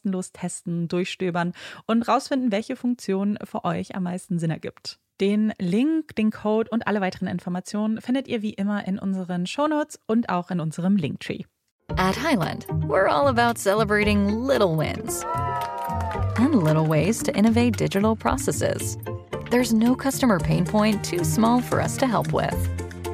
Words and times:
kostenlos 0.00 0.32
testen, 0.32 0.88
durchstöbern 0.88 1.52
und 1.86 2.02
rausfinden, 2.08 2.52
welche 2.52 2.76
Funktion 2.76 3.38
für 3.44 3.64
euch 3.64 3.94
am 3.94 4.04
meisten 4.04 4.38
Sinn 4.38 4.50
ergibt. 4.50 4.98
Den 5.20 5.52
Link, 5.58 6.16
den 6.16 6.30
Code 6.30 6.70
und 6.70 6.86
alle 6.86 7.00
weiteren 7.02 7.28
Informationen 7.28 8.00
findet 8.00 8.26
ihr 8.26 8.40
wie 8.40 8.54
immer 8.54 8.86
in 8.86 8.98
unseren 8.98 9.46
Shownotes 9.46 10.00
und 10.06 10.30
auch 10.30 10.50
in 10.50 10.60
unserem 10.60 10.96
Linktree. 10.96 11.44
At 11.96 12.16
Highland, 12.16 12.66
we're 12.86 13.08
all 13.08 13.28
about 13.28 13.58
celebrating 13.58 14.46
little 14.46 14.76
wins 14.76 15.24
and 16.36 16.54
little 16.62 16.86
ways 16.86 17.22
to 17.24 17.32
innovate 17.32 17.76
digital 17.76 18.16
processes. 18.16 18.96
There's 19.50 19.74
no 19.74 19.94
customer 19.94 20.38
pain 20.38 20.64
point 20.64 21.04
too 21.04 21.24
small 21.24 21.60
for 21.60 21.82
us 21.82 21.98
to 21.98 22.06
help 22.06 22.32
with. 22.32 22.54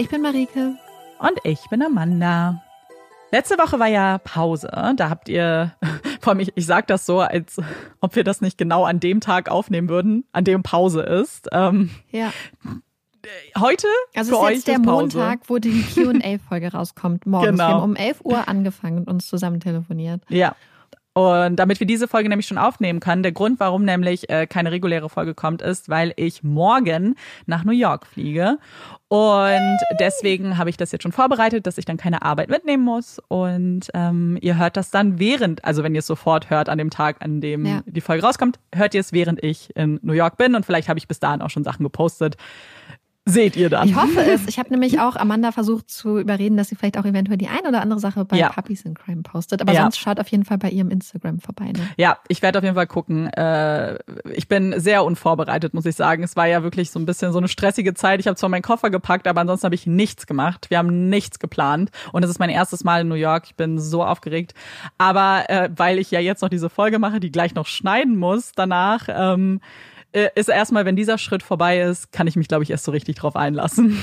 Ich 0.00 0.08
bin 0.08 0.22
Marike. 0.22 0.76
Und 1.18 1.38
ich 1.44 1.60
bin 1.68 1.82
Amanda. 1.82 2.62
Letzte 3.32 3.58
Woche 3.58 3.78
war 3.78 3.86
ja 3.86 4.16
Pause. 4.16 4.70
Da 4.96 5.10
habt 5.10 5.28
ihr, 5.28 5.74
vor 6.22 6.30
allem 6.30 6.40
ich, 6.40 6.52
ich 6.54 6.64
sage 6.64 6.86
das 6.86 7.04
so, 7.04 7.20
als 7.20 7.60
ob 8.00 8.16
wir 8.16 8.24
das 8.24 8.40
nicht 8.40 8.56
genau 8.56 8.86
an 8.86 8.98
dem 8.98 9.20
Tag 9.20 9.50
aufnehmen 9.50 9.90
würden, 9.90 10.24
an 10.32 10.44
dem 10.44 10.62
Pause 10.62 11.02
ist. 11.02 11.48
Ähm, 11.52 11.90
ja. 12.10 12.32
Heute 13.58 13.88
also 14.14 14.40
für 14.40 14.50
ist 14.52 14.66
jetzt 14.66 14.68
der 14.68 14.78
Montag, 14.78 15.40
wo 15.48 15.58
die 15.58 15.84
Q&A-Folge 15.92 16.72
rauskommt, 16.72 17.26
morgens. 17.26 17.50
Genau. 17.50 17.68
Wir 17.68 17.74
haben 17.74 17.90
um 17.90 17.96
11 17.96 18.20
Uhr 18.24 18.48
angefangen 18.48 19.00
und 19.00 19.06
uns 19.06 19.28
zusammen 19.28 19.60
telefoniert. 19.60 20.22
Ja, 20.30 20.56
und 21.12 21.56
damit 21.56 21.80
wir 21.80 21.88
diese 21.88 22.06
Folge 22.06 22.28
nämlich 22.28 22.46
schon 22.46 22.58
aufnehmen 22.58 23.00
können, 23.00 23.24
der 23.24 23.32
Grund, 23.32 23.58
warum 23.58 23.84
nämlich 23.84 24.30
äh, 24.30 24.46
keine 24.46 24.70
reguläre 24.70 25.08
Folge 25.08 25.34
kommt, 25.34 25.60
ist, 25.60 25.88
weil 25.88 26.12
ich 26.14 26.44
morgen 26.44 27.16
nach 27.46 27.64
New 27.64 27.72
York 27.72 28.06
fliege. 28.06 28.58
Und 29.08 29.78
deswegen 29.98 30.56
habe 30.56 30.70
ich 30.70 30.76
das 30.76 30.92
jetzt 30.92 31.02
schon 31.02 31.10
vorbereitet, 31.10 31.66
dass 31.66 31.78
ich 31.78 31.84
dann 31.84 31.96
keine 31.96 32.22
Arbeit 32.22 32.48
mitnehmen 32.48 32.84
muss. 32.84 33.20
Und 33.26 33.90
ähm, 33.92 34.38
ihr 34.40 34.56
hört 34.56 34.76
das 34.76 34.92
dann 34.92 35.18
während, 35.18 35.64
also 35.64 35.82
wenn 35.82 35.96
ihr 35.96 35.98
es 35.98 36.06
sofort 36.06 36.48
hört 36.48 36.68
an 36.68 36.78
dem 36.78 36.90
Tag, 36.90 37.16
an 37.18 37.40
dem 37.40 37.66
ja. 37.66 37.82
die 37.86 38.00
Folge 38.00 38.22
rauskommt, 38.22 38.60
hört 38.72 38.94
ihr 38.94 39.00
es, 39.00 39.12
während 39.12 39.42
ich 39.42 39.74
in 39.74 39.98
New 40.02 40.12
York 40.12 40.36
bin. 40.36 40.54
Und 40.54 40.64
vielleicht 40.64 40.88
habe 40.88 41.00
ich 41.00 41.08
bis 41.08 41.18
dahin 41.18 41.42
auch 41.42 41.50
schon 41.50 41.64
Sachen 41.64 41.82
gepostet 41.82 42.36
seht 43.26 43.56
ihr 43.56 43.70
dann. 43.70 43.88
Ich 43.88 43.94
hoffe 43.94 44.20
es. 44.20 44.46
Ich 44.48 44.58
habe 44.58 44.70
nämlich 44.70 45.00
auch 45.00 45.16
Amanda 45.16 45.52
versucht 45.52 45.90
zu 45.90 46.18
überreden, 46.18 46.56
dass 46.56 46.68
sie 46.68 46.76
vielleicht 46.76 46.98
auch 46.98 47.04
eventuell 47.04 47.38
die 47.38 47.48
ein 47.48 47.66
oder 47.66 47.80
andere 47.82 48.00
Sache 48.00 48.24
bei 48.24 48.36
ja. 48.36 48.48
Puppies 48.50 48.82
in 48.82 48.94
Crime 48.94 49.22
postet. 49.22 49.60
Aber 49.60 49.72
ja. 49.72 49.82
sonst 49.82 49.98
schaut 49.98 50.18
auf 50.20 50.28
jeden 50.28 50.44
Fall 50.44 50.58
bei 50.58 50.70
ihrem 50.70 50.90
Instagram 50.90 51.40
vorbei. 51.40 51.66
Ne? 51.66 51.80
Ja, 51.96 52.18
ich 52.28 52.42
werde 52.42 52.58
auf 52.58 52.64
jeden 52.64 52.74
Fall 52.76 52.86
gucken. 52.86 53.26
Äh, 53.28 53.98
ich 54.32 54.48
bin 54.48 54.78
sehr 54.78 55.04
unvorbereitet, 55.04 55.74
muss 55.74 55.86
ich 55.86 55.96
sagen. 55.96 56.22
Es 56.22 56.36
war 56.36 56.46
ja 56.46 56.62
wirklich 56.62 56.90
so 56.90 56.98
ein 56.98 57.06
bisschen 57.06 57.32
so 57.32 57.38
eine 57.38 57.48
stressige 57.48 57.94
Zeit. 57.94 58.20
Ich 58.20 58.26
habe 58.26 58.36
zwar 58.36 58.48
meinen 58.48 58.62
Koffer 58.62 58.90
gepackt, 58.90 59.26
aber 59.28 59.40
ansonsten 59.40 59.66
habe 59.66 59.74
ich 59.74 59.86
nichts 59.86 60.26
gemacht. 60.26 60.70
Wir 60.70 60.78
haben 60.78 61.08
nichts 61.08 61.38
geplant. 61.38 61.90
Und 62.12 62.24
es 62.24 62.30
ist 62.30 62.38
mein 62.38 62.50
erstes 62.50 62.84
Mal 62.84 63.02
in 63.02 63.08
New 63.08 63.14
York. 63.14 63.44
Ich 63.46 63.56
bin 63.56 63.78
so 63.78 64.04
aufgeregt. 64.04 64.54
Aber 64.98 65.44
äh, 65.48 65.68
weil 65.74 65.98
ich 65.98 66.10
ja 66.10 66.20
jetzt 66.20 66.42
noch 66.42 66.48
diese 66.48 66.70
Folge 66.70 66.98
mache, 66.98 67.20
die 67.20 67.30
gleich 67.30 67.54
noch 67.54 67.66
schneiden 67.66 68.16
muss 68.16 68.52
danach, 68.54 69.08
ähm, 69.08 69.60
äh, 70.12 70.28
ist 70.34 70.48
erstmal, 70.48 70.84
wenn 70.84 70.96
dieser 70.96 71.18
Schritt 71.18 71.42
vorbei 71.42 71.80
ist, 71.80 72.12
kann 72.12 72.26
ich 72.26 72.36
mich, 72.36 72.48
glaube 72.48 72.64
ich, 72.64 72.70
erst 72.70 72.84
so 72.84 72.92
richtig 72.92 73.16
drauf 73.16 73.36
einlassen. 73.36 74.02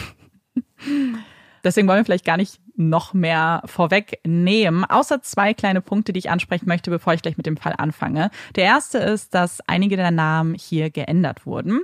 Deswegen 1.64 1.88
wollen 1.88 2.00
wir 2.00 2.06
vielleicht 2.06 2.26
gar 2.26 2.38
nicht 2.38 2.60
noch 2.78 3.14
mehr 3.14 3.62
vorwegnehmen, 3.66 4.86
außer 4.86 5.22
zwei 5.22 5.54
kleine 5.54 5.82
Punkte, 5.82 6.14
die 6.14 6.20
ich 6.20 6.30
ansprechen 6.30 6.68
möchte, 6.68 6.90
bevor 6.90 7.14
ich 7.14 7.22
gleich 7.22 7.38
mit 7.38 7.46
dem 7.46 7.58
Fall 7.58 7.74
anfange. 7.78 8.30
Der 8.56 8.66
erste 8.66 9.00
ist, 9.00 9.34
dass 9.34 9.62
einige 9.68 9.98
der 9.98 10.12
Namen 10.12 10.54
hier 10.54 10.90
geändert 10.90 11.46
wurden. 11.46 11.82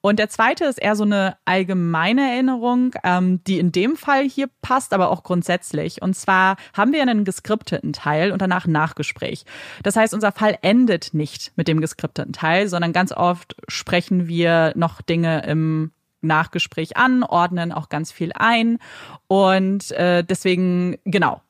Und 0.00 0.18
der 0.18 0.28
zweite 0.28 0.64
ist 0.64 0.78
eher 0.78 0.96
so 0.96 1.04
eine 1.04 1.36
allgemeine 1.44 2.32
Erinnerung, 2.32 2.94
ähm, 3.04 3.42
die 3.44 3.58
in 3.58 3.72
dem 3.72 3.96
Fall 3.96 4.24
hier 4.24 4.48
passt, 4.62 4.94
aber 4.94 5.10
auch 5.10 5.22
grundsätzlich. 5.22 6.00
Und 6.02 6.14
zwar 6.14 6.56
haben 6.74 6.92
wir 6.92 7.02
einen 7.02 7.24
geskripteten 7.24 7.92
Teil 7.92 8.32
und 8.32 8.40
danach 8.40 8.66
ein 8.66 8.72
Nachgespräch. 8.72 9.44
Das 9.82 9.96
heißt, 9.96 10.14
unser 10.14 10.32
Fall 10.32 10.58
endet 10.62 11.12
nicht 11.12 11.52
mit 11.56 11.68
dem 11.68 11.80
geskripteten 11.80 12.32
Teil, 12.32 12.68
sondern 12.68 12.92
ganz 12.92 13.12
oft 13.12 13.56
sprechen 13.68 14.28
wir 14.28 14.72
noch 14.76 15.02
Dinge 15.02 15.42
im 15.46 15.92
Nachgespräch 16.20 16.96
an, 16.96 17.22
ordnen 17.22 17.72
auch 17.72 17.88
ganz 17.88 18.12
viel 18.12 18.32
ein. 18.34 18.78
Und 19.26 19.90
äh, 19.92 20.24
deswegen, 20.24 20.96
genau, 21.04 21.40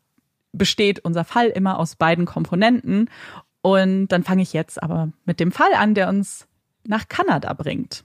besteht 0.53 1.01
unser 1.01 1.25
Fall 1.25 1.49
immer 1.49 1.79
aus 1.79 1.97
beiden 1.97 2.27
Komponenten. 2.27 3.11
Und 3.63 4.09
dann 4.09 4.25
fange 4.25 4.43
ich 4.43 4.53
jetzt 4.53 4.83
aber 4.83 5.11
mit 5.25 5.41
dem 5.41 5.53
Fall 5.53 5.75
an, 5.75 5.95
der 5.95 6.09
uns 6.09 6.47
nach 6.85 7.09
Kanada 7.09 7.53
bringt. 7.53 8.05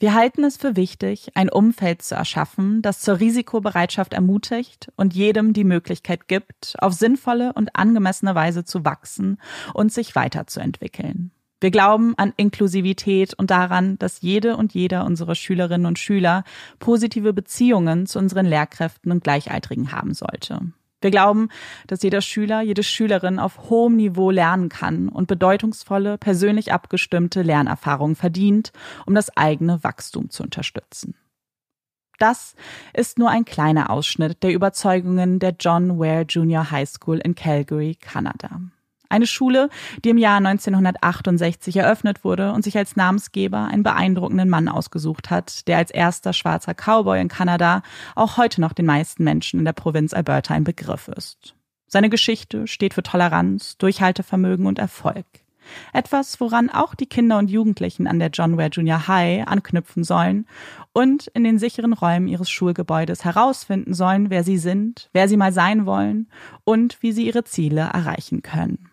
Wir 0.00 0.14
halten 0.14 0.44
es 0.44 0.56
für 0.56 0.76
wichtig, 0.76 1.30
ein 1.34 1.48
Umfeld 1.48 2.02
zu 2.02 2.14
erschaffen, 2.14 2.82
das 2.82 3.00
zur 3.00 3.18
Risikobereitschaft 3.18 4.12
ermutigt 4.12 4.92
und 4.94 5.12
jedem 5.12 5.52
die 5.52 5.64
Möglichkeit 5.64 6.28
gibt, 6.28 6.76
auf 6.78 6.92
sinnvolle 6.92 7.52
und 7.54 7.74
angemessene 7.74 8.36
Weise 8.36 8.64
zu 8.64 8.84
wachsen 8.84 9.40
und 9.74 9.92
sich 9.92 10.14
weiterzuentwickeln. 10.14 11.32
Wir 11.60 11.72
glauben 11.72 12.14
an 12.16 12.32
Inklusivität 12.36 13.34
und 13.34 13.50
daran, 13.50 13.98
dass 13.98 14.20
jede 14.20 14.56
und 14.56 14.74
jeder 14.74 15.04
unserer 15.04 15.34
Schülerinnen 15.34 15.86
und 15.86 15.98
Schüler 15.98 16.44
positive 16.78 17.32
Beziehungen 17.32 18.06
zu 18.06 18.20
unseren 18.20 18.46
Lehrkräften 18.46 19.10
und 19.10 19.24
Gleichaltrigen 19.24 19.90
haben 19.90 20.14
sollte. 20.14 20.60
Wir 21.00 21.10
glauben, 21.10 21.48
dass 21.86 22.02
jeder 22.02 22.20
Schüler, 22.20 22.60
jede 22.60 22.82
Schülerin 22.82 23.38
auf 23.38 23.70
hohem 23.70 23.96
Niveau 23.96 24.30
lernen 24.30 24.68
kann 24.68 25.08
und 25.08 25.28
bedeutungsvolle, 25.28 26.18
persönlich 26.18 26.72
abgestimmte 26.72 27.42
Lernerfahrungen 27.42 28.16
verdient, 28.16 28.72
um 29.06 29.14
das 29.14 29.36
eigene 29.36 29.82
Wachstum 29.84 30.30
zu 30.30 30.42
unterstützen. 30.42 31.14
Das 32.18 32.56
ist 32.94 33.18
nur 33.18 33.30
ein 33.30 33.44
kleiner 33.44 33.90
Ausschnitt 33.90 34.42
der 34.42 34.52
Überzeugungen 34.52 35.38
der 35.38 35.54
John 35.58 36.00
Ware 36.00 36.26
Junior 36.28 36.70
High 36.72 36.88
School 36.88 37.18
in 37.18 37.36
Calgary, 37.36 37.96
Kanada. 38.00 38.60
Eine 39.10 39.26
Schule, 39.26 39.70
die 40.04 40.10
im 40.10 40.18
Jahr 40.18 40.36
1968 40.36 41.76
eröffnet 41.76 42.24
wurde 42.24 42.52
und 42.52 42.62
sich 42.62 42.76
als 42.76 42.94
Namensgeber 42.94 43.64
einen 43.64 43.82
beeindruckenden 43.82 44.50
Mann 44.50 44.68
ausgesucht 44.68 45.30
hat, 45.30 45.66
der 45.66 45.78
als 45.78 45.90
erster 45.90 46.34
schwarzer 46.34 46.74
Cowboy 46.74 47.20
in 47.20 47.28
Kanada 47.28 47.82
auch 48.14 48.36
heute 48.36 48.60
noch 48.60 48.74
den 48.74 48.84
meisten 48.84 49.24
Menschen 49.24 49.60
in 49.60 49.64
der 49.64 49.72
Provinz 49.72 50.12
Alberta 50.12 50.52
ein 50.52 50.64
Begriff 50.64 51.08
ist. 51.08 51.54
Seine 51.86 52.10
Geschichte 52.10 52.66
steht 52.66 52.92
für 52.92 53.02
Toleranz, 53.02 53.78
Durchhaltevermögen 53.78 54.66
und 54.66 54.78
Erfolg. 54.78 55.24
Etwas, 55.92 56.38
woran 56.40 56.70
auch 56.70 56.94
die 56.94 57.06
Kinder 57.06 57.38
und 57.38 57.50
Jugendlichen 57.50 58.06
an 58.06 58.18
der 58.18 58.30
John 58.30 58.56
Ware 58.58 58.70
Junior 58.70 59.08
High 59.08 59.46
anknüpfen 59.46 60.04
sollen 60.04 60.46
und 60.92 61.28
in 61.28 61.44
den 61.44 61.58
sicheren 61.58 61.92
Räumen 61.92 62.28
ihres 62.28 62.50
Schulgebäudes 62.50 63.24
herausfinden 63.24 63.94
sollen, 63.94 64.30
wer 64.30 64.44
sie 64.44 64.58
sind, 64.58 65.08
wer 65.12 65.28
sie 65.28 65.36
mal 65.36 65.52
sein 65.52 65.86
wollen 65.86 66.28
und 66.64 67.02
wie 67.02 67.12
sie 67.12 67.26
ihre 67.26 67.44
Ziele 67.44 67.80
erreichen 67.80 68.42
können. 68.42 68.87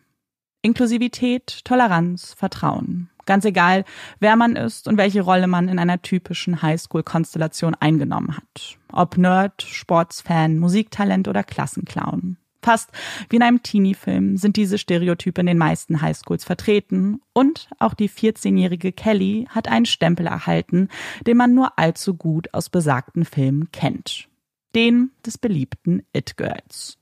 Inklusivität, 0.66 1.64
Toleranz, 1.64 2.34
Vertrauen. 2.34 3.12
Ganz 3.28 3.46
egal, 3.46 3.86
wer 4.20 4.36
man 4.36 4.56
ist 4.56 4.88
und 4.88 4.98
welche 4.98 5.22
Rolle 5.22 5.46
man 5.46 5.68
in 5.68 5.78
einer 5.78 6.02
typischen 6.02 6.64
Highschool-Konstellation 6.64 7.76
eingenommen 7.76 8.36
hat. 8.36 8.78
Ob 8.92 9.16
Nerd, 9.16 9.62
Sportsfan, 9.62 10.58
Musiktalent 10.58 11.28
oder 11.28 11.44
Klassenclown. 11.44 12.38
Fast 12.64 12.90
wie 13.30 13.36
in 13.36 13.44
einem 13.44 13.62
Teenie-Film 13.62 14.38
sind 14.38 14.56
diese 14.56 14.80
Stereotype 14.80 15.40
in 15.40 15.46
den 15.46 15.60
meisten 15.60 16.02
Highschools 16.02 16.44
vertreten 16.44 17.22
und 17.32 17.70
auch 17.78 17.94
die 17.94 18.10
14-jährige 18.10 18.92
Kelly 18.92 19.46
hat 19.50 19.68
einen 19.68 19.86
Stempel 19.86 20.26
erhalten, 20.26 20.90
den 21.28 21.38
man 21.38 21.54
nur 21.54 21.78
allzu 21.78 22.16
gut 22.16 22.52
aus 22.56 22.72
besagten 22.72 23.24
Filmen 23.24 23.70
kennt. 23.72 24.30
Den 24.74 25.12
des 25.24 25.38
beliebten 25.38 26.02
It-Girls. 26.12 26.98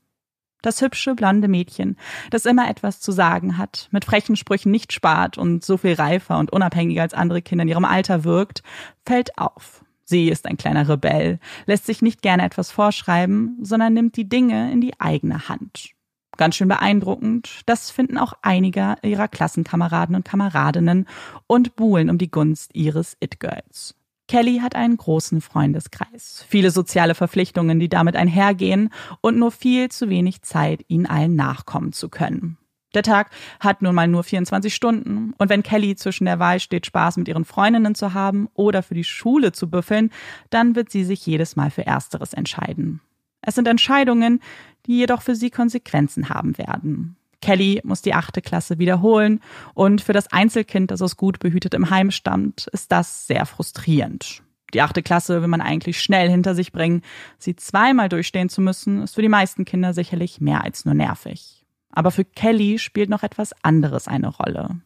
Das 0.64 0.80
hübsche, 0.80 1.14
blonde 1.14 1.46
Mädchen, 1.46 1.98
das 2.30 2.46
immer 2.46 2.70
etwas 2.70 2.98
zu 2.98 3.12
sagen 3.12 3.58
hat, 3.58 3.88
mit 3.90 4.06
frechen 4.06 4.34
Sprüchen 4.34 4.70
nicht 4.70 4.94
spart 4.94 5.36
und 5.36 5.62
so 5.62 5.76
viel 5.76 5.92
reifer 5.92 6.38
und 6.38 6.54
unabhängiger 6.54 7.02
als 7.02 7.12
andere 7.12 7.42
Kinder 7.42 7.64
in 7.64 7.68
ihrem 7.68 7.84
Alter 7.84 8.24
wirkt, 8.24 8.62
fällt 9.04 9.36
auf. 9.36 9.84
Sie 10.04 10.30
ist 10.30 10.46
ein 10.46 10.56
kleiner 10.56 10.88
Rebell, 10.88 11.38
lässt 11.66 11.84
sich 11.84 12.00
nicht 12.00 12.22
gerne 12.22 12.46
etwas 12.46 12.70
vorschreiben, 12.70 13.58
sondern 13.60 13.92
nimmt 13.92 14.16
die 14.16 14.26
Dinge 14.26 14.72
in 14.72 14.80
die 14.80 14.98
eigene 14.98 15.50
Hand. 15.50 15.90
Ganz 16.38 16.56
schön 16.56 16.68
beeindruckend, 16.68 17.60
das 17.66 17.90
finden 17.90 18.16
auch 18.16 18.32
einige 18.40 18.96
ihrer 19.02 19.28
Klassenkameraden 19.28 20.16
und 20.16 20.24
Kameradinnen 20.24 21.06
und 21.46 21.76
buhlen 21.76 22.08
um 22.08 22.16
die 22.16 22.30
Gunst 22.30 22.74
ihres 22.74 23.18
It-Girls. 23.20 23.96
Kelly 24.26 24.58
hat 24.58 24.74
einen 24.74 24.96
großen 24.96 25.40
Freundeskreis, 25.40 26.44
viele 26.48 26.70
soziale 26.70 27.14
Verpflichtungen, 27.14 27.78
die 27.78 27.90
damit 27.90 28.16
einhergehen 28.16 28.90
und 29.20 29.38
nur 29.38 29.50
viel 29.50 29.90
zu 29.90 30.08
wenig 30.08 30.42
Zeit, 30.42 30.84
ihnen 30.88 31.06
allen 31.06 31.34
nachkommen 31.34 31.92
zu 31.92 32.08
können. 32.08 32.56
Der 32.94 33.02
Tag 33.02 33.30
hat 33.60 33.82
nun 33.82 33.94
mal 33.94 34.06
nur 34.06 34.22
24 34.22 34.74
Stunden 34.74 35.34
und 35.36 35.50
wenn 35.50 35.62
Kelly 35.62 35.96
zwischen 35.96 36.24
der 36.26 36.38
Wahl 36.38 36.60
steht, 36.60 36.86
Spaß 36.86 37.16
mit 37.16 37.28
ihren 37.28 37.44
Freundinnen 37.44 37.94
zu 37.94 38.14
haben 38.14 38.48
oder 38.54 38.82
für 38.82 38.94
die 38.94 39.04
Schule 39.04 39.52
zu 39.52 39.68
büffeln, 39.68 40.10
dann 40.50 40.76
wird 40.76 40.90
sie 40.90 41.04
sich 41.04 41.26
jedes 41.26 41.56
Mal 41.56 41.70
für 41.70 41.84
Ersteres 41.84 42.32
entscheiden. 42.32 43.00
Es 43.42 43.56
sind 43.56 43.68
Entscheidungen, 43.68 44.40
die 44.86 44.96
jedoch 44.98 45.22
für 45.22 45.34
sie 45.34 45.50
Konsequenzen 45.50 46.28
haben 46.28 46.56
werden. 46.56 47.16
Kelly 47.44 47.82
muss 47.84 48.00
die 48.00 48.14
achte 48.14 48.40
Klasse 48.40 48.78
wiederholen 48.78 49.40
und 49.74 50.00
für 50.00 50.14
das 50.14 50.32
Einzelkind, 50.32 50.90
das 50.90 51.02
aus 51.02 51.18
gut 51.18 51.40
behütetem 51.40 51.90
Heim 51.90 52.10
stammt, 52.10 52.68
ist 52.72 52.90
das 52.90 53.26
sehr 53.26 53.44
frustrierend. 53.44 54.42
Die 54.72 54.80
achte 54.80 55.02
Klasse 55.02 55.42
will 55.42 55.48
man 55.48 55.60
eigentlich 55.60 56.00
schnell 56.00 56.30
hinter 56.30 56.54
sich 56.54 56.72
bringen. 56.72 57.02
Sie 57.38 57.54
zweimal 57.54 58.08
durchstehen 58.08 58.48
zu 58.48 58.62
müssen, 58.62 59.02
ist 59.02 59.14
für 59.14 59.20
die 59.20 59.28
meisten 59.28 59.66
Kinder 59.66 59.92
sicherlich 59.92 60.40
mehr 60.40 60.64
als 60.64 60.86
nur 60.86 60.94
nervig. 60.94 61.66
Aber 61.90 62.10
für 62.10 62.24
Kelly 62.24 62.78
spielt 62.78 63.10
noch 63.10 63.22
etwas 63.22 63.52
anderes 63.62 64.08
eine 64.08 64.28
Rolle. 64.28 64.80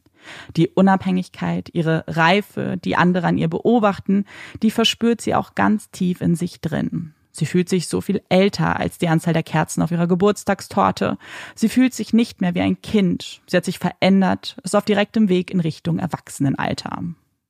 Die 0.57 0.69
Unabhängigkeit, 0.69 1.71
ihre 1.73 2.03
Reife, 2.09 2.77
die 2.77 2.97
andere 2.97 3.29
an 3.29 3.38
ihr 3.38 3.49
beobachten, 3.49 4.25
die 4.65 4.73
verspürt 4.73 5.21
sie 5.21 5.37
auch 5.37 5.55
ganz 5.55 5.93
tief 5.93 6.21
in 6.21 6.35
sich 6.35 6.61
drin. 6.61 7.15
Sie 7.33 7.47
fühlt 7.47 7.69
sich 7.69 7.89
so 7.89 8.01
viel 8.01 8.23
älter 8.29 8.79
als 8.79 8.99
die 8.99 9.09
Anzahl 9.09 9.33
der 9.33 9.43
Kerzen 9.43 9.83
auf 9.83 9.91
ihrer 9.91 10.07
Geburtstagstorte. 10.07 11.19
Sie 11.55 11.69
fühlt 11.69 11.95
sich 11.95 12.13
nicht 12.13 12.41
mehr 12.41 12.55
wie 12.55 12.61
ein 12.61 12.81
Kind. 12.83 13.41
Sie 13.47 13.57
hat 13.57 13.65
sich 13.65 13.79
verändert, 13.79 14.57
ist 14.65 14.75
auf 14.75 14.85
direktem 14.85 15.29
Weg 15.29 15.51
in 15.51 15.61
Richtung 15.61 15.99
Erwachsenenalter. 15.99 16.99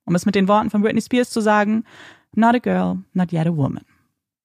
Um 0.04 0.14
es 0.14 0.26
mit 0.26 0.34
den 0.34 0.48
Worten 0.48 0.70
von 0.70 0.82
Britney 0.82 1.02
Spears 1.02 1.30
zu 1.30 1.40
sagen, 1.40 1.84
not 2.34 2.54
a 2.54 2.58
girl, 2.58 2.98
not 3.14 3.32
yet 3.32 3.46
a 3.46 3.56
woman. 3.56 3.84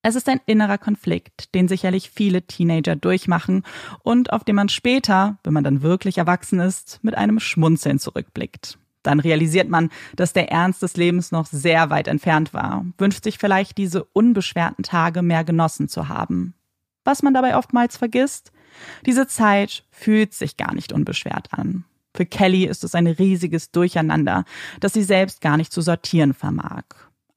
Es 0.06 0.16
ist 0.16 0.28
ein 0.28 0.42
innerer 0.46 0.78
Konflikt, 0.78 1.56
den 1.56 1.70
sicherlich 1.70 2.10
viele 2.10 2.42
Teenager 2.42 2.98
durchmachen 2.98 3.63
und 4.04 4.34
auf 4.34 4.44
den 4.44 4.56
man 4.56 4.68
später, 4.68 5.38
wenn 5.46 5.54
man 5.54 5.63
dann 5.63 5.82
wirklich 5.82 6.18
erwachsen 6.18 6.60
ist, 6.60 7.00
mit 7.04 7.16
einem 7.16 7.40
Schmunzeln 7.40 8.00
zurückblickt. 8.00 8.78
Dann 9.03 9.19
realisiert 9.19 9.69
man, 9.69 9.89
dass 10.15 10.33
der 10.33 10.51
Ernst 10.51 10.81
des 10.81 10.95
Lebens 10.95 11.31
noch 11.31 11.45
sehr 11.45 11.89
weit 11.89 12.07
entfernt 12.07 12.53
war, 12.53 12.86
wünscht 12.98 13.24
sich 13.24 13.38
vielleicht 13.38 13.77
diese 13.77 14.05
unbeschwerten 14.05 14.83
Tage 14.83 15.22
mehr 15.22 15.43
genossen 15.43 15.89
zu 15.89 16.07
haben. 16.07 16.55
Was 17.03 17.22
man 17.22 17.33
dabei 17.33 17.57
oftmals 17.57 17.98
vergisst, 17.98 18.51
diese 19.05 19.27
Zeit 19.27 19.83
fühlt 19.91 20.33
sich 20.33 20.57
gar 20.57 20.74
nicht 20.74 20.93
unbeschwert 20.93 21.50
an. 21.51 21.86
Für 22.15 22.25
Kelly 22.25 22.65
ist 22.65 22.83
es 22.83 22.95
ein 22.95 23.07
riesiges 23.07 23.72
Durcheinander, 23.72 24.45
das 24.79 24.93
sie 24.93 25.03
selbst 25.03 25.41
gar 25.41 25.57
nicht 25.57 25.74
zu 25.74 25.81
sortieren 25.81 26.33
vermag. 26.33 26.83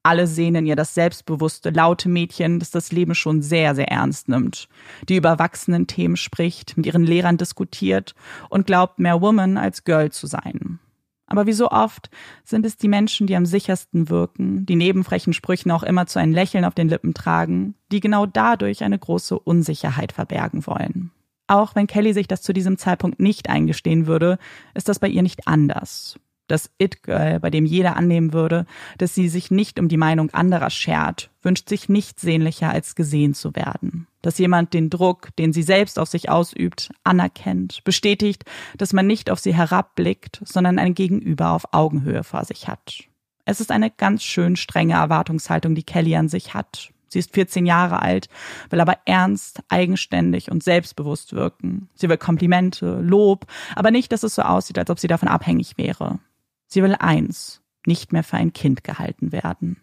Alle 0.03 0.27
sehen 0.27 0.55
in 0.55 0.65
ihr 0.65 0.77
das 0.77 0.93
selbstbewusste, 0.93 1.71
laute 1.71 2.07
Mädchen, 2.07 2.59
das 2.59 2.71
das 2.71 2.93
Leben 2.93 3.13
schon 3.13 3.41
sehr, 3.41 3.75
sehr 3.75 3.89
ernst 3.89 4.29
nimmt, 4.29 4.69
die 5.09 5.17
über 5.17 5.29
erwachsenen 5.29 5.85
Themen 5.87 6.15
spricht, 6.15 6.77
mit 6.77 6.85
ihren 6.85 7.03
Lehrern 7.03 7.35
diskutiert 7.37 8.15
und 8.49 8.67
glaubt, 8.67 8.99
mehr 8.99 9.19
Woman 9.19 9.57
als 9.57 9.83
Girl 9.83 10.09
zu 10.09 10.27
sein. 10.27 10.79
Aber 11.27 11.45
wie 11.45 11.53
so 11.53 11.69
oft 11.69 12.09
sind 12.43 12.65
es 12.65 12.77
die 12.77 12.87
Menschen, 12.87 13.27
die 13.27 13.35
am 13.35 13.45
sichersten 13.45 14.09
wirken, 14.09 14.65
die 14.65 14.77
neben 14.77 15.03
frechen 15.03 15.33
Sprüchen 15.33 15.71
auch 15.71 15.83
immer 15.83 16.07
zu 16.07 16.19
ein 16.19 16.31
Lächeln 16.31 16.65
auf 16.65 16.73
den 16.73 16.87
Lippen 16.87 17.13
tragen, 17.13 17.75
die 17.91 17.99
genau 17.99 18.25
dadurch 18.25 18.83
eine 18.83 18.97
große 18.97 19.37
Unsicherheit 19.37 20.13
verbergen 20.13 20.65
wollen. 20.65 21.11
Auch 21.47 21.75
wenn 21.75 21.87
Kelly 21.87 22.13
sich 22.13 22.27
das 22.27 22.41
zu 22.41 22.53
diesem 22.53 22.77
Zeitpunkt 22.77 23.19
nicht 23.19 23.49
eingestehen 23.49 24.07
würde, 24.07 24.37
ist 24.73 24.89
das 24.89 24.99
bei 24.99 25.07
ihr 25.07 25.21
nicht 25.21 25.47
anders. 25.47 26.17
Das 26.47 26.71
It-Girl, 26.79 27.39
bei 27.39 27.49
dem 27.49 27.65
jeder 27.65 27.95
annehmen 27.97 28.33
würde, 28.33 28.65
dass 28.97 29.13
sie 29.13 29.27
sich 29.29 29.51
nicht 29.51 29.79
um 29.79 29.89
die 29.89 29.97
Meinung 29.97 30.29
anderer 30.31 30.69
schert, 30.69 31.29
wünscht 31.41 31.69
sich 31.69 31.89
nichts 31.89 32.21
sehnlicher 32.21 32.69
als 32.69 32.95
gesehen 32.95 33.33
zu 33.33 33.55
werden. 33.55 34.07
Dass 34.21 34.37
jemand 34.37 34.73
den 34.73 34.89
Druck, 34.89 35.35
den 35.37 35.53
sie 35.53 35.63
selbst 35.63 35.99
auf 35.99 36.09
sich 36.09 36.29
ausübt, 36.29 36.89
anerkennt, 37.03 37.83
bestätigt, 37.83 38.45
dass 38.77 38.93
man 38.93 39.07
nicht 39.07 39.29
auf 39.29 39.39
sie 39.39 39.53
herabblickt, 39.53 40.41
sondern 40.45 40.79
ein 40.79 40.95
Gegenüber 40.95 41.51
auf 41.51 41.73
Augenhöhe 41.73 42.23
vor 42.23 42.45
sich 42.45 42.67
hat. 42.67 43.03
Es 43.45 43.61
ist 43.61 43.71
eine 43.71 43.89
ganz 43.89 44.23
schön 44.23 44.55
strenge 44.55 44.95
Erwartungshaltung, 44.95 45.75
die 45.75 45.83
Kelly 45.83 46.15
an 46.15 46.27
sich 46.27 46.53
hat. 46.53 46.91
Sie 47.09 47.19
ist 47.19 47.33
14 47.33 47.65
Jahre 47.65 48.01
alt, 48.01 48.27
will 48.69 48.81
aber 48.81 48.97
ernst, 49.05 49.61
eigenständig 49.69 50.51
und 50.51 50.63
selbstbewusst 50.63 51.33
wirken. 51.33 51.89
Sie 51.95 52.09
will 52.09 52.17
Komplimente, 52.17 52.99
Lob, 53.01 53.45
aber 53.75 53.91
nicht, 53.91 54.11
dass 54.11 54.23
es 54.23 54.35
so 54.35 54.41
aussieht, 54.41 54.77
als 54.77 54.89
ob 54.89 54.99
sie 54.99 55.07
davon 55.07 55.29
abhängig 55.29 55.77
wäre. 55.77 56.19
Sie 56.67 56.83
will 56.83 56.95
eins, 56.99 57.61
nicht 57.85 58.13
mehr 58.13 58.23
für 58.23 58.37
ein 58.37 58.53
Kind 58.53 58.83
gehalten 58.83 59.31
werden. 59.31 59.77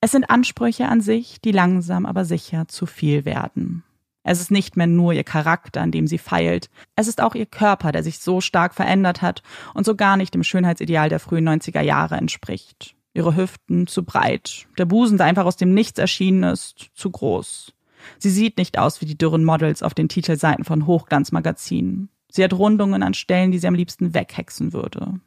Es 0.00 0.12
sind 0.12 0.30
Ansprüche 0.30 0.88
an 0.88 1.00
sich, 1.00 1.40
die 1.40 1.52
langsam 1.52 2.06
aber 2.06 2.24
sicher 2.24 2.68
zu 2.68 2.86
viel 2.86 3.24
werden. 3.24 3.84
Es 4.22 4.40
ist 4.40 4.50
nicht 4.50 4.76
mehr 4.76 4.88
nur 4.88 5.12
ihr 5.12 5.22
Charakter, 5.22 5.80
an 5.80 5.92
dem 5.92 6.08
sie 6.08 6.18
feilt. 6.18 6.68
Es 6.96 7.06
ist 7.06 7.22
auch 7.22 7.36
ihr 7.36 7.46
Körper, 7.46 7.92
der 7.92 8.02
sich 8.02 8.18
so 8.18 8.40
stark 8.40 8.74
verändert 8.74 9.22
hat 9.22 9.42
und 9.72 9.86
so 9.86 9.94
gar 9.94 10.16
nicht 10.16 10.34
dem 10.34 10.42
Schönheitsideal 10.42 11.08
der 11.08 11.20
frühen 11.20 11.48
90er 11.48 11.80
Jahre 11.80 12.16
entspricht. 12.16 12.96
Ihre 13.14 13.36
Hüften 13.36 13.86
zu 13.86 14.04
breit, 14.04 14.66
der 14.78 14.84
Busen, 14.84 15.16
der 15.16 15.26
einfach 15.26 15.46
aus 15.46 15.56
dem 15.56 15.72
Nichts 15.72 15.98
erschienen 15.98 16.42
ist, 16.42 16.90
zu 16.94 17.10
groß. 17.10 17.72
Sie 18.18 18.30
sieht 18.30 18.58
nicht 18.58 18.78
aus 18.78 19.00
wie 19.00 19.06
die 19.06 19.16
dürren 19.16 19.44
Models 19.44 19.82
auf 19.82 19.94
den 19.94 20.08
Titelseiten 20.08 20.64
von 20.64 20.86
Hochglanzmagazinen. 20.86 22.10
Sie 22.30 22.42
hat 22.44 22.52
Rundungen 22.52 23.02
an 23.02 23.14
Stellen, 23.14 23.52
die 23.52 23.58
sie 23.58 23.68
am 23.68 23.74
liebsten 23.74 24.14
weghexen 24.14 24.72
würde. 24.72 25.20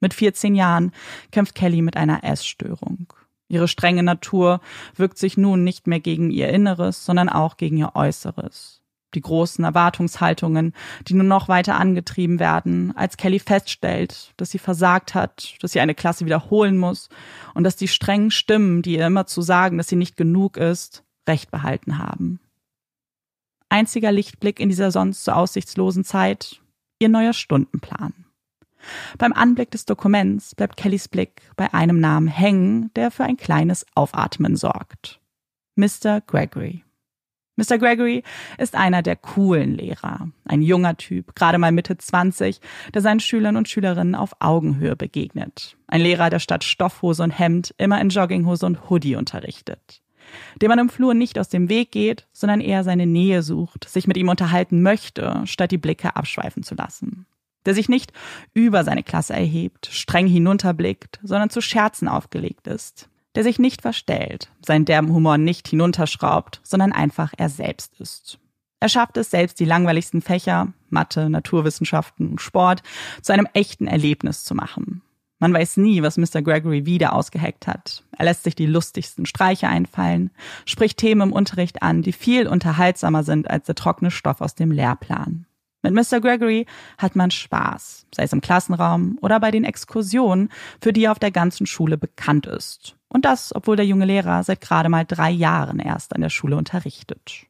Mit 0.00 0.14
14 0.14 0.54
Jahren 0.54 0.92
kämpft 1.30 1.54
Kelly 1.54 1.80
mit 1.80 1.96
einer 1.96 2.24
Essstörung. 2.24 3.12
Ihre 3.48 3.68
strenge 3.68 4.02
Natur 4.02 4.60
wirkt 4.96 5.18
sich 5.18 5.36
nun 5.36 5.62
nicht 5.62 5.86
mehr 5.86 6.00
gegen 6.00 6.30
ihr 6.30 6.48
Inneres, 6.48 7.04
sondern 7.04 7.28
auch 7.28 7.56
gegen 7.56 7.76
ihr 7.76 7.94
Äußeres. 7.94 8.82
Die 9.14 9.20
großen 9.20 9.62
Erwartungshaltungen, 9.62 10.72
die 11.06 11.14
nur 11.14 11.24
noch 11.24 11.48
weiter 11.48 11.76
angetrieben 11.76 12.40
werden, 12.40 12.96
als 12.96 13.18
Kelly 13.18 13.38
feststellt, 13.38 14.32
dass 14.38 14.50
sie 14.50 14.58
versagt 14.58 15.14
hat, 15.14 15.54
dass 15.60 15.72
sie 15.72 15.80
eine 15.80 15.94
Klasse 15.94 16.24
wiederholen 16.24 16.78
muss 16.78 17.10
und 17.54 17.64
dass 17.64 17.76
die 17.76 17.88
strengen 17.88 18.30
Stimmen, 18.30 18.80
die 18.80 18.94
ihr 18.96 19.06
immer 19.06 19.26
zu 19.26 19.42
sagen, 19.42 19.76
dass 19.76 19.88
sie 19.88 19.96
nicht 19.96 20.16
genug 20.16 20.56
ist, 20.56 21.04
recht 21.28 21.50
behalten 21.50 21.98
haben. 21.98 22.40
Einziger 23.72 24.12
Lichtblick 24.12 24.60
in 24.60 24.68
dieser 24.68 24.90
sonst 24.90 25.24
so 25.24 25.32
aussichtslosen 25.32 26.04
Zeit, 26.04 26.60
ihr 26.98 27.08
neuer 27.08 27.32
Stundenplan. 27.32 28.12
Beim 29.16 29.32
Anblick 29.32 29.70
des 29.70 29.86
Dokuments 29.86 30.54
bleibt 30.54 30.76
Kellys 30.76 31.08
Blick 31.08 31.40
bei 31.56 31.72
einem 31.72 31.98
Namen 31.98 32.28
hängen, 32.28 32.90
der 32.96 33.10
für 33.10 33.24
ein 33.24 33.38
kleines 33.38 33.86
Aufatmen 33.94 34.56
sorgt. 34.56 35.20
Mr. 35.76 36.20
Gregory. 36.20 36.84
Mr. 37.56 37.78
Gregory 37.78 38.22
ist 38.58 38.74
einer 38.74 39.00
der 39.00 39.16
coolen 39.16 39.74
Lehrer, 39.74 40.28
ein 40.44 40.60
junger 40.60 40.98
Typ, 40.98 41.34
gerade 41.34 41.56
mal 41.56 41.72
Mitte 41.72 41.96
20, 41.96 42.60
der 42.92 43.00
seinen 43.00 43.20
Schülern 43.20 43.56
und 43.56 43.70
Schülerinnen 43.70 44.14
auf 44.14 44.32
Augenhöhe 44.40 44.96
begegnet. 44.96 45.78
Ein 45.86 46.02
Lehrer, 46.02 46.28
der 46.28 46.40
statt 46.40 46.64
Stoffhose 46.64 47.22
und 47.22 47.38
Hemd 47.38 47.74
immer 47.78 47.98
in 48.02 48.10
Jogginghose 48.10 48.66
und 48.66 48.90
Hoodie 48.90 49.16
unterrichtet. 49.16 50.01
Dem 50.60 50.68
man 50.68 50.78
im 50.78 50.88
Flur 50.88 51.14
nicht 51.14 51.38
aus 51.38 51.48
dem 51.48 51.68
Weg 51.68 51.92
geht, 51.92 52.26
sondern 52.32 52.60
eher 52.60 52.84
seine 52.84 53.06
Nähe 53.06 53.42
sucht, 53.42 53.88
sich 53.88 54.06
mit 54.06 54.16
ihm 54.16 54.28
unterhalten 54.28 54.82
möchte, 54.82 55.42
statt 55.44 55.70
die 55.70 55.78
Blicke 55.78 56.16
abschweifen 56.16 56.62
zu 56.62 56.74
lassen 56.74 57.26
der 57.64 57.74
sich 57.74 57.88
nicht 57.88 58.12
über 58.54 58.84
seine 58.84 59.02
Klasse 59.02 59.34
erhebt, 59.34 59.86
streng 59.86 60.26
hinunterblickt, 60.26 61.20
sondern 61.22 61.50
zu 61.50 61.60
Scherzen 61.60 62.08
aufgelegt 62.08 62.66
ist, 62.66 63.08
der 63.34 63.44
sich 63.44 63.58
nicht 63.58 63.82
verstellt, 63.82 64.50
seinen 64.64 64.84
derben 64.84 65.12
Humor 65.12 65.38
nicht 65.38 65.68
hinunterschraubt, 65.68 66.60
sondern 66.62 66.92
einfach 66.92 67.32
er 67.36 67.48
selbst 67.48 67.98
ist. 68.00 68.38
Er 68.80 68.88
schafft 68.88 69.16
es 69.16 69.30
selbst, 69.30 69.60
die 69.60 69.64
langweiligsten 69.64 70.22
Fächer, 70.22 70.72
Mathe, 70.90 71.30
Naturwissenschaften 71.30 72.30
und 72.30 72.40
Sport, 72.40 72.82
zu 73.22 73.32
einem 73.32 73.46
echten 73.54 73.86
Erlebnis 73.86 74.42
zu 74.42 74.54
machen. 74.54 75.02
Man 75.42 75.52
weiß 75.52 75.78
nie, 75.78 76.02
was 76.02 76.18
Mr. 76.18 76.40
Gregory 76.40 76.86
wieder 76.86 77.14
ausgeheckt 77.14 77.66
hat. 77.66 78.04
Er 78.16 78.26
lässt 78.26 78.44
sich 78.44 78.54
die 78.54 78.66
lustigsten 78.66 79.26
Streiche 79.26 79.66
einfallen, 79.66 80.30
spricht 80.66 80.98
Themen 80.98 81.30
im 81.30 81.32
Unterricht 81.32 81.82
an, 81.82 82.00
die 82.02 82.12
viel 82.12 82.46
unterhaltsamer 82.46 83.24
sind 83.24 83.50
als 83.50 83.66
der 83.66 83.74
trockene 83.74 84.12
Stoff 84.12 84.40
aus 84.40 84.54
dem 84.54 84.70
Lehrplan. 84.70 85.46
Mit 85.82 85.94
Mr. 85.94 86.20
Gregory 86.20 86.66
hat 86.96 87.16
man 87.16 87.32
Spaß, 87.32 88.06
sei 88.14 88.22
es 88.22 88.32
im 88.32 88.40
Klassenraum 88.40 89.18
oder 89.20 89.40
bei 89.40 89.50
den 89.50 89.64
Exkursionen, 89.64 90.48
für 90.80 90.92
die 90.92 91.06
er 91.06 91.10
auf 91.10 91.18
der 91.18 91.32
ganzen 91.32 91.66
Schule 91.66 91.98
bekannt 91.98 92.46
ist. 92.46 92.94
Und 93.08 93.24
das, 93.24 93.52
obwohl 93.52 93.74
der 93.74 93.84
junge 93.84 94.04
Lehrer 94.04 94.44
seit 94.44 94.60
gerade 94.60 94.88
mal 94.88 95.04
drei 95.04 95.32
Jahren 95.32 95.80
erst 95.80 96.14
an 96.14 96.20
der 96.20 96.30
Schule 96.30 96.56
unterrichtet. 96.56 97.46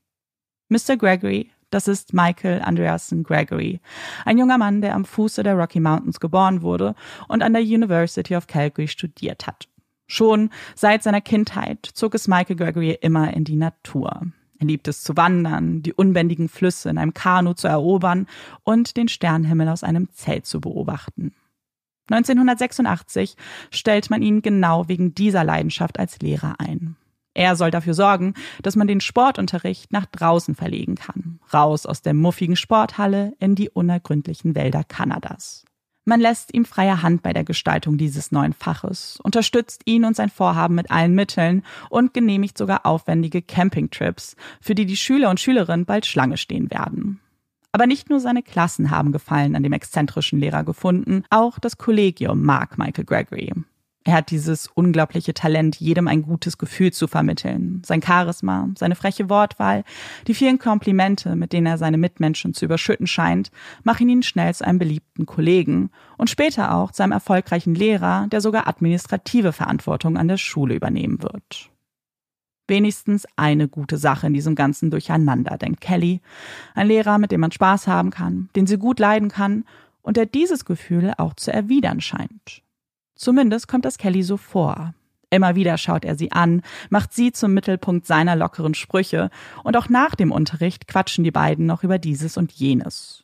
Mr. 0.70 0.96
Gregory, 0.96 1.50
das 1.72 1.88
ist 1.88 2.12
Michael 2.12 2.62
Andreasen 2.62 3.24
Gregory, 3.24 3.80
ein 4.24 4.38
junger 4.38 4.58
Mann, 4.58 4.80
der 4.80 4.94
am 4.94 5.04
Fuße 5.04 5.42
der 5.42 5.54
Rocky 5.54 5.80
Mountains 5.80 6.20
geboren 6.20 6.62
wurde 6.62 6.94
und 7.28 7.42
an 7.42 7.52
der 7.52 7.62
University 7.62 8.36
of 8.36 8.46
Calgary 8.46 8.88
studiert 8.88 9.46
hat. 9.46 9.68
Schon 10.06 10.50
seit 10.74 11.02
seiner 11.02 11.22
Kindheit 11.22 11.88
zog 11.94 12.14
es 12.14 12.28
Michael 12.28 12.56
Gregory 12.56 12.98
immer 13.00 13.32
in 13.34 13.44
die 13.44 13.56
Natur. 13.56 14.26
Er 14.58 14.66
liebt 14.66 14.86
es 14.86 15.02
zu 15.02 15.16
wandern, 15.16 15.82
die 15.82 15.94
unbändigen 15.94 16.48
Flüsse 16.48 16.90
in 16.90 16.98
einem 16.98 17.14
Kanu 17.14 17.54
zu 17.54 17.66
erobern 17.66 18.26
und 18.62 18.96
den 18.96 19.08
Sternenhimmel 19.08 19.68
aus 19.68 19.82
einem 19.82 20.10
Zelt 20.12 20.46
zu 20.46 20.60
beobachten. 20.60 21.34
1986 22.10 23.36
stellt 23.70 24.10
man 24.10 24.22
ihn 24.22 24.42
genau 24.42 24.88
wegen 24.88 25.14
dieser 25.14 25.44
Leidenschaft 25.44 25.98
als 25.98 26.20
Lehrer 26.20 26.56
ein. 26.58 26.96
Er 27.34 27.56
soll 27.56 27.70
dafür 27.70 27.94
sorgen, 27.94 28.34
dass 28.62 28.76
man 28.76 28.86
den 28.86 29.00
Sportunterricht 29.00 29.92
nach 29.92 30.06
draußen 30.06 30.54
verlegen 30.54 30.96
kann, 30.96 31.40
raus 31.52 31.86
aus 31.86 32.02
der 32.02 32.14
muffigen 32.14 32.56
Sporthalle 32.56 33.34
in 33.38 33.54
die 33.54 33.70
unergründlichen 33.70 34.54
Wälder 34.54 34.84
Kanadas. 34.84 35.64
Man 36.04 36.20
lässt 36.20 36.52
ihm 36.52 36.64
freie 36.64 37.02
Hand 37.02 37.22
bei 37.22 37.32
der 37.32 37.44
Gestaltung 37.44 37.96
dieses 37.96 38.32
neuen 38.32 38.52
Faches, 38.52 39.20
unterstützt 39.22 39.82
ihn 39.84 40.04
und 40.04 40.16
sein 40.16 40.30
Vorhaben 40.30 40.74
mit 40.74 40.90
allen 40.90 41.14
Mitteln 41.14 41.62
und 41.90 42.12
genehmigt 42.12 42.58
sogar 42.58 42.84
aufwendige 42.84 43.40
Campingtrips, 43.40 44.34
für 44.60 44.74
die 44.74 44.84
die 44.84 44.96
Schüler 44.96 45.30
und 45.30 45.38
Schülerinnen 45.38 45.86
bald 45.86 46.04
Schlange 46.04 46.38
stehen 46.38 46.72
werden. 46.72 47.20
Aber 47.70 47.86
nicht 47.86 48.10
nur 48.10 48.18
seine 48.18 48.42
Klassen 48.42 48.90
haben 48.90 49.12
Gefallen 49.12 49.54
an 49.54 49.62
dem 49.62 49.72
exzentrischen 49.72 50.40
Lehrer 50.40 50.64
gefunden, 50.64 51.22
auch 51.30 51.60
das 51.60 51.78
Kollegium 51.78 52.42
mag 52.42 52.78
Michael 52.78 53.04
Gregory. 53.04 53.52
Er 54.04 54.14
hat 54.14 54.30
dieses 54.30 54.66
unglaubliche 54.66 55.32
Talent, 55.32 55.76
jedem 55.76 56.08
ein 56.08 56.22
gutes 56.22 56.58
Gefühl 56.58 56.92
zu 56.92 57.06
vermitteln. 57.06 57.82
Sein 57.86 58.02
Charisma, 58.02 58.68
seine 58.76 58.96
freche 58.96 59.30
Wortwahl, 59.30 59.84
die 60.26 60.34
vielen 60.34 60.58
Komplimente, 60.58 61.36
mit 61.36 61.52
denen 61.52 61.66
er 61.66 61.78
seine 61.78 61.98
Mitmenschen 61.98 62.52
zu 62.52 62.64
überschütten 62.64 63.06
scheint, 63.06 63.52
machen 63.84 64.08
ihn 64.08 64.24
schnell 64.24 64.52
zu 64.54 64.66
einem 64.66 64.80
beliebten 64.80 65.24
Kollegen 65.24 65.90
und 66.18 66.30
später 66.30 66.74
auch 66.74 66.90
zu 66.90 67.04
einem 67.04 67.12
erfolgreichen 67.12 67.76
Lehrer, 67.76 68.26
der 68.28 68.40
sogar 68.40 68.66
administrative 68.66 69.52
Verantwortung 69.52 70.16
an 70.16 70.26
der 70.26 70.38
Schule 70.38 70.74
übernehmen 70.74 71.22
wird. 71.22 71.70
Wenigstens 72.66 73.26
eine 73.36 73.68
gute 73.68 73.98
Sache 73.98 74.26
in 74.26 74.34
diesem 74.34 74.56
ganzen 74.56 74.90
Durcheinander, 74.90 75.58
denkt 75.58 75.80
Kelly. 75.80 76.20
Ein 76.74 76.88
Lehrer, 76.88 77.18
mit 77.18 77.30
dem 77.30 77.40
man 77.40 77.52
Spaß 77.52 77.86
haben 77.86 78.10
kann, 78.10 78.48
den 78.56 78.66
sie 78.66 78.78
gut 78.78 78.98
leiden 78.98 79.28
kann 79.28 79.64
und 80.00 80.16
der 80.16 80.26
dieses 80.26 80.64
Gefühl 80.64 81.12
auch 81.18 81.34
zu 81.34 81.52
erwidern 81.52 82.00
scheint. 82.00 82.62
Zumindest 83.22 83.68
kommt 83.68 83.84
das 83.84 83.98
Kelly 83.98 84.24
so 84.24 84.36
vor. 84.36 84.94
Immer 85.30 85.54
wieder 85.54 85.78
schaut 85.78 86.04
er 86.04 86.16
sie 86.16 86.32
an, 86.32 86.60
macht 86.90 87.12
sie 87.12 87.30
zum 87.30 87.54
Mittelpunkt 87.54 88.04
seiner 88.04 88.34
lockeren 88.34 88.74
Sprüche, 88.74 89.30
und 89.62 89.76
auch 89.76 89.88
nach 89.88 90.16
dem 90.16 90.32
Unterricht 90.32 90.88
quatschen 90.88 91.22
die 91.22 91.30
beiden 91.30 91.64
noch 91.64 91.84
über 91.84 92.00
dieses 92.00 92.36
und 92.36 92.50
jenes. 92.50 93.22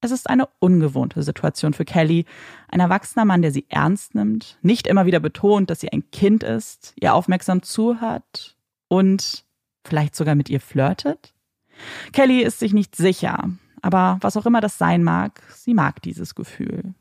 Es 0.00 0.12
ist 0.12 0.30
eine 0.30 0.48
ungewohnte 0.60 1.24
Situation 1.24 1.72
für 1.72 1.84
Kelly, 1.84 2.24
ein 2.68 2.78
erwachsener 2.78 3.24
Mann, 3.24 3.42
der 3.42 3.50
sie 3.50 3.66
ernst 3.68 4.14
nimmt, 4.14 4.58
nicht 4.62 4.86
immer 4.86 5.06
wieder 5.06 5.18
betont, 5.18 5.70
dass 5.70 5.80
sie 5.80 5.92
ein 5.92 6.08
Kind 6.12 6.44
ist, 6.44 6.92
ihr 7.00 7.12
aufmerksam 7.12 7.62
zuhört 7.62 8.56
und 8.86 9.44
vielleicht 9.84 10.14
sogar 10.14 10.36
mit 10.36 10.50
ihr 10.50 10.60
flirtet. 10.60 11.34
Kelly 12.12 12.42
ist 12.42 12.60
sich 12.60 12.72
nicht 12.72 12.94
sicher, 12.94 13.50
aber 13.80 14.18
was 14.20 14.36
auch 14.36 14.46
immer 14.46 14.60
das 14.60 14.78
sein 14.78 15.02
mag, 15.02 15.42
sie 15.52 15.74
mag 15.74 16.00
dieses 16.00 16.36
Gefühl. 16.36 16.94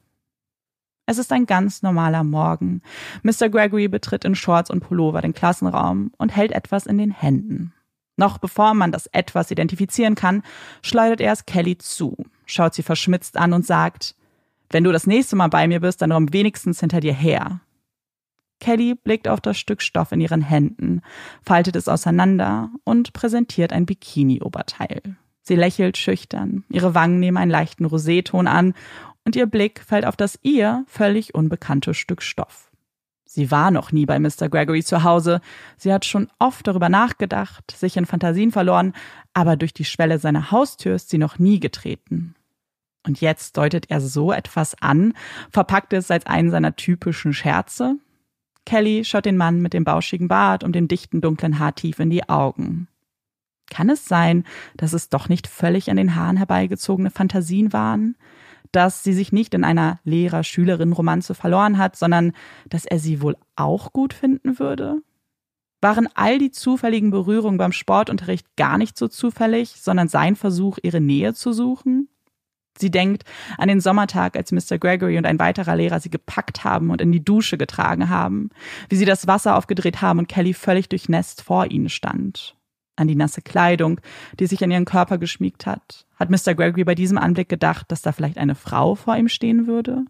Es 1.05 1.17
ist 1.17 1.31
ein 1.31 1.46
ganz 1.46 1.81
normaler 1.81 2.24
Morgen. 2.24 2.81
Mr. 3.24 3.50
Gregory 3.50 3.88
betritt 3.88 4.24
in 4.24 4.36
Shorts 4.36 4.70
und 4.70 4.81
Pullover 4.81 5.22
den 5.22 5.34
Klassenraum 5.34 6.12
und 6.17 6.36
hält 6.36 6.51
etwas 6.51 6.86
in 6.86 6.98
den 6.98 7.12
Händen. 7.12 7.74
Noch 8.17 8.38
bevor 8.38 8.74
man 8.74 8.91
das 8.91 9.08
etwas 9.08 9.51
identifizieren 9.51 10.15
kann, 10.15 10.43
schleudert 10.81 11.22
er 11.22 11.34
es 11.34 11.46
Kelly 11.46 11.77
zu, 11.77 12.17
schaut 12.46 12.74
sie 12.74 12.84
verschmitzt 12.84 13.38
an 13.38 13.53
und 13.53 13.65
sagt, 13.65 14.15
Wenn 14.70 14.84
du 14.84 14.91
das 14.91 15.08
nächste 15.08 15.36
Mal 15.36 15.50
bei 15.50 15.67
mir 15.67 15.79
bist, 15.79 16.01
dann 16.01 16.12
räum 16.12 16.31
wenigstens 16.31 16.79
hinter 16.79 17.00
dir 17.00 17.13
her. 17.13 17.62
Kelly 18.60 18.93
blickt 18.93 19.27
auf 19.27 19.41
das 19.41 19.58
Stück 19.58 19.81
Stoff 19.81 20.12
in 20.12 20.22
ihren 20.22 20.41
Händen, 20.41 21.01
faltet 21.43 21.75
es 21.75 21.88
auseinander 21.88 22.70
und 22.84 23.12
präsentiert 23.12 23.74
ein 23.74 23.88
Bikini-Oberteil. 23.88 25.01
Sie 25.41 25.55
lächelt 25.55 25.98
schüchtern, 25.98 26.63
ihre 26.70 26.93
Wangen 26.93 27.20
nehmen 27.20 27.38
einen 27.38 27.51
leichten 27.51 27.86
Roseton 27.86 28.48
an 28.48 28.75
und 29.25 29.35
ihr 29.35 29.45
Blick 29.45 29.81
fällt 29.81 30.05
auf 30.05 30.15
das 30.15 30.39
ihr 30.41 30.83
völlig 30.87 31.35
unbekannte 31.35 31.93
Stück 31.93 32.21
Stoff. 32.21 32.71
Sie 33.25 33.49
war 33.49 33.71
noch 33.71 33.91
nie 33.91 34.05
bei 34.05 34.19
Mr. 34.19 34.49
Gregory 34.49 34.83
zu 34.83 35.03
Hause, 35.03 35.39
sie 35.77 35.93
hat 35.93 36.05
schon 36.05 36.27
oft 36.37 36.67
darüber 36.67 36.89
nachgedacht, 36.89 37.71
sich 37.71 37.95
in 37.95 38.05
Fantasien 38.05 38.51
verloren, 38.51 38.93
aber 39.33 39.55
durch 39.55 39.73
die 39.73 39.85
Schwelle 39.85 40.19
seiner 40.19 40.51
Haustür 40.51 40.95
ist 40.95 41.09
sie 41.09 41.17
noch 41.17 41.39
nie 41.39 41.59
getreten. 41.59 42.35
Und 43.07 43.21
jetzt 43.21 43.57
deutet 43.57 43.89
er 43.89 44.01
so 44.01 44.31
etwas 44.31 44.75
an, 44.81 45.13
verpackt 45.49 45.93
es 45.93 46.11
als 46.11 46.25
einen 46.25 46.51
seiner 46.51 46.75
typischen 46.75 47.33
Scherze, 47.33 47.97
Kelly 48.65 49.03
schaut 49.03 49.25
den 49.25 49.37
Mann 49.37 49.61
mit 49.61 49.73
dem 49.73 49.83
bauschigen 49.83 50.27
Bart 50.27 50.63
und 50.63 50.73
dem 50.73 50.87
dichten 50.87 51.21
dunklen 51.21 51.59
Haar 51.59 51.75
tief 51.75 51.99
in 51.99 52.09
die 52.09 52.29
Augen. 52.29 52.87
Kann 53.69 53.89
es 53.89 54.05
sein, 54.05 54.43
dass 54.75 54.93
es 54.93 55.09
doch 55.09 55.29
nicht 55.29 55.47
völlig 55.47 55.89
an 55.89 55.97
den 55.97 56.15
Haaren 56.15 56.37
herbeigezogene 56.37 57.09
Fantasien 57.09 57.73
waren? 57.73 58.17
Dass 58.72 59.03
sie 59.03 59.13
sich 59.13 59.32
nicht 59.32 59.53
in 59.53 59.63
einer 59.63 60.00
Lehrer-Schülerin-Romanze 60.03 61.36
verloren 61.36 61.77
hat, 61.77 61.96
sondern 61.96 62.34
dass 62.70 62.86
er 62.86 63.00
sie 63.00 63.22
wohl 63.22 63.36
auch 63.56 63.94
gut 63.94 64.13
finden 64.13 64.60
würde? 64.60 64.98
Waren 65.82 66.08
all 66.13 66.38
die 66.38 66.51
zufälligen 66.51 67.10
Berührungen 67.10 67.58
beim 67.58 67.72
Sportunterricht 67.72 68.56
gar 68.56 68.77
nicht 68.77 68.98
so 68.98 69.08
zufällig, 69.08 69.82
sondern 69.82 70.08
sein 70.08 70.36
Versuch, 70.36 70.77
ihre 70.84 71.01
Nähe 71.01 71.34
zu 71.34 71.53
suchen? 71.53 72.08
Sie 72.77 72.91
denkt 72.91 73.24
an 73.58 73.68
den 73.68 73.82
Sommertag, 73.82 74.38
als 74.38 74.51
Mr. 74.51 74.77
Gregory 74.80 75.18
und 75.18 75.25
ein 75.25 75.39
weiterer 75.39 75.75
Lehrer 75.75 76.00
sie 76.00 76.10
gepackt 76.10 76.63
haben 76.63 76.89
und 76.89 77.01
in 77.01 77.12
die 77.12 77.24
Dusche 77.24 77.58
getragen 77.58 78.10
haben, 78.10 78.50
wie 78.89 78.96
sie 78.96 79.06
das 79.06 79.27
Wasser 79.27 79.58
aufgedreht 79.58 80.01
haben 80.01 80.20
und 80.20 80.27
Kelly 80.27 80.53
völlig 80.53 80.88
durchnässt 80.88 81.41
vor 81.41 81.70
ihnen 81.70 81.89
stand. 81.89 82.56
An 82.95 83.07
die 83.07 83.15
nasse 83.15 83.41
Kleidung, 83.41 84.00
die 84.39 84.48
sich 84.48 84.63
an 84.63 84.71
ihren 84.71 84.86
Körper 84.86 85.17
geschmiegt 85.17 85.65
hat. 85.65 86.05
Hat 86.17 86.29
Mr. 86.29 86.53
Gregory 86.53 86.83
bei 86.83 86.95
diesem 86.95 87.17
Anblick 87.17 87.50
gedacht, 87.50 87.91
dass 87.91 88.01
da 88.01 88.12
vielleicht 88.12 88.38
eine 88.38 88.55
Frau 88.55 88.95
vor 88.95 89.15
ihm 89.15 89.29
stehen 89.29 89.67
würde? 89.67 90.05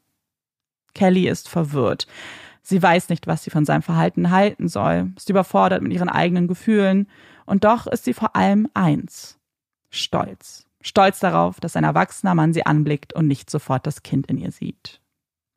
Kelly 0.93 1.27
ist 1.27 1.47
verwirrt. 1.47 2.07
Sie 2.63 2.81
weiß 2.81 3.09
nicht, 3.09 3.27
was 3.27 3.43
sie 3.43 3.49
von 3.49 3.65
seinem 3.65 3.81
Verhalten 3.81 4.29
halten 4.29 4.67
soll, 4.67 5.11
ist 5.15 5.29
überfordert 5.29 5.81
mit 5.81 5.93
ihren 5.93 6.09
eigenen 6.09 6.47
Gefühlen, 6.47 7.07
und 7.45 7.63
doch 7.63 7.87
ist 7.87 8.05
sie 8.05 8.13
vor 8.13 8.35
allem 8.35 8.69
eins 8.73 9.37
stolz 9.89 10.65
stolz 10.81 11.19
darauf, 11.19 11.59
dass 11.59 11.75
ein 11.75 11.83
erwachsener 11.83 12.35
Mann 12.35 12.53
sie 12.53 12.65
anblickt 12.65 13.13
und 13.13 13.27
nicht 13.27 13.49
sofort 13.49 13.87
das 13.87 14.03
Kind 14.03 14.27
in 14.27 14.37
ihr 14.37 14.51
sieht. 14.51 15.00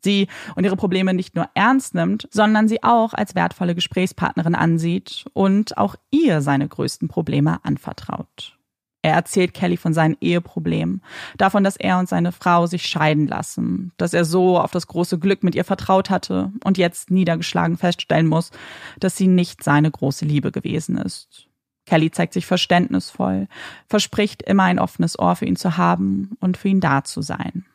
Sie 0.04 0.28
und 0.54 0.64
ihre 0.64 0.76
Probleme 0.76 1.14
nicht 1.14 1.34
nur 1.34 1.48
ernst 1.54 1.94
nimmt, 1.94 2.28
sondern 2.30 2.68
sie 2.68 2.82
auch 2.82 3.14
als 3.14 3.34
wertvolle 3.34 3.74
Gesprächspartnerin 3.74 4.54
ansieht 4.54 5.24
und 5.32 5.76
auch 5.76 5.96
ihr 6.10 6.40
seine 6.40 6.68
größten 6.68 7.08
Probleme 7.08 7.58
anvertraut. 7.64 8.56
Er 9.04 9.12
erzählt 9.12 9.52
Kelly 9.52 9.76
von 9.76 9.92
seinen 9.92 10.16
Eheproblemen, 10.22 11.02
davon, 11.36 11.62
dass 11.62 11.76
er 11.76 11.98
und 11.98 12.08
seine 12.08 12.32
Frau 12.32 12.66
sich 12.66 12.86
scheiden 12.86 13.26
lassen, 13.26 13.92
dass 13.98 14.14
er 14.14 14.24
so 14.24 14.58
auf 14.58 14.70
das 14.70 14.86
große 14.86 15.18
Glück 15.18 15.42
mit 15.42 15.54
ihr 15.54 15.64
vertraut 15.64 16.08
hatte 16.08 16.52
und 16.64 16.78
jetzt 16.78 17.10
niedergeschlagen 17.10 17.76
feststellen 17.76 18.26
muss, 18.26 18.50
dass 18.98 19.14
sie 19.14 19.26
nicht 19.26 19.62
seine 19.62 19.90
große 19.90 20.24
Liebe 20.24 20.52
gewesen 20.52 20.96
ist. 20.96 21.48
Kelly 21.84 22.10
zeigt 22.12 22.32
sich 22.32 22.46
verständnisvoll, 22.46 23.46
verspricht 23.88 24.40
immer 24.40 24.62
ein 24.62 24.78
offenes 24.78 25.18
Ohr 25.18 25.36
für 25.36 25.44
ihn 25.44 25.56
zu 25.56 25.76
haben 25.76 26.38
und 26.40 26.56
für 26.56 26.68
ihn 26.68 26.80
da 26.80 27.04
zu 27.04 27.20
sein. 27.20 27.66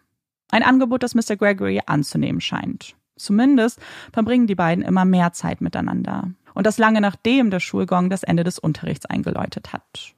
Ein 0.51 0.63
Angebot, 0.63 1.03
das 1.03 1.15
Mr. 1.15 1.35
Gregory 1.35 1.81
anzunehmen 1.85 2.41
scheint. 2.41 2.95
Zumindest 3.15 3.79
verbringen 4.13 4.47
die 4.47 4.55
beiden 4.55 4.83
immer 4.83 5.05
mehr 5.05 5.33
Zeit 5.33 5.61
miteinander. 5.61 6.31
Und 6.53 6.65
das 6.65 6.77
lange 6.77 7.01
nachdem 7.01 7.51
der 7.51 7.59
Schulgong 7.59 8.09
das 8.09 8.23
Ende 8.23 8.43
des 8.43 8.59
Unterrichts 8.59 9.05
eingeläutet 9.05 9.73
hat. 9.73 10.15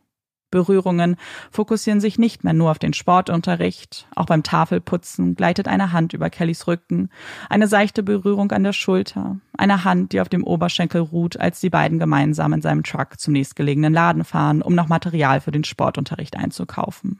Berührungen 0.51 1.15
fokussieren 1.49 2.01
sich 2.01 2.19
nicht 2.19 2.43
mehr 2.43 2.53
nur 2.53 2.71
auf 2.71 2.79
den 2.79 2.93
Sportunterricht. 2.93 4.07
Auch 4.15 4.25
beim 4.25 4.43
Tafelputzen 4.43 5.35
gleitet 5.35 5.67
eine 5.67 5.93
Hand 5.93 6.13
über 6.13 6.29
Kellys 6.29 6.67
Rücken, 6.67 7.09
eine 7.49 7.67
seichte 7.67 8.03
Berührung 8.03 8.51
an 8.51 8.63
der 8.63 8.73
Schulter, 8.73 9.37
eine 9.57 9.85
Hand, 9.85 10.11
die 10.11 10.19
auf 10.19 10.29
dem 10.29 10.43
Oberschenkel 10.43 11.01
ruht, 11.01 11.39
als 11.39 11.61
die 11.61 11.69
beiden 11.69 11.99
gemeinsam 11.99 12.51
in 12.53 12.61
seinem 12.61 12.83
Truck 12.83 13.17
zum 13.17 13.33
nächstgelegenen 13.33 13.93
Laden 13.93 14.25
fahren, 14.25 14.61
um 14.61 14.75
noch 14.75 14.89
Material 14.89 15.39
für 15.39 15.51
den 15.51 15.63
Sportunterricht 15.63 16.35
einzukaufen. 16.35 17.19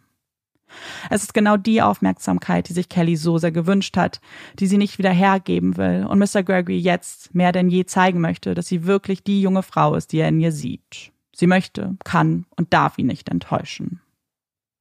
Es 1.09 1.23
ist 1.23 1.33
genau 1.33 1.57
die 1.57 1.81
Aufmerksamkeit, 1.81 2.69
die 2.69 2.73
sich 2.73 2.89
Kelly 2.89 3.15
so 3.15 3.37
sehr 3.37 3.51
gewünscht 3.51 3.97
hat, 3.97 4.21
die 4.59 4.67
sie 4.67 4.77
nicht 4.77 4.97
wieder 4.97 5.11
hergeben 5.11 5.77
will 5.77 6.05
und 6.07 6.19
Mr. 6.19 6.43
Gregory 6.43 6.77
jetzt 6.77 7.33
mehr 7.35 7.51
denn 7.51 7.69
je 7.69 7.85
zeigen 7.85 8.21
möchte, 8.21 8.53
dass 8.53 8.67
sie 8.67 8.85
wirklich 8.85 9.23
die 9.23 9.41
junge 9.41 9.63
Frau 9.63 9.95
ist, 9.95 10.11
die 10.11 10.19
er 10.19 10.29
in 10.29 10.39
ihr 10.39 10.51
sieht. 10.51 11.11
Sie 11.33 11.47
möchte, 11.47 11.95
kann 12.03 12.45
und 12.57 12.73
darf 12.73 12.97
ihn 12.97 13.07
nicht 13.07 13.29
enttäuschen. 13.29 14.01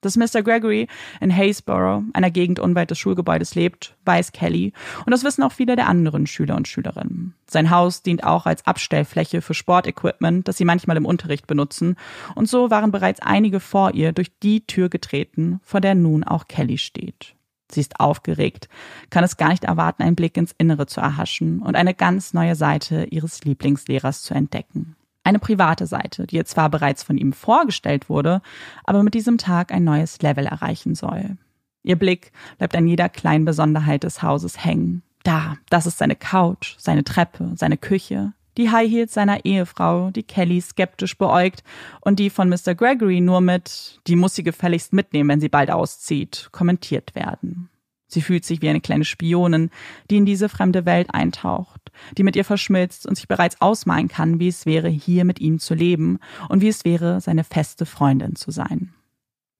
Dass 0.01 0.17
Mr. 0.17 0.43
Gregory 0.43 0.89
in 1.21 1.35
Haysborough, 1.35 2.05
einer 2.15 2.31
Gegend 2.31 2.59
unweit 2.59 2.91
des 2.91 2.99
Schulgebäudes, 2.99 3.55
lebt, 3.55 3.97
weiß 4.05 4.33
Kelly 4.33 4.73
und 5.05 5.11
das 5.11 5.25
wissen 5.25 5.43
auch 5.43 5.53
viele 5.53 5.77
der 5.77 5.89
anderen 5.89 6.27
Schüler 6.27 6.57
und 6.57 6.69
Schülerinnen. 6.69 7.35
Sein 7.47 7.71
Haus 7.71 8.03
dient 8.03 8.25
auch 8.25 8.47
als 8.47 8.67
Abstellfläche 8.67 9.43
für 9.43 9.55
Sportequipment, 9.55 10.49
das 10.49 10.57
sie 10.57 10.65
manchmal 10.65 10.97
im 10.97 11.05
Unterricht 11.05 11.47
benutzen, 11.47 11.97
und 12.35 12.49
so 12.49 12.71
waren 12.71 12.93
bereits 12.93 13.21
einige 13.21 13.61
vor 13.61 13.93
ihr 13.93 14.13
durch 14.13 14.31
die 14.43 14.67
Tür 14.67 14.89
getreten, 14.89 15.61
vor 15.63 15.81
der 15.81 15.95
nun 15.95 16.25
auch 16.25 16.49
Kelly 16.49 16.79
steht. 16.79 17.35
Sie 17.71 17.81
ist 17.81 18.01
aufgeregt, 18.01 18.69
kann 19.11 19.25
es 19.25 19.37
gar 19.37 19.51
nicht 19.51 19.65
erwarten, 19.65 20.03
einen 20.03 20.17
Blick 20.17 20.37
ins 20.37 20.55
Innere 20.59 20.87
zu 20.87 21.01
erhaschen 21.01 21.61
und 21.61 21.77
eine 21.77 21.95
ganz 21.95 22.33
neue 22.33 22.57
Seite 22.57 23.05
ihres 23.11 23.45
Lieblingslehrers 23.45 24.23
zu 24.23 24.35
entdecken. 24.35 24.97
Eine 25.31 25.39
private 25.39 25.87
Seite, 25.87 26.27
die 26.27 26.35
ihr 26.35 26.45
zwar 26.45 26.69
bereits 26.71 27.05
von 27.05 27.17
ihm 27.17 27.33
vorgestellt 27.33 28.09
wurde, 28.09 28.43
aber 28.83 29.05
mit 29.05 29.15
diesem 29.15 29.39
Tag 29.39 29.71
ein 29.71 29.85
neues 29.85 30.21
Level 30.23 30.45
erreichen 30.45 30.97
soll. 30.97 31.37
Ihr 31.85 31.95
Blick 31.95 32.33
bleibt 32.59 32.75
an 32.75 32.89
jeder 32.89 33.09
kleinen 33.09 33.45
Besonderheit 33.45 34.03
des 34.03 34.25
Hauses 34.25 34.65
hängen. 34.65 35.05
Da, 35.23 35.57
das 35.69 35.87
ist 35.87 35.99
seine 35.99 36.17
Couch, 36.17 36.75
seine 36.79 37.05
Treppe, 37.05 37.53
seine 37.55 37.77
Küche, 37.77 38.33
die 38.57 38.73
High 38.73 38.91
Heels 38.91 39.15
seiner 39.15 39.45
Ehefrau, 39.45 40.11
die 40.11 40.25
Kelly 40.25 40.61
skeptisch 40.61 41.17
beäugt 41.17 41.63
und 42.01 42.19
die 42.19 42.29
von 42.29 42.49
Mr. 42.49 42.75
Gregory 42.75 43.21
nur 43.21 43.41
mit, 43.41 44.01
die 44.09 44.17
muss 44.17 44.35
sie 44.35 44.43
gefälligst 44.43 44.93
mitnehmen, 44.93 45.31
wenn 45.31 45.41
sie 45.41 45.49
bald 45.49 45.71
auszieht, 45.71 46.49
kommentiert 46.51 47.15
werden. 47.15 47.70
Sie 48.13 48.23
fühlt 48.23 48.45
sich 48.45 48.61
wie 48.61 48.69
eine 48.69 48.81
kleine 48.81 49.05
Spionin, 49.05 49.71
die 50.11 50.17
in 50.17 50.27
diese 50.27 50.49
fremde 50.49 50.85
Welt 50.85 51.15
eintaucht, 51.15 51.93
die 52.19 52.23
mit 52.23 52.37
ihr 52.37 52.45
verschmilzt 52.45 53.07
und 53.07 53.15
sich 53.15 53.29
bereits 53.29 53.61
ausmalen 53.61 54.09
kann, 54.09 54.41
wie 54.41 54.49
es 54.49 54.67
wäre, 54.67 54.89
hier 54.89 55.25
mit 55.25 55.41
ihm 55.41 55.59
zu 55.59 55.75
leben 55.75 56.19
und 56.49 56.61
wie 56.61 56.69
es 56.69 56.85
wäre, 56.85 57.21
seine 57.21 57.45
feste 57.45 57.87
Freundin 57.87 58.35
zu 58.35 58.51
sein. 58.51 58.93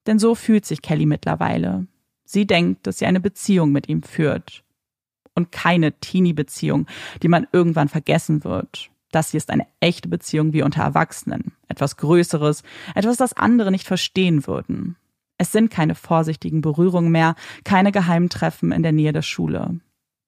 Denn 0.05 0.19
so 0.19 0.35
fühlt 0.35 0.65
sich 0.65 0.81
Kelly 0.81 1.05
mittlerweile. 1.05 1.87
Sie 2.25 2.45
denkt, 2.45 2.87
dass 2.87 2.99
sie 2.99 3.05
eine 3.05 3.19
Beziehung 3.19 3.71
mit 3.71 3.87
ihm 3.87 4.03
führt. 4.03 4.63
Und 5.33 5.51
keine 5.51 5.93
Teenie-Beziehung, 5.93 6.87
die 7.23 7.29
man 7.29 7.47
irgendwann 7.51 7.87
vergessen 7.87 8.43
wird. 8.43 8.89
Das 9.11 9.31
hier 9.31 9.37
ist 9.37 9.49
eine 9.49 9.67
echte 9.79 10.07
Beziehung 10.07 10.53
wie 10.53 10.63
unter 10.63 10.81
Erwachsenen. 10.81 11.53
Etwas 11.67 11.97
Größeres, 11.97 12.63
etwas, 12.95 13.17
das 13.17 13.33
andere 13.33 13.71
nicht 13.71 13.87
verstehen 13.87 14.47
würden. 14.47 14.97
Es 15.41 15.51
sind 15.51 15.71
keine 15.71 15.95
vorsichtigen 15.95 16.61
Berührungen 16.61 17.11
mehr, 17.11 17.33
keine 17.63 17.91
geheimen 17.91 18.29
Treffen 18.29 18.71
in 18.71 18.83
der 18.83 18.91
Nähe 18.91 19.11
der 19.11 19.23
Schule. 19.23 19.79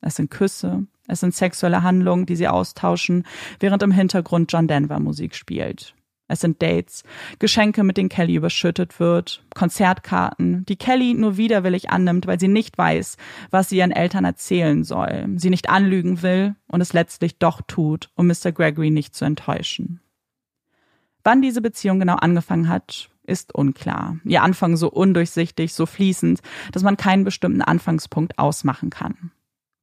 Es 0.01 0.15
sind 0.15 0.31
Küsse, 0.31 0.87
es 1.07 1.19
sind 1.19 1.35
sexuelle 1.35 1.83
Handlungen, 1.83 2.25
die 2.25 2.35
sie 2.35 2.47
austauschen, 2.47 3.23
während 3.59 3.83
im 3.83 3.91
Hintergrund 3.91 4.51
John 4.51 4.67
Denver 4.67 4.99
Musik 4.99 5.35
spielt. 5.35 5.93
Es 6.27 6.39
sind 6.39 6.63
Dates, 6.63 7.03
Geschenke, 7.37 7.83
mit 7.83 7.97
denen 7.97 8.09
Kelly 8.09 8.33
überschüttet 8.33 8.99
wird, 8.99 9.45
Konzertkarten, 9.53 10.65
die 10.65 10.77
Kelly 10.77 11.13
nur 11.13 11.37
widerwillig 11.37 11.91
annimmt, 11.91 12.25
weil 12.25 12.39
sie 12.39 12.47
nicht 12.47 12.75
weiß, 12.75 13.17
was 13.51 13.69
sie 13.69 13.77
ihren 13.77 13.91
Eltern 13.91 14.25
erzählen 14.25 14.83
soll, 14.83 15.27
sie 15.35 15.51
nicht 15.51 15.69
anlügen 15.69 16.23
will 16.23 16.55
und 16.67 16.81
es 16.81 16.93
letztlich 16.93 17.37
doch 17.37 17.61
tut, 17.67 18.09
um 18.15 18.25
Mr. 18.25 18.51
Gregory 18.51 18.89
nicht 18.89 19.13
zu 19.13 19.25
enttäuschen. 19.25 19.99
Wann 21.23 21.43
diese 21.43 21.61
Beziehung 21.61 21.99
genau 21.99 22.15
angefangen 22.15 22.67
hat, 22.67 23.11
ist 23.25 23.55
unklar. 23.55 24.17
Ihr 24.23 24.43
Anfang 24.43 24.77
so 24.77 24.89
undurchsichtig, 24.89 25.73
so 25.73 25.85
fließend, 25.85 26.41
dass 26.71 26.83
man 26.83 26.97
keinen 26.97 27.23
bestimmten 27.23 27.61
Anfangspunkt 27.61 28.37
ausmachen 28.37 28.89
kann. 28.89 29.31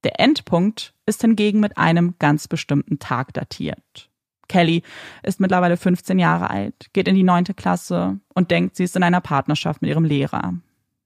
Der 0.05 0.19
Endpunkt 0.19 0.95
ist 1.07 1.21
hingegen 1.21 1.61
mit 1.61 1.77
einem 1.77 2.15
ganz 2.19 2.49
bestimmten 2.49 2.99
Tag 2.99 3.35
datiert. 3.35 4.11
Kelly 4.49 4.83
ist 5.23 5.41
mittlerweile 5.41 5.77
15 5.77 6.19
Jahre 6.19 6.51
alt, 6.51 6.89
geht 6.93 7.07
in 7.07 7.15
die 7.15 7.23
neunte 7.23 7.55
Klasse 7.55 8.19
und 8.35 8.51
denkt, 8.51 8.77
sie 8.77 8.85
ist 8.85 8.97
in 8.97 9.03
einer 9.03 9.21
Partnerschaft 9.21 9.81
mit 9.81 9.91
ihrem 9.91 10.05
Lehrer. 10.05 10.55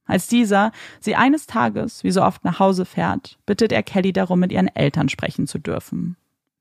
Als 0.05 0.27
dieser 0.27 0.71
sie 0.99 1.15
eines 1.15 1.45
Tages, 1.45 2.03
wie 2.03 2.11
so 2.11 2.23
oft, 2.23 2.43
nach 2.43 2.59
Hause 2.59 2.85
fährt, 2.85 3.37
bittet 3.45 3.71
er 3.71 3.83
Kelly 3.83 4.13
darum, 4.13 4.39
mit 4.39 4.51
ihren 4.51 4.67
Eltern 4.67 5.09
sprechen 5.09 5.47
zu 5.47 5.59
dürfen. 5.59 6.15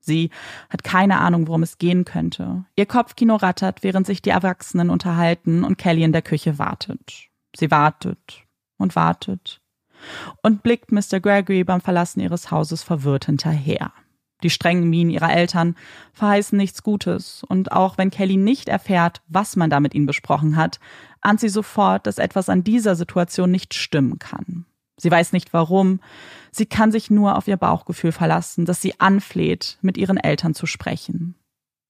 Sie 0.05 0.31
hat 0.71 0.85
keine 0.85 1.19
Ahnung, 1.19 1.49
worum 1.49 1.63
es 1.63 1.79
gehen 1.79 2.05
könnte. 2.05 2.65
Ihr 2.77 2.87
Kopfkino 2.87 3.37
rattert, 3.37 3.83
während 3.83 4.07
sich 4.07 4.23
die 4.23 4.31
Erwachsenen 4.31 4.91
unterhalten 4.91 5.65
und 5.65 5.79
Kelly 5.79 6.03
in 6.03 6.13
der 6.13 6.23
Küche 6.23 6.59
wartet. 6.59 7.29
Sie 7.57 7.71
wartet 7.71 8.45
und 8.77 8.97
wartet. 8.97 9.61
und 10.43 10.63
blickt 10.63 10.93
Mr. 10.93 11.21
Gregory 11.21 11.65
beim 11.65 11.81
Verlassen 11.81 12.21
ihres 12.21 12.51
Hauses 12.51 12.83
verwirrt 12.83 13.25
hinterher. 13.25 13.93
Die 14.43 14.51
strengen 14.51 14.91
Mienen 14.91 15.11
ihrer 15.11 15.33
Eltern 15.33 15.77
verheißen 16.13 16.59
nichts 16.59 16.83
Gutes, 16.83 17.43
und 17.45 17.73
auch 17.73 17.97
wenn 17.97 18.11
Kelly 18.11 18.37
nicht 18.37 18.69
erfährt, 18.69 19.23
was 19.29 19.57
man 19.57 19.71
da 19.71 19.81
mit 19.81 19.95
ihnen 19.95 20.05
besprochen 20.05 20.57
hat, 20.57 20.81
ahnt 21.23 21.41
sie 21.41 21.49
sofort, 21.49 22.07
dass 22.07 22.19
etwas 22.19 22.51
an 22.51 22.63
dieser 22.63 22.95
Situation 22.97 23.51
nicht 23.51 23.73
stimmen 23.73 24.19
kann. 24.19 24.67
Sie 24.97 25.11
weiß 25.11 25.33
nicht 25.33 25.53
warum, 25.53 26.01
sie 26.53 26.67
kann 26.67 26.93
sich 26.93 27.11
nur 27.11 27.37
auf 27.37 27.49
ihr 27.49 27.57
Bauchgefühl 27.57 28.13
verlassen, 28.13 28.65
das 28.65 28.81
sie 28.81 29.01
anfleht, 29.01 29.79
mit 29.83 29.99
ihren 29.99 30.17
Eltern 30.17 30.55
zu 30.55 30.67
sprechen. 30.67 31.35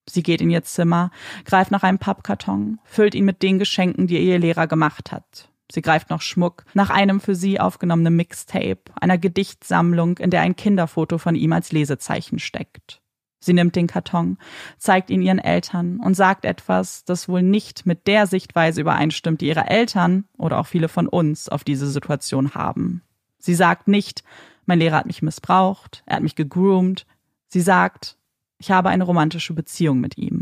Sie 0.09 0.23
geht 0.23 0.41
in 0.41 0.51
ihr 0.51 0.63
Zimmer, 0.63 1.11
greift 1.45 1.71
nach 1.71 1.83
einem 1.83 1.99
Pappkarton, 1.99 2.79
füllt 2.85 3.15
ihn 3.15 3.25
mit 3.25 3.43
den 3.43 3.59
Geschenken, 3.59 4.07
die 4.07 4.19
ihr 4.19 4.39
Lehrer 4.39 4.67
gemacht 4.67 5.13
hat. 5.13 5.51
Sie 5.73 5.83
greift 5.83 6.11
nach 6.11 6.21
Schmuck, 6.21 6.65
nach 6.75 6.91
einem 6.91 7.21
für 7.21 7.35
sie 7.35 7.59
aufgenommenen 7.59 8.15
Mixtape, 8.15 8.83
einer 9.01 9.17
Gedichtsammlung, 9.17 10.19
in 10.19 10.31
der 10.31 10.43
ein 10.43 10.57
Kinderfoto 10.57 11.19
von 11.19 11.35
ihm 11.35 11.53
als 11.53 11.73
Lesezeichen 11.73 12.39
steckt. 12.39 13.01
Sie 13.45 13.53
nimmt 13.53 13.77
den 13.77 13.87
Karton, 13.87 14.39
zeigt 14.79 15.11
ihn 15.11 15.23
ihren 15.23 15.39
Eltern 15.39 16.01
und 16.01 16.15
sagt 16.15 16.45
etwas, 16.45 17.05
das 17.05 17.29
wohl 17.29 17.43
nicht 17.43 17.87
mit 17.87 18.07
der 18.07 18.27
Sichtweise 18.27 18.81
übereinstimmt, 18.81 19.41
die 19.41 19.49
ihre 19.49 19.69
Eltern 19.69 20.25
oder 20.37 20.59
auch 20.59 20.67
viele 20.67 20.89
von 20.89 21.07
uns 21.07 21.49
auf 21.49 21.65
diese 21.65 21.87
Situation 21.89 22.55
haben. 22.55 23.03
Sie 23.39 23.55
sagt 23.55 23.89
nicht, 23.89 24.25
mein 24.67 24.79
Lehrer 24.79 24.97
hat 24.97 25.07
mich 25.07 25.23
missbraucht, 25.23 26.03
er 26.07 26.17
hat 26.17 26.23
mich 26.23 26.37
gegroomt. 26.37 27.07
Sie 27.49 27.61
sagt, 27.61 28.17
ich 28.59 28.71
habe 28.71 28.89
eine 28.89 29.05
romantische 29.05 29.53
Beziehung 29.53 30.01
mit 30.01 30.17
ihm. 30.17 30.34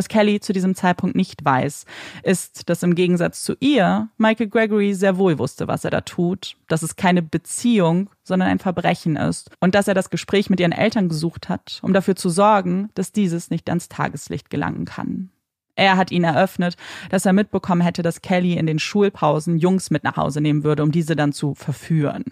Was 0.00 0.08
Kelly 0.08 0.40
zu 0.40 0.54
diesem 0.54 0.74
Zeitpunkt 0.74 1.14
nicht 1.14 1.44
weiß, 1.44 1.84
ist, 2.22 2.70
dass 2.70 2.82
im 2.82 2.94
Gegensatz 2.94 3.42
zu 3.42 3.54
ihr 3.60 4.08
Michael 4.16 4.48
Gregory 4.48 4.94
sehr 4.94 5.18
wohl 5.18 5.38
wusste, 5.38 5.68
was 5.68 5.84
er 5.84 5.90
da 5.90 6.00
tut, 6.00 6.56
dass 6.68 6.82
es 6.82 6.96
keine 6.96 7.20
Beziehung, 7.20 8.08
sondern 8.22 8.48
ein 8.48 8.60
Verbrechen 8.60 9.16
ist 9.16 9.50
und 9.60 9.74
dass 9.74 9.88
er 9.88 9.94
das 9.94 10.08
Gespräch 10.08 10.48
mit 10.48 10.58
ihren 10.58 10.72
Eltern 10.72 11.10
gesucht 11.10 11.50
hat, 11.50 11.80
um 11.82 11.92
dafür 11.92 12.16
zu 12.16 12.30
sorgen, 12.30 12.88
dass 12.94 13.12
dieses 13.12 13.50
nicht 13.50 13.68
ans 13.68 13.90
Tageslicht 13.90 14.48
gelangen 14.48 14.86
kann. 14.86 15.28
Er 15.76 15.98
hat 15.98 16.10
ihn 16.10 16.24
eröffnet, 16.24 16.78
dass 17.10 17.26
er 17.26 17.34
mitbekommen 17.34 17.82
hätte, 17.82 18.00
dass 18.00 18.22
Kelly 18.22 18.54
in 18.54 18.66
den 18.66 18.78
Schulpausen 18.78 19.58
Jungs 19.58 19.90
mit 19.90 20.02
nach 20.02 20.16
Hause 20.16 20.40
nehmen 20.40 20.64
würde, 20.64 20.82
um 20.82 20.92
diese 20.92 21.14
dann 21.14 21.34
zu 21.34 21.54
verführen. 21.54 22.24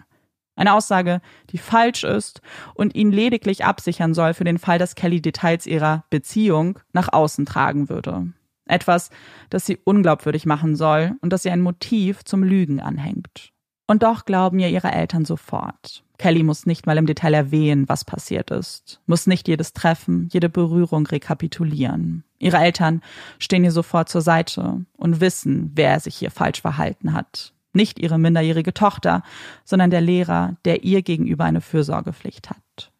Eine 0.59 0.73
Aussage, 0.73 1.21
die 1.51 1.57
falsch 1.57 2.03
ist 2.03 2.41
und 2.73 2.93
ihn 2.93 3.13
lediglich 3.13 3.63
absichern 3.63 4.13
soll 4.13 4.33
für 4.33 4.43
den 4.43 4.57
Fall, 4.57 4.77
dass 4.77 4.93
Kelly 4.93 5.21
Details 5.21 5.65
ihrer 5.65 6.03
Beziehung 6.09 6.79
nach 6.91 7.13
außen 7.13 7.45
tragen 7.45 7.87
würde. 7.87 8.33
Etwas, 8.65 9.09
das 9.49 9.65
sie 9.65 9.77
unglaubwürdig 9.81 10.45
machen 10.45 10.75
soll 10.75 11.13
und 11.21 11.31
das 11.31 11.45
ihr 11.45 11.53
ein 11.53 11.61
Motiv 11.61 12.25
zum 12.25 12.43
Lügen 12.43 12.81
anhängt. 12.81 13.53
Und 13.87 14.03
doch 14.03 14.25
glauben 14.25 14.59
ihr 14.59 14.67
ihre 14.67 14.91
Eltern 14.91 15.23
sofort. 15.23 16.03
Kelly 16.17 16.43
muss 16.43 16.65
nicht 16.65 16.85
mal 16.85 16.97
im 16.97 17.05
Detail 17.05 17.33
erwähnen, 17.35 17.87
was 17.87 18.03
passiert 18.03 18.51
ist, 18.51 18.99
muss 19.05 19.27
nicht 19.27 19.47
jedes 19.47 19.71
Treffen, 19.71 20.27
jede 20.29 20.49
Berührung 20.49 21.05
rekapitulieren. 21.05 22.25
Ihre 22.37 22.57
Eltern 22.57 23.01
stehen 23.39 23.63
ihr 23.63 23.71
sofort 23.71 24.09
zur 24.09 24.19
Seite 24.19 24.85
und 24.97 25.21
wissen, 25.21 25.71
wer 25.75 26.01
sich 26.01 26.17
hier 26.17 26.31
falsch 26.31 26.59
verhalten 26.59 27.13
hat. 27.13 27.53
Nicht 27.73 27.99
ihre 27.99 28.17
minderjährige 28.17 28.73
Tochter, 28.73 29.23
sondern 29.63 29.91
der 29.91 30.01
Lehrer, 30.01 30.55
der 30.65 30.83
ihr 30.83 31.01
gegenüber 31.01 31.45
eine 31.45 31.61
Fürsorgepflicht 31.61 32.49
hat. 32.49 32.91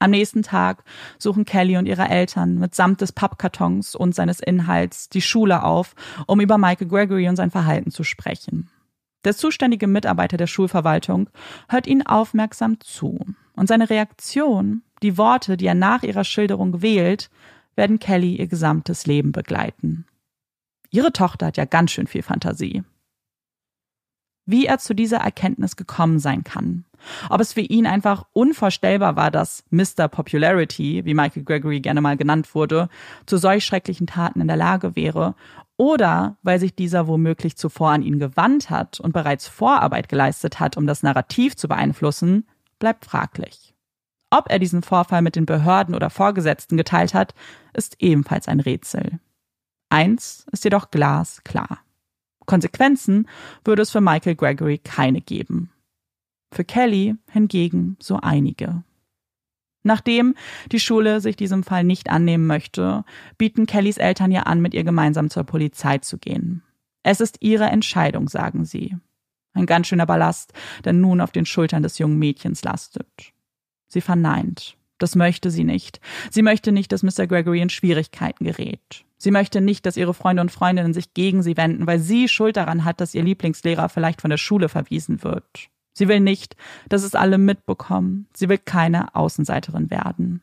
Am 0.00 0.10
nächsten 0.12 0.42
Tag 0.42 0.84
suchen 1.18 1.44
Kelly 1.44 1.76
und 1.76 1.86
ihre 1.86 2.08
Eltern 2.08 2.58
mitsamt 2.58 3.00
des 3.00 3.12
Pappkartons 3.12 3.96
und 3.96 4.14
seines 4.14 4.38
Inhalts 4.40 5.08
die 5.08 5.22
Schule 5.22 5.64
auf, 5.64 5.94
um 6.26 6.40
über 6.40 6.56
Michael 6.56 6.86
Gregory 6.86 7.28
und 7.28 7.36
sein 7.36 7.50
Verhalten 7.50 7.90
zu 7.90 8.04
sprechen. 8.04 8.70
Der 9.24 9.34
zuständige 9.34 9.88
Mitarbeiter 9.88 10.36
der 10.36 10.46
Schulverwaltung 10.46 11.28
hört 11.68 11.88
ihnen 11.88 12.06
aufmerksam 12.06 12.80
zu 12.80 13.18
und 13.56 13.66
seine 13.66 13.90
Reaktion, 13.90 14.82
die 15.02 15.18
Worte, 15.18 15.56
die 15.56 15.66
er 15.66 15.74
nach 15.74 16.04
ihrer 16.04 16.24
Schilderung 16.24 16.80
wählt, 16.80 17.28
werden 17.74 17.98
Kelly 17.98 18.36
ihr 18.36 18.46
gesamtes 18.46 19.06
Leben 19.06 19.32
begleiten. 19.32 20.06
Ihre 20.90 21.12
Tochter 21.12 21.46
hat 21.46 21.56
ja 21.56 21.64
ganz 21.64 21.90
schön 21.90 22.06
viel 22.06 22.22
Fantasie 22.22 22.84
wie 24.48 24.64
er 24.64 24.78
zu 24.78 24.94
dieser 24.94 25.18
Erkenntnis 25.18 25.76
gekommen 25.76 26.18
sein 26.18 26.42
kann. 26.42 26.86
Ob 27.28 27.40
es 27.40 27.52
für 27.52 27.60
ihn 27.60 27.86
einfach 27.86 28.24
unvorstellbar 28.32 29.14
war, 29.14 29.30
dass 29.30 29.62
Mr. 29.70 30.08
Popularity, 30.08 31.04
wie 31.04 31.12
Michael 31.12 31.44
Gregory 31.44 31.80
gerne 31.80 32.00
mal 32.00 32.16
genannt 32.16 32.54
wurde, 32.54 32.88
zu 33.26 33.36
solch 33.36 33.66
schrecklichen 33.66 34.06
Taten 34.06 34.40
in 34.40 34.48
der 34.48 34.56
Lage 34.56 34.96
wäre, 34.96 35.34
oder 35.76 36.38
weil 36.42 36.58
sich 36.58 36.74
dieser 36.74 37.06
womöglich 37.06 37.56
zuvor 37.56 37.90
an 37.90 38.02
ihn 38.02 38.18
gewandt 38.18 38.70
hat 38.70 39.00
und 39.00 39.12
bereits 39.12 39.46
Vorarbeit 39.46 40.08
geleistet 40.08 40.58
hat, 40.58 40.78
um 40.78 40.86
das 40.86 41.02
Narrativ 41.02 41.54
zu 41.54 41.68
beeinflussen, 41.68 42.48
bleibt 42.78 43.04
fraglich. 43.04 43.74
Ob 44.30 44.50
er 44.50 44.58
diesen 44.58 44.82
Vorfall 44.82 45.20
mit 45.20 45.36
den 45.36 45.46
Behörden 45.46 45.94
oder 45.94 46.08
Vorgesetzten 46.08 46.78
geteilt 46.78 47.12
hat, 47.12 47.34
ist 47.74 47.96
ebenfalls 48.00 48.48
ein 48.48 48.60
Rätsel. 48.60 49.20
Eins 49.90 50.46
ist 50.52 50.64
jedoch 50.64 50.90
glasklar. 50.90 51.80
Konsequenzen 52.48 53.28
würde 53.62 53.82
es 53.82 53.90
für 53.90 54.00
Michael 54.00 54.34
Gregory 54.34 54.78
keine 54.78 55.20
geben. 55.20 55.70
Für 56.50 56.64
Kelly 56.64 57.14
hingegen 57.30 57.96
so 58.00 58.18
einige. 58.20 58.82
Nachdem 59.82 60.34
die 60.72 60.80
Schule 60.80 61.20
sich 61.20 61.36
diesem 61.36 61.62
Fall 61.62 61.84
nicht 61.84 62.10
annehmen 62.10 62.46
möchte, 62.46 63.04
bieten 63.36 63.66
Kellys 63.66 63.98
Eltern 63.98 64.32
ihr 64.32 64.46
an, 64.46 64.60
mit 64.60 64.74
ihr 64.74 64.82
gemeinsam 64.82 65.30
zur 65.30 65.44
Polizei 65.44 65.98
zu 65.98 66.18
gehen. 66.18 66.62
Es 67.02 67.20
ist 67.20 67.36
ihre 67.40 67.66
Entscheidung, 67.66 68.28
sagen 68.28 68.64
sie. 68.64 68.96
Ein 69.52 69.66
ganz 69.66 69.86
schöner 69.86 70.06
Ballast, 70.06 70.52
der 70.84 70.94
nun 70.94 71.20
auf 71.20 71.32
den 71.32 71.46
Schultern 71.46 71.82
des 71.82 71.98
jungen 71.98 72.18
Mädchens 72.18 72.64
lastet. 72.64 73.34
Sie 73.88 74.00
verneint. 74.00 74.76
Das 74.96 75.14
möchte 75.16 75.50
sie 75.50 75.64
nicht. 75.64 76.00
Sie 76.30 76.42
möchte 76.42 76.72
nicht, 76.72 76.92
dass 76.92 77.02
Mr. 77.02 77.26
Gregory 77.26 77.60
in 77.60 77.70
Schwierigkeiten 77.70 78.44
gerät. 78.44 79.04
Sie 79.18 79.32
möchte 79.32 79.60
nicht, 79.60 79.84
dass 79.84 79.96
ihre 79.96 80.14
Freunde 80.14 80.40
und 80.40 80.52
Freundinnen 80.52 80.94
sich 80.94 81.12
gegen 81.12 81.42
sie 81.42 81.56
wenden, 81.56 81.86
weil 81.86 81.98
sie 81.98 82.28
Schuld 82.28 82.56
daran 82.56 82.84
hat, 82.84 83.00
dass 83.00 83.14
ihr 83.14 83.24
Lieblingslehrer 83.24 83.88
vielleicht 83.88 84.20
von 84.20 84.30
der 84.30 84.38
Schule 84.38 84.68
verwiesen 84.68 85.22
wird. 85.24 85.68
Sie 85.92 86.06
will 86.06 86.20
nicht, 86.20 86.56
dass 86.88 87.02
es 87.02 87.16
alle 87.16 87.38
mitbekommen. 87.38 88.28
Sie 88.32 88.48
will 88.48 88.58
keine 88.58 89.14
Außenseiterin 89.16 89.90
werden. 89.90 90.42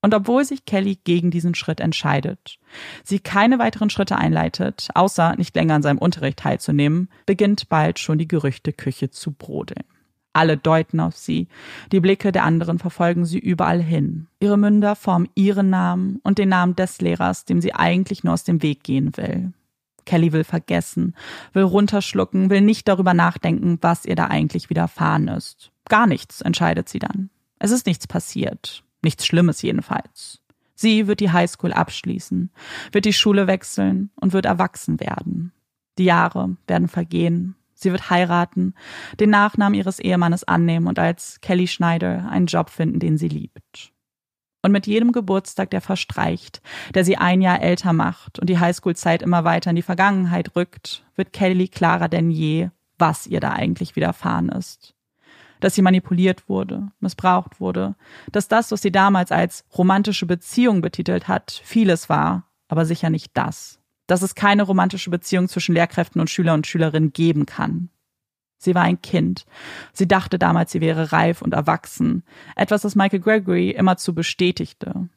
Und 0.00 0.14
obwohl 0.14 0.44
sich 0.44 0.64
Kelly 0.64 0.98
gegen 1.04 1.30
diesen 1.30 1.54
Schritt 1.54 1.80
entscheidet, 1.80 2.58
sie 3.02 3.18
keine 3.18 3.58
weiteren 3.58 3.90
Schritte 3.90 4.16
einleitet, 4.16 4.88
außer 4.94 5.36
nicht 5.36 5.54
länger 5.56 5.74
an 5.74 5.82
seinem 5.82 5.98
Unterricht 5.98 6.38
teilzunehmen, 6.38 7.10
beginnt 7.26 7.68
bald 7.68 7.98
schon 7.98 8.16
die 8.16 8.28
Gerüchteküche 8.28 9.10
zu 9.10 9.32
brodeln. 9.32 9.84
Alle 10.36 10.58
deuten 10.58 11.00
auf 11.00 11.16
sie. 11.16 11.48
Die 11.92 12.00
Blicke 12.00 12.30
der 12.30 12.44
anderen 12.44 12.78
verfolgen 12.78 13.24
sie 13.24 13.38
überall 13.38 13.80
hin. 13.82 14.26
Ihre 14.38 14.58
Münder 14.58 14.94
formen 14.94 15.30
ihren 15.34 15.70
Namen 15.70 16.20
und 16.24 16.36
den 16.36 16.50
Namen 16.50 16.76
des 16.76 17.00
Lehrers, 17.00 17.46
dem 17.46 17.62
sie 17.62 17.72
eigentlich 17.72 18.22
nur 18.22 18.34
aus 18.34 18.44
dem 18.44 18.60
Weg 18.60 18.84
gehen 18.84 19.16
will. 19.16 19.54
Kelly 20.04 20.34
will 20.34 20.44
vergessen, 20.44 21.14
will 21.54 21.62
runterschlucken, 21.62 22.50
will 22.50 22.60
nicht 22.60 22.86
darüber 22.86 23.14
nachdenken, 23.14 23.78
was 23.80 24.04
ihr 24.04 24.14
da 24.14 24.26
eigentlich 24.26 24.68
widerfahren 24.68 25.28
ist. 25.28 25.72
Gar 25.88 26.06
nichts, 26.06 26.42
entscheidet 26.42 26.90
sie 26.90 26.98
dann. 26.98 27.30
Es 27.58 27.70
ist 27.70 27.86
nichts 27.86 28.06
passiert. 28.06 28.84
Nichts 29.00 29.24
Schlimmes 29.24 29.62
jedenfalls. 29.62 30.42
Sie 30.74 31.06
wird 31.06 31.20
die 31.20 31.32
Highschool 31.32 31.72
abschließen, 31.72 32.50
wird 32.92 33.06
die 33.06 33.14
Schule 33.14 33.46
wechseln 33.46 34.10
und 34.20 34.34
wird 34.34 34.44
erwachsen 34.44 35.00
werden. 35.00 35.52
Die 35.96 36.04
Jahre 36.04 36.58
werden 36.66 36.88
vergehen 36.88 37.54
Sie 37.78 37.92
wird 37.92 38.08
heiraten, 38.08 38.74
den 39.20 39.28
Nachnamen 39.30 39.74
ihres 39.74 39.98
Ehemannes 39.98 40.44
annehmen 40.44 40.86
und 40.86 40.98
als 40.98 41.40
Kelly 41.42 41.68
Schneider 41.68 42.28
einen 42.30 42.46
Job 42.46 42.70
finden, 42.70 42.98
den 42.98 43.18
sie 43.18 43.28
liebt. 43.28 43.92
Und 44.62 44.72
mit 44.72 44.86
jedem 44.86 45.12
Geburtstag, 45.12 45.70
der 45.70 45.82
verstreicht, 45.82 46.62
der 46.94 47.04
sie 47.04 47.18
ein 47.18 47.42
Jahr 47.42 47.60
älter 47.60 47.92
macht 47.92 48.38
und 48.38 48.48
die 48.48 48.58
Highschool-Zeit 48.58 49.22
immer 49.22 49.44
weiter 49.44 49.70
in 49.70 49.76
die 49.76 49.82
Vergangenheit 49.82 50.56
rückt, 50.56 51.04
wird 51.14 51.34
Kelly 51.34 51.68
klarer 51.68 52.08
denn 52.08 52.30
je, 52.30 52.70
was 52.98 53.26
ihr 53.26 53.40
da 53.40 53.52
eigentlich 53.52 53.94
widerfahren 53.94 54.48
ist. 54.48 54.94
Dass 55.60 55.74
sie 55.74 55.82
manipuliert 55.82 56.48
wurde, 56.48 56.88
missbraucht 56.98 57.60
wurde, 57.60 57.94
dass 58.32 58.48
das, 58.48 58.72
was 58.72 58.80
sie 58.80 58.90
damals 58.90 59.30
als 59.32 59.66
romantische 59.76 60.26
Beziehung 60.26 60.80
betitelt 60.80 61.28
hat, 61.28 61.60
vieles 61.62 62.08
war, 62.08 62.50
aber 62.68 62.86
sicher 62.86 63.10
nicht 63.10 63.36
das 63.36 63.80
dass 64.06 64.22
es 64.22 64.34
keine 64.34 64.62
romantische 64.62 65.10
Beziehung 65.10 65.48
zwischen 65.48 65.74
Lehrkräften 65.74 66.20
und 66.20 66.30
Schüler 66.30 66.54
und 66.54 66.66
Schülerinnen 66.66 67.12
geben 67.12 67.46
kann. 67.46 67.90
Sie 68.58 68.74
war 68.74 68.82
ein 68.82 69.02
Kind. 69.02 69.46
Sie 69.92 70.08
dachte 70.08 70.38
damals, 70.38 70.72
sie 70.72 70.80
wäre 70.80 71.12
reif 71.12 71.42
und 71.42 71.52
erwachsen. 71.52 72.24
Etwas, 72.54 72.82
das 72.82 72.94
Michael 72.94 73.20
Gregory 73.20 73.70
immerzu 73.70 74.14
bestätigte. 74.14 75.08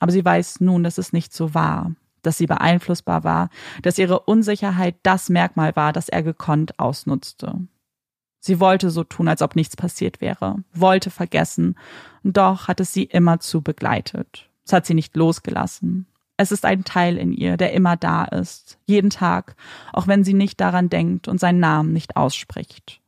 Aber 0.00 0.12
sie 0.12 0.24
weiß 0.24 0.60
nun, 0.60 0.82
dass 0.82 0.98
es 0.98 1.12
nicht 1.12 1.34
so 1.34 1.54
war, 1.54 1.92
dass 2.22 2.38
sie 2.38 2.46
beeinflussbar 2.46 3.24
war, 3.24 3.50
dass 3.82 3.98
ihre 3.98 4.20
Unsicherheit 4.20 4.96
das 5.02 5.28
Merkmal 5.28 5.76
war, 5.76 5.92
das 5.92 6.08
er 6.08 6.22
gekonnt 6.22 6.78
ausnutzte. 6.78 7.60
Sie 8.40 8.60
wollte 8.60 8.90
so 8.90 9.04
tun, 9.04 9.28
als 9.28 9.42
ob 9.42 9.56
nichts 9.56 9.76
passiert 9.76 10.20
wäre, 10.20 10.62
wollte 10.72 11.10
vergessen, 11.10 11.76
und 12.22 12.36
doch 12.36 12.68
hat 12.68 12.80
es 12.80 12.92
sie 12.92 13.04
immerzu 13.04 13.60
begleitet. 13.60 14.48
Es 14.64 14.72
hat 14.72 14.86
sie 14.86 14.94
nicht 14.94 15.16
losgelassen. 15.16 16.06
Es 16.36 16.52
ist 16.52 16.64
ein 16.64 16.84
Teil 16.84 17.16
in 17.16 17.32
ihr, 17.32 17.56
der 17.56 17.72
immer 17.72 17.96
da 17.96 18.24
ist, 18.24 18.78
jeden 18.84 19.10
Tag, 19.10 19.56
auch 19.92 20.06
wenn 20.06 20.22
sie 20.22 20.34
nicht 20.34 20.60
daran 20.60 20.90
denkt 20.90 21.28
und 21.28 21.40
seinen 21.40 21.60
Namen 21.60 21.92
nicht 21.92 22.16
ausspricht. 22.16 23.00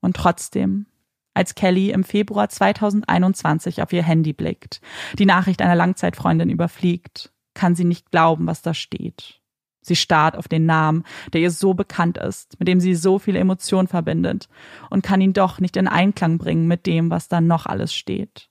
Und 0.00 0.16
trotzdem, 0.16 0.86
als 1.34 1.54
Kelly 1.54 1.90
im 1.90 2.04
Februar 2.04 2.48
2021 2.48 3.82
auf 3.82 3.92
ihr 3.92 4.04
Handy 4.04 4.32
blickt, 4.32 4.80
die 5.18 5.26
Nachricht 5.26 5.62
einer 5.62 5.74
Langzeitfreundin 5.74 6.50
überfliegt, 6.50 7.32
kann 7.54 7.74
sie 7.74 7.84
nicht 7.84 8.10
glauben, 8.12 8.46
was 8.46 8.62
da 8.62 8.72
steht. 8.72 9.40
Sie 9.80 9.96
starrt 9.96 10.36
auf 10.36 10.48
den 10.48 10.66
Namen, 10.66 11.04
der 11.32 11.40
ihr 11.40 11.50
so 11.50 11.74
bekannt 11.74 12.18
ist, 12.18 12.58
mit 12.60 12.68
dem 12.68 12.78
sie 12.78 12.94
so 12.94 13.18
viele 13.18 13.38
Emotionen 13.38 13.88
verbindet, 13.88 14.48
und 14.90 15.02
kann 15.02 15.20
ihn 15.20 15.32
doch 15.32 15.58
nicht 15.60 15.76
in 15.76 15.88
Einklang 15.88 16.38
bringen 16.38 16.68
mit 16.68 16.86
dem, 16.86 17.10
was 17.10 17.28
da 17.28 17.40
noch 17.40 17.66
alles 17.66 17.94
steht. 17.94 18.48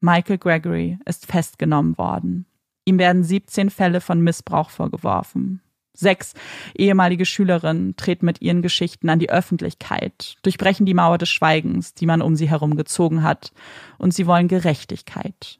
Michael 0.00 0.38
Gregory 0.38 0.98
ist 1.04 1.26
festgenommen 1.26 1.96
worden. 1.96 2.46
Ihm 2.88 2.98
werden 2.98 3.22
17 3.22 3.68
Fälle 3.68 4.00
von 4.00 4.22
Missbrauch 4.22 4.70
vorgeworfen. 4.70 5.60
Sechs 5.92 6.32
ehemalige 6.74 7.26
Schülerinnen 7.26 7.96
treten 7.96 8.24
mit 8.24 8.40
ihren 8.40 8.62
Geschichten 8.62 9.10
an 9.10 9.18
die 9.18 9.28
Öffentlichkeit, 9.28 10.36
durchbrechen 10.40 10.86
die 10.86 10.94
Mauer 10.94 11.18
des 11.18 11.28
Schweigens, 11.28 11.92
die 11.92 12.06
man 12.06 12.22
um 12.22 12.34
sie 12.34 12.48
herum 12.48 12.76
gezogen 12.76 13.22
hat, 13.22 13.52
und 13.98 14.14
sie 14.14 14.26
wollen 14.26 14.48
Gerechtigkeit. 14.48 15.58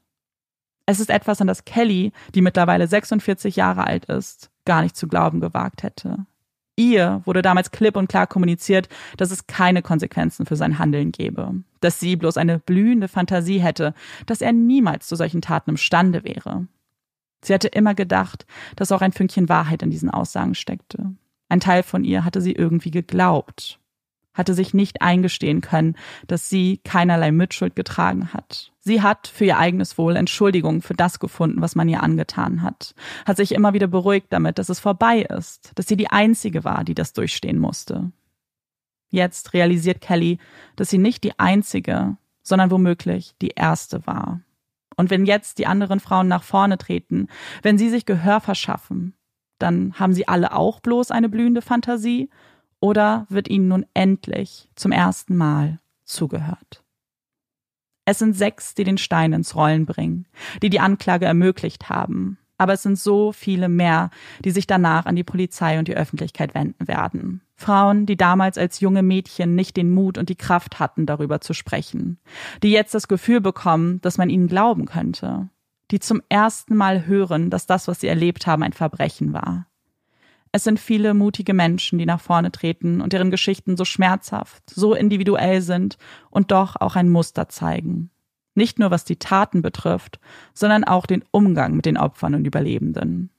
Es 0.86 1.00
ist 1.00 1.10
etwas, 1.10 1.42
an 1.42 1.48
das 1.48 1.66
Kelly, 1.66 2.12
die 2.34 2.40
mittlerweile 2.40 2.86
46 2.86 3.56
Jahre 3.56 3.86
alt 3.86 4.06
ist, 4.06 4.48
gar 4.64 4.80
nicht 4.80 4.96
zu 4.96 5.06
glauben 5.06 5.40
gewagt 5.40 5.82
hätte. 5.82 6.24
Ihr 6.76 7.20
wurde 7.26 7.42
damals 7.42 7.72
klipp 7.72 7.96
und 7.96 8.08
klar 8.08 8.26
kommuniziert, 8.26 8.88
dass 9.18 9.32
es 9.32 9.46
keine 9.46 9.82
Konsequenzen 9.82 10.46
für 10.46 10.56
sein 10.56 10.78
Handeln 10.78 11.12
gebe, 11.12 11.56
dass 11.80 12.00
sie 12.00 12.16
bloß 12.16 12.38
eine 12.38 12.58
blühende 12.58 13.08
Fantasie 13.08 13.58
hätte, 13.58 13.92
dass 14.24 14.40
er 14.40 14.54
niemals 14.54 15.08
zu 15.08 15.14
solchen 15.14 15.42
Taten 15.42 15.68
imstande 15.68 16.24
wäre. 16.24 16.68
Sie 17.42 17.54
hatte 17.54 17.68
immer 17.68 17.94
gedacht, 17.94 18.46
dass 18.76 18.92
auch 18.92 19.00
ein 19.00 19.12
Fünkchen 19.12 19.48
Wahrheit 19.48 19.82
in 19.82 19.90
diesen 19.90 20.10
Aussagen 20.10 20.54
steckte. 20.54 21.14
Ein 21.48 21.60
Teil 21.60 21.82
von 21.82 22.04
ihr 22.04 22.24
hatte 22.24 22.40
sie 22.40 22.52
irgendwie 22.52 22.90
geglaubt, 22.90 23.78
hatte 24.34 24.54
sich 24.54 24.74
nicht 24.74 25.02
eingestehen 25.02 25.60
können, 25.60 25.96
dass 26.26 26.48
sie 26.48 26.80
keinerlei 26.84 27.32
Mitschuld 27.32 27.74
getragen 27.74 28.32
hat. 28.32 28.72
Sie 28.80 29.02
hat 29.02 29.28
für 29.28 29.44
ihr 29.44 29.58
eigenes 29.58 29.98
Wohl 29.98 30.16
Entschuldigung 30.16 30.82
für 30.82 30.94
das 30.94 31.20
gefunden, 31.20 31.60
was 31.60 31.74
man 31.74 31.88
ihr 31.88 32.02
angetan 32.02 32.62
hat, 32.62 32.94
hat 33.26 33.36
sich 33.36 33.52
immer 33.52 33.72
wieder 33.72 33.86
beruhigt 33.86 34.28
damit, 34.30 34.58
dass 34.58 34.68
es 34.68 34.80
vorbei 34.80 35.22
ist, 35.22 35.72
dass 35.74 35.86
sie 35.86 35.96
die 35.96 36.10
Einzige 36.10 36.64
war, 36.64 36.84
die 36.84 36.94
das 36.94 37.12
durchstehen 37.12 37.58
musste. 37.58 38.12
Jetzt 39.10 39.54
realisiert 39.54 40.00
Kelly, 40.00 40.38
dass 40.76 40.90
sie 40.90 40.98
nicht 40.98 41.24
die 41.24 41.38
Einzige, 41.38 42.16
sondern 42.42 42.70
womöglich 42.70 43.34
die 43.40 43.52
Erste 43.56 44.06
war. 44.06 44.40
Und 44.98 45.10
wenn 45.10 45.26
jetzt 45.26 45.58
die 45.58 45.68
anderen 45.68 46.00
Frauen 46.00 46.26
nach 46.26 46.42
vorne 46.42 46.76
treten, 46.76 47.28
wenn 47.62 47.78
sie 47.78 47.88
sich 47.88 48.04
Gehör 48.04 48.40
verschaffen, 48.40 49.14
dann 49.60 49.94
haben 49.94 50.12
sie 50.12 50.26
alle 50.26 50.52
auch 50.52 50.80
bloß 50.80 51.12
eine 51.12 51.28
blühende 51.28 51.62
Fantasie 51.62 52.28
oder 52.80 53.24
wird 53.28 53.48
ihnen 53.48 53.68
nun 53.68 53.86
endlich 53.94 54.68
zum 54.74 54.90
ersten 54.90 55.36
Mal 55.36 55.78
zugehört? 56.04 56.82
Es 58.06 58.18
sind 58.18 58.36
sechs, 58.36 58.74
die 58.74 58.82
den 58.82 58.98
Stein 58.98 59.32
ins 59.32 59.54
Rollen 59.54 59.86
bringen, 59.86 60.26
die 60.62 60.70
die 60.70 60.80
Anklage 60.80 61.26
ermöglicht 61.26 61.88
haben, 61.88 62.38
aber 62.56 62.72
es 62.72 62.82
sind 62.82 62.98
so 62.98 63.30
viele 63.30 63.68
mehr, 63.68 64.10
die 64.44 64.50
sich 64.50 64.66
danach 64.66 65.06
an 65.06 65.14
die 65.14 65.24
Polizei 65.24 65.78
und 65.78 65.86
die 65.86 65.96
Öffentlichkeit 65.96 66.54
wenden 66.54 66.88
werden. 66.88 67.40
Frauen, 67.58 68.06
die 68.06 68.16
damals 68.16 68.56
als 68.56 68.78
junge 68.78 69.02
Mädchen 69.02 69.56
nicht 69.56 69.76
den 69.76 69.90
Mut 69.90 70.16
und 70.16 70.28
die 70.28 70.36
Kraft 70.36 70.78
hatten, 70.78 71.06
darüber 71.06 71.40
zu 71.40 71.54
sprechen, 71.54 72.18
die 72.62 72.70
jetzt 72.70 72.94
das 72.94 73.08
Gefühl 73.08 73.40
bekommen, 73.40 74.00
dass 74.00 74.16
man 74.16 74.30
ihnen 74.30 74.46
glauben 74.46 74.86
könnte, 74.86 75.48
die 75.90 75.98
zum 75.98 76.22
ersten 76.28 76.76
Mal 76.76 77.06
hören, 77.06 77.50
dass 77.50 77.66
das, 77.66 77.88
was 77.88 78.00
sie 78.00 78.06
erlebt 78.06 78.46
haben, 78.46 78.62
ein 78.62 78.72
Verbrechen 78.72 79.32
war. 79.32 79.66
Es 80.52 80.62
sind 80.62 80.78
viele 80.78 81.14
mutige 81.14 81.52
Menschen, 81.52 81.98
die 81.98 82.06
nach 82.06 82.20
vorne 82.20 82.52
treten 82.52 83.00
und 83.00 83.12
deren 83.12 83.32
Geschichten 83.32 83.76
so 83.76 83.84
schmerzhaft, 83.84 84.62
so 84.70 84.94
individuell 84.94 85.60
sind 85.60 85.98
und 86.30 86.52
doch 86.52 86.76
auch 86.76 86.94
ein 86.94 87.10
Muster 87.10 87.48
zeigen. 87.48 88.10
Nicht 88.54 88.78
nur 88.78 88.92
was 88.92 89.04
die 89.04 89.16
Taten 89.16 89.62
betrifft, 89.62 90.20
sondern 90.54 90.84
auch 90.84 91.06
den 91.06 91.24
Umgang 91.32 91.74
mit 91.74 91.86
den 91.86 91.98
Opfern 91.98 92.36
und 92.36 92.46
Überlebenden. 92.46 93.30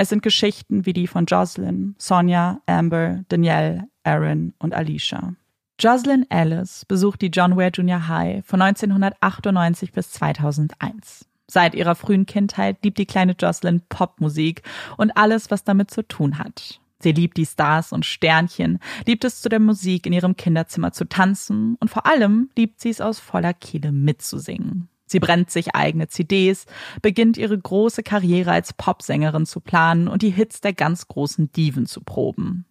Es 0.00 0.08
sind 0.08 0.22
Geschichten 0.22 0.86
wie 0.86 0.94
die 0.94 1.06
von 1.06 1.26
Jocelyn, 1.26 1.94
Sonja, 1.98 2.62
Amber, 2.64 3.22
Danielle, 3.28 3.86
Aaron 4.02 4.54
und 4.58 4.72
Alicia. 4.72 5.34
Jocelyn 5.78 6.24
Ellis 6.30 6.86
besucht 6.86 7.20
die 7.20 7.26
John 7.26 7.54
Ware 7.58 7.70
Junior 7.70 8.08
High 8.08 8.42
von 8.46 8.62
1998 8.62 9.92
bis 9.92 10.10
2001. 10.12 11.26
Seit 11.48 11.74
ihrer 11.74 11.94
frühen 11.94 12.24
Kindheit 12.24 12.78
liebt 12.82 12.96
die 12.96 13.04
kleine 13.04 13.36
Jocelyn 13.38 13.82
Popmusik 13.90 14.62
und 14.96 15.14
alles, 15.18 15.50
was 15.50 15.64
damit 15.64 15.90
zu 15.90 16.00
tun 16.00 16.38
hat. 16.38 16.80
Sie 17.00 17.12
liebt 17.12 17.36
die 17.36 17.44
Stars 17.44 17.92
und 17.92 18.06
Sternchen, 18.06 18.78
liebt 19.04 19.26
es 19.26 19.42
zu 19.42 19.50
der 19.50 19.60
Musik 19.60 20.06
in 20.06 20.14
ihrem 20.14 20.34
Kinderzimmer 20.34 20.92
zu 20.92 21.04
tanzen 21.04 21.76
und 21.78 21.90
vor 21.90 22.06
allem 22.06 22.48
liebt 22.56 22.80
sie 22.80 22.88
es 22.88 23.02
aus 23.02 23.18
voller 23.18 23.52
Kehle 23.52 23.92
mitzusingen. 23.92 24.88
Sie 25.10 25.18
brennt 25.18 25.50
sich 25.50 25.74
eigene 25.74 26.06
CDs, 26.06 26.66
beginnt 27.02 27.36
ihre 27.36 27.58
große 27.58 28.04
Karriere 28.04 28.52
als 28.52 28.72
Popsängerin 28.72 29.44
zu 29.44 29.58
planen 29.58 30.06
und 30.06 30.22
die 30.22 30.30
Hits 30.30 30.60
der 30.60 30.72
ganz 30.72 31.08
großen 31.08 31.50
Diven 31.50 31.86
zu 31.86 32.00
proben. 32.00 32.64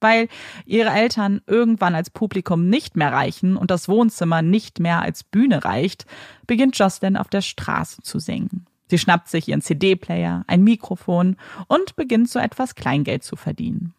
Weil 0.00 0.28
ihre 0.64 0.88
Eltern 0.88 1.42
irgendwann 1.46 1.94
als 1.94 2.08
Publikum 2.08 2.70
nicht 2.70 2.96
mehr 2.96 3.12
reichen 3.12 3.58
und 3.58 3.70
das 3.70 3.86
Wohnzimmer 3.86 4.40
nicht 4.40 4.80
mehr 4.80 5.02
als 5.02 5.24
Bühne 5.24 5.66
reicht, 5.66 6.06
beginnt 6.46 6.78
Jocelyn 6.78 7.18
auf 7.18 7.28
der 7.28 7.42
Straße 7.42 8.00
zu 8.00 8.18
singen. 8.18 8.64
Sie 8.86 8.96
schnappt 8.96 9.28
sich 9.28 9.48
ihren 9.48 9.60
CD-Player, 9.60 10.44
ein 10.46 10.64
Mikrofon 10.64 11.36
und 11.68 11.96
beginnt 11.96 12.30
so 12.30 12.38
etwas 12.38 12.74
Kleingeld 12.74 13.24
zu 13.24 13.36
verdienen. 13.36 13.92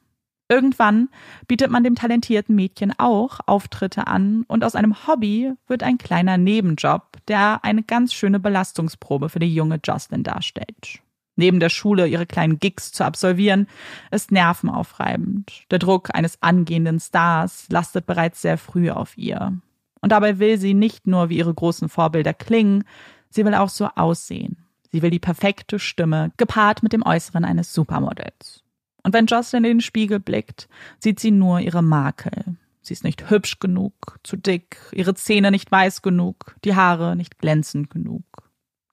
Irgendwann 0.47 1.09
bietet 1.47 1.71
man 1.71 1.83
dem 1.83 1.95
talentierten 1.95 2.55
Mädchen 2.55 2.93
auch 2.97 3.39
Auftritte 3.47 4.05
an 4.05 4.45
und 4.47 4.63
aus 4.63 4.75
einem 4.75 5.07
Hobby 5.07 5.51
wird 5.67 5.81
ein 5.81 5.97
kleiner 5.97 6.37
Nebenjob, 6.37 7.17
der 7.27 7.63
eine 7.63 7.81
ganz 7.81 8.13
schöne 8.13 8.39
Belastungsprobe 8.39 9.29
für 9.29 9.39
die 9.39 9.53
junge 9.53 9.79
Jocelyn 9.83 10.23
darstellt. 10.23 10.99
Neben 11.35 11.59
der 11.59 11.69
Schule 11.69 12.07
ihre 12.07 12.27
kleinen 12.27 12.59
Gigs 12.59 12.91
zu 12.91 13.03
absolvieren, 13.03 13.67
ist 14.11 14.31
nervenaufreibend. 14.31 15.65
Der 15.71 15.79
Druck 15.79 16.13
eines 16.13 16.41
angehenden 16.41 16.99
Stars 16.99 17.65
lastet 17.69 18.05
bereits 18.05 18.41
sehr 18.41 18.57
früh 18.57 18.89
auf 18.89 19.17
ihr. 19.17 19.59
Und 19.99 20.11
dabei 20.11 20.39
will 20.39 20.59
sie 20.59 20.75
nicht 20.75 21.07
nur 21.07 21.29
wie 21.29 21.37
ihre 21.37 21.53
großen 21.53 21.89
Vorbilder 21.89 22.33
klingen, 22.33 22.85
sie 23.29 23.43
will 23.43 23.55
auch 23.55 23.69
so 23.69 23.89
aussehen. 23.95 24.57
Sie 24.91 25.01
will 25.01 25.09
die 25.09 25.19
perfekte 25.19 25.79
Stimme, 25.79 26.31
gepaart 26.37 26.83
mit 26.83 26.93
dem 26.93 27.03
Äußeren 27.03 27.43
eines 27.43 27.73
Supermodels. 27.73 28.64
Und 29.05 29.13
wenn 29.13 29.27
Jocelyn 29.27 29.65
in 29.65 29.77
den 29.77 29.81
Spiegel 29.81 30.19
blickt, 30.19 30.67
sieht 30.97 31.19
sie 31.19 31.29
nur 31.29 31.59
ihre 31.59 31.83
Makel. 31.83 32.57
Sie 32.81 32.91
ist 32.91 33.03
nicht 33.03 33.29
hübsch 33.29 33.59
genug, 33.59 33.93
zu 34.23 34.35
dick, 34.35 34.77
ihre 34.93 35.13
Zähne 35.13 35.51
nicht 35.51 35.71
weiß 35.71 36.01
genug, 36.01 36.55
die 36.63 36.73
Haare 36.73 37.15
nicht 37.15 37.37
glänzend 37.37 37.91
genug. 37.91 38.23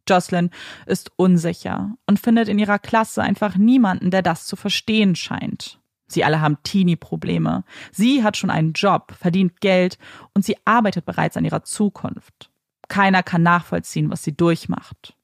Jocelyn 0.07 0.51
ist 0.85 1.13
unsicher 1.17 1.97
und 2.07 2.21
findet 2.21 2.49
in 2.49 2.59
ihrer 2.59 2.79
Klasse 2.79 3.23
einfach 3.23 3.57
niemanden, 3.57 4.11
der 4.11 4.21
das 4.21 4.45
zu 4.45 4.55
verstehen 4.55 5.17
scheint. 5.17 5.81
Sie 6.09 6.25
alle 6.25 6.43
haben 6.43 6.59
Teenie-Probleme. 6.63 7.65
Sie 7.91 8.23
hat 8.23 8.37
schon 8.37 8.51
einen 8.51 8.75
Job, 8.75 9.15
verdient 9.19 9.63
Geld 9.63 9.97
und 10.35 10.45
sie 10.45 10.59
arbeitet 10.67 11.07
bereits 11.07 11.39
an 11.39 11.47
ihrer 11.47 11.65
Zukunft. 11.65 12.51
Keiner 12.89 13.23
kann 13.23 13.43
nachvollziehen, 13.43 14.11
was 14.11 14.23
sie 14.23 14.37
durchmacht. 14.37 15.17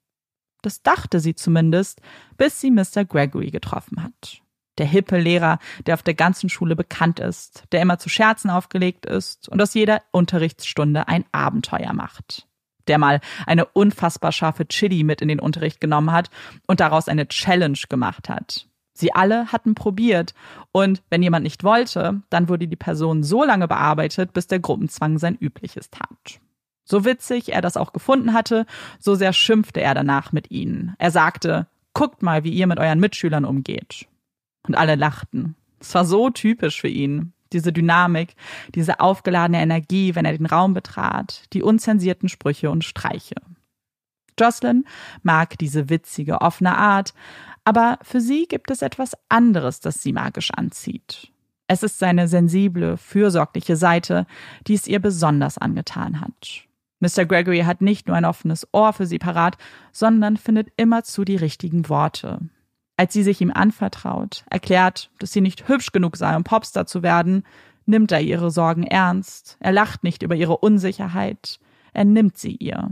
Das 0.63 0.83
dachte 0.83 1.21
sie 1.21 1.35
zumindest, 1.35 2.01
bis 2.39 2.59
sie 2.59 2.71
Mr. 2.71 3.05
Gregory 3.05 3.51
getroffen 3.51 4.03
hat. 4.03 4.41
Der 4.79 4.87
hippe 4.87 5.19
Lehrer, 5.19 5.59
der 5.87 5.95
auf 5.95 6.03
der 6.03 6.15
ganzen 6.15 6.49
Schule 6.49 6.77
bekannt 6.77 7.21
ist, 7.21 7.65
der 7.73 7.83
immer 7.83 7.99
zu 7.99 8.09
Scherzen 8.09 8.51
aufgelegt 8.51 9.07
ist 9.07 9.49
und 9.49 9.61
aus 9.61 9.75
jeder 9.75 10.03
Unterrichtsstunde 10.13 11.09
ein 11.09 11.25
Abenteuer 11.33 11.93
macht. 11.93 12.47
Der 12.87 12.99
mal 12.99 13.21
eine 13.47 13.67
unfassbar 13.67 14.33
scharfe 14.33 14.67
Chili 14.67 15.05
mit 15.05 15.21
in 15.21 15.29
den 15.29 15.41
Unterricht 15.41 15.81
genommen 15.81 16.13
hat 16.13 16.31
und 16.67 16.81
daraus 16.81 17.09
eine 17.09 17.29
Challenge 17.29 17.79
gemacht 17.89 18.29
hat. 18.29 18.67
Sie 18.95 19.13
alle 19.13 19.53
hatten 19.53 19.75
probiert 19.75 20.35
und 20.73 21.03
wenn 21.09 21.23
jemand 21.23 21.45
nicht 21.45 21.63
wollte, 21.63 22.23
dann 22.31 22.49
wurde 22.49 22.67
die 22.67 22.77
Person 22.77 23.23
so 23.23 23.45
lange 23.45 23.69
bearbeitet, 23.69 24.33
bis 24.33 24.49
der 24.49 24.59
Gruppenzwang 24.59 25.19
sein 25.19 25.37
übliches 25.41 25.91
tat. 25.91 26.41
So 26.85 27.05
witzig 27.05 27.53
er 27.53 27.61
das 27.61 27.77
auch 27.77 27.93
gefunden 27.93 28.33
hatte, 28.33 28.67
so 28.99 29.15
sehr 29.15 29.33
schimpfte 29.33 29.81
er 29.81 29.95
danach 29.95 30.33
mit 30.33 30.51
ihnen. 30.51 30.95
Er 30.99 31.11
sagte, 31.13 31.69
guckt 31.93 32.23
mal, 32.23 32.43
wie 32.43 32.51
ihr 32.51 32.67
mit 32.67 32.81
euren 32.81 32.99
Mitschülern 32.99 33.45
umgeht. 33.45 34.08
Und 34.69 34.75
alle 34.75 34.95
lachten. 34.95 35.57
Es 35.81 35.95
war 35.95 36.05
so 36.05 36.31
typisch 36.31 36.81
für 36.81 36.89
ihn. 36.89 37.33
Diese 37.53 37.73
Dynamik, 37.73 38.35
diese 38.75 39.01
aufgeladene 39.01 39.63
Energie, 39.63 40.15
wenn 40.15 40.27
er 40.27 40.37
den 40.37 40.47
Raum 40.47 40.75
betrat, 40.75 41.45
die 41.55 41.63
unzensierten 41.63 42.29
Sprüche 42.29 42.71
und 42.71 42.85
Streiche. 42.85 43.37
Jocelyn 44.39 44.85
mag 45.23 45.59
diese 45.59 45.89
witzige, 45.89 46.43
offene 46.43 46.77
Art, 46.77 47.15
aber 47.65 47.99
für 48.03 48.21
sie 48.21 48.47
gibt 48.47 48.71
es 48.71 48.83
etwas 48.83 49.13
anderes, 49.31 49.81
das 49.81 50.03
sie 50.03 50.13
magisch 50.13 50.51
anzieht. 50.51 51.33
Es 51.69 51.83
ist 51.83 51.99
seine 51.99 52.29
sensible, 52.29 52.97
fürsorgliche 52.97 53.77
Seite, 53.77 54.27
die 54.67 54.75
es 54.75 54.87
ihr 54.87 55.01
besonders 55.01 55.59
angetan 55.59 56.21
hat. 56.21 56.65
Mr. 57.01 57.27
Gregory 57.27 57.61
hat 57.61 57.81
nicht 57.81 58.09
nur 58.09 58.17
ein 58.17 58.25
offenes 58.25 58.67
Ohr 58.73 58.93
für 58.93 59.07
sie 59.07 59.19
parat, 59.19 59.57
sondern 59.93 60.37
findet 60.37 60.69
immerzu 60.77 61.25
die 61.25 61.37
richtigen 61.37 61.89
Worte. 61.89 62.41
Als 62.99 63.13
sie 63.13 63.23
sich 63.23 63.41
ihm 63.41 63.53
anvertraut, 63.53 64.45
erklärt, 64.51 65.11
dass 65.21 65.33
sie 65.33 65.41
nicht 65.41 65.69
hübsch 65.69 65.93
genug 65.93 66.17
sei, 66.17 66.35
um 66.35 66.43
Popstar 66.43 66.85
zu 66.85 67.05
werden, 67.05 67.45
nimmt 67.87 68.11
er 68.11 68.21
ihre 68.21 68.51
Sorgen 68.51 68.83
ernst. 68.83 69.57
Er 69.61 69.71
lacht 69.71 70.03
nicht 70.03 70.25
über 70.25 70.35
ihre 70.35 70.59
Unsicherheit. 70.59 71.61
Er 71.93 72.05
nimmt 72.05 72.37
sie 72.37 72.57
ihr. 72.57 72.91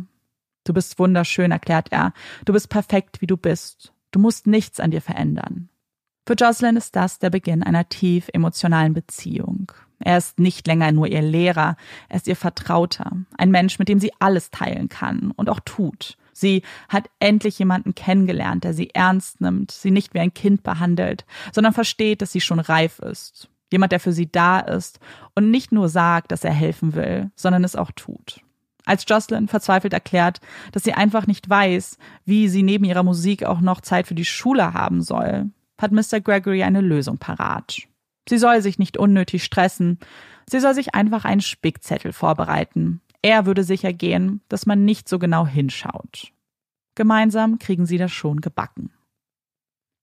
Du 0.63 0.73
bist 0.73 1.01
wunderschön, 1.01 1.51
erklärt 1.51 1.89
er. 1.91 2.13
Du 2.45 2.53
bist 2.53 2.69
perfekt, 2.69 3.21
wie 3.21 3.27
du 3.27 3.37
bist. 3.37 3.93
Du 4.13 4.21
musst 4.21 4.47
nichts 4.47 4.79
an 4.79 4.93
dir 4.93 5.03
verändern. 5.03 5.71
Für 6.25 6.35
Jocelyn 6.35 6.77
ist 6.77 6.95
das 6.95 7.19
der 7.19 7.31
Beginn 7.31 7.65
einer 7.65 7.89
tief 7.89 8.29
emotionalen 8.33 8.95
Beziehung. 8.95 9.73
Er 9.99 10.19
ist 10.19 10.39
nicht 10.39 10.69
länger 10.69 10.93
nur 10.93 11.09
ihr 11.09 11.23
Lehrer, 11.23 11.77
er 12.09 12.17
ist 12.17 12.29
ihr 12.29 12.37
Vertrauter, 12.37 13.11
ein 13.37 13.51
Mensch, 13.51 13.81
mit 13.81 13.89
dem 13.89 13.99
sie 13.99 14.13
alles 14.21 14.53
teilen 14.53 14.89
kann 14.89 15.33
und 15.33 15.51
auch 15.51 15.61
tut. 15.65 16.17
Sie 16.37 16.63
hat 16.91 17.09
endlich 17.19 17.59
jemanden 17.59 17.95
kennengelernt, 17.95 18.65
der 18.65 18.75
sie 18.75 18.91
ernst 18.95 19.41
nimmt, 19.41 19.71
sie 19.71 19.91
nicht 19.91 20.13
wie 20.13 20.21
ein 20.21 20.35
Kind 20.35 20.63
behandelt, 20.63 21.25
sondern 21.51 21.73
versteht, 21.73 22.21
dass 22.21 22.33
sie 22.33 22.43
schon 22.43 22.61
reif 22.61 22.99
ist. 22.99 23.49
Jemand, 23.73 23.91
der 23.91 24.01
für 24.01 24.13
sie 24.13 24.31
da 24.31 24.61
ist 24.61 25.01
und 25.35 25.51
nicht 25.51 25.73
nur 25.73 25.89
sagt, 25.89 26.31
dass 26.31 26.45
er 26.45 26.53
helfen 26.53 26.95
will, 26.95 27.31
sondern 27.37 27.65
es 27.65 27.75
auch 27.75 27.91
tut. 27.91 28.41
Als 28.85 29.07
Jocelyn 29.09 29.49
verzweifelt 29.49 29.95
erklärt, 29.95 30.41
dass 30.73 30.85
sie 30.85 30.93
einfach 30.93 31.27
nicht 31.27 31.49
weiß, 31.49 31.97
wie 32.27 32.49
sie 32.49 32.63
neben 32.63 32.85
ihrer 32.85 33.03
Musik 33.03 33.45
auch 33.45 33.61
noch 33.61 33.81
Zeit 33.81 34.07
für 34.07 34.15
die 34.15 34.27
Schule 34.27 34.75
haben 34.75 35.01
soll, 35.01 35.47
hat 35.81 35.91
Mr. 35.91 36.21
Gregory 36.21 36.63
eine 36.63 36.83
Lösung 36.83 37.17
parat. 37.17 37.79
Sie 38.29 38.39
soll 38.39 38.61
sich 38.61 38.79
nicht 38.79 38.99
unnötig 38.99 39.43
stressen, 39.43 39.99
sie 40.49 40.61
soll 40.61 40.75
sich 40.75 40.95
einfach 40.95 41.25
einen 41.25 41.41
Spickzettel 41.41 42.13
vorbereiten. 42.13 43.01
Er 43.27 43.45
würde 43.45 43.65
sicher 43.65 43.93
gehen, 43.93 44.41
dass 44.49 44.67
man 44.67 44.85
nicht 44.85 45.09
so 45.09 45.19
genau 45.19 45.49
hinschaut. 45.49 46.33
Gemeinsam 46.95 47.59
kriegen 47.59 47.85
sie 47.85 47.99
das 47.99 48.13
schon 48.13 48.41
gebacken. 48.41 48.93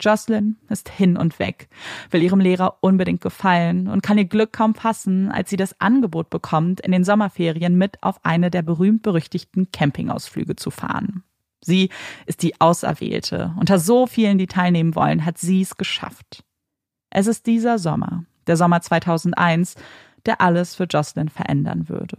Jocelyn 0.01 0.57
ist 0.67 0.89
hin 0.89 1.15
und 1.15 1.39
weg, 1.39 1.69
will 2.12 2.21
ihrem 2.21 2.41
Lehrer 2.41 2.79
unbedingt 2.81 3.21
gefallen 3.21 3.88
und 3.88 4.03
kann 4.03 4.17
ihr 4.17 4.25
Glück 4.25 4.51
kaum 4.51 4.75
fassen, 4.75 5.31
als 5.31 5.49
sie 5.49 5.55
das 5.55 5.79
Angebot 5.79 6.29
bekommt, 6.29 6.81
in 6.81 6.91
den 6.91 7.05
Sommerferien 7.05 7.77
mit 7.77 8.03
auf 8.03 8.19
eine 8.25 8.51
der 8.51 8.62
berühmt-berüchtigten 8.62 9.71
Campingausflüge 9.71 10.57
zu 10.57 10.69
fahren. 10.69 11.23
Sie 11.62 11.91
ist 12.25 12.43
die 12.43 12.59
Auserwählte. 12.59 13.53
Unter 13.57 13.79
so 13.79 14.05
vielen, 14.05 14.38
die 14.38 14.47
teilnehmen 14.47 14.95
wollen, 14.95 15.23
hat 15.23 15.38
sie 15.38 15.62
es 15.62 15.77
geschafft. 15.77 16.43
Es 17.09 17.27
ist 17.27 17.45
dieser 17.45 17.79
Sommer, 17.79 18.25
der 18.47 18.57
Sommer 18.57 18.81
2001, 18.81 19.75
der 20.25 20.41
alles 20.41 20.75
für 20.75 20.88
Jocelyn 20.91 21.29
verändern 21.29 21.88
würde. 21.88 22.17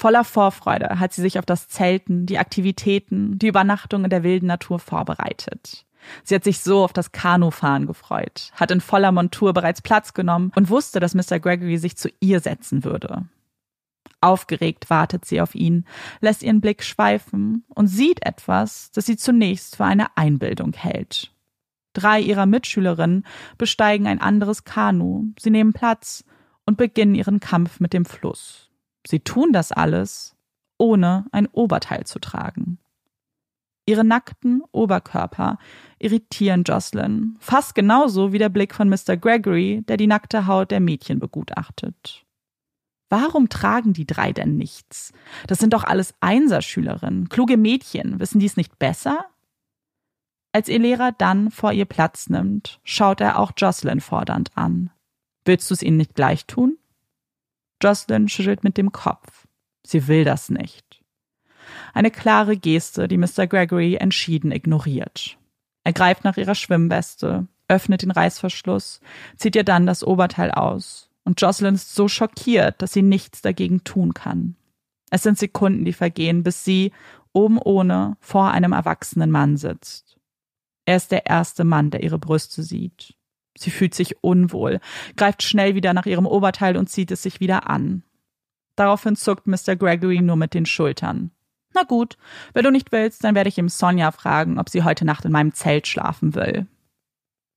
Voller 0.00 0.24
Vorfreude 0.24 0.98
hat 0.98 1.12
sie 1.12 1.20
sich 1.20 1.38
auf 1.38 1.44
das 1.44 1.68
Zelten, 1.68 2.24
die 2.24 2.38
Aktivitäten, 2.38 3.38
die 3.38 3.48
Übernachtung 3.48 4.04
in 4.04 4.08
der 4.08 4.22
wilden 4.22 4.46
Natur 4.46 4.78
vorbereitet. 4.78 5.84
Sie 6.24 6.34
hat 6.34 6.42
sich 6.42 6.60
so 6.60 6.82
auf 6.82 6.94
das 6.94 7.12
Kanufahren 7.12 7.84
gefreut, 7.84 8.50
hat 8.54 8.70
in 8.70 8.80
voller 8.80 9.12
Montur 9.12 9.52
bereits 9.52 9.82
Platz 9.82 10.14
genommen 10.14 10.52
und 10.56 10.70
wusste, 10.70 11.00
dass 11.00 11.14
Mr. 11.14 11.38
Gregory 11.38 11.76
sich 11.76 11.98
zu 11.98 12.08
ihr 12.18 12.40
setzen 12.40 12.82
würde. 12.82 13.26
Aufgeregt 14.22 14.88
wartet 14.88 15.26
sie 15.26 15.42
auf 15.42 15.54
ihn, 15.54 15.84
lässt 16.22 16.42
ihren 16.42 16.62
Blick 16.62 16.82
schweifen 16.82 17.64
und 17.68 17.86
sieht 17.86 18.24
etwas, 18.24 18.90
das 18.92 19.04
sie 19.04 19.18
zunächst 19.18 19.76
für 19.76 19.84
eine 19.84 20.16
Einbildung 20.16 20.72
hält. 20.72 21.30
Drei 21.92 22.20
ihrer 22.20 22.46
Mitschülerinnen 22.46 23.26
besteigen 23.58 24.06
ein 24.06 24.22
anderes 24.22 24.64
Kanu, 24.64 25.26
sie 25.38 25.50
nehmen 25.50 25.74
Platz 25.74 26.24
und 26.64 26.78
beginnen 26.78 27.14
ihren 27.14 27.38
Kampf 27.38 27.80
mit 27.80 27.92
dem 27.92 28.06
Fluss. 28.06 28.69
Sie 29.06 29.20
tun 29.20 29.52
das 29.52 29.72
alles, 29.72 30.36
ohne 30.78 31.26
ein 31.32 31.46
Oberteil 31.48 32.04
zu 32.04 32.18
tragen. 32.18 32.78
Ihre 33.86 34.04
nackten 34.04 34.62
Oberkörper 34.72 35.58
irritieren 35.98 36.62
Jocelyn, 36.64 37.36
fast 37.40 37.74
genauso 37.74 38.32
wie 38.32 38.38
der 38.38 38.48
Blick 38.48 38.74
von 38.74 38.88
Mr. 38.88 39.16
Gregory, 39.16 39.82
der 39.88 39.96
die 39.96 40.06
nackte 40.06 40.46
Haut 40.46 40.70
der 40.70 40.80
Mädchen 40.80 41.18
begutachtet. 41.18 42.24
Warum 43.08 43.48
tragen 43.48 43.92
die 43.92 44.06
drei 44.06 44.32
denn 44.32 44.56
nichts? 44.56 45.12
Das 45.48 45.58
sind 45.58 45.72
doch 45.72 45.82
alles 45.82 46.14
Einserschülerinnen, 46.20 47.28
kluge 47.28 47.56
Mädchen. 47.56 48.20
Wissen 48.20 48.38
die 48.38 48.46
es 48.46 48.56
nicht 48.56 48.78
besser? 48.78 49.26
Als 50.52 50.68
ihr 50.68 50.78
Lehrer 50.78 51.12
dann 51.12 51.50
vor 51.50 51.72
ihr 51.72 51.84
Platz 51.84 52.28
nimmt, 52.28 52.80
schaut 52.84 53.20
er 53.20 53.38
auch 53.38 53.52
Jocelyn 53.56 54.00
fordernd 54.00 54.56
an. 54.56 54.90
Willst 55.44 55.68
du 55.70 55.74
es 55.74 55.82
ihnen 55.82 55.96
nicht 55.96 56.14
gleich 56.14 56.46
tun? 56.46 56.78
Jocelyn 57.82 58.28
schüttelt 58.28 58.64
mit 58.64 58.76
dem 58.76 58.92
Kopf. 58.92 59.46
Sie 59.84 60.06
will 60.08 60.24
das 60.24 60.50
nicht. 60.50 61.02
Eine 61.94 62.10
klare 62.10 62.56
Geste, 62.56 63.08
die 63.08 63.18
Mr. 63.18 63.46
Gregory 63.46 63.96
entschieden 63.96 64.52
ignoriert. 64.52 65.38
Er 65.84 65.92
greift 65.92 66.24
nach 66.24 66.36
ihrer 66.36 66.54
Schwimmweste, 66.54 67.46
öffnet 67.68 68.02
den 68.02 68.10
Reißverschluss, 68.10 69.00
zieht 69.36 69.56
ihr 69.56 69.64
dann 69.64 69.86
das 69.86 70.04
Oberteil 70.04 70.50
aus. 70.50 71.10
Und 71.24 71.40
Jocelyn 71.40 71.74
ist 71.74 71.94
so 71.94 72.08
schockiert, 72.08 72.82
dass 72.82 72.92
sie 72.92 73.02
nichts 73.02 73.42
dagegen 73.42 73.84
tun 73.84 74.14
kann. 74.14 74.56
Es 75.10 75.22
sind 75.22 75.38
Sekunden, 75.38 75.84
die 75.84 75.92
vergehen, 75.92 76.42
bis 76.42 76.64
sie, 76.64 76.92
oben 77.32 77.58
ohne, 77.58 78.16
vor 78.20 78.50
einem 78.50 78.72
erwachsenen 78.72 79.30
Mann 79.30 79.56
sitzt. 79.56 80.18
Er 80.86 80.96
ist 80.96 81.12
der 81.12 81.26
erste 81.26 81.64
Mann, 81.64 81.90
der 81.90 82.02
ihre 82.02 82.18
Brüste 82.18 82.62
sieht. 82.62 83.14
Sie 83.60 83.70
fühlt 83.70 83.94
sich 83.94 84.24
unwohl, 84.24 84.80
greift 85.16 85.42
schnell 85.42 85.74
wieder 85.74 85.92
nach 85.92 86.06
ihrem 86.06 86.26
Oberteil 86.26 86.78
und 86.78 86.88
zieht 86.88 87.10
es 87.10 87.22
sich 87.22 87.40
wieder 87.40 87.68
an. 87.68 88.02
Daraufhin 88.74 89.16
zuckt 89.16 89.46
Mr. 89.46 89.76
Gregory 89.76 90.22
nur 90.22 90.36
mit 90.36 90.54
den 90.54 90.64
Schultern. 90.64 91.30
Na 91.74 91.82
gut, 91.82 92.16
wenn 92.54 92.64
du 92.64 92.70
nicht 92.70 92.90
willst, 92.90 93.22
dann 93.22 93.34
werde 93.34 93.48
ich 93.48 93.58
ihm 93.58 93.68
Sonja 93.68 94.12
fragen, 94.12 94.58
ob 94.58 94.70
sie 94.70 94.82
heute 94.82 95.04
Nacht 95.04 95.26
in 95.26 95.32
meinem 95.32 95.52
Zelt 95.52 95.86
schlafen 95.86 96.34
will. 96.34 96.66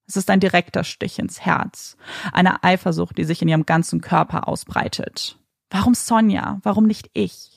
Es 0.06 0.18
ist 0.18 0.30
ein 0.30 0.42
direkter 0.42 0.84
Stich 0.84 1.20
ins 1.20 1.40
Herz, 1.40 1.96
eine 2.34 2.64
Eifersucht, 2.64 3.18
die 3.18 3.24
sich 3.24 3.42
in 3.42 3.48
ihrem 3.48 3.66
ganzen 3.66 4.02
Körper 4.02 4.50
ausbreitet. 4.50 5.40
Warum 5.70 5.94
Sonja? 5.94 6.60
Warum 6.64 6.86
nicht 6.86 7.10
ich? 7.14 7.53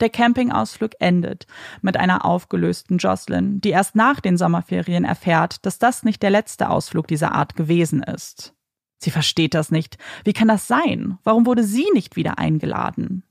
Der 0.00 0.10
Campingausflug 0.10 0.92
endet 1.00 1.46
mit 1.82 1.96
einer 1.96 2.24
aufgelösten 2.24 2.98
Jocelyn, 2.98 3.60
die 3.60 3.70
erst 3.70 3.96
nach 3.96 4.20
den 4.20 4.36
Sommerferien 4.36 5.04
erfährt, 5.04 5.64
dass 5.66 5.78
das 5.78 6.04
nicht 6.04 6.22
der 6.22 6.30
letzte 6.30 6.70
Ausflug 6.70 7.08
dieser 7.08 7.32
Art 7.32 7.56
gewesen 7.56 8.02
ist. 8.02 8.54
Sie 8.98 9.10
versteht 9.10 9.54
das 9.54 9.70
nicht. 9.70 9.98
Wie 10.24 10.32
kann 10.32 10.48
das 10.48 10.66
sein? 10.66 11.18
Warum 11.24 11.46
wurde 11.46 11.64
sie 11.64 11.86
nicht 11.94 12.16
wieder 12.16 12.38
eingeladen? 12.38 13.24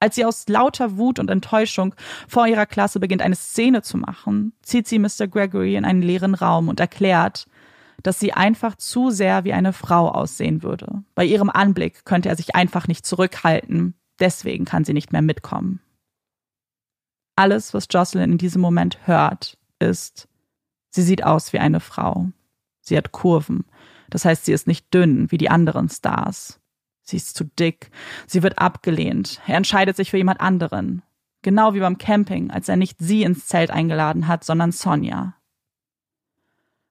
Als 0.00 0.14
sie 0.14 0.24
aus 0.24 0.48
lauter 0.48 0.96
Wut 0.96 1.18
und 1.18 1.28
Enttäuschung 1.28 1.94
vor 2.28 2.46
ihrer 2.46 2.66
Klasse 2.66 3.00
beginnt, 3.00 3.22
eine 3.22 3.34
Szene 3.34 3.82
zu 3.82 3.98
machen, 3.98 4.52
zieht 4.62 4.86
sie 4.86 4.98
Mr. 4.98 5.26
Gregory 5.26 5.76
in 5.76 5.84
einen 5.84 6.02
leeren 6.02 6.34
Raum 6.34 6.68
und 6.68 6.78
erklärt, 6.78 7.46
dass 8.02 8.20
sie 8.20 8.32
einfach 8.32 8.76
zu 8.76 9.10
sehr 9.10 9.44
wie 9.44 9.52
eine 9.52 9.72
Frau 9.72 10.08
aussehen 10.08 10.62
würde. 10.62 11.02
Bei 11.16 11.24
ihrem 11.24 11.50
Anblick 11.50 12.04
könnte 12.04 12.28
er 12.28 12.36
sich 12.36 12.54
einfach 12.54 12.86
nicht 12.86 13.04
zurückhalten, 13.04 13.94
deswegen 14.20 14.64
kann 14.64 14.84
sie 14.84 14.92
nicht 14.92 15.12
mehr 15.12 15.22
mitkommen. 15.22 15.80
Alles, 17.38 17.72
was 17.72 17.86
Jocelyn 17.88 18.32
in 18.32 18.38
diesem 18.38 18.60
Moment 18.60 18.98
hört, 19.06 19.56
ist, 19.78 20.26
sie 20.90 21.02
sieht 21.02 21.22
aus 21.22 21.52
wie 21.52 21.60
eine 21.60 21.78
Frau. 21.78 22.32
Sie 22.80 22.96
hat 22.96 23.12
Kurven. 23.12 23.64
Das 24.10 24.24
heißt, 24.24 24.44
sie 24.44 24.52
ist 24.52 24.66
nicht 24.66 24.92
dünn 24.92 25.30
wie 25.30 25.38
die 25.38 25.48
anderen 25.48 25.88
Stars. 25.88 26.58
Sie 27.02 27.16
ist 27.16 27.36
zu 27.36 27.44
dick. 27.44 27.92
Sie 28.26 28.42
wird 28.42 28.58
abgelehnt. 28.58 29.40
Er 29.46 29.56
entscheidet 29.56 29.94
sich 29.94 30.10
für 30.10 30.16
jemand 30.16 30.40
anderen. 30.40 31.02
Genau 31.42 31.74
wie 31.74 31.80
beim 31.80 31.96
Camping, 31.96 32.50
als 32.50 32.68
er 32.68 32.76
nicht 32.76 32.96
sie 32.98 33.22
ins 33.22 33.46
Zelt 33.46 33.70
eingeladen 33.70 34.26
hat, 34.26 34.42
sondern 34.42 34.72
Sonja. 34.72 35.36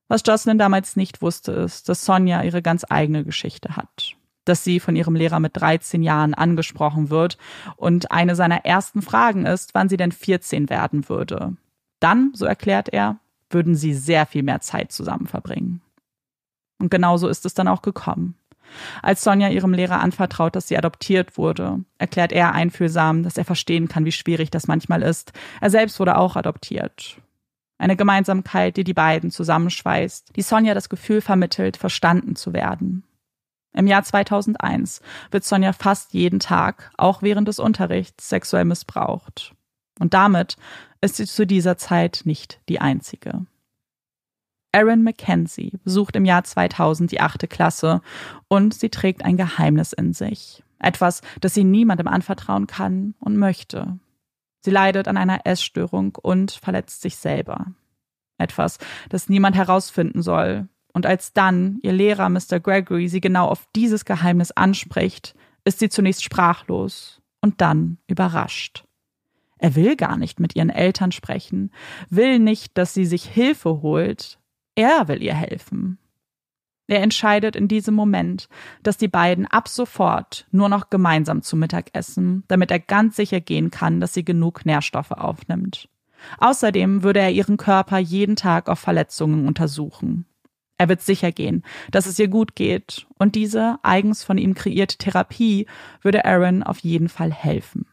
Was 0.07 0.23
Jocelyn 0.25 0.57
damals 0.57 0.95
nicht 0.95 1.21
wusste, 1.21 1.51
ist, 1.51 1.89
dass 1.89 2.05
Sonja 2.05 2.41
ihre 2.43 2.61
ganz 2.61 2.85
eigene 2.87 3.25
Geschichte 3.25 3.75
hat 3.75 4.15
dass 4.47 4.63
sie 4.63 4.79
von 4.79 4.95
ihrem 4.95 5.15
Lehrer 5.15 5.39
mit 5.39 5.55
13 5.55 6.03
Jahren 6.03 6.33
angesprochen 6.33 7.09
wird 7.09 7.37
und 7.75 8.11
eine 8.11 8.35
seiner 8.35 8.65
ersten 8.65 9.01
Fragen 9.01 9.45
ist, 9.45 9.73
wann 9.73 9.89
sie 9.89 9.97
denn 9.97 10.11
14 10.11 10.69
werden 10.69 11.09
würde. 11.09 11.55
Dann, 11.99 12.31
so 12.33 12.45
erklärt 12.45 12.89
er, 12.89 13.17
würden 13.49 13.75
sie 13.75 13.93
sehr 13.93 14.25
viel 14.25 14.43
mehr 14.43 14.61
Zeit 14.61 14.91
zusammen 14.91 15.27
verbringen. 15.27 15.81
Und 16.79 16.91
genauso 16.91 17.27
ist 17.27 17.45
es 17.45 17.53
dann 17.53 17.67
auch 17.67 17.81
gekommen. 17.81 18.35
Als 19.01 19.23
Sonja 19.23 19.49
ihrem 19.49 19.73
Lehrer 19.73 20.01
anvertraut, 20.01 20.55
dass 20.55 20.67
sie 20.67 20.77
adoptiert 20.77 21.37
wurde, 21.37 21.79
erklärt 21.97 22.31
er 22.31 22.53
einfühlsam, 22.53 23.23
dass 23.23 23.37
er 23.37 23.45
verstehen 23.45 23.87
kann, 23.87 24.05
wie 24.05 24.11
schwierig 24.11 24.51
das 24.51 24.67
manchmal 24.67 25.01
ist. 25.01 25.31
Er 25.61 25.69
selbst 25.69 25.99
wurde 25.99 26.17
auch 26.17 26.35
adoptiert. 26.35 27.17
Eine 27.79 27.95
Gemeinsamkeit, 27.95 28.75
die 28.75 28.83
die 28.83 28.93
beiden 28.93 29.31
zusammenschweißt, 29.31 30.35
die 30.35 30.41
Sonja 30.41 30.73
das 30.73 30.89
Gefühl 30.89 31.21
vermittelt, 31.21 31.77
verstanden 31.77 32.35
zu 32.35 32.53
werden. 32.53 33.03
Im 33.73 33.87
Jahr 33.87 34.03
2001 34.03 35.01
wird 35.31 35.43
Sonja 35.43 35.73
fast 35.73 36.13
jeden 36.13 36.39
Tag, 36.39 36.91
auch 36.97 37.21
während 37.21 37.47
des 37.47 37.59
Unterrichts, 37.59 38.29
sexuell 38.29 38.65
missbraucht. 38.65 39.53
Und 39.99 40.13
damit 40.13 40.57
ist 41.01 41.17
sie 41.17 41.25
zu 41.25 41.45
dieser 41.45 41.77
Zeit 41.77 42.21
nicht 42.25 42.59
die 42.69 42.79
einzige. 42.81 43.45
Erin 44.71 45.03
Mackenzie 45.03 45.79
besucht 45.83 46.15
im 46.15 46.25
Jahr 46.25 46.43
2000 46.43 47.11
die 47.11 47.21
achte 47.21 47.47
Klasse 47.47 48.01
und 48.47 48.73
sie 48.73 48.89
trägt 48.89 49.23
ein 49.23 49.37
Geheimnis 49.37 49.93
in 49.93 50.13
sich. 50.13 50.63
Etwas, 50.79 51.21
das 51.41 51.53
sie 51.53 51.63
niemandem 51.63 52.07
anvertrauen 52.07 52.67
kann 52.67 53.15
und 53.19 53.37
möchte. 53.37 53.97
Sie 54.61 54.71
leidet 54.71 55.07
an 55.07 55.17
einer 55.17 55.45
Essstörung 55.45 56.15
und 56.21 56.51
verletzt 56.51 57.01
sich 57.01 57.17
selber. 57.17 57.67
Etwas, 58.37 58.77
das 59.09 59.29
niemand 59.29 59.55
herausfinden 59.55 60.21
soll. 60.21 60.67
Und 60.97 61.05
als 61.05 61.31
dann 61.31 61.77
ihr 61.83 61.93
Lehrer 61.93 62.27
Mr. 62.27 62.59
Gregory 62.59 63.07
sie 63.07 63.21
genau 63.21 63.49
auf 63.49 63.67
dieses 63.75 64.03
Geheimnis 64.03 64.49
anspricht, 64.49 65.35
ist 65.63 65.77
sie 65.77 65.89
zunächst 65.89 66.23
sprachlos 66.23 67.21
und 67.39 67.61
dann 67.61 67.99
überrascht. 68.07 68.83
Er 69.59 69.75
will 69.75 69.95
gar 69.95 70.17
nicht 70.17 70.39
mit 70.39 70.55
ihren 70.55 70.71
Eltern 70.71 71.11
sprechen, 71.11 71.69
will 72.09 72.39
nicht, 72.39 72.79
dass 72.79 72.95
sie 72.95 73.05
sich 73.05 73.25
Hilfe 73.25 73.83
holt. 73.83 74.39
Er 74.73 75.07
will 75.07 75.21
ihr 75.21 75.35
helfen. 75.35 75.99
Er 76.87 77.03
entscheidet 77.03 77.55
in 77.55 77.67
diesem 77.67 77.93
Moment, 77.93 78.49
dass 78.81 78.97
die 78.97 79.07
beiden 79.07 79.45
ab 79.45 79.67
sofort 79.67 80.47
nur 80.49 80.67
noch 80.67 80.89
gemeinsam 80.89 81.43
zu 81.43 81.55
Mittag 81.55 81.91
essen, 81.93 82.43
damit 82.47 82.71
er 82.71 82.79
ganz 82.79 83.17
sicher 83.17 83.39
gehen 83.39 83.69
kann, 83.69 83.99
dass 83.99 84.15
sie 84.15 84.25
genug 84.25 84.65
Nährstoffe 84.65 85.11
aufnimmt. 85.11 85.89
Außerdem 86.39 87.03
würde 87.03 87.19
er 87.19 87.31
ihren 87.31 87.57
Körper 87.57 87.99
jeden 87.99 88.35
Tag 88.35 88.67
auf 88.67 88.79
Verletzungen 88.79 89.47
untersuchen. 89.47 90.25
Er 90.77 90.89
wird 90.89 91.01
sicher 91.01 91.31
gehen, 91.31 91.63
dass 91.91 92.05
es 92.05 92.19
ihr 92.19 92.27
gut 92.27 92.55
geht, 92.55 93.07
und 93.17 93.35
diese 93.35 93.79
eigens 93.81 94.23
von 94.23 94.37
ihm 94.37 94.53
kreierte 94.53 94.97
Therapie 94.97 95.65
würde 96.01 96.25
Aaron 96.25 96.61
auf 96.63 96.79
jeden 96.79 97.09
Fall 97.09 97.31
helfen. 97.31 97.87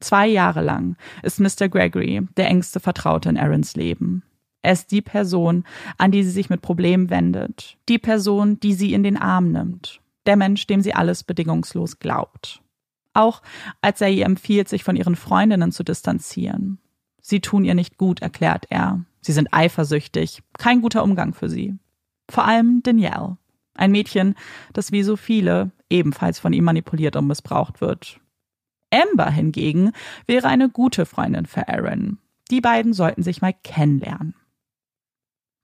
Zwei 0.00 0.26
Jahre 0.26 0.60
lang 0.60 0.96
ist 1.22 1.40
Mr. 1.40 1.68
Gregory 1.68 2.26
der 2.36 2.48
engste 2.48 2.80
Vertraute 2.80 3.28
in 3.28 3.38
Aarons 3.38 3.76
Leben. 3.76 4.22
Er 4.60 4.72
ist 4.72 4.90
die 4.90 5.02
Person, 5.02 5.64
an 5.98 6.10
die 6.10 6.22
sie 6.24 6.30
sich 6.30 6.50
mit 6.50 6.62
Problemen 6.62 7.10
wendet, 7.10 7.76
die 7.88 7.98
Person, 7.98 8.58
die 8.60 8.74
sie 8.74 8.92
in 8.92 9.02
den 9.02 9.16
Arm 9.16 9.52
nimmt, 9.52 10.00
der 10.26 10.36
Mensch, 10.36 10.66
dem 10.66 10.80
sie 10.80 10.94
alles 10.94 11.22
bedingungslos 11.22 11.98
glaubt. 11.98 12.62
Auch 13.12 13.42
als 13.82 14.00
er 14.00 14.08
ihr 14.08 14.24
empfiehlt, 14.24 14.68
sich 14.68 14.82
von 14.82 14.96
ihren 14.96 15.16
Freundinnen 15.16 15.70
zu 15.70 15.84
distanzieren. 15.84 16.78
Sie 17.20 17.40
tun 17.40 17.64
ihr 17.64 17.74
nicht 17.74 17.96
gut, 17.96 18.20
erklärt 18.20 18.66
er. 18.70 19.04
Sie 19.20 19.32
sind 19.32 19.48
eifersüchtig, 19.52 20.42
kein 20.58 20.82
guter 20.82 21.02
Umgang 21.02 21.32
für 21.32 21.48
sie. 21.48 21.78
Vor 22.30 22.44
allem 22.46 22.82
Danielle, 22.82 23.36
ein 23.74 23.92
Mädchen, 23.92 24.34
das 24.72 24.92
wie 24.92 25.02
so 25.02 25.16
viele 25.16 25.72
ebenfalls 25.90 26.38
von 26.38 26.52
ihm 26.52 26.64
manipuliert 26.64 27.16
und 27.16 27.26
missbraucht 27.26 27.80
wird. 27.80 28.20
Amber 28.90 29.30
hingegen 29.30 29.92
wäre 30.26 30.48
eine 30.48 30.68
gute 30.68 31.06
Freundin 31.06 31.46
für 31.46 31.68
Aaron. 31.68 32.18
Die 32.50 32.60
beiden 32.60 32.92
sollten 32.92 33.22
sich 33.22 33.42
mal 33.42 33.54
kennenlernen. 33.64 34.34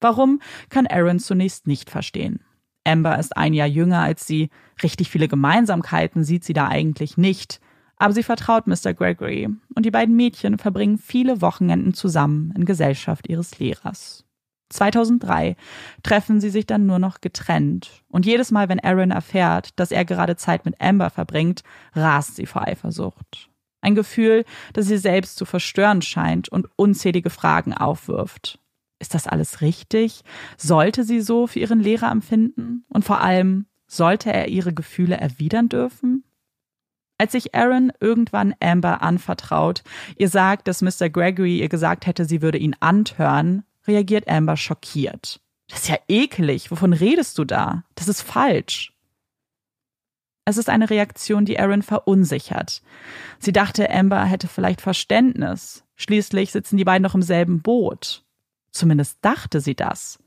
Warum, 0.01 0.41
kann 0.71 0.87
Aaron 0.87 1.19
zunächst 1.19 1.67
nicht 1.67 1.91
verstehen. 1.91 2.43
Amber 2.85 3.19
ist 3.19 3.37
ein 3.37 3.53
Jahr 3.53 3.67
jünger 3.67 4.01
als 4.01 4.27
sie, 4.27 4.49
richtig 4.83 5.11
viele 5.11 5.29
Gemeinsamkeiten 5.29 6.25
sieht 6.25 6.45
sie 6.45 6.55
da 6.55 6.69
eigentlich 6.69 7.19
nicht, 7.19 7.61
aber 7.97 8.15
sie 8.15 8.23
vertraut 8.23 8.67
Mr. 8.67 8.95
Gregory 8.95 9.51
und 9.75 9.85
die 9.85 9.91
beiden 9.91 10.17
Mädchen 10.17 10.57
verbringen 10.57 10.97
viele 10.97 11.43
Wochenenden 11.43 11.93
zusammen 11.93 12.53
in 12.57 12.65
Gesellschaft 12.65 13.29
ihres 13.29 13.59
Lehrers. 13.59 14.25
2003 14.71 15.57
treffen 16.03 16.41
sie 16.41 16.51
sich 16.51 16.67
dann 16.67 16.87
nur 16.87 16.99
noch 16.99 17.21
getrennt 17.21 18.03
und 18.09 18.27
jedes 18.27 18.51
Mal, 18.51 18.69
wenn 18.69 18.81
Aaron 18.81 19.11
erfährt, 19.11 19.79
dass 19.79 19.91
er 19.91 20.05
gerade 20.05 20.37
Zeit 20.37 20.65
mit 20.65 20.81
Amber 20.81 21.11
verbringt, 21.11 21.63
rast 21.95 22.37
sie 22.37 22.47
vor 22.47 22.67
Eifersucht. 22.67 23.51
Ein 23.83 23.95
Gefühl, 23.95 24.45
das 24.73 24.87
sie 24.87 24.99
selbst 24.99 25.37
zu 25.37 25.45
verstören 25.45 26.03
scheint 26.03 26.49
und 26.49 26.69
unzählige 26.77 27.31
Fragen 27.31 27.75
aufwirft. 27.75 28.59
Ist 28.99 29.15
das 29.15 29.27
alles 29.27 29.63
richtig? 29.63 30.23
Sollte 30.59 31.05
sie 31.05 31.21
so 31.21 31.47
für 31.47 31.59
ihren 31.59 31.81
Lehrer 31.81 32.11
empfinden? 32.11 32.85
Und 32.89 33.05
vor 33.05 33.23
allem, 33.23 33.67
sollte 33.87 34.33
er 34.33 34.49
ihre 34.49 34.75
Gefühle 34.75 35.17
erwidern 35.17 35.69
dürfen? 35.69 36.25
Als 37.17 37.33
sich 37.33 37.55
Aaron 37.55 37.93
irgendwann 38.01 38.55
Amber 38.61 39.03
anvertraut, 39.03 39.83
ihr 40.17 40.29
sagt, 40.29 40.69
dass 40.69 40.83
Mr. 40.83 41.11
Gregory 41.11 41.59
ihr 41.59 41.69
gesagt 41.69 42.07
hätte, 42.07 42.25
sie 42.25 42.41
würde 42.41 42.59
ihn 42.59 42.77
antören, 42.81 43.65
reagiert 43.87 44.29
Amber 44.29 44.57
schockiert. 44.57 45.41
Das 45.69 45.83
ist 45.83 45.89
ja 45.89 45.99
ekelig. 46.09 46.71
Wovon 46.71 46.93
redest 46.93 47.39
du 47.39 47.45
da? 47.45 47.85
Das 47.95 48.09
ist 48.09 48.23
falsch. 48.23 48.93
Es 50.45 50.57
ist 50.57 50.69
eine 50.69 50.91
Reaktion, 50.91 51.45
die 51.45 51.61
Aaron 51.61 51.83
verunsichert. 51.83 52.83
Sie 53.39 53.53
dachte, 53.53 53.91
Amber 53.91 54.25
hätte 54.25 54.49
vielleicht 54.49 54.81
Verständnis. 54.81 55.85
Schließlich 55.97 56.51
sitzen 56.51 56.77
die 56.77 56.85
beiden 56.85 57.03
noch 57.03 57.15
im 57.15 57.23
selben 57.23 57.63
Boot. 57.63 58.25
Zumindest 58.73 59.19
dachte 59.23 59.61
sie 59.61 59.75
das. 59.75 60.19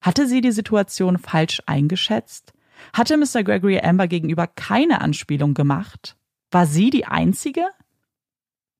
Hatte 0.00 0.26
sie 0.26 0.40
die 0.40 0.52
Situation 0.52 1.18
falsch 1.18 1.62
eingeschätzt? 1.66 2.52
Hatte 2.92 3.16
Mr. 3.16 3.44
Gregory 3.44 3.80
Amber 3.80 4.08
gegenüber 4.08 4.46
keine 4.46 5.02
Anspielung 5.02 5.54
gemacht? 5.54 6.16
War 6.50 6.66
sie 6.66 6.90
die 6.90 7.04
Einzige? 7.04 7.66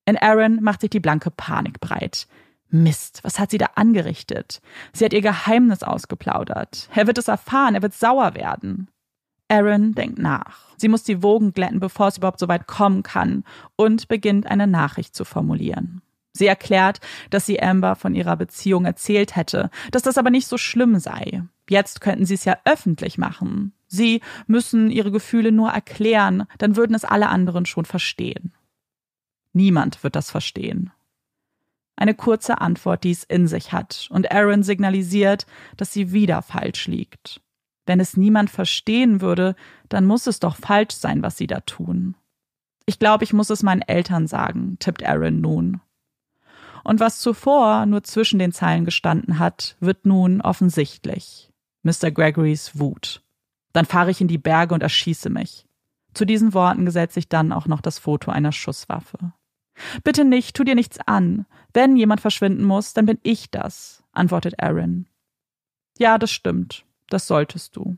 In 0.07 0.17
Aaron 0.17 0.63
macht 0.63 0.81
sich 0.81 0.91
die 0.91 0.99
blanke 0.99 1.31
Panik 1.31 1.79
breit. 1.79 2.27
Mist, 2.71 3.21
was 3.23 3.39
hat 3.39 3.51
sie 3.51 3.59
da 3.59 3.71
angerichtet? 3.75 4.61
Sie 4.93 5.05
hat 5.05 5.13
ihr 5.13 5.21
Geheimnis 5.21 5.83
ausgeplaudert. 5.83 6.89
Er 6.95 7.07
wird 7.07 7.19
es 7.19 7.29
erfahren, 7.29 7.75
er 7.75 7.83
wird 7.83 7.95
sauer 7.95 8.35
werden. 8.35 8.89
Aaron 9.49 9.95
denkt 9.95 10.19
nach. 10.19 10.69
Sie 10.77 10.89
muss 10.89 11.03
die 11.03 11.23
Wogen 11.23 11.53
glätten, 11.53 11.81
bevor 11.81 12.09
es 12.09 12.19
überhaupt 12.19 12.39
so 12.39 12.47
weit 12.49 12.69
kommen 12.69 13.03
kann, 13.03 13.45
und 13.77 14.07
beginnt 14.09 14.47
eine 14.47 14.69
Nachricht 14.69 15.15
zu 15.17 15.25
formulieren. 15.25 16.03
Sie 16.33 16.47
erklärt, 16.47 17.01
dass 17.31 17.47
sie 17.47 17.61
Amber 17.61 17.97
von 17.97 18.15
ihrer 18.15 18.37
Beziehung 18.37 18.85
erzählt 18.85 19.35
hätte, 19.35 19.71
dass 19.91 20.03
das 20.03 20.17
aber 20.17 20.31
nicht 20.31 20.47
so 20.47 20.57
schlimm 20.57 21.01
sei. 21.01 21.43
Jetzt 21.69 22.01
könnten 22.01 22.25
sie 22.25 22.35
es 22.35 22.45
ja 22.45 22.57
öffentlich 22.65 23.19
machen. 23.19 23.73
Sie 23.89 24.21
müssen 24.47 24.91
ihre 24.91 25.11
Gefühle 25.11 25.51
nur 25.51 25.71
erklären, 25.71 26.45
dann 26.59 26.77
würden 26.77 26.95
es 26.95 27.05
alle 27.05 27.29
anderen 27.29 27.67
schon 27.67 27.85
verstehen. 27.85 28.53
Niemand 29.53 30.05
wird 30.05 30.15
das 30.15 30.31
verstehen. 30.31 30.93
Eine 31.97 32.15
kurze 32.15 32.61
Antwort, 32.61 33.05
die 33.05 33.11
es 33.11 33.25
in 33.25 33.47
sich 33.47 33.73
hat, 33.73 34.09
und 34.11 34.33
Aaron 34.33 34.63
signalisiert, 34.63 35.47
dass 35.77 35.93
sie 35.93 36.13
wieder 36.13 36.43
falsch 36.43 36.87
liegt. 36.87 37.41
Wenn 37.87 38.01
es 38.01 38.17
niemand 38.17 38.51
verstehen 38.51 39.21
würde, 39.21 39.55
dann 39.89 40.07
muss 40.07 40.27
es 40.27 40.41
doch 40.41 40.57
falsch 40.57 40.95
sein, 40.95 41.23
was 41.23 41.37
sie 41.37 41.47
da 41.47 41.61
tun. 41.61 42.15
Ich 42.87 42.99
glaube, 42.99 43.25
ich 43.25 43.33
muss 43.33 43.51
es 43.51 43.63
meinen 43.63 43.83
Eltern 43.83 44.27
sagen, 44.27 44.77
tippt 44.79 45.05
Aaron 45.05 45.41
nun. 45.41 45.81
Und 46.83 47.01
was 47.01 47.19
zuvor 47.19 47.87
nur 47.87 48.03
zwischen 48.03 48.39
den 48.39 48.53
Zeilen 48.53 48.85
gestanden 48.85 49.39
hat, 49.39 49.77
wird 49.81 50.07
nun 50.07 50.41
offensichtlich. 50.41 51.51
Mr. 51.83 52.11
Gregorys 52.11 52.79
Wut. 52.79 53.23
Dann 53.73 53.87
fahre 53.87 54.11
ich 54.11 54.21
in 54.21 54.29
die 54.29 54.39
Berge 54.39 54.75
und 54.75 54.83
erschieße 54.83 55.31
mich. 55.31 55.67
Zu 56.15 56.25
diesen 56.25 56.55
Worten 56.55 56.85
gesellt 56.85 57.13
sich 57.13 57.29
dann 57.29 57.53
auch 57.53 57.67
noch 57.67 57.81
das 57.81 57.99
Foto 57.99 58.31
einer 58.31 58.53
Schusswaffe. 58.53 59.33
Bitte 60.05 60.25
nicht, 60.25 60.57
tu 60.57 60.65
dir 60.65 60.75
nichts 60.75 60.99
an. 61.07 61.47
Wenn 61.73 61.97
jemand 61.97 62.21
verschwinden 62.21 62.65
muss, 62.65 62.95
dann 62.95 63.07
bin 63.07 63.19
ich 63.23 63.51
das, 63.51 64.03
antwortet 64.13 64.63
Aaron. 64.63 65.07
Ja, 65.99 66.19
das 66.19 66.31
stimmt. 66.31 66.85
Das 67.09 67.27
solltest 67.27 67.77
du. 67.77 67.97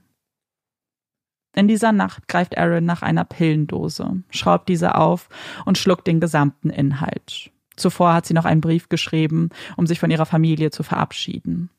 In 1.54 1.68
dieser 1.68 1.92
Nacht 1.92 2.28
greift 2.28 2.56
Aaron 2.56 2.84
nach 2.84 3.02
einer 3.02 3.24
Pillendose, 3.24 4.22
schraubt 4.30 4.68
diese 4.68 4.94
auf 4.94 5.28
und 5.66 5.76
schluckt 5.76 6.06
den 6.06 6.18
gesamten 6.18 6.70
Inhalt. 6.70 7.50
Zuvor 7.76 8.14
hat 8.14 8.26
sie 8.26 8.34
noch 8.34 8.46
einen 8.46 8.60
Brief 8.60 8.88
geschrieben, 8.88 9.50
um 9.76 9.86
sich 9.86 10.00
von 10.00 10.10
ihrer 10.10 10.26
Familie 10.26 10.70
zu 10.70 10.82
verabschieden. 10.82 11.70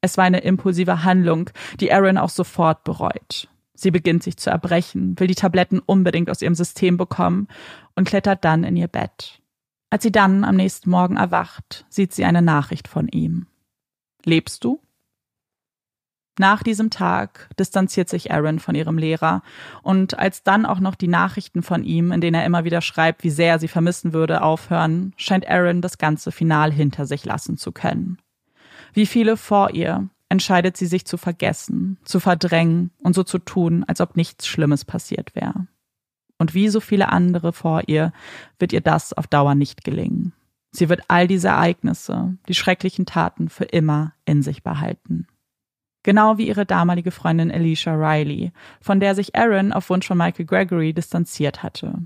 Es 0.00 0.16
war 0.16 0.24
eine 0.24 0.40
impulsive 0.40 1.04
Handlung, 1.04 1.50
die 1.80 1.92
Aaron 1.92 2.18
auch 2.18 2.28
sofort 2.28 2.84
bereut. 2.84 3.48
Sie 3.80 3.92
beginnt 3.92 4.24
sich 4.24 4.36
zu 4.36 4.50
erbrechen, 4.50 5.18
will 5.20 5.28
die 5.28 5.36
Tabletten 5.36 5.78
unbedingt 5.78 6.30
aus 6.30 6.42
ihrem 6.42 6.56
System 6.56 6.96
bekommen 6.96 7.46
und 7.94 8.08
klettert 8.08 8.44
dann 8.44 8.64
in 8.64 8.76
ihr 8.76 8.88
Bett. 8.88 9.40
Als 9.88 10.02
sie 10.02 10.10
dann 10.10 10.42
am 10.42 10.56
nächsten 10.56 10.90
Morgen 10.90 11.16
erwacht, 11.16 11.86
sieht 11.88 12.12
sie 12.12 12.24
eine 12.24 12.42
Nachricht 12.42 12.88
von 12.88 13.06
ihm. 13.06 13.46
Lebst 14.24 14.64
du? 14.64 14.82
Nach 16.40 16.64
diesem 16.64 16.90
Tag 16.90 17.50
distanziert 17.56 18.08
sich 18.08 18.32
Aaron 18.32 18.58
von 18.58 18.74
ihrem 18.74 18.98
Lehrer 18.98 19.42
und 19.82 20.18
als 20.18 20.42
dann 20.42 20.66
auch 20.66 20.80
noch 20.80 20.96
die 20.96 21.06
Nachrichten 21.06 21.62
von 21.62 21.84
ihm, 21.84 22.10
in 22.10 22.20
denen 22.20 22.34
er 22.34 22.46
immer 22.46 22.64
wieder 22.64 22.80
schreibt, 22.80 23.22
wie 23.22 23.30
sehr 23.30 23.52
er 23.52 23.58
sie 23.60 23.68
vermissen 23.68 24.12
würde, 24.12 24.42
aufhören, 24.42 25.12
scheint 25.16 25.48
Aaron 25.48 25.82
das 25.82 25.98
ganze 25.98 26.32
Final 26.32 26.72
hinter 26.72 27.06
sich 27.06 27.24
lassen 27.24 27.56
zu 27.56 27.70
können. 27.70 28.18
Wie 28.92 29.06
viele 29.06 29.36
vor 29.36 29.70
ihr 29.70 30.08
entscheidet 30.28 30.76
sie 30.76 30.86
sich 30.86 31.04
zu 31.04 31.16
vergessen, 31.16 31.98
zu 32.04 32.20
verdrängen 32.20 32.90
und 33.02 33.14
so 33.14 33.22
zu 33.22 33.38
tun, 33.38 33.84
als 33.86 34.00
ob 34.00 34.16
nichts 34.16 34.46
Schlimmes 34.46 34.84
passiert 34.84 35.34
wäre. 35.34 35.66
Und 36.38 36.54
wie 36.54 36.68
so 36.68 36.80
viele 36.80 37.10
andere 37.10 37.52
vor 37.52 37.82
ihr 37.86 38.12
wird 38.58 38.72
ihr 38.72 38.80
das 38.80 39.12
auf 39.12 39.26
Dauer 39.26 39.54
nicht 39.54 39.84
gelingen. 39.84 40.32
Sie 40.70 40.88
wird 40.88 41.02
all 41.08 41.26
diese 41.26 41.48
Ereignisse, 41.48 42.36
die 42.46 42.54
schrecklichen 42.54 43.06
Taten 43.06 43.48
für 43.48 43.64
immer 43.64 44.12
in 44.24 44.42
sich 44.42 44.62
behalten. 44.62 45.26
Genau 46.04 46.38
wie 46.38 46.46
ihre 46.46 46.66
damalige 46.66 47.10
Freundin 47.10 47.50
Alicia 47.50 47.94
Riley, 47.94 48.52
von 48.80 49.00
der 49.00 49.14
sich 49.14 49.34
Aaron 49.34 49.72
auf 49.72 49.90
Wunsch 49.90 50.06
von 50.06 50.18
Michael 50.18 50.46
Gregory 50.46 50.92
distanziert 50.92 51.62
hatte. 51.62 52.02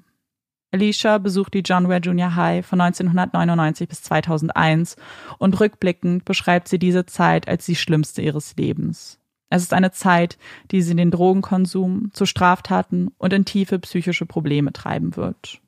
Alicia 0.72 1.18
besucht 1.18 1.52
die 1.52 1.60
John 1.60 1.88
Ware 1.88 2.00
Junior 2.00 2.34
High 2.34 2.66
von 2.66 2.80
1999 2.80 3.88
bis 3.88 4.02
2001 4.02 4.96
und 5.36 5.60
rückblickend 5.60 6.24
beschreibt 6.24 6.66
sie 6.66 6.78
diese 6.78 7.04
Zeit 7.04 7.46
als 7.46 7.66
die 7.66 7.76
schlimmste 7.76 8.22
ihres 8.22 8.56
Lebens. 8.56 9.18
Es 9.50 9.62
ist 9.62 9.74
eine 9.74 9.92
Zeit, 9.92 10.38
die 10.70 10.80
sie 10.80 10.92
in 10.92 10.96
den 10.96 11.10
Drogenkonsum, 11.10 12.10
zu 12.14 12.24
Straftaten 12.24 13.10
und 13.18 13.34
in 13.34 13.44
tiefe 13.44 13.78
psychische 13.80 14.24
Probleme 14.24 14.72
treiben 14.72 15.14
wird. 15.14 15.60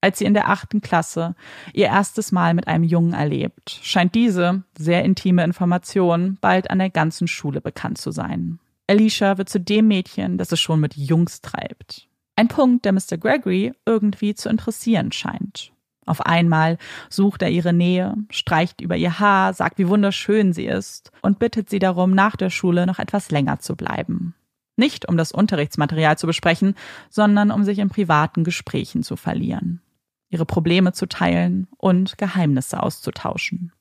Als 0.00 0.18
sie 0.18 0.24
in 0.24 0.34
der 0.34 0.48
achten 0.48 0.80
Klasse 0.80 1.36
ihr 1.72 1.86
erstes 1.86 2.32
Mal 2.32 2.52
mit 2.52 2.66
einem 2.66 2.82
Jungen 2.82 3.12
erlebt, 3.12 3.78
scheint 3.82 4.16
diese 4.16 4.64
sehr 4.76 5.04
intime 5.04 5.44
Information 5.44 6.36
bald 6.40 6.68
an 6.68 6.80
der 6.80 6.90
ganzen 6.90 7.28
Schule 7.28 7.60
bekannt 7.60 7.98
zu 7.98 8.10
sein. 8.10 8.58
Alicia 8.88 9.38
wird 9.38 9.48
zu 9.48 9.60
dem 9.60 9.86
Mädchen, 9.86 10.36
das 10.36 10.50
es 10.50 10.58
schon 10.58 10.80
mit 10.80 10.96
Jungs 10.96 11.40
treibt. 11.40 12.08
Ein 12.36 12.48
Punkt, 12.48 12.84
der 12.84 12.92
Mr. 12.92 13.16
Gregory 13.18 13.72
irgendwie 13.86 14.34
zu 14.34 14.50
interessieren 14.50 15.10
scheint. 15.10 15.72
Auf 16.04 16.20
einmal 16.20 16.78
sucht 17.10 17.42
er 17.42 17.50
ihre 17.50 17.72
Nähe, 17.72 18.14
streicht 18.30 18.80
über 18.80 18.96
ihr 18.96 19.18
Haar, 19.18 19.54
sagt, 19.54 19.78
wie 19.78 19.88
wunderschön 19.88 20.52
sie 20.52 20.66
ist 20.66 21.10
und 21.22 21.38
bittet 21.38 21.68
sie 21.68 21.80
darum, 21.80 22.14
nach 22.14 22.36
der 22.36 22.50
Schule 22.50 22.86
noch 22.86 23.00
etwas 23.00 23.30
länger 23.30 23.58
zu 23.58 23.74
bleiben. 23.74 24.34
Nicht 24.76 25.08
um 25.08 25.16
das 25.16 25.32
Unterrichtsmaterial 25.32 26.18
zu 26.18 26.26
besprechen, 26.26 26.74
sondern 27.08 27.50
um 27.50 27.64
sich 27.64 27.78
in 27.78 27.88
privaten 27.88 28.44
Gesprächen 28.44 29.02
zu 29.02 29.16
verlieren, 29.16 29.80
ihre 30.28 30.44
Probleme 30.44 30.92
zu 30.92 31.06
teilen 31.06 31.66
und 31.78 32.18
Geheimnisse 32.18 32.82
auszutauschen. 32.82 33.72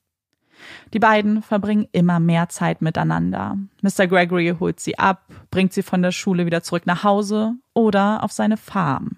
Die 0.94 1.00
beiden 1.00 1.42
verbringen 1.42 1.88
immer 1.92 2.20
mehr 2.20 2.50
Zeit 2.50 2.82
miteinander. 2.82 3.58
Mr. 3.82 4.08
Gregory 4.08 4.56
holt 4.60 4.80
sie 4.80 4.98
ab, 4.98 5.24
bringt 5.52 5.74
sie 5.74 5.84
von 5.84 6.02
der 6.02 6.12
Schule 6.12 6.46
wieder 6.46 6.64
zurück 6.64 6.86
nach 6.86 7.04
Hause 7.04 7.54
oder 7.74 8.24
auf 8.24 8.32
seine 8.32 8.58
Farm. 8.58 9.18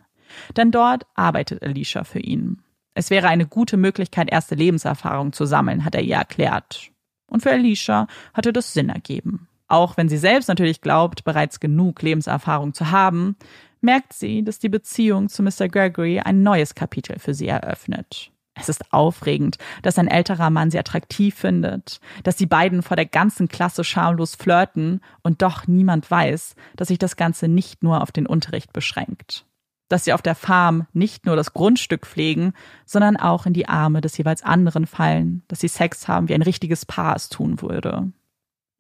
Denn 0.56 0.72
dort 0.72 1.06
arbeitet 1.16 1.64
Alicia 1.64 2.04
für 2.04 2.20
ihn. 2.20 2.62
Es 2.94 3.10
wäre 3.10 3.28
eine 3.28 3.46
gute 3.46 3.78
Möglichkeit, 3.78 4.32
erste 4.32 4.56
Lebenserfahrung 4.56 5.32
zu 5.32 5.46
sammeln, 5.46 5.86
hat 5.86 5.96
er 5.96 6.02
ihr 6.02 6.16
erklärt. 6.16 6.92
Und 7.30 7.44
für 7.44 7.52
Alicia 7.52 8.08
hatte 8.34 8.52
das 8.52 8.74
Sinn 8.74 8.90
ergeben. 8.90 9.48
Auch 9.68 9.98
wenn 9.98 10.10
sie 10.10 10.18
selbst 10.18 10.48
natürlich 10.48 10.82
glaubt, 10.82 11.24
bereits 11.24 11.60
genug 11.60 12.02
Lebenserfahrung 12.02 12.74
zu 12.74 12.90
haben, 12.90 13.36
merkt 13.82 14.14
sie, 14.14 14.44
dass 14.44 14.60
die 14.60 14.70
Beziehung 14.70 15.30
zu 15.30 15.44
Mr. 15.44 15.68
Gregory 15.68 16.20
ein 16.20 16.42
neues 16.42 16.74
Kapitel 16.74 17.20
für 17.20 17.34
sie 17.34 17.48
eröffnet. 17.48 18.32
Es 18.60 18.70
ist 18.70 18.94
aufregend, 18.94 19.58
dass 19.84 20.00
ein 20.00 20.08
älterer 20.08 20.50
Mann 20.50 20.72
sie 20.72 20.80
attraktiv 20.80 21.36
findet, 21.36 22.00
dass 22.24 22.36
die 22.36 22.46
beiden 22.46 22.82
vor 22.82 22.96
der 22.96 23.06
ganzen 23.06 23.48
Klasse 23.48 23.84
schamlos 23.84 24.36
flirten 24.36 25.02
und 25.24 25.42
doch 25.42 25.68
niemand 25.68 26.10
weiß, 26.10 26.56
dass 26.76 26.88
sich 26.90 26.98
das 26.98 27.16
Ganze 27.16 27.48
nicht 27.48 27.84
nur 27.84 28.02
auf 28.02 28.12
den 28.12 28.26
Unterricht 28.26 28.74
beschränkt. 28.74 29.46
Dass 29.90 30.04
sie 30.04 30.14
auf 30.14 30.22
der 30.22 30.36
Farm 30.36 30.88
nicht 30.92 31.26
nur 31.26 31.36
das 31.36 31.54
Grundstück 31.54 32.06
pflegen, 32.06 32.54
sondern 32.86 33.16
auch 33.16 33.46
in 33.46 33.54
die 33.54 33.70
Arme 33.70 34.02
des 34.02 34.18
jeweils 34.18 34.44
anderen 34.44 34.86
fallen, 34.86 35.44
dass 35.48 35.62
sie 35.62 35.70
Sex 35.70 36.08
haben, 36.08 36.28
wie 36.28 36.34
ein 36.34 36.42
richtiges 36.42 36.86
Paar 36.86 37.16
es 37.16 37.30
tun 37.30 37.62
würde. 37.62 38.12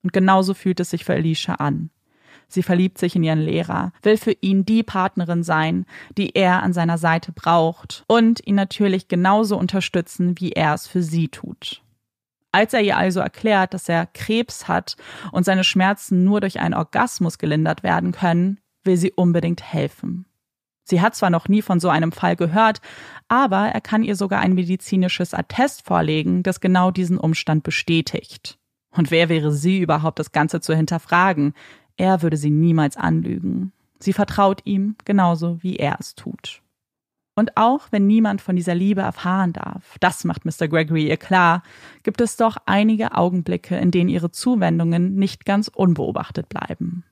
Und 0.03 0.13
genauso 0.13 0.53
fühlt 0.53 0.79
es 0.79 0.89
sich 0.89 1.05
für 1.05 1.13
Alicia 1.13 1.55
an. 1.55 1.89
Sie 2.47 2.63
verliebt 2.63 2.97
sich 2.97 3.15
in 3.15 3.23
ihren 3.23 3.41
Lehrer, 3.41 3.91
will 4.01 4.17
für 4.17 4.35
ihn 4.39 4.65
die 4.65 4.83
Partnerin 4.83 5.43
sein, 5.43 5.85
die 6.17 6.35
er 6.35 6.63
an 6.63 6.73
seiner 6.73 6.97
Seite 6.97 7.31
braucht 7.31 8.03
und 8.07 8.45
ihn 8.45 8.55
natürlich 8.55 9.07
genauso 9.07 9.57
unterstützen, 9.57 10.39
wie 10.39 10.53
er 10.53 10.73
es 10.73 10.87
für 10.87 11.03
sie 11.03 11.27
tut. 11.27 11.81
Als 12.51 12.73
er 12.73 12.81
ihr 12.81 12.97
also 12.97 13.19
erklärt, 13.19 13.73
dass 13.73 13.89
er 13.89 14.05
Krebs 14.07 14.67
hat 14.67 14.95
und 15.31 15.43
seine 15.43 15.63
Schmerzen 15.63 16.23
nur 16.23 16.41
durch 16.41 16.59
einen 16.59 16.73
Orgasmus 16.73 17.37
gelindert 17.37 17.83
werden 17.83 18.13
können, 18.13 18.59
will 18.83 18.97
sie 18.97 19.11
unbedingt 19.11 19.61
helfen. 19.61 20.25
Sie 20.83 21.01
hat 21.01 21.15
zwar 21.15 21.29
noch 21.29 21.49
nie 21.49 21.61
von 21.61 21.81
so 21.81 21.89
einem 21.89 22.13
Fall 22.13 22.37
gehört, 22.37 22.79
aber 23.27 23.67
er 23.67 23.81
kann 23.81 24.03
ihr 24.03 24.15
sogar 24.15 24.39
ein 24.39 24.53
medizinisches 24.53 25.33
Attest 25.33 25.85
vorlegen, 25.85 26.43
das 26.43 26.61
genau 26.61 26.91
diesen 26.91 27.17
Umstand 27.17 27.63
bestätigt. 27.63 28.57
Und 28.91 29.11
wer 29.11 29.27
wäre 29.27 29.51
sie 29.51 29.79
überhaupt, 29.79 30.17
das 30.17 30.31
Ganze 30.31 30.61
zu 30.61 30.73
hinterfragen? 30.73 31.53
Er 31.97 32.21
würde 32.21 32.37
sie 32.37 32.51
niemals 32.51 32.95
anlügen. 32.95 33.73
Sie 33.99 34.13
vertraut 34.13 34.61
ihm 34.65 34.95
genauso, 35.05 35.61
wie 35.63 35.75
er 35.75 35.97
es 35.99 36.15
tut. 36.15 36.61
Und 37.35 37.55
auch 37.55 37.87
wenn 37.91 38.07
niemand 38.07 38.41
von 38.41 38.55
dieser 38.55 38.73
Liebe 38.73 39.01
erfahren 39.01 39.53
darf, 39.53 39.97
das 39.99 40.23
macht 40.23 40.43
Mr. 40.45 40.67
Gregory 40.67 41.07
ihr 41.07 41.17
klar, 41.17 41.61
gibt 42.01 42.19
es 42.19 42.35
doch 42.35 42.57
einige 42.65 43.15
Augenblicke, 43.15 43.77
in 43.77 43.91
denen 43.91 44.09
ihre 44.09 44.31
Zuwendungen 44.31 45.15
nicht 45.15 45.45
ganz 45.45 45.67
unbeobachtet 45.67 46.49
bleiben. 46.49 47.03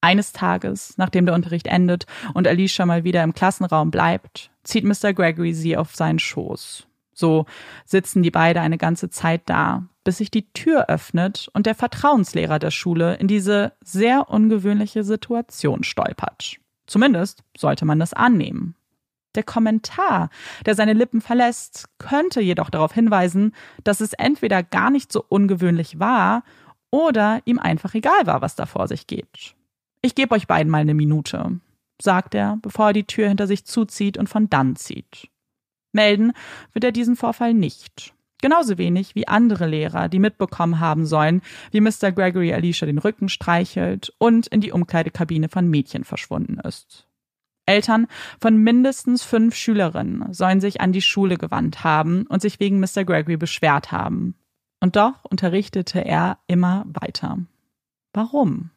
Eines 0.00 0.32
Tages, 0.32 0.94
nachdem 0.98 1.26
der 1.26 1.34
Unterricht 1.34 1.66
endet 1.66 2.06
und 2.34 2.46
Alicia 2.46 2.86
mal 2.86 3.02
wieder 3.02 3.24
im 3.24 3.34
Klassenraum 3.34 3.90
bleibt, 3.90 4.52
zieht 4.62 4.84
Mr. 4.84 5.12
Gregory 5.12 5.52
sie 5.52 5.76
auf 5.76 5.96
seinen 5.96 6.20
Schoß. 6.20 6.86
So 7.12 7.46
sitzen 7.84 8.22
die 8.22 8.30
beide 8.30 8.60
eine 8.60 8.78
ganze 8.78 9.10
Zeit 9.10 9.42
da, 9.46 9.88
bis 10.04 10.18
sich 10.18 10.30
die 10.30 10.50
Tür 10.52 10.88
öffnet 10.88 11.48
und 11.52 11.66
der 11.66 11.74
Vertrauenslehrer 11.74 12.58
der 12.58 12.70
Schule 12.70 13.16
in 13.16 13.28
diese 13.28 13.72
sehr 13.82 14.28
ungewöhnliche 14.28 15.04
Situation 15.04 15.84
stolpert. 15.84 16.56
Zumindest 16.86 17.42
sollte 17.56 17.84
man 17.84 17.98
das 17.98 18.12
annehmen. 18.12 18.74
Der 19.34 19.42
Kommentar, 19.42 20.28
der 20.66 20.74
seine 20.74 20.92
Lippen 20.92 21.20
verlässt, 21.20 21.88
könnte 21.98 22.40
jedoch 22.40 22.68
darauf 22.68 22.92
hinweisen, 22.92 23.54
dass 23.82 24.00
es 24.00 24.12
entweder 24.12 24.62
gar 24.62 24.90
nicht 24.90 25.10
so 25.10 25.24
ungewöhnlich 25.26 25.98
war 25.98 26.42
oder 26.90 27.40
ihm 27.46 27.58
einfach 27.58 27.94
egal 27.94 28.26
war, 28.26 28.42
was 28.42 28.56
da 28.56 28.66
vor 28.66 28.88
sich 28.88 29.06
geht. 29.06 29.54
Ich 30.02 30.14
gebe 30.14 30.34
euch 30.34 30.46
beiden 30.46 30.70
mal 30.70 30.80
eine 30.80 30.94
Minute, 30.94 31.60
sagt 32.00 32.34
er, 32.34 32.58
bevor 32.60 32.88
er 32.88 32.92
die 32.92 33.06
Tür 33.06 33.28
hinter 33.28 33.46
sich 33.46 33.64
zuzieht 33.64 34.18
und 34.18 34.28
von 34.28 34.50
dann 34.50 34.76
zieht. 34.76 35.30
Melden 35.92 36.32
wird 36.72 36.84
er 36.84 36.92
diesen 36.92 37.16
Vorfall 37.16 37.54
nicht. 37.54 38.14
Genauso 38.42 38.76
wenig 38.76 39.14
wie 39.14 39.28
andere 39.28 39.66
Lehrer, 39.66 40.08
die 40.08 40.18
mitbekommen 40.18 40.80
haben 40.80 41.06
sollen, 41.06 41.42
wie 41.70 41.80
Mr. 41.80 42.10
Gregory 42.10 42.52
Alicia 42.52 42.86
den 42.86 42.98
Rücken 42.98 43.28
streichelt 43.28 44.12
und 44.18 44.48
in 44.48 44.60
die 44.60 44.72
Umkleidekabine 44.72 45.48
von 45.48 45.70
Mädchen 45.70 46.02
verschwunden 46.02 46.58
ist. 46.58 47.06
Eltern 47.66 48.08
von 48.40 48.56
mindestens 48.56 49.22
fünf 49.22 49.54
Schülerinnen 49.54 50.32
sollen 50.34 50.60
sich 50.60 50.80
an 50.80 50.90
die 50.92 51.00
Schule 51.00 51.38
gewandt 51.38 51.84
haben 51.84 52.26
und 52.26 52.42
sich 52.42 52.58
wegen 52.58 52.80
Mr. 52.80 53.04
Gregory 53.04 53.36
beschwert 53.36 53.92
haben. 53.92 54.34
Und 54.80 54.96
doch 54.96 55.24
unterrichtete 55.24 56.04
er 56.04 56.38
immer 56.48 56.84
weiter. 56.88 57.38
Warum? 58.12 58.70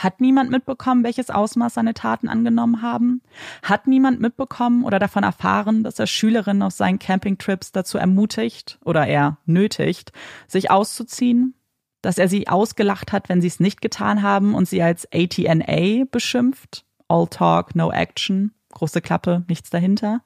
Hat 0.00 0.18
niemand 0.18 0.50
mitbekommen, 0.50 1.04
welches 1.04 1.28
Ausmaß 1.28 1.74
seine 1.74 1.92
Taten 1.92 2.30
angenommen 2.30 2.80
haben? 2.80 3.20
Hat 3.62 3.86
niemand 3.86 4.18
mitbekommen 4.18 4.84
oder 4.84 4.98
davon 4.98 5.24
erfahren, 5.24 5.84
dass 5.84 5.98
er 5.98 6.06
Schülerinnen 6.06 6.62
auf 6.62 6.72
seinen 6.72 6.98
Campingtrips 6.98 7.70
dazu 7.70 7.98
ermutigt 7.98 8.78
oder 8.82 9.06
eher 9.06 9.36
nötigt, 9.44 10.12
sich 10.48 10.70
auszuziehen? 10.70 11.52
Dass 12.00 12.16
er 12.16 12.28
sie 12.28 12.48
ausgelacht 12.48 13.12
hat, 13.12 13.28
wenn 13.28 13.42
sie 13.42 13.48
es 13.48 13.60
nicht 13.60 13.82
getan 13.82 14.22
haben 14.22 14.54
und 14.54 14.66
sie 14.66 14.82
als 14.82 15.06
ATNA 15.12 16.04
beschimpft? 16.10 16.86
All 17.06 17.26
Talk, 17.26 17.76
No 17.76 17.92
Action, 17.92 18.52
große 18.72 19.02
Klappe, 19.02 19.44
nichts 19.48 19.68
dahinter? 19.68 20.22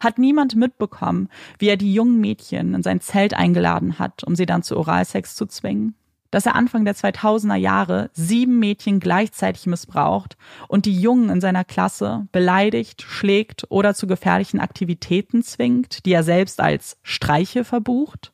Hat 0.00 0.18
niemand 0.18 0.54
mitbekommen, 0.54 1.30
wie 1.58 1.68
er 1.68 1.78
die 1.78 1.94
jungen 1.94 2.20
Mädchen 2.20 2.74
in 2.74 2.82
sein 2.82 3.00
Zelt 3.00 3.32
eingeladen 3.32 3.98
hat, 3.98 4.22
um 4.22 4.36
sie 4.36 4.44
dann 4.44 4.62
zu 4.62 4.76
Oralsex 4.76 5.34
zu 5.34 5.46
zwingen? 5.46 5.94
Dass 6.32 6.46
er 6.46 6.56
Anfang 6.56 6.84
der 6.84 6.96
2000er 6.96 7.54
Jahre 7.54 8.10
sieben 8.14 8.58
Mädchen 8.58 8.98
gleichzeitig 8.98 9.66
missbraucht 9.66 10.36
und 10.66 10.86
die 10.86 10.98
Jungen 10.98 11.30
in 11.30 11.40
seiner 11.40 11.62
Klasse 11.62 12.26
beleidigt, 12.32 13.02
schlägt 13.02 13.66
oder 13.68 13.94
zu 13.94 14.08
gefährlichen 14.08 14.58
Aktivitäten 14.58 15.44
zwingt, 15.44 16.04
die 16.04 16.12
er 16.12 16.24
selbst 16.24 16.60
als 16.60 16.96
Streiche 17.04 17.64
verbucht? 17.64 18.32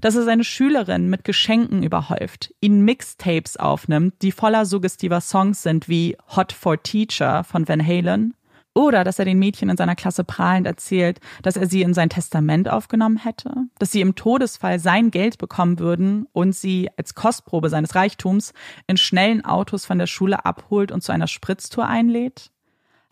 Dass 0.00 0.16
er 0.16 0.22
seine 0.22 0.44
Schülerin 0.44 1.10
mit 1.10 1.24
Geschenken 1.24 1.82
überhäuft, 1.82 2.54
ihnen 2.60 2.84
Mixtapes 2.84 3.56
aufnimmt, 3.56 4.14
die 4.22 4.32
voller 4.32 4.64
suggestiver 4.66 5.20
Songs 5.20 5.62
sind 5.62 5.88
wie 5.88 6.16
Hot 6.36 6.52
for 6.52 6.82
Teacher 6.82 7.42
von 7.44 7.66
Van 7.66 7.84
Halen? 7.84 8.34
Oder 8.72 9.02
dass 9.02 9.18
er 9.18 9.24
den 9.24 9.38
Mädchen 9.38 9.68
in 9.68 9.76
seiner 9.76 9.96
Klasse 9.96 10.22
prahlend 10.22 10.66
erzählt, 10.66 11.18
dass 11.42 11.56
er 11.56 11.66
sie 11.66 11.82
in 11.82 11.92
sein 11.92 12.08
Testament 12.08 12.68
aufgenommen 12.68 13.16
hätte, 13.16 13.52
dass 13.78 13.90
sie 13.90 14.00
im 14.00 14.14
Todesfall 14.14 14.78
sein 14.78 15.10
Geld 15.10 15.38
bekommen 15.38 15.80
würden 15.80 16.26
und 16.32 16.54
sie 16.54 16.88
als 16.96 17.16
Kostprobe 17.16 17.68
seines 17.68 17.96
Reichtums 17.96 18.52
in 18.86 18.96
schnellen 18.96 19.44
Autos 19.44 19.86
von 19.86 19.98
der 19.98 20.06
Schule 20.06 20.44
abholt 20.44 20.92
und 20.92 21.02
zu 21.02 21.10
einer 21.10 21.26
Spritztour 21.26 21.86
einlädt? 21.86 22.52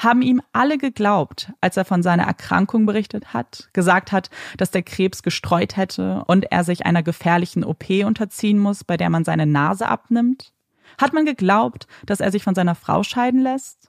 Haben 0.01 0.23
ihm 0.23 0.41
alle 0.53 0.79
geglaubt, 0.79 1.53
als 1.61 1.77
er 1.77 1.85
von 1.85 2.05
seiner 2.05 2.23
Erkrankung 2.23 2.87
berichtet 2.87 3.35
hat, 3.35 3.69
gesagt 3.73 4.13
hat, 4.13 4.31
dass 4.57 4.71
der 4.71 4.85
Krebs 4.85 5.25
gestreut 5.25 5.77
hätte 5.77 6.23
und 6.29 6.53
er 6.53 6.63
sich 6.63 6.87
einer 6.87 7.03
gefährlichen 7.03 7.65
OP 7.65 7.91
unterziehen 8.05 8.61
muss, 8.61 8.85
bei 8.85 8.97
der 8.97 9.11
man 9.11 9.25
seine 9.25 9.45
Nase 9.45 9.89
abnimmt? 9.89 10.53
Hat 10.99 11.13
man 11.13 11.27
geglaubt, 11.27 11.89
dass 12.07 12.21
er 12.21 12.31
sich 12.31 12.45
von 12.45 12.55
seiner 12.55 12.77
Frau 12.77 13.03
scheiden 13.03 13.41
lässt? 13.41 13.88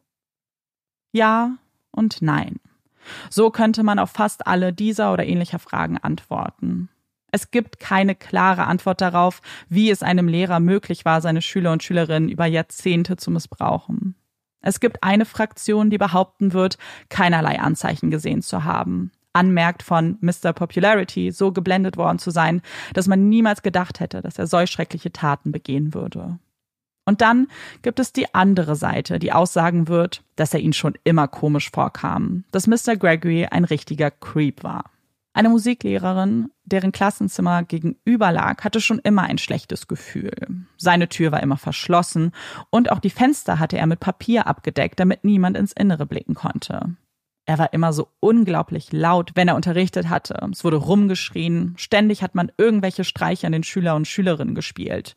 Ja 1.12 1.58
und 1.92 2.22
Nein. 2.22 2.60
So 3.30 3.50
könnte 3.50 3.84
man 3.84 4.00
auf 4.00 4.12
fast 4.12 4.48
alle 4.48 4.74
dieser 4.74 5.14
oder 5.14 5.26
ähnlicher 5.26 5.60
Fragen 5.60 5.98
antworten. 5.98 6.90
Es 7.32 7.52
gibt 7.52 7.80
keine 7.80 8.16
klare 8.16 8.66
Antwort 8.66 9.02
darauf, 9.02 9.42
wie 9.68 9.90
es 9.90 10.04
einem 10.04 10.28
Lehrer 10.28 10.60
möglich 10.60 11.06
war, 11.06 11.22
seine 11.22 11.42
Schüler 11.42 11.72
und 11.72 11.84
Schülerinnen 11.84 12.30
über 12.30 12.46
Jahrzehnte 12.46 13.18
zu 13.18 13.32
missbrauchen. 13.32 14.16
Es 14.62 14.80
gibt 14.80 15.04
eine 15.04 15.26
Fraktion, 15.26 15.90
die 15.90 15.98
behaupten 15.98 16.54
wird, 16.54 16.78
keinerlei 17.10 17.60
Anzeichen 17.60 18.10
gesehen 18.12 18.42
zu 18.42 18.64
haben. 18.64 19.12
Anmerkt 19.32 19.84
von 19.84 20.18
Mr. 20.22 20.54
Popularity, 20.54 21.32
so 21.32 21.52
geblendet 21.52 21.98
worden 21.98 22.20
zu 22.20 22.32
sein, 22.32 22.62
dass 22.94 23.08
man 23.08 23.30
niemals 23.30 23.62
gedacht 23.62 24.00
hätte, 24.00 24.22
dass 24.22 24.40
er 24.40 24.48
solch 24.48 24.72
schreckliche 24.72 25.14
Taten 25.14 25.52
begehen 25.52 25.94
würde. 25.94 26.40
Und 27.10 27.22
dann 27.22 27.48
gibt 27.82 28.00
es 28.00 28.14
die 28.14 28.36
andere 28.36 28.76
Seite, 28.76 29.18
die 29.18 29.34
aussagen 29.34 29.88
wird, 29.88 30.22
dass 30.36 30.54
er 30.54 30.60
ihn 30.60 30.74
schon 30.74 30.94
immer 31.04 31.28
komisch 31.28 31.72
vorkam, 31.72 32.44
dass 32.52 32.68
Mr. 32.68 32.98
Gregory 32.98 33.48
ein 33.48 33.64
richtiger 33.64 34.12
Creep 34.12 34.64
war. 34.64 34.92
Eine 35.34 35.50
Musiklehrerin, 35.50 36.52
deren 36.66 36.92
Klassenzimmer 36.92 37.64
gegenüber 37.64 38.32
lag, 38.32 38.64
hatte 38.64 38.80
schon 38.80 39.00
immer 39.00 39.24
ein 39.24 39.40
schlechtes 39.40 39.88
Gefühl. 39.88 40.34
Seine 40.78 41.10
Tür 41.10 41.32
war 41.32 41.42
immer 41.42 41.58
verschlossen 41.58 42.32
und 42.70 42.92
auch 42.92 43.00
die 43.00 43.10
Fenster 43.10 43.58
hatte 43.58 43.80
er 43.80 43.88
mit 43.88 44.00
Papier 44.00 44.46
abgedeckt, 44.46 45.00
damit 45.00 45.24
niemand 45.24 45.58
ins 45.58 45.72
Innere 45.72 46.06
blicken 46.06 46.36
konnte. 46.36 46.96
Er 47.48 47.58
war 47.58 47.74
immer 47.74 47.92
so 47.92 48.10
unglaublich 48.20 48.92
laut, 48.92 49.32
wenn 49.34 49.48
er 49.48 49.56
unterrichtet 49.56 50.10
hatte. 50.10 50.48
Es 50.52 50.64
wurde 50.64 50.78
rumgeschrien, 50.78 51.74
ständig 51.78 52.22
hat 52.22 52.36
man 52.36 52.52
irgendwelche 52.58 53.04
Streiche 53.04 53.48
an 53.48 53.54
den 53.54 53.64
Schüler 53.64 53.96
und 53.96 54.08
Schülerinnen 54.08 54.54
gespielt. 54.54 55.16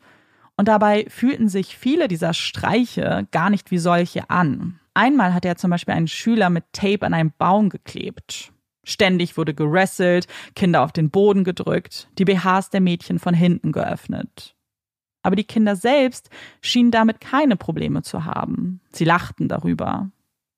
Und 0.57 0.67
dabei 0.67 1.05
fühlten 1.09 1.49
sich 1.49 1.77
viele 1.77 2.07
dieser 2.07 2.33
Streiche 2.33 3.27
gar 3.31 3.49
nicht 3.49 3.71
wie 3.71 3.79
solche 3.79 4.29
an. 4.29 4.79
Einmal 4.93 5.33
hatte 5.33 5.47
er 5.47 5.55
zum 5.55 5.71
Beispiel 5.71 5.95
einen 5.95 6.07
Schüler 6.07 6.49
mit 6.49 6.65
Tape 6.73 7.05
an 7.05 7.13
einem 7.13 7.33
Baum 7.37 7.69
geklebt. 7.69 8.51
Ständig 8.85 9.37
wurde 9.37 9.53
gerasselt, 9.53 10.27
Kinder 10.55 10.83
auf 10.83 10.91
den 10.91 11.09
Boden 11.09 11.43
gedrückt, 11.43 12.09
die 12.17 12.25
BHs 12.25 12.69
der 12.69 12.81
Mädchen 12.81 13.17
von 13.17 13.33
hinten 13.33 13.71
geöffnet. 13.71 14.55
Aber 15.23 15.37
die 15.37 15.45
Kinder 15.45 15.75
selbst 15.75 16.29
schienen 16.61 16.91
damit 16.91 17.21
keine 17.21 17.55
Probleme 17.55 18.01
zu 18.01 18.25
haben. 18.25 18.81
Sie 18.91 19.05
lachten 19.05 19.47
darüber. 19.47 20.11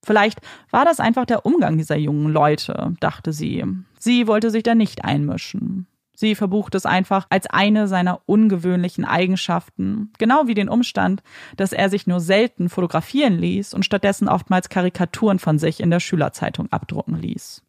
Vielleicht 0.03 0.39
war 0.71 0.85
das 0.85 0.99
einfach 0.99 1.25
der 1.25 1.45
Umgang 1.45 1.77
dieser 1.77 1.97
jungen 1.97 2.31
Leute, 2.31 2.93
dachte 2.99 3.31
sie. 3.31 3.63
Sie 3.99 4.27
wollte 4.27 4.49
sich 4.49 4.63
da 4.63 4.75
nicht 4.75 5.05
einmischen. 5.05 5.87
Sie 6.15 6.33
verbucht 6.33 6.75
es 6.75 6.85
einfach 6.85 7.27
als 7.29 7.45
eine 7.47 7.87
seiner 7.87 8.21
ungewöhnlichen 8.25 9.05
Eigenschaften, 9.05 10.11
genau 10.17 10.47
wie 10.47 10.53
den 10.53 10.69
Umstand, 10.69 11.21
dass 11.57 11.73
er 11.73 11.89
sich 11.89 12.07
nur 12.07 12.21
selten 12.21 12.69
fotografieren 12.69 13.37
ließ 13.37 13.73
und 13.73 13.83
stattdessen 13.85 14.29
oftmals 14.29 14.69
Karikaturen 14.69 15.39
von 15.39 15.59
sich 15.59 15.81
in 15.81 15.91
der 15.91 15.99
Schülerzeitung 15.99 16.71
abdrucken 16.71 17.15
ließ. 17.15 17.61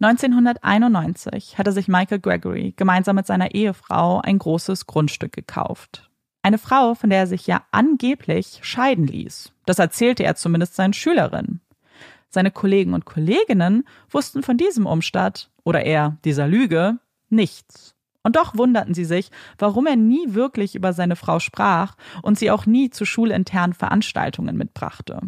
1991 0.00 1.58
hatte 1.58 1.72
sich 1.72 1.88
Michael 1.88 2.20
Gregory 2.20 2.72
gemeinsam 2.76 3.16
mit 3.16 3.26
seiner 3.26 3.54
Ehefrau 3.54 4.20
ein 4.20 4.38
großes 4.38 4.86
Grundstück 4.86 5.32
gekauft. 5.32 6.08
Eine 6.42 6.58
Frau, 6.58 6.94
von 6.94 7.10
der 7.10 7.18
er 7.20 7.26
sich 7.26 7.46
ja 7.46 7.64
angeblich 7.72 8.60
scheiden 8.62 9.06
ließ. 9.06 9.52
Das 9.66 9.80
erzählte 9.80 10.22
er 10.22 10.36
zumindest 10.36 10.76
seinen 10.76 10.92
Schülerinnen. 10.92 11.60
Seine 12.30 12.50
Kollegen 12.50 12.94
und 12.94 13.06
Kolleginnen 13.06 13.88
wussten 14.10 14.42
von 14.42 14.56
diesem 14.56 14.86
Umstand 14.86 15.50
oder 15.64 15.84
eher 15.84 16.18
dieser 16.24 16.46
Lüge 16.46 16.98
nichts. 17.30 17.94
Und 18.22 18.36
doch 18.36 18.56
wunderten 18.56 18.94
sie 18.94 19.04
sich, 19.04 19.30
warum 19.58 19.86
er 19.86 19.96
nie 19.96 20.34
wirklich 20.34 20.74
über 20.74 20.92
seine 20.92 21.16
Frau 21.16 21.38
sprach 21.38 21.96
und 22.22 22.38
sie 22.38 22.50
auch 22.50 22.66
nie 22.66 22.90
zu 22.90 23.04
schulinternen 23.04 23.72
Veranstaltungen 23.72 24.56
mitbrachte. 24.56 25.20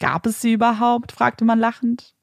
Gab 0.00 0.26
es 0.26 0.40
sie 0.40 0.52
überhaupt? 0.52 1.12
fragte 1.12 1.44
man 1.44 1.58
lachend. 1.58 2.14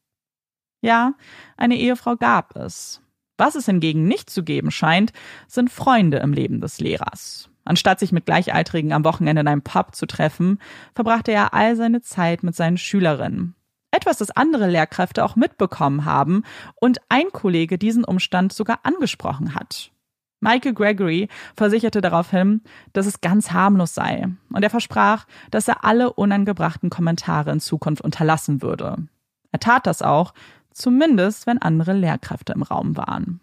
Ja, 0.82 1.14
eine 1.58 1.78
Ehefrau 1.78 2.16
gab 2.16 2.56
es. 2.56 3.02
Was 3.38 3.56
es 3.56 3.68
hingegen 3.68 4.08
nicht 4.08 4.30
zu 4.30 4.44
geben 4.44 4.72
scheint, 4.72 5.14
sind 5.48 5.72
Freunde 5.72 6.18
im 6.18 6.34
Leben 6.34 6.60
des 6.60 6.82
Lehrers. 6.82 7.50
Anstatt 7.64 8.00
sich 8.00 8.12
mit 8.12 8.26
Gleichaltrigen 8.26 8.92
am 8.92 9.06
Wochenende 9.06 9.42
in 9.42 9.48
einem 9.48 9.62
Pub 9.62 9.96
zu 9.96 10.06
treffen, 10.08 10.60
verbrachte 10.96 11.32
er 11.32 11.54
all 11.54 11.76
seine 11.76 12.02
Zeit 12.02 12.44
mit 12.44 12.56
seinen 12.56 12.78
Schülerinnen. 12.78 13.56
Etwas, 13.92 14.18
das 14.18 14.32
andere 14.32 14.68
Lehrkräfte 14.68 15.24
auch 15.24 15.36
mitbekommen 15.36 16.06
haben 16.06 16.44
und 16.76 17.00
ein 17.10 17.32
Kollege 17.32 17.78
diesen 17.78 18.04
Umstand 18.04 18.54
sogar 18.54 18.80
angesprochen 18.84 19.56
hat. 19.56 19.92
Michael 20.42 20.74
Gregory 20.74 21.28
versicherte 21.56 22.00
daraufhin, 22.00 22.62
dass 22.94 23.06
es 23.06 23.22
ganz 23.22 23.52
harmlos 23.52 23.94
sei, 23.94 24.30
und 24.54 24.64
er 24.64 24.70
versprach, 24.70 25.26
dass 25.52 25.68
er 25.68 25.84
alle 25.84 26.14
unangebrachten 26.14 26.90
Kommentare 26.90 27.52
in 27.52 27.60
Zukunft 27.60 28.02
unterlassen 28.02 28.62
würde. 28.62 28.98
Er 29.52 29.60
tat 29.60 29.86
das 29.86 30.02
auch, 30.02 30.34
zumindest 30.72 31.46
wenn 31.46 31.62
andere 31.62 31.94
Lehrkräfte 31.94 32.54
im 32.54 32.64
Raum 32.64 32.96
waren. 32.96 33.42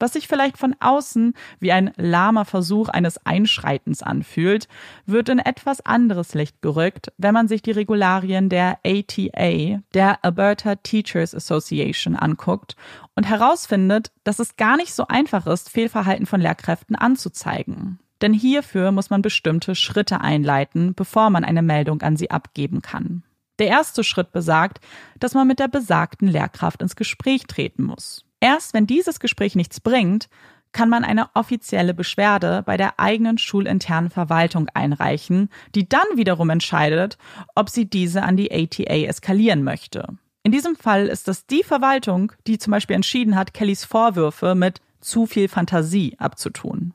Was 0.00 0.12
sich 0.12 0.28
vielleicht 0.28 0.58
von 0.58 0.76
außen 0.78 1.34
wie 1.58 1.72
ein 1.72 1.92
lahmer 1.96 2.44
Versuch 2.44 2.88
eines 2.88 3.24
Einschreitens 3.26 4.02
anfühlt, 4.02 4.68
wird 5.06 5.28
in 5.28 5.40
etwas 5.40 5.80
anderes 5.84 6.34
Licht 6.34 6.62
gerückt, 6.62 7.12
wenn 7.18 7.34
man 7.34 7.48
sich 7.48 7.62
die 7.62 7.72
Regularien 7.72 8.48
der 8.48 8.78
ATA, 8.84 9.82
der 9.94 10.24
Alberta 10.24 10.76
Teachers 10.76 11.34
Association, 11.34 12.14
anguckt 12.14 12.76
und 13.16 13.28
herausfindet, 13.28 14.12
dass 14.22 14.38
es 14.38 14.56
gar 14.56 14.76
nicht 14.76 14.94
so 14.94 15.06
einfach 15.08 15.46
ist, 15.46 15.70
Fehlverhalten 15.70 16.26
von 16.26 16.40
Lehrkräften 16.40 16.94
anzuzeigen. 16.94 17.98
Denn 18.20 18.32
hierfür 18.32 18.92
muss 18.92 19.10
man 19.10 19.22
bestimmte 19.22 19.74
Schritte 19.74 20.20
einleiten, 20.20 20.94
bevor 20.94 21.30
man 21.30 21.44
eine 21.44 21.62
Meldung 21.62 22.02
an 22.02 22.16
sie 22.16 22.30
abgeben 22.30 22.82
kann. 22.82 23.22
Der 23.58 23.68
erste 23.68 24.04
Schritt 24.04 24.32
besagt, 24.32 24.80
dass 25.18 25.34
man 25.34 25.46
mit 25.46 25.58
der 25.58 25.68
besagten 25.68 26.28
Lehrkraft 26.28 26.80
ins 26.82 26.94
Gespräch 26.94 27.44
treten 27.46 27.82
muss. 27.82 28.24
Erst 28.40 28.74
wenn 28.74 28.86
dieses 28.86 29.20
Gespräch 29.20 29.56
nichts 29.56 29.80
bringt, 29.80 30.28
kann 30.72 30.88
man 30.88 31.04
eine 31.04 31.30
offizielle 31.34 31.94
Beschwerde 31.94 32.62
bei 32.64 32.76
der 32.76 33.00
eigenen 33.00 33.38
schulinternen 33.38 34.10
Verwaltung 34.10 34.68
einreichen, 34.74 35.48
die 35.74 35.88
dann 35.88 36.06
wiederum 36.14 36.50
entscheidet, 36.50 37.18
ob 37.54 37.70
sie 37.70 37.86
diese 37.86 38.22
an 38.22 38.36
die 38.36 38.52
ATA 38.52 39.06
eskalieren 39.06 39.64
möchte. 39.64 40.06
In 40.42 40.52
diesem 40.52 40.76
Fall 40.76 41.06
ist 41.06 41.28
das 41.28 41.46
die 41.46 41.62
Verwaltung, 41.62 42.32
die 42.46 42.58
zum 42.58 42.70
Beispiel 42.70 42.96
entschieden 42.96 43.34
hat, 43.34 43.54
Kellys 43.54 43.84
Vorwürfe 43.84 44.54
mit 44.54 44.80
zu 45.00 45.26
viel 45.26 45.48
Fantasie 45.48 46.16
abzutun. 46.18 46.94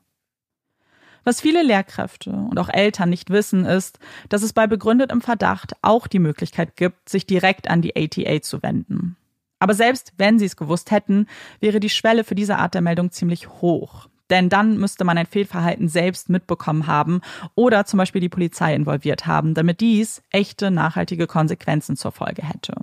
Was 1.24 1.39
viele 1.39 1.64
Lehrkräfte 1.64 2.32
und 2.32 2.60
auch 2.60 2.70
Eltern 2.70 3.10
nicht 3.10 3.30
wissen, 3.30 3.66
ist, 3.66 4.00
dass 4.28 4.44
es 4.44 4.54
bei 4.54 4.68
begründetem 4.68 5.22
Verdacht 5.22 5.74
auch 5.82 6.08
die 6.08 6.20
Möglichkeit 6.20 6.76
gibt, 6.76 7.08
sich 7.08 7.26
direkt 7.26 7.70
an 7.70 7.82
die 7.82 7.96
ATA 7.96 8.41
zu 8.41 8.62
wenden. 8.62 9.16
Aber 9.64 9.76
selbst 9.76 10.11
wenn 10.18 10.39
sie 10.39 10.45
es 10.45 10.57
gewusst 10.57 10.91
hätten, 10.91 11.26
wäre 11.61 11.80
die 11.80 11.89
Schwelle 11.89 12.26
für 12.26 12.36
diese 12.36 12.57
Art 12.57 12.74
der 12.74 12.82
Meldung 12.82 13.11
ziemlich 13.11 13.47
hoch. 13.47 14.09
Denn 14.30 14.49
dann 14.49 14.78
müsste 14.78 15.05
man 15.05 15.18
ein 15.18 15.26
Fehlverhalten 15.26 15.88
selbst 15.88 16.28
mitbekommen 16.28 16.86
haben 16.86 17.22
oder 17.55 17.86
zum 17.86 17.97
Beispiel 17.97 18.20
die 18.20 18.28
Polizei 18.28 18.76
involviert 18.76 19.26
haben, 19.26 19.53
damit 19.53 19.80
dies 19.80 20.22
echte, 20.32 20.70
nachhaltige 20.70 21.28
Konsequenzen 21.28 21.95
zur 21.95 22.11
Folge 22.11 22.43
hätte. 22.43 22.74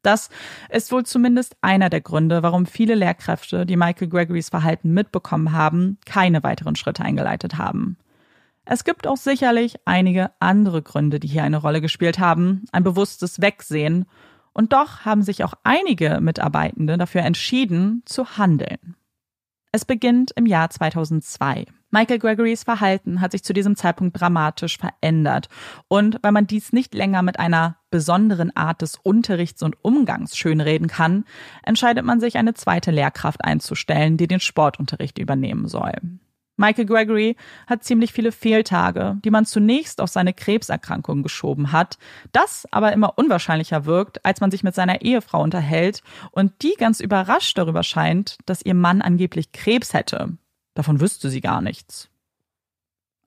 Das 0.00 0.30
ist 0.70 0.92
wohl 0.92 1.04
zumindest 1.04 1.56
einer 1.60 1.90
der 1.90 2.00
Gründe, 2.00 2.42
warum 2.42 2.64
viele 2.64 2.94
Lehrkräfte, 2.94 3.66
die 3.66 3.76
Michael 3.76 4.08
Gregorys 4.08 4.48
Verhalten 4.48 4.94
mitbekommen 4.94 5.52
haben, 5.52 5.98
keine 6.06 6.42
weiteren 6.42 6.74
Schritte 6.74 7.04
eingeleitet 7.04 7.58
haben. 7.58 7.98
Es 8.64 8.84
gibt 8.84 9.06
auch 9.06 9.18
sicherlich 9.18 9.74
einige 9.84 10.30
andere 10.40 10.80
Gründe, 10.80 11.20
die 11.20 11.28
hier 11.28 11.44
eine 11.44 11.58
Rolle 11.58 11.82
gespielt 11.82 12.18
haben, 12.18 12.64
ein 12.72 12.82
bewusstes 12.82 13.42
Wegsehen 13.42 14.06
und 14.52 14.72
doch 14.72 15.04
haben 15.04 15.22
sich 15.22 15.44
auch 15.44 15.54
einige 15.64 16.20
Mitarbeitende 16.20 16.98
dafür 16.98 17.22
entschieden, 17.22 18.02
zu 18.04 18.36
handeln. 18.36 18.96
Es 19.72 19.86
beginnt 19.86 20.32
im 20.36 20.44
Jahr 20.44 20.68
2002. 20.68 21.64
Michael 21.90 22.18
Gregorys 22.18 22.62
Verhalten 22.62 23.20
hat 23.20 23.32
sich 23.32 23.42
zu 23.42 23.54
diesem 23.54 23.74
Zeitpunkt 23.76 24.18
dramatisch 24.20 24.78
verändert. 24.78 25.48
Und 25.88 26.18
weil 26.22 26.32
man 26.32 26.46
dies 26.46 26.72
nicht 26.72 26.94
länger 26.94 27.22
mit 27.22 27.38
einer 27.38 27.76
besonderen 27.90 28.54
Art 28.54 28.82
des 28.82 28.96
Unterrichts 29.02 29.62
und 29.62 29.82
Umgangs 29.82 30.36
schönreden 30.36 30.88
kann, 30.88 31.24
entscheidet 31.62 32.04
man 32.04 32.20
sich, 32.20 32.36
eine 32.36 32.54
zweite 32.54 32.90
Lehrkraft 32.90 33.44
einzustellen, 33.44 34.16
die 34.16 34.26
den 34.26 34.40
Sportunterricht 34.40 35.18
übernehmen 35.18 35.68
soll. 35.68 35.92
Michael 36.56 36.84
Gregory 36.84 37.36
hat 37.66 37.82
ziemlich 37.82 38.12
viele 38.12 38.30
Fehltage, 38.30 39.16
die 39.24 39.30
man 39.30 39.46
zunächst 39.46 40.00
auf 40.00 40.10
seine 40.10 40.34
Krebserkrankung 40.34 41.22
geschoben 41.22 41.72
hat, 41.72 41.98
das 42.32 42.66
aber 42.70 42.92
immer 42.92 43.18
unwahrscheinlicher 43.18 43.86
wirkt, 43.86 44.24
als 44.24 44.40
man 44.40 44.50
sich 44.50 44.62
mit 44.62 44.74
seiner 44.74 45.02
Ehefrau 45.02 45.42
unterhält 45.42 46.02
und 46.30 46.62
die 46.62 46.74
ganz 46.78 47.00
überrascht 47.00 47.56
darüber 47.56 47.82
scheint, 47.82 48.36
dass 48.46 48.62
ihr 48.62 48.74
Mann 48.74 49.02
angeblich 49.02 49.52
Krebs 49.52 49.94
hätte. 49.94 50.36
Davon 50.74 51.00
wüsste 51.00 51.30
sie 51.30 51.40
gar 51.40 51.62
nichts. 51.62 52.08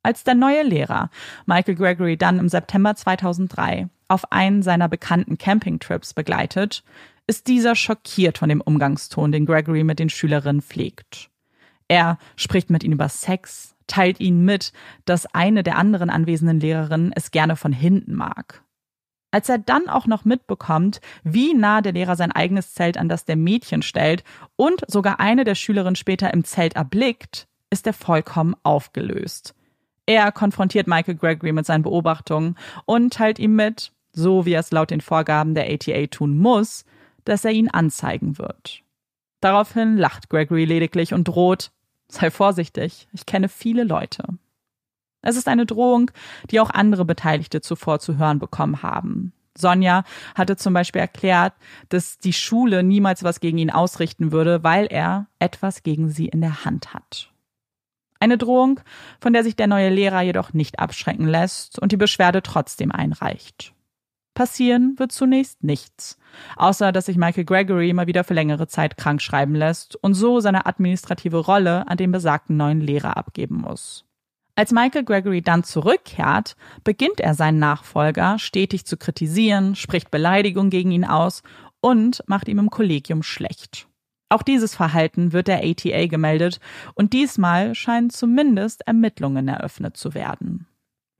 Als 0.03 0.23
der 0.23 0.35
neue 0.35 0.61
Lehrer 0.61 1.09
Michael 1.47 1.75
Gregory 1.75 2.15
dann 2.15 2.37
im 2.37 2.47
September 2.47 2.95
2003 2.95 3.89
auf 4.07 4.31
einen 4.31 4.61
seiner 4.61 4.87
bekannten 4.87 5.39
Campingtrips 5.39 6.13
begleitet, 6.13 6.83
ist 7.25 7.47
dieser 7.47 7.75
schockiert 7.75 8.37
von 8.37 8.49
dem 8.49 8.61
Umgangston, 8.61 9.31
den 9.31 9.47
Gregory 9.47 9.83
mit 9.83 9.97
den 9.97 10.09
Schülerinnen 10.09 10.61
pflegt. 10.61 11.31
Er 11.87 12.17
spricht 12.35 12.69
mit 12.69 12.83
ihnen 12.83 12.93
über 12.93 13.09
Sex, 13.09 13.75
teilt 13.87 14.19
ihnen 14.19 14.43
mit, 14.43 14.73
dass 15.05 15.27
eine 15.27 15.63
der 15.63 15.77
anderen 15.77 16.09
anwesenden 16.09 16.59
Lehrerinnen 16.59 17.11
es 17.15 17.31
gerne 17.31 17.55
von 17.55 17.71
hinten 17.71 18.15
mag. 18.15 18.63
Als 19.31 19.49
er 19.49 19.57
dann 19.57 19.89
auch 19.89 20.07
noch 20.07 20.23
mitbekommt, 20.23 21.01
wie 21.23 21.53
nah 21.53 21.81
der 21.81 21.91
Lehrer 21.91 22.15
sein 22.15 22.31
eigenes 22.31 22.73
Zelt 22.73 22.97
an 22.97 23.09
das 23.09 23.25
der 23.25 23.35
Mädchen 23.35 23.81
stellt 23.81 24.23
und 24.55 24.81
sogar 24.87 25.19
eine 25.19 25.43
der 25.43 25.55
Schülerinnen 25.55 25.97
später 25.97 26.33
im 26.33 26.45
Zelt 26.45 26.75
erblickt, 26.75 27.47
ist 27.69 27.85
er 27.85 27.93
vollkommen 27.93 28.55
aufgelöst. 28.63 29.53
Er 30.05 30.31
konfrontiert 30.31 30.87
Michael 30.87 31.15
Gregory 31.15 31.51
mit 31.51 31.65
seinen 31.65 31.81
Beobachtungen 31.81 32.55
und 32.85 33.11
teilt 33.11 33.39
ihm 33.39 33.55
mit, 33.55 33.91
so 34.13 34.45
wie 34.45 34.53
er 34.53 34.61
es 34.61 34.71
laut 34.71 34.91
den 34.91 35.01
Vorgaben 35.01 35.53
der 35.53 35.69
ATA 35.69 36.07
tun 36.07 36.37
muss, 36.37 36.85
dass 37.25 37.43
er 37.43 37.51
ihn 37.51 37.69
anzeigen 37.69 38.37
wird. 38.37 38.84
Daraufhin 39.45 39.95
lacht 39.95 40.31
Gregory 40.31 40.65
lediglich 40.65 41.13
und 41.13 41.27
droht, 41.27 41.69
sei 42.07 42.31
vorsichtig, 42.31 43.07
ich 43.11 43.27
kenne 43.27 43.47
viele 43.47 43.83
Leute. 43.83 44.23
Es 45.21 45.35
ist 45.35 45.47
eine 45.47 45.67
Drohung, 45.67 46.09
die 46.49 46.59
auch 46.59 46.71
andere 46.71 47.05
Beteiligte 47.05 47.61
zuvor 47.61 47.99
zu 47.99 48.17
hören 48.17 48.39
bekommen 48.39 48.81
haben. 48.81 49.33
Sonja 49.55 50.03
hatte 50.33 50.55
zum 50.55 50.73
Beispiel 50.73 51.01
erklärt, 51.01 51.53
dass 51.89 52.17
die 52.17 52.33
Schule 52.33 52.81
niemals 52.81 53.23
was 53.23 53.39
gegen 53.39 53.59
ihn 53.59 53.69
ausrichten 53.69 54.31
würde, 54.31 54.63
weil 54.63 54.87
er 54.87 55.27
etwas 55.37 55.83
gegen 55.83 56.09
sie 56.09 56.25
in 56.25 56.41
der 56.41 56.65
Hand 56.65 56.95
hat. 56.95 57.31
Eine 58.19 58.39
Drohung, 58.39 58.79
von 59.19 59.31
der 59.31 59.43
sich 59.43 59.55
der 59.55 59.67
neue 59.67 59.89
Lehrer 59.89 60.23
jedoch 60.23 60.53
nicht 60.53 60.79
abschrecken 60.79 61.27
lässt 61.27 61.77
und 61.77 61.91
die 61.91 61.97
Beschwerde 61.97 62.41
trotzdem 62.41 62.91
einreicht. 62.91 63.74
Passieren 64.35 64.99
wird 64.99 65.13
zunächst 65.13 65.63
nichts, 65.63 66.19
außer 66.57 66.91
dass 66.91 67.05
sich 67.05 67.15
Michael 67.15 67.45
Gregory 67.45 67.93
mal 67.93 68.05
wieder 68.05 68.25
für 68.25 68.33
längere 68.33 68.67
Zeit 68.67 68.97
krank 68.97 69.21
schreiben 69.21 69.55
lässt 69.55 69.95
und 69.95 70.13
so 70.13 70.41
seine 70.41 70.65
administrative 70.65 71.37
Rolle 71.37 71.87
an 71.87 71.97
den 71.97 72.11
besagten 72.11 72.57
neuen 72.57 72.81
Lehrer 72.81 73.15
abgeben 73.15 73.61
muss. 73.61 74.03
Als 74.55 74.73
Michael 74.73 75.05
Gregory 75.05 75.41
dann 75.41 75.63
zurückkehrt, 75.63 76.57
beginnt 76.83 77.21
er 77.21 77.33
seinen 77.33 77.59
Nachfolger 77.59 78.37
stetig 78.37 78.85
zu 78.85 78.97
kritisieren, 78.97 79.73
spricht 79.75 80.11
Beleidigung 80.11 80.69
gegen 80.69 80.91
ihn 80.91 81.05
aus 81.05 81.41
und 81.79 82.21
macht 82.27 82.49
ihm 82.49 82.59
im 82.59 82.69
Kollegium 82.69 83.23
schlecht. 83.23 83.87
Auch 84.27 84.41
dieses 84.41 84.75
Verhalten 84.75 85.31
wird 85.31 85.47
der 85.47 85.63
ATA 85.63 86.07
gemeldet 86.07 86.59
und 86.93 87.13
diesmal 87.13 87.73
scheinen 87.73 88.09
zumindest 88.09 88.85
Ermittlungen 88.85 89.47
eröffnet 89.47 89.95
zu 89.95 90.13
werden. 90.13 90.67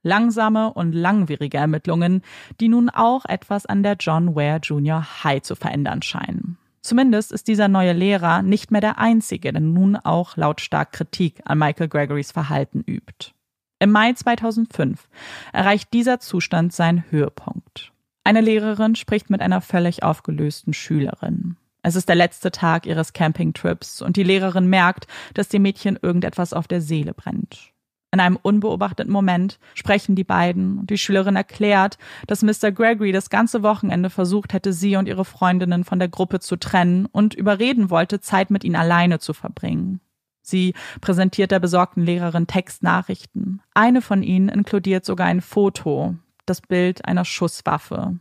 Langsame 0.05 0.71
und 0.71 0.93
langwierige 0.93 1.57
Ermittlungen, 1.57 2.21
die 2.59 2.67
nun 2.67 2.91
auch 2.91 3.25
etwas 3.25 3.65
an 3.65 3.81
der 3.81 3.97
John 3.99 4.35
Ware 4.35 4.59
Junior 4.61 5.23
High 5.23 5.41
zu 5.41 5.55
verändern 5.55 6.03
scheinen. 6.03 6.57
Zumindest 6.81 7.31
ist 7.31 7.47
dieser 7.47 7.67
neue 7.67 7.93
Lehrer 7.93 8.43
nicht 8.43 8.69
mehr 8.69 8.81
der 8.81 8.99
einzige, 8.99 9.51
der 9.51 9.61
nun 9.61 9.95
auch 9.95 10.37
lautstark 10.37 10.91
Kritik 10.91 11.41
an 11.45 11.57
Michael 11.57 11.87
Gregorys 11.87 12.31
Verhalten 12.31 12.83
übt. 12.85 13.31
Im 13.79 13.91
Mai 13.91 14.13
2005 14.13 15.09
erreicht 15.51 15.91
dieser 15.91 16.19
Zustand 16.19 16.71
seinen 16.71 17.03
Höhepunkt. 17.09 17.91
Eine 18.23 18.41
Lehrerin 18.41 18.95
spricht 18.95 19.31
mit 19.31 19.41
einer 19.41 19.59
völlig 19.59 20.03
aufgelösten 20.03 20.73
Schülerin. 20.73 21.57
Es 21.81 21.95
ist 21.95 22.09
der 22.09 22.15
letzte 22.15 22.51
Tag 22.51 22.85
ihres 22.85 23.13
Campingtrips 23.13 24.03
und 24.03 24.17
die 24.17 24.23
Lehrerin 24.23 24.67
merkt, 24.67 25.07
dass 25.33 25.49
dem 25.49 25.63
Mädchen 25.63 25.97
irgendetwas 25.99 26.53
auf 26.53 26.67
der 26.67 26.81
Seele 26.81 27.15
brennt. 27.15 27.73
In 28.15 28.21
einem 28.21 28.39
unbeobachteten 28.41 29.11
Moment 29.11 29.59
sprechen 29.73 30.15
die 30.15 30.23
beiden 30.23 30.79
und 30.79 30.89
die 30.89 30.97
Schülerin 30.97 31.35
erklärt, 31.35 31.97
dass 32.27 32.43
Mr. 32.43 32.71
Gregory 32.71 33.11
das 33.11 33.29
ganze 33.29 33.61
Wochenende 33.61 34.09
versucht 34.09 34.53
hätte, 34.53 34.71
sie 34.71 34.95
und 34.95 35.09
ihre 35.09 35.25
Freundinnen 35.25 35.83
von 35.83 35.99
der 35.99 36.07
Gruppe 36.07 36.39
zu 36.39 36.55
trennen 36.55 37.07
und 37.07 37.33
überreden 37.33 37.89
wollte, 37.89 38.21
Zeit 38.21 38.51
mit 38.51 38.63
ihnen 38.63 38.77
alleine 38.77 39.19
zu 39.19 39.33
verbringen. 39.33 39.99
Sie 40.41 40.75
präsentiert 41.01 41.51
der 41.51 41.59
besorgten 41.59 42.03
Lehrerin 42.03 42.47
Textnachrichten. 42.47 43.61
Eine 43.73 44.01
von 44.01 44.23
ihnen 44.23 44.47
inkludiert 44.47 45.03
sogar 45.03 45.27
ein 45.27 45.41
Foto, 45.41 46.15
das 46.45 46.61
Bild 46.61 47.03
einer 47.03 47.25
Schusswaffe. 47.25 48.17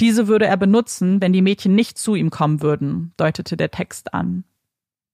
Diese 0.00 0.26
würde 0.26 0.46
er 0.46 0.56
benutzen, 0.56 1.20
wenn 1.20 1.32
die 1.32 1.42
Mädchen 1.42 1.76
nicht 1.76 1.96
zu 1.96 2.16
ihm 2.16 2.30
kommen 2.30 2.60
würden, 2.60 3.12
deutete 3.16 3.56
der 3.56 3.70
Text 3.70 4.14
an. 4.14 4.42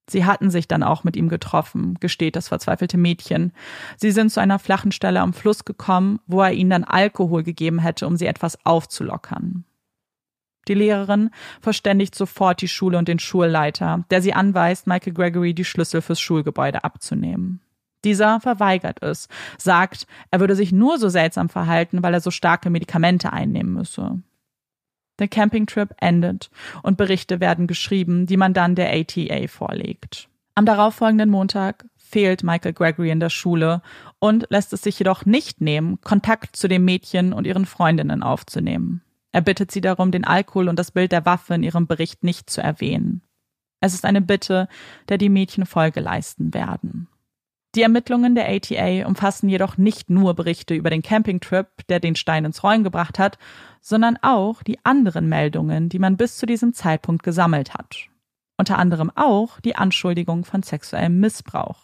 Sie 0.08 0.24
hatten 0.24 0.50
sich 0.50 0.68
dann 0.68 0.82
auch 0.82 1.04
mit 1.04 1.16
ihm 1.16 1.28
getroffen, 1.28 1.94
gesteht 1.98 2.36
das 2.36 2.48
verzweifelte 2.48 2.98
Mädchen. 2.98 3.52
Sie 3.96 4.10
sind 4.10 4.30
zu 4.30 4.40
einer 4.40 4.58
flachen 4.58 4.92
Stelle 4.92 5.20
am 5.20 5.32
Fluss 5.32 5.64
gekommen, 5.64 6.20
wo 6.26 6.42
er 6.42 6.52
ihnen 6.52 6.70
dann 6.70 6.84
Alkohol 6.84 7.42
gegeben 7.42 7.78
hätte, 7.78 8.06
um 8.06 8.16
sie 8.16 8.26
etwas 8.26 8.58
aufzulockern. 8.66 9.64
Die 10.68 10.74
Lehrerin 10.74 11.30
verständigt 11.60 12.14
sofort 12.14 12.60
die 12.62 12.68
Schule 12.68 12.98
und 12.98 13.08
den 13.08 13.18
Schulleiter, 13.18 14.04
der 14.10 14.22
sie 14.22 14.32
anweist, 14.32 14.86
Michael 14.86 15.12
Gregory 15.12 15.54
die 15.54 15.64
Schlüssel 15.64 16.00
fürs 16.00 16.20
Schulgebäude 16.20 16.84
abzunehmen. 16.84 17.60
Dieser 18.04 18.40
verweigert 18.40 19.02
es, 19.02 19.28
sagt, 19.56 20.06
er 20.30 20.40
würde 20.40 20.54
sich 20.54 20.72
nur 20.72 20.98
so 20.98 21.08
seltsam 21.08 21.48
verhalten, 21.48 22.02
weil 22.02 22.14
er 22.14 22.20
so 22.20 22.30
starke 22.30 22.68
Medikamente 22.68 23.32
einnehmen 23.32 23.72
müsse. 23.72 24.20
Der 25.18 25.28
Campingtrip 25.28 25.94
endet 25.98 26.50
und 26.82 26.96
Berichte 26.96 27.40
werden 27.40 27.66
geschrieben, 27.66 28.26
die 28.26 28.36
man 28.36 28.54
dann 28.54 28.74
der 28.74 28.92
ATA 28.92 29.46
vorlegt. 29.48 30.28
Am 30.56 30.66
darauffolgenden 30.66 31.30
Montag 31.30 31.84
fehlt 31.96 32.42
Michael 32.44 32.72
Gregory 32.72 33.10
in 33.10 33.20
der 33.20 33.30
Schule 33.30 33.82
und 34.18 34.46
lässt 34.50 34.72
es 34.72 34.82
sich 34.82 34.98
jedoch 34.98 35.24
nicht 35.24 35.60
nehmen, 35.60 36.00
Kontakt 36.00 36.56
zu 36.56 36.68
dem 36.68 36.84
Mädchen 36.84 37.32
und 37.32 37.46
ihren 37.46 37.66
Freundinnen 37.66 38.22
aufzunehmen. 38.22 39.02
Er 39.32 39.40
bittet 39.40 39.72
sie 39.72 39.80
darum, 39.80 40.12
den 40.12 40.24
Alkohol 40.24 40.68
und 40.68 40.78
das 40.78 40.92
Bild 40.92 41.10
der 41.10 41.26
Waffe 41.26 41.54
in 41.54 41.64
ihrem 41.64 41.88
Bericht 41.88 42.22
nicht 42.22 42.48
zu 42.50 42.60
erwähnen. 42.60 43.22
Es 43.80 43.94
ist 43.94 44.04
eine 44.04 44.20
Bitte, 44.20 44.68
der 45.08 45.18
die 45.18 45.28
Mädchen 45.28 45.66
Folge 45.66 46.00
leisten 46.00 46.54
werden. 46.54 47.08
Die 47.74 47.82
Ermittlungen 47.82 48.36
der 48.36 48.48
ATA 48.48 49.06
umfassen 49.06 49.48
jedoch 49.48 49.76
nicht 49.76 50.08
nur 50.08 50.34
Berichte 50.34 50.74
über 50.74 50.90
den 50.90 51.02
Campingtrip, 51.02 51.66
der 51.88 51.98
den 51.98 52.14
Stein 52.14 52.44
ins 52.44 52.62
Rollen 52.62 52.84
gebracht 52.84 53.18
hat, 53.18 53.36
sondern 53.80 54.16
auch 54.22 54.62
die 54.62 54.78
anderen 54.84 55.28
Meldungen, 55.28 55.88
die 55.88 55.98
man 55.98 56.16
bis 56.16 56.36
zu 56.36 56.46
diesem 56.46 56.72
Zeitpunkt 56.72 57.24
gesammelt 57.24 57.74
hat. 57.74 58.08
Unter 58.56 58.78
anderem 58.78 59.10
auch 59.16 59.60
die 59.60 59.74
Anschuldigung 59.74 60.44
von 60.44 60.62
sexuellem 60.62 61.18
Missbrauch. 61.18 61.78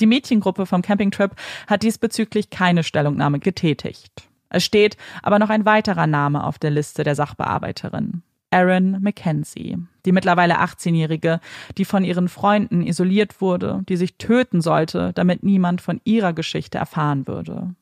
Die 0.00 0.06
Mädchengruppe 0.06 0.66
vom 0.66 0.82
Campingtrip 0.82 1.36
hat 1.68 1.84
diesbezüglich 1.84 2.50
keine 2.50 2.82
Stellungnahme 2.82 3.38
getätigt. 3.38 4.28
Es 4.48 4.64
steht 4.64 4.96
aber 5.22 5.38
noch 5.38 5.50
ein 5.50 5.64
weiterer 5.64 6.08
Name 6.08 6.42
auf 6.42 6.58
der 6.58 6.70
Liste 6.70 7.04
der 7.04 7.14
Sachbearbeiterin. 7.14 8.22
Erin 8.50 8.98
Mackenzie, 9.00 9.78
die 10.04 10.12
mittlerweile 10.12 10.60
18-Jährige, 10.60 11.40
die 11.78 11.84
von 11.84 12.04
ihren 12.04 12.28
Freunden 12.28 12.82
isoliert 12.82 13.40
wurde, 13.40 13.82
die 13.88 13.96
sich 13.96 14.16
töten 14.16 14.60
sollte, 14.60 15.12
damit 15.14 15.42
niemand 15.42 15.80
von 15.80 16.00
ihrer 16.04 16.32
Geschichte 16.32 16.78
erfahren 16.78 17.26
würde. 17.26 17.74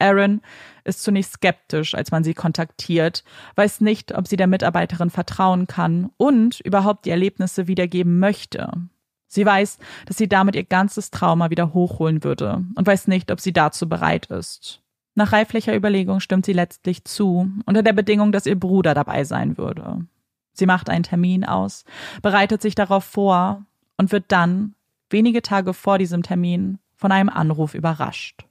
Erin 0.00 0.40
ist 0.84 1.02
zunächst 1.02 1.34
skeptisch, 1.34 1.94
als 1.94 2.10
man 2.10 2.24
sie 2.24 2.34
kontaktiert, 2.34 3.22
weiß 3.56 3.82
nicht, 3.82 4.16
ob 4.16 4.26
sie 4.26 4.36
der 4.36 4.46
Mitarbeiterin 4.46 5.10
vertrauen 5.10 5.66
kann 5.66 6.10
und 6.16 6.60
überhaupt 6.60 7.04
die 7.04 7.10
Erlebnisse 7.10 7.66
wiedergeben 7.68 8.18
möchte. 8.18 8.72
Sie 9.26 9.46
weiß, 9.46 9.78
dass 10.06 10.16
sie 10.16 10.28
damit 10.28 10.56
ihr 10.56 10.64
ganzes 10.64 11.10
Trauma 11.10 11.50
wieder 11.50 11.72
hochholen 11.72 12.24
würde 12.24 12.64
und 12.74 12.86
weiß 12.86 13.06
nicht, 13.06 13.30
ob 13.30 13.40
sie 13.40 13.52
dazu 13.52 13.88
bereit 13.88 14.26
ist. 14.26 14.82
Nach 15.14 15.32
reiflicher 15.32 15.76
Überlegung 15.76 16.20
stimmt 16.20 16.46
sie 16.46 16.52
letztlich 16.52 17.04
zu, 17.04 17.48
unter 17.66 17.82
der 17.82 17.92
Bedingung, 17.92 18.32
dass 18.32 18.46
ihr 18.46 18.58
Bruder 18.58 18.94
dabei 18.94 19.24
sein 19.24 19.58
würde. 19.58 20.06
Sie 20.60 20.66
macht 20.66 20.90
einen 20.90 21.04
Termin 21.04 21.46
aus, 21.46 21.86
bereitet 22.20 22.60
sich 22.60 22.74
darauf 22.74 23.02
vor 23.02 23.64
und 23.96 24.12
wird 24.12 24.26
dann, 24.28 24.74
wenige 25.08 25.40
Tage 25.40 25.72
vor 25.72 25.96
diesem 25.96 26.22
Termin, 26.22 26.78
von 26.96 27.12
einem 27.12 27.30
Anruf 27.30 27.72
überrascht. 27.72 28.44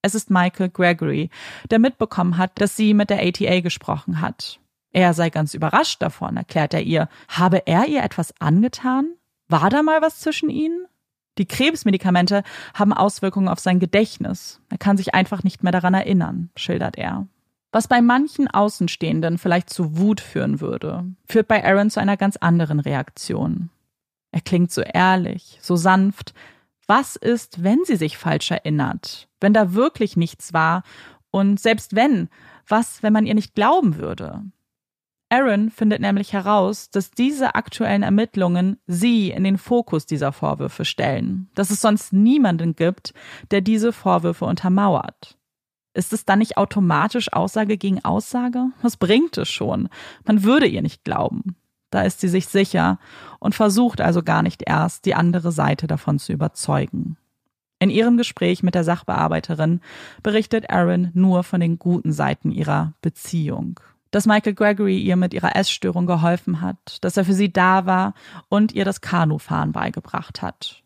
Es 0.00 0.14
ist 0.14 0.30
Michael 0.30 0.70
Gregory, 0.70 1.30
der 1.72 1.80
mitbekommen 1.80 2.38
hat, 2.38 2.52
dass 2.60 2.76
sie 2.76 2.94
mit 2.94 3.10
der 3.10 3.20
ATA 3.20 3.60
gesprochen 3.62 4.20
hat. 4.20 4.60
Er 4.92 5.12
sei 5.12 5.28
ganz 5.28 5.54
überrascht 5.54 6.00
davon, 6.00 6.36
erklärt 6.36 6.72
er 6.72 6.82
ihr. 6.82 7.08
Habe 7.26 7.66
er 7.66 7.88
ihr 7.88 8.04
etwas 8.04 8.32
angetan? 8.40 9.08
War 9.48 9.70
da 9.70 9.82
mal 9.82 10.02
was 10.02 10.20
zwischen 10.20 10.50
ihnen? 10.50 10.86
Die 11.36 11.46
Krebsmedikamente 11.46 12.44
haben 12.74 12.92
Auswirkungen 12.92 13.48
auf 13.48 13.58
sein 13.58 13.80
Gedächtnis. 13.80 14.60
Er 14.70 14.78
kann 14.78 14.96
sich 14.96 15.14
einfach 15.14 15.42
nicht 15.42 15.64
mehr 15.64 15.72
daran 15.72 15.94
erinnern, 15.94 16.50
schildert 16.54 16.96
er. 16.96 17.26
Was 17.74 17.88
bei 17.88 18.00
manchen 18.00 18.46
Außenstehenden 18.46 19.36
vielleicht 19.36 19.68
zu 19.68 19.98
Wut 19.98 20.20
führen 20.20 20.60
würde, 20.60 21.06
führt 21.26 21.48
bei 21.48 21.64
Aaron 21.64 21.90
zu 21.90 21.98
einer 21.98 22.16
ganz 22.16 22.36
anderen 22.36 22.78
Reaktion. 22.78 23.68
Er 24.30 24.42
klingt 24.42 24.70
so 24.70 24.80
ehrlich, 24.80 25.58
so 25.60 25.74
sanft. 25.74 26.34
Was 26.86 27.16
ist, 27.16 27.64
wenn 27.64 27.80
sie 27.84 27.96
sich 27.96 28.16
falsch 28.16 28.52
erinnert? 28.52 29.28
Wenn 29.40 29.52
da 29.52 29.74
wirklich 29.74 30.16
nichts 30.16 30.52
war? 30.52 30.84
Und 31.32 31.58
selbst 31.58 31.96
wenn, 31.96 32.28
was, 32.68 33.02
wenn 33.02 33.12
man 33.12 33.26
ihr 33.26 33.34
nicht 33.34 33.56
glauben 33.56 33.96
würde? 33.96 34.44
Aaron 35.28 35.72
findet 35.72 36.00
nämlich 36.00 36.32
heraus, 36.32 36.90
dass 36.90 37.10
diese 37.10 37.56
aktuellen 37.56 38.04
Ermittlungen 38.04 38.78
sie 38.86 39.32
in 39.32 39.42
den 39.42 39.58
Fokus 39.58 40.06
dieser 40.06 40.30
Vorwürfe 40.30 40.84
stellen, 40.84 41.50
dass 41.56 41.70
es 41.70 41.80
sonst 41.80 42.12
niemanden 42.12 42.76
gibt, 42.76 43.14
der 43.50 43.62
diese 43.62 43.92
Vorwürfe 43.92 44.44
untermauert. 44.44 45.36
Ist 45.94 46.12
es 46.12 46.24
dann 46.24 46.40
nicht 46.40 46.56
automatisch 46.56 47.32
Aussage 47.32 47.78
gegen 47.78 48.04
Aussage? 48.04 48.66
Was 48.82 48.96
bringt 48.96 49.38
es 49.38 49.48
schon? 49.48 49.88
Man 50.24 50.42
würde 50.42 50.66
ihr 50.66 50.82
nicht 50.82 51.04
glauben. 51.04 51.56
Da 51.90 52.02
ist 52.02 52.20
sie 52.20 52.28
sich 52.28 52.46
sicher 52.46 52.98
und 53.38 53.54
versucht 53.54 54.00
also 54.00 54.22
gar 54.22 54.42
nicht 54.42 54.62
erst, 54.66 55.06
die 55.06 55.14
andere 55.14 55.52
Seite 55.52 55.86
davon 55.86 56.18
zu 56.18 56.32
überzeugen. 56.32 57.16
In 57.78 57.90
ihrem 57.90 58.16
Gespräch 58.16 58.62
mit 58.62 58.74
der 58.74 58.82
Sachbearbeiterin 58.82 59.80
berichtet 60.22 60.70
Aaron 60.70 61.10
nur 61.14 61.44
von 61.44 61.60
den 61.60 61.78
guten 61.78 62.12
Seiten 62.12 62.50
ihrer 62.50 62.94
Beziehung 63.00 63.80
dass 64.14 64.26
Michael 64.26 64.54
Gregory 64.54 65.00
ihr 65.00 65.16
mit 65.16 65.34
ihrer 65.34 65.56
Essstörung 65.56 66.06
geholfen 66.06 66.60
hat, 66.60 66.98
dass 67.00 67.16
er 67.16 67.24
für 67.24 67.32
sie 67.32 67.52
da 67.52 67.84
war 67.84 68.14
und 68.48 68.70
ihr 68.70 68.84
das 68.84 69.00
Kanufahren 69.00 69.72
beigebracht 69.72 70.40
hat. 70.40 70.83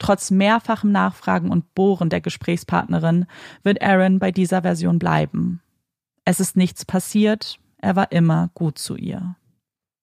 Trotz 0.00 0.30
mehrfachem 0.30 0.90
Nachfragen 0.90 1.50
und 1.50 1.74
Bohren 1.74 2.08
der 2.08 2.22
Gesprächspartnerin 2.22 3.26
wird 3.62 3.82
Aaron 3.82 4.18
bei 4.18 4.32
dieser 4.32 4.62
Version 4.62 4.98
bleiben. 4.98 5.60
Es 6.24 6.40
ist 6.40 6.56
nichts 6.56 6.84
passiert, 6.86 7.60
er 7.78 7.96
war 7.96 8.10
immer 8.10 8.50
gut 8.54 8.78
zu 8.78 8.96
ihr. 8.96 9.36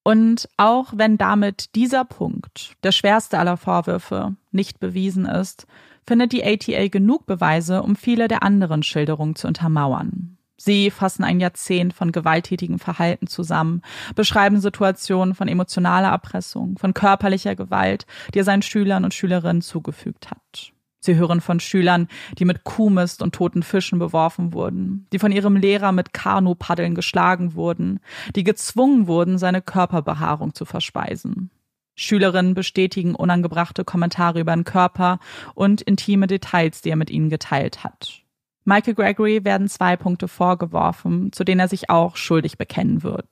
Und 0.04 0.48
auch 0.56 0.92
wenn 0.94 1.18
damit 1.18 1.74
dieser 1.74 2.04
Punkt, 2.04 2.76
der 2.84 2.92
schwerste 2.92 3.38
aller 3.38 3.56
Vorwürfe, 3.56 4.36
nicht 4.52 4.78
bewiesen 4.78 5.26
ist, 5.26 5.66
findet 6.06 6.32
die 6.32 6.44
ATA 6.44 6.88
genug 6.88 7.26
Beweise, 7.26 7.82
um 7.82 7.96
viele 7.96 8.28
der 8.28 8.42
anderen 8.44 8.84
Schilderungen 8.84 9.34
zu 9.34 9.48
untermauern. 9.48 10.37
Sie 10.60 10.90
fassen 10.90 11.22
ein 11.22 11.40
Jahrzehnt 11.40 11.94
von 11.94 12.10
gewalttätigem 12.10 12.80
Verhalten 12.80 13.28
zusammen, 13.28 13.82
beschreiben 14.16 14.60
Situationen 14.60 15.34
von 15.34 15.46
emotionaler 15.46 16.08
Erpressung, 16.08 16.76
von 16.78 16.94
körperlicher 16.94 17.54
Gewalt, 17.54 18.06
die 18.34 18.40
er 18.40 18.44
seinen 18.44 18.62
Schülern 18.62 19.04
und 19.04 19.14
Schülerinnen 19.14 19.62
zugefügt 19.62 20.30
hat. 20.30 20.72
Sie 21.00 21.14
hören 21.14 21.40
von 21.40 21.60
Schülern, 21.60 22.08
die 22.38 22.44
mit 22.44 22.64
Kuhmist 22.64 23.22
und 23.22 23.34
toten 23.34 23.62
Fischen 23.62 24.00
beworfen 24.00 24.52
wurden, 24.52 25.06
die 25.12 25.20
von 25.20 25.30
ihrem 25.30 25.54
Lehrer 25.54 25.92
mit 25.92 26.12
Kanupaddeln 26.12 26.96
geschlagen 26.96 27.54
wurden, 27.54 28.00
die 28.34 28.42
gezwungen 28.42 29.06
wurden, 29.06 29.38
seine 29.38 29.62
Körperbehaarung 29.62 30.54
zu 30.54 30.64
verspeisen. 30.64 31.50
Schülerinnen 31.94 32.54
bestätigen 32.54 33.14
unangebrachte 33.14 33.84
Kommentare 33.84 34.40
über 34.40 34.54
den 34.54 34.64
Körper 34.64 35.18
und 35.54 35.82
intime 35.82 36.26
Details, 36.26 36.80
die 36.80 36.90
er 36.90 36.96
mit 36.96 37.10
ihnen 37.10 37.30
geteilt 37.30 37.84
hat. 37.84 38.22
Michael 38.68 38.92
Gregory 38.92 39.46
werden 39.46 39.66
zwei 39.66 39.96
Punkte 39.96 40.28
vorgeworfen, 40.28 41.32
zu 41.32 41.42
denen 41.42 41.58
er 41.58 41.68
sich 41.68 41.88
auch 41.88 42.16
schuldig 42.16 42.58
bekennen 42.58 43.02
wird. 43.02 43.24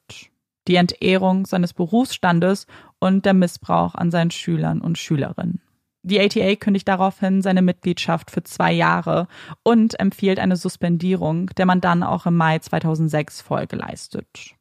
Die 0.67 0.77
Entehrung 0.77 1.45
seines 1.45 1.75
Berufsstandes 1.75 2.67
und 3.01 3.27
der 3.27 3.35
Missbrauch 3.35 3.95
an 3.95 4.11
seinen 4.11 4.31
Schülern 4.31 4.81
und 4.81 4.97
Schülerinnen. 4.97 5.61
Die 6.03 6.19
ATA 6.19 6.55
kündigt 6.55 6.89
daraufhin 6.89 7.43
seine 7.43 7.61
Mitgliedschaft 7.61 8.31
für 8.31 8.45
zwei 8.45 8.73
Jahre 8.73 9.29
und 9.63 10.01
empfiehlt 10.01 10.39
eine 10.39 10.57
Suspendierung, 10.57 11.49
der 11.59 11.67
man 11.67 11.83
dann 11.83 12.03
auch 12.03 12.25
im 12.25 12.37
Mai 12.37 12.59
2006 12.59 13.43
Folge 13.43 13.77
leistet. 13.77 14.55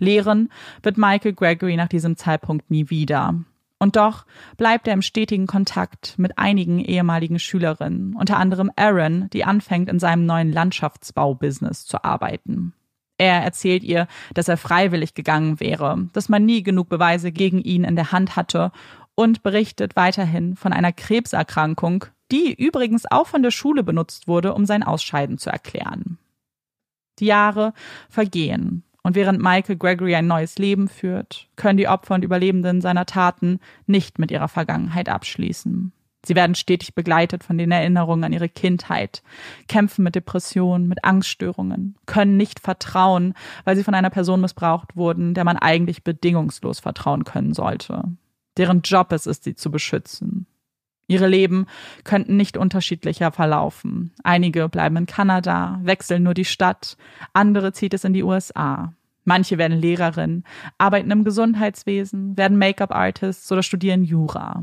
Lehren 0.00 0.50
wird 0.82 0.98
Michael 0.98 1.34
Gregory 1.34 1.76
nach 1.76 1.88
diesem 1.88 2.16
Zeitpunkt 2.16 2.68
nie 2.68 2.90
wieder. 2.90 3.44
Und 3.78 3.96
doch 3.96 4.24
bleibt 4.56 4.88
er 4.88 4.94
im 4.94 5.02
stetigen 5.02 5.46
Kontakt 5.46 6.18
mit 6.18 6.38
einigen 6.38 6.80
ehemaligen 6.80 7.38
Schülerinnen, 7.38 8.16
unter 8.16 8.38
anderem 8.38 8.70
Aaron, 8.76 9.28
die 9.32 9.44
anfängt, 9.44 9.90
in 9.90 9.98
seinem 9.98 10.24
neuen 10.24 10.50
Landschaftsbaubusiness 10.50 11.84
zu 11.84 12.02
arbeiten. 12.02 12.72
Er 13.18 13.42
erzählt 13.42 13.82
ihr, 13.82 14.08
dass 14.34 14.48
er 14.48 14.56
freiwillig 14.56 15.14
gegangen 15.14 15.60
wäre, 15.60 16.08
dass 16.12 16.28
man 16.28 16.44
nie 16.44 16.62
genug 16.62 16.88
Beweise 16.88 17.32
gegen 17.32 17.60
ihn 17.60 17.84
in 17.84 17.96
der 17.96 18.12
Hand 18.12 18.36
hatte 18.36 18.72
und 19.14 19.42
berichtet 19.42 19.96
weiterhin 19.96 20.56
von 20.56 20.72
einer 20.72 20.92
Krebserkrankung, 20.92 22.06
die 22.30 22.52
übrigens 22.52 23.10
auch 23.10 23.26
von 23.26 23.42
der 23.42 23.50
Schule 23.50 23.82
benutzt 23.82 24.28
wurde, 24.28 24.54
um 24.54 24.66
sein 24.66 24.82
Ausscheiden 24.82 25.38
zu 25.38 25.50
erklären. 25.50 26.18
Die 27.18 27.26
Jahre 27.26 27.72
vergehen 28.10 28.82
und 29.06 29.14
während 29.14 29.40
Michael 29.40 29.76
Gregory 29.76 30.16
ein 30.16 30.26
neues 30.26 30.58
Leben 30.58 30.88
führt, 30.88 31.46
können 31.54 31.76
die 31.76 31.86
Opfer 31.86 32.16
und 32.16 32.24
Überlebenden 32.24 32.80
seiner 32.80 33.06
Taten 33.06 33.60
nicht 33.86 34.18
mit 34.18 34.32
ihrer 34.32 34.48
Vergangenheit 34.48 35.08
abschließen. 35.08 35.92
Sie 36.24 36.34
werden 36.34 36.56
stetig 36.56 36.96
begleitet 36.96 37.44
von 37.44 37.56
den 37.56 37.70
Erinnerungen 37.70 38.24
an 38.24 38.32
ihre 38.32 38.48
Kindheit, 38.48 39.22
kämpfen 39.68 40.02
mit 40.02 40.16
Depressionen, 40.16 40.88
mit 40.88 41.04
Angststörungen, 41.04 41.94
können 42.06 42.36
nicht 42.36 42.58
vertrauen, 42.58 43.34
weil 43.62 43.76
sie 43.76 43.84
von 43.84 43.94
einer 43.94 44.10
Person 44.10 44.40
missbraucht 44.40 44.96
wurden, 44.96 45.34
der 45.34 45.44
man 45.44 45.56
eigentlich 45.56 46.02
bedingungslos 46.02 46.80
vertrauen 46.80 47.22
können 47.22 47.54
sollte. 47.54 48.02
Deren 48.56 48.80
Job 48.80 49.12
es 49.12 49.28
ist, 49.28 49.44
sie 49.44 49.54
zu 49.54 49.70
beschützen. 49.70 50.48
Ihre 51.06 51.28
Leben 51.28 51.66
könnten 52.02 52.36
nicht 52.36 52.56
unterschiedlicher 52.56 53.30
verlaufen. 53.30 54.12
Einige 54.24 54.68
bleiben 54.68 54.96
in 54.96 55.06
Kanada, 55.06 55.78
wechseln 55.84 56.24
nur 56.24 56.34
die 56.34 56.44
Stadt, 56.44 56.96
andere 57.32 57.72
zieht 57.72 57.94
es 57.94 58.02
in 58.02 58.12
die 58.12 58.24
USA. 58.24 58.92
Manche 59.26 59.58
werden 59.58 59.80
Lehrerin, 59.80 60.44
arbeiten 60.78 61.10
im 61.10 61.24
Gesundheitswesen, 61.24 62.36
werden 62.36 62.58
Make-up-Artists 62.58 63.50
oder 63.50 63.64
studieren 63.64 64.04
Jura. 64.04 64.62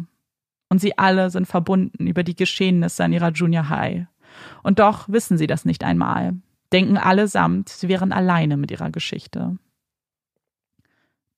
Und 0.70 0.80
sie 0.80 0.98
alle 0.98 1.30
sind 1.30 1.48
verbunden 1.48 2.08
über 2.08 2.24
die 2.24 2.36
Geschehnisse 2.36 3.04
an 3.04 3.12
ihrer 3.12 3.32
Junior 3.32 3.68
High. 3.68 4.06
Und 4.64 4.80
doch 4.80 5.10
wissen 5.10 5.38
sie 5.38 5.48
das 5.48 5.66
nicht 5.66 5.84
einmal, 5.84 6.36
denken 6.72 6.98
allesamt, 6.98 7.68
sie 7.68 7.90
wären 7.90 8.14
alleine 8.14 8.56
mit 8.56 8.72
ihrer 8.72 8.90
Geschichte. 8.90 9.58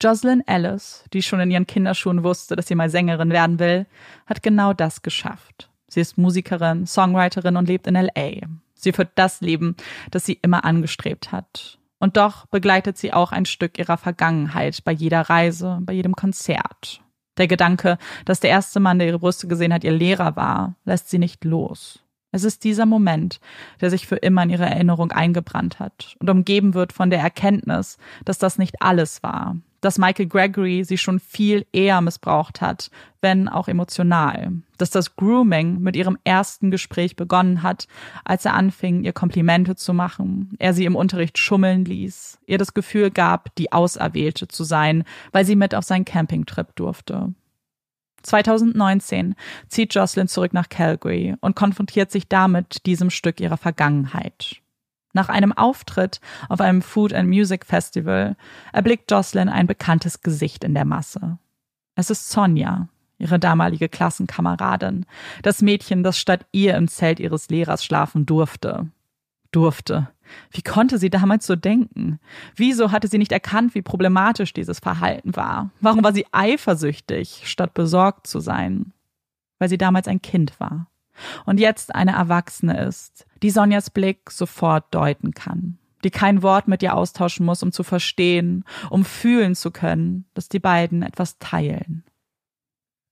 Jocelyn 0.00 0.46
Ellis, 0.46 1.04
die 1.12 1.22
schon 1.22 1.40
in 1.40 1.50
ihren 1.50 1.66
Kinderschuhen 1.66 2.22
wusste, 2.22 2.54
dass 2.54 2.68
sie 2.68 2.76
mal 2.76 2.90
Sängerin 2.90 3.30
werden 3.30 3.58
will, 3.58 3.86
hat 4.26 4.44
genau 4.44 4.72
das 4.72 5.02
geschafft. 5.02 5.68
Sie 5.88 6.00
ist 6.00 6.16
Musikerin, 6.16 6.86
Songwriterin 6.86 7.56
und 7.56 7.66
lebt 7.66 7.88
in 7.88 7.94
LA. 7.94 8.46
Sie 8.74 8.92
führt 8.92 9.10
das 9.16 9.40
Leben, 9.40 9.74
das 10.12 10.26
sie 10.26 10.38
immer 10.42 10.64
angestrebt 10.64 11.32
hat. 11.32 11.78
Und 11.98 12.16
doch 12.16 12.46
begleitet 12.46 12.98
sie 12.98 13.12
auch 13.12 13.32
ein 13.32 13.46
Stück 13.46 13.78
ihrer 13.78 13.96
Vergangenheit 13.96 14.84
bei 14.84 14.92
jeder 14.92 15.22
Reise, 15.22 15.78
bei 15.82 15.94
jedem 15.94 16.14
Konzert. 16.14 17.00
Der 17.38 17.46
Gedanke, 17.46 17.98
dass 18.24 18.40
der 18.40 18.50
erste 18.50 18.80
Mann, 18.80 18.98
der 18.98 19.08
ihre 19.08 19.18
Brüste 19.18 19.48
gesehen 19.48 19.72
hat, 19.72 19.84
ihr 19.84 19.92
Lehrer 19.92 20.36
war, 20.36 20.74
lässt 20.84 21.10
sie 21.10 21.18
nicht 21.18 21.44
los. 21.44 22.02
Es 22.32 22.44
ist 22.44 22.64
dieser 22.64 22.86
Moment, 22.86 23.40
der 23.80 23.90
sich 23.90 24.06
für 24.06 24.16
immer 24.16 24.42
in 24.42 24.50
ihre 24.50 24.66
Erinnerung 24.66 25.10
eingebrannt 25.12 25.78
hat 25.78 26.16
und 26.18 26.28
umgeben 26.28 26.74
wird 26.74 26.92
von 26.92 27.08
der 27.08 27.20
Erkenntnis, 27.20 27.98
dass 28.24 28.38
das 28.38 28.58
nicht 28.58 28.82
alles 28.82 29.22
war, 29.22 29.56
dass 29.86 29.98
Michael 29.98 30.26
Gregory 30.26 30.82
sie 30.82 30.98
schon 30.98 31.20
viel 31.20 31.64
eher 31.70 32.00
missbraucht 32.00 32.60
hat, 32.60 32.90
wenn 33.20 33.48
auch 33.48 33.68
emotional. 33.68 34.50
Dass 34.78 34.90
das 34.90 35.14
Grooming 35.14 35.78
mit 35.78 35.94
ihrem 35.94 36.18
ersten 36.24 36.72
Gespräch 36.72 37.14
begonnen 37.14 37.62
hat, 37.62 37.86
als 38.24 38.44
er 38.44 38.54
anfing, 38.54 39.04
ihr 39.04 39.12
Komplimente 39.12 39.76
zu 39.76 39.94
machen, 39.94 40.56
er 40.58 40.74
sie 40.74 40.86
im 40.86 40.96
Unterricht 40.96 41.38
schummeln 41.38 41.84
ließ, 41.84 42.40
ihr 42.46 42.58
das 42.58 42.74
Gefühl 42.74 43.12
gab, 43.12 43.54
die 43.54 43.70
Auserwählte 43.70 44.48
zu 44.48 44.64
sein, 44.64 45.04
weil 45.30 45.44
sie 45.44 45.54
mit 45.54 45.72
auf 45.72 45.84
seinen 45.84 46.04
Campingtrip 46.04 46.74
durfte. 46.74 47.32
2019 48.24 49.36
zieht 49.68 49.94
Jocelyn 49.94 50.26
zurück 50.26 50.52
nach 50.52 50.68
Calgary 50.68 51.36
und 51.40 51.54
konfrontiert 51.54 52.10
sich 52.10 52.26
damit 52.26 52.86
diesem 52.86 53.10
Stück 53.10 53.38
ihrer 53.40 53.56
Vergangenheit. 53.56 54.62
Nach 55.16 55.30
einem 55.30 55.54
Auftritt 55.54 56.20
auf 56.50 56.60
einem 56.60 56.82
Food 56.82 57.14
and 57.14 57.26
Music 57.30 57.64
Festival 57.64 58.36
erblickt 58.74 59.10
Jocelyn 59.10 59.48
ein 59.48 59.66
bekanntes 59.66 60.20
Gesicht 60.20 60.62
in 60.62 60.74
der 60.74 60.84
Masse. 60.84 61.38
Es 61.94 62.10
ist 62.10 62.28
Sonja, 62.28 62.88
ihre 63.16 63.38
damalige 63.38 63.88
Klassenkameradin, 63.88 65.06
das 65.40 65.62
Mädchen, 65.62 66.02
das 66.02 66.18
statt 66.18 66.44
ihr 66.52 66.74
im 66.74 66.86
Zelt 66.86 67.18
ihres 67.18 67.48
Lehrers 67.48 67.82
schlafen 67.82 68.26
durfte. 68.26 68.90
Durfte. 69.52 70.10
Wie 70.50 70.60
konnte 70.60 70.98
sie 70.98 71.08
damals 71.08 71.46
so 71.46 71.56
denken? 71.56 72.20
Wieso 72.54 72.92
hatte 72.92 73.08
sie 73.08 73.16
nicht 73.16 73.32
erkannt, 73.32 73.74
wie 73.74 73.80
problematisch 73.80 74.52
dieses 74.52 74.80
Verhalten 74.80 75.34
war? 75.34 75.70
Warum 75.80 76.04
war 76.04 76.12
sie 76.12 76.26
eifersüchtig, 76.30 77.44
statt 77.46 77.72
besorgt 77.72 78.26
zu 78.26 78.38
sein? 78.38 78.92
Weil 79.58 79.70
sie 79.70 79.78
damals 79.78 80.08
ein 80.08 80.20
Kind 80.20 80.60
war 80.60 80.88
und 81.44 81.60
jetzt 81.60 81.94
eine 81.94 82.12
Erwachsene 82.12 82.78
ist, 82.86 83.26
die 83.42 83.50
Sonjas 83.50 83.90
Blick 83.90 84.30
sofort 84.30 84.94
deuten 84.94 85.32
kann, 85.32 85.78
die 86.04 86.10
kein 86.10 86.42
Wort 86.42 86.68
mit 86.68 86.82
ihr 86.82 86.94
austauschen 86.94 87.46
muss, 87.46 87.62
um 87.62 87.72
zu 87.72 87.82
verstehen, 87.82 88.64
um 88.90 89.04
fühlen 89.04 89.54
zu 89.54 89.70
können, 89.70 90.26
dass 90.34 90.48
die 90.48 90.60
beiden 90.60 91.02
etwas 91.02 91.38
teilen. 91.38 92.04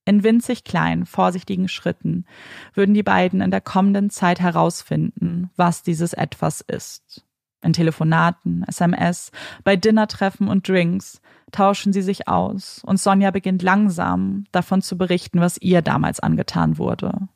In 0.06 0.22
winzig 0.22 0.64
kleinen, 0.64 1.06
vorsichtigen 1.06 1.68
Schritten 1.68 2.26
würden 2.74 2.94
die 2.94 3.02
beiden 3.02 3.40
in 3.40 3.50
der 3.50 3.62
kommenden 3.62 4.10
Zeit 4.10 4.38
herausfinden, 4.38 5.50
was 5.56 5.82
dieses 5.82 6.12
etwas 6.12 6.60
ist. 6.60 7.24
In 7.62 7.72
Telefonaten, 7.72 8.62
SMS, 8.68 9.32
bei 9.64 9.76
Dinnertreffen 9.76 10.48
und 10.48 10.68
Drinks 10.68 11.22
tauschen 11.50 11.94
sie 11.94 12.02
sich 12.02 12.28
aus 12.28 12.82
und 12.84 13.00
Sonja 13.00 13.30
beginnt 13.30 13.62
langsam 13.62 14.44
davon 14.52 14.82
zu 14.82 14.98
berichten, 14.98 15.40
was 15.40 15.56
ihr 15.58 15.80
damals 15.80 16.20
angetan 16.20 16.76
wurde. 16.76 17.28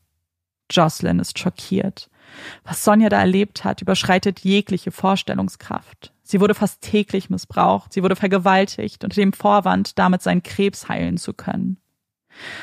Jocelyn 0.71 1.19
ist 1.19 1.39
schockiert. 1.39 2.11
Was 2.65 2.85
Sonja 2.85 3.09
da 3.09 3.21
erlebt 3.21 3.65
hat, 3.65 3.83
überschreitet 3.83 4.41
jegliche 4.41 4.91
Vorstellungskraft. 4.91 6.13
Sie 6.23 6.41
wurde 6.41 6.55
fast 6.55 6.83
täglich 6.83 7.31
missbraucht, 7.31 7.93
sie 7.93 8.03
wurde 8.03 8.17
vergewaltigt 8.17 9.03
unter 9.03 9.15
dem 9.15 9.33
Vorwand, 9.33 9.99
damit 9.99 10.23
seinen 10.23 10.43
Krebs 10.43 10.89
heilen 10.89 11.17
zu 11.17 11.33
können. 11.33 11.79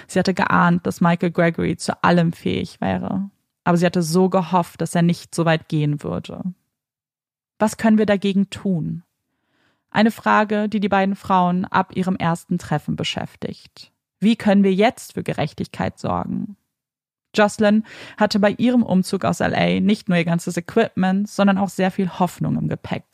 Sie 0.08 0.20
hatte 0.20 0.34
geahnt, 0.34 0.86
dass 0.86 1.01
Michael 1.01 1.32
Gregory 1.32 1.76
zu 1.78 2.03
allem 2.03 2.32
fähig 2.32 2.80
wäre, 2.80 3.30
aber 3.64 3.78
sie 3.78 3.86
hatte 3.86 4.03
so 4.03 4.30
gehofft, 4.30 4.82
dass 4.82 4.95
er 4.95 5.01
nicht 5.01 5.34
so 5.34 5.45
weit 5.45 5.68
gehen 5.68 6.03
würde. 6.03 6.43
Was 7.58 7.78
können 7.78 7.97
wir 7.97 8.06
dagegen 8.06 8.49
tun? 8.49 9.03
Eine 9.89 10.12
Frage, 10.12 10.70
die 10.70 10.80
die 10.80 10.89
beiden 10.89 11.16
Frauen 11.16 11.66
ab 11.66 11.95
ihrem 11.95 12.18
ersten 12.18 12.58
Treffen 12.58 12.95
beschäftigt. 12.95 13.91
Wie 14.20 14.36
können 14.36 14.64
wir 14.64 14.74
jetzt 14.74 15.14
für 15.14 15.24
Gerechtigkeit 15.24 15.97
sorgen? 15.97 16.58
Jocelyn 17.36 17.83
hatte 18.17 18.39
bei 18.39 18.51
ihrem 18.51 18.83
Umzug 18.83 19.25
aus 19.25 19.39
LA 19.39 19.79
nicht 19.79 20.09
nur 20.09 20.17
ihr 20.17 20.25
ganzes 20.25 20.57
Equipment, 20.57 21.29
sondern 21.29 21.57
auch 21.57 21.69
sehr 21.69 21.91
viel 21.91 22.09
Hoffnung 22.19 22.57
im 22.57 22.67
Gepäck. 22.67 23.05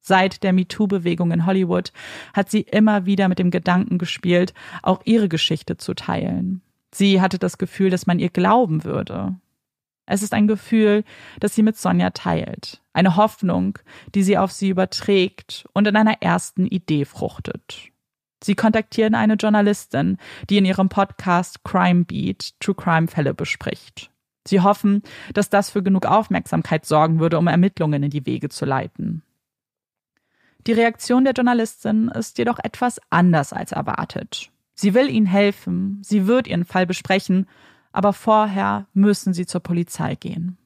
Seit 0.00 0.42
der 0.42 0.52
MeToo-Bewegung 0.54 1.32
in 1.32 1.44
Hollywood 1.44 1.92
hat 2.32 2.50
sie 2.50 2.62
immer 2.62 3.04
wieder 3.04 3.28
mit 3.28 3.38
dem 3.38 3.50
Gedanken 3.50 3.98
gespielt, 3.98 4.54
auch 4.82 5.02
ihre 5.04 5.28
Geschichte 5.28 5.76
zu 5.76 5.94
teilen. 5.94 6.62
Sie 6.92 7.20
hatte 7.20 7.38
das 7.38 7.58
Gefühl, 7.58 7.90
dass 7.90 8.06
man 8.06 8.18
ihr 8.18 8.30
glauben 8.30 8.84
würde. 8.84 9.36
Es 10.06 10.22
ist 10.22 10.32
ein 10.32 10.48
Gefühl, 10.48 11.04
das 11.38 11.54
sie 11.54 11.62
mit 11.62 11.76
Sonja 11.76 12.10
teilt. 12.10 12.80
Eine 12.94 13.16
Hoffnung, 13.16 13.78
die 14.14 14.22
sie 14.22 14.38
auf 14.38 14.50
sie 14.52 14.70
überträgt 14.70 15.68
und 15.74 15.86
in 15.86 15.96
einer 15.96 16.22
ersten 16.22 16.64
Idee 16.66 17.04
fruchtet. 17.04 17.90
Sie 18.42 18.54
kontaktieren 18.54 19.14
eine 19.14 19.34
Journalistin, 19.34 20.18
die 20.48 20.58
in 20.58 20.64
ihrem 20.64 20.88
Podcast 20.88 21.64
Crime 21.64 22.04
Beat 22.04 22.58
True 22.60 22.74
Crime 22.74 23.08
Fälle 23.08 23.34
bespricht. 23.34 24.10
Sie 24.46 24.60
hoffen, 24.60 25.02
dass 25.34 25.50
das 25.50 25.70
für 25.70 25.82
genug 25.82 26.06
Aufmerksamkeit 26.06 26.86
sorgen 26.86 27.20
würde, 27.20 27.38
um 27.38 27.48
Ermittlungen 27.48 28.02
in 28.02 28.10
die 28.10 28.24
Wege 28.24 28.48
zu 28.48 28.64
leiten. 28.64 29.22
Die 30.66 30.72
Reaktion 30.72 31.24
der 31.24 31.34
Journalistin 31.34 32.08
ist 32.08 32.38
jedoch 32.38 32.58
etwas 32.58 33.00
anders 33.10 33.52
als 33.52 33.72
erwartet. 33.72 34.50
Sie 34.74 34.94
will 34.94 35.10
ihnen 35.10 35.26
helfen, 35.26 35.98
sie 36.02 36.26
wird 36.26 36.46
ihren 36.46 36.64
Fall 36.64 36.86
besprechen, 36.86 37.46
aber 37.92 38.12
vorher 38.12 38.86
müssen 38.92 39.34
sie 39.34 39.46
zur 39.46 39.60
Polizei 39.60 40.14
gehen. 40.14 40.56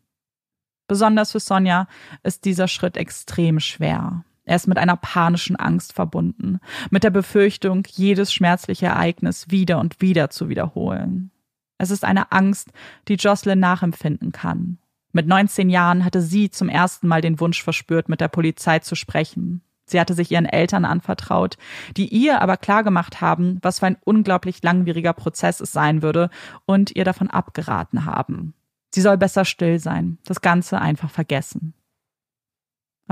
Besonders 0.86 1.32
für 1.32 1.40
Sonja 1.40 1.86
ist 2.22 2.44
dieser 2.44 2.68
Schritt 2.68 2.96
extrem 2.96 3.60
schwer. 3.60 4.24
Er 4.44 4.56
ist 4.56 4.66
mit 4.66 4.78
einer 4.78 4.96
panischen 4.96 5.56
Angst 5.56 5.92
verbunden, 5.92 6.58
mit 6.90 7.04
der 7.04 7.10
Befürchtung, 7.10 7.86
jedes 7.88 8.32
schmerzliche 8.32 8.86
Ereignis 8.86 9.50
wieder 9.50 9.78
und 9.78 10.00
wieder 10.00 10.30
zu 10.30 10.48
wiederholen. 10.48 11.30
Es 11.78 11.90
ist 11.90 12.04
eine 12.04 12.32
Angst, 12.32 12.70
die 13.08 13.14
Jocelyn 13.14 13.60
nachempfinden 13.60 14.32
kann. 14.32 14.78
Mit 15.12 15.26
19 15.26 15.68
Jahren 15.68 16.04
hatte 16.04 16.22
sie 16.22 16.50
zum 16.50 16.68
ersten 16.68 17.06
Mal 17.06 17.20
den 17.20 17.38
Wunsch 17.38 17.62
verspürt, 17.62 18.08
mit 18.08 18.20
der 18.20 18.28
Polizei 18.28 18.78
zu 18.78 18.94
sprechen. 18.94 19.62
Sie 19.84 20.00
hatte 20.00 20.14
sich 20.14 20.30
ihren 20.30 20.46
Eltern 20.46 20.84
anvertraut, 20.84 21.58
die 21.96 22.08
ihr 22.08 22.40
aber 22.40 22.56
klargemacht 22.56 23.20
haben, 23.20 23.58
was 23.62 23.80
für 23.80 23.86
ein 23.86 23.98
unglaublich 24.04 24.62
langwieriger 24.62 25.12
Prozess 25.12 25.60
es 25.60 25.72
sein 25.72 26.02
würde 26.02 26.30
und 26.64 26.96
ihr 26.96 27.04
davon 27.04 27.28
abgeraten 27.28 28.06
haben. 28.06 28.54
Sie 28.94 29.00
soll 29.00 29.18
besser 29.18 29.44
still 29.44 29.78
sein, 29.78 30.18
das 30.24 30.40
Ganze 30.40 30.80
einfach 30.80 31.10
vergessen. 31.10 31.74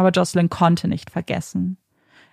Aber 0.01 0.13
Jocelyn 0.13 0.49
konnte 0.49 0.89
nicht 0.89 1.11
vergessen. 1.11 1.77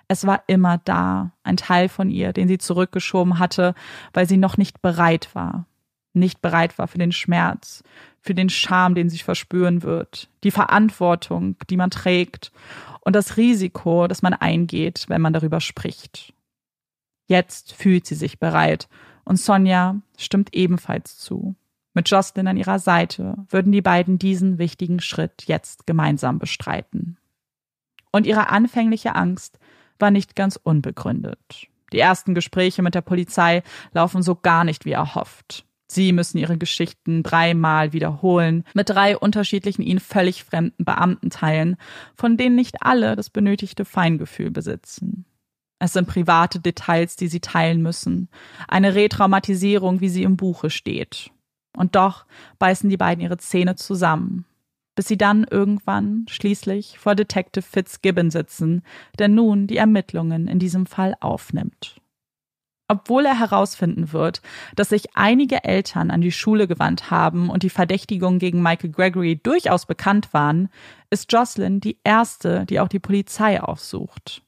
Es 0.07 0.25
war 0.25 0.41
immer 0.47 0.77
da, 0.85 1.33
ein 1.43 1.57
Teil 1.57 1.89
von 1.89 2.09
ihr, 2.09 2.31
den 2.31 2.47
sie 2.47 2.59
zurückgeschoben 2.59 3.39
hatte, 3.39 3.75
weil 4.13 4.25
sie 4.25 4.37
noch 4.37 4.55
nicht 4.55 4.81
bereit 4.81 5.35
war. 5.35 5.65
Nicht 6.13 6.41
bereit 6.41 6.77
war 6.77 6.87
für 6.87 6.97
den 6.97 7.11
Schmerz, 7.11 7.83
für 8.21 8.33
den 8.33 8.47
Scham, 8.47 8.95
den 8.95 9.09
sie 9.09 9.17
verspüren 9.17 9.83
wird, 9.83 10.29
die 10.45 10.51
Verantwortung, 10.51 11.57
die 11.69 11.75
man 11.75 11.89
trägt 11.89 12.53
und 13.01 13.17
das 13.17 13.35
Risiko, 13.35 14.07
das 14.07 14.21
man 14.21 14.33
eingeht, 14.33 15.03
wenn 15.09 15.21
man 15.21 15.33
darüber 15.33 15.59
spricht. 15.59 16.33
Jetzt 17.27 17.73
fühlt 17.73 18.05
sie 18.05 18.15
sich 18.15 18.39
bereit 18.39 18.87
und 19.25 19.41
Sonja 19.41 19.97
stimmt 20.17 20.55
ebenfalls 20.55 21.17
zu. 21.17 21.57
Mit 21.93 22.09
Jocelyn 22.09 22.47
an 22.47 22.55
ihrer 22.55 22.79
Seite 22.79 23.35
würden 23.49 23.73
die 23.73 23.81
beiden 23.81 24.19
diesen 24.19 24.57
wichtigen 24.57 25.01
Schritt 25.01 25.43
jetzt 25.47 25.85
gemeinsam 25.85 26.39
bestreiten. 26.39 27.17
Und 28.11 28.25
ihre 28.25 28.49
anfängliche 28.49 29.15
Angst 29.15 29.59
war 29.99 30.11
nicht 30.11 30.35
ganz 30.35 30.59
unbegründet. 30.61 31.67
Die 31.93 31.99
ersten 31.99 32.33
Gespräche 32.33 32.81
mit 32.81 32.95
der 32.95 33.01
Polizei 33.01 33.63
laufen 33.93 34.21
so 34.21 34.35
gar 34.35 34.63
nicht 34.63 34.85
wie 34.85 34.91
erhofft. 34.91 35.65
Sie 35.89 36.11
müssen 36.11 36.37
ihre 36.37 36.57
Geschichten 36.57 37.23
dreimal 37.23 37.93
wiederholen, 37.93 38.65
mit 38.73 38.89
drei 38.89 39.17
unterschiedlichen 39.17 39.81
ihnen 39.81 40.01
völlig 40.01 40.43
fremden 40.43 40.83
Beamten 40.83 41.29
teilen, 41.29 41.77
von 42.13 42.35
denen 42.35 42.55
nicht 42.55 42.83
alle 42.83 43.15
das 43.15 43.29
benötigte 43.29 43.85
Feingefühl 43.85 44.51
besitzen. 44.51 45.25
Es 45.79 45.93
sind 45.93 46.07
private 46.07 46.59
Details, 46.59 47.15
die 47.15 47.27
sie 47.29 47.39
teilen 47.39 47.81
müssen, 47.81 48.29
eine 48.67 48.95
Retraumatisierung, 48.95 50.01
wie 50.01 50.09
sie 50.09 50.23
im 50.23 50.35
Buche 50.35 50.69
steht. 50.69 51.31
Und 51.75 51.95
doch 51.95 52.25
beißen 52.59 52.89
die 52.89 52.97
beiden 52.97 53.23
ihre 53.23 53.37
Zähne 53.37 53.75
zusammen, 53.75 54.45
bis 54.97 55.07
sie 55.07 55.17
dann 55.17 55.45
irgendwann 55.49 56.25
schließlich 56.27 56.97
vor 56.97 57.13
Detective 57.13 57.61
Fitzgibbon 57.61 58.31
sitzen, 58.31 58.81
der 59.19 59.27
nun 59.27 59.67
die 59.67 59.77
Ermittlungen 59.77 60.47
in 60.47 60.57
diesem 60.57 60.87
Fall 60.87 61.13
aufnimmt. 61.19 62.01
Obwohl 62.87 63.25
er 63.25 63.37
herausfinden 63.39 64.11
wird, 64.11 64.41
dass 64.75 64.89
sich 64.89 65.15
einige 65.15 65.63
Eltern 65.63 66.09
an 66.09 66.21
die 66.21 66.31
Schule 66.31 66.67
gewandt 66.67 67.11
haben 67.11 67.51
und 67.51 67.61
die 67.61 67.69
Verdächtigungen 67.69 68.39
gegen 68.39 68.63
Michael 68.63 68.89
Gregory 68.89 69.35
durchaus 69.35 69.85
bekannt 69.85 70.33
waren, 70.33 70.69
ist 71.11 71.31
Jocelyn 71.31 71.79
die 71.79 71.99
erste, 72.03 72.65
die 72.65 72.79
auch 72.79 72.87
die 72.87 72.99
Polizei 72.99 73.61
aufsucht. 73.61 74.41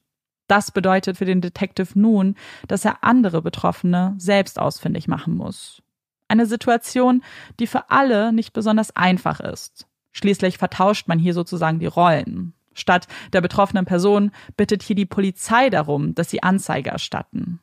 Das 0.48 0.72
bedeutet 0.72 1.18
für 1.18 1.26
den 1.26 1.40
Detective 1.40 1.96
nun, 1.96 2.34
dass 2.66 2.84
er 2.84 3.04
andere 3.04 3.40
Betroffene 3.40 4.16
selbst 4.18 4.58
ausfindig 4.58 5.06
machen 5.06 5.36
muss. 5.36 5.80
Eine 6.26 6.46
Situation, 6.46 7.22
die 7.60 7.68
für 7.68 7.88
alle 7.90 8.32
nicht 8.32 8.52
besonders 8.52 8.96
einfach 8.96 9.38
ist. 9.38 9.86
Schließlich 10.12 10.58
vertauscht 10.58 11.08
man 11.08 11.18
hier 11.18 11.34
sozusagen 11.34 11.78
die 11.78 11.86
Rollen. 11.86 12.54
Statt 12.74 13.06
der 13.32 13.40
betroffenen 13.40 13.84
Person 13.84 14.30
bittet 14.56 14.82
hier 14.82 14.96
die 14.96 15.06
Polizei 15.06 15.70
darum, 15.70 16.14
dass 16.14 16.30
sie 16.30 16.42
Anzeige 16.42 16.90
erstatten. 16.90 17.60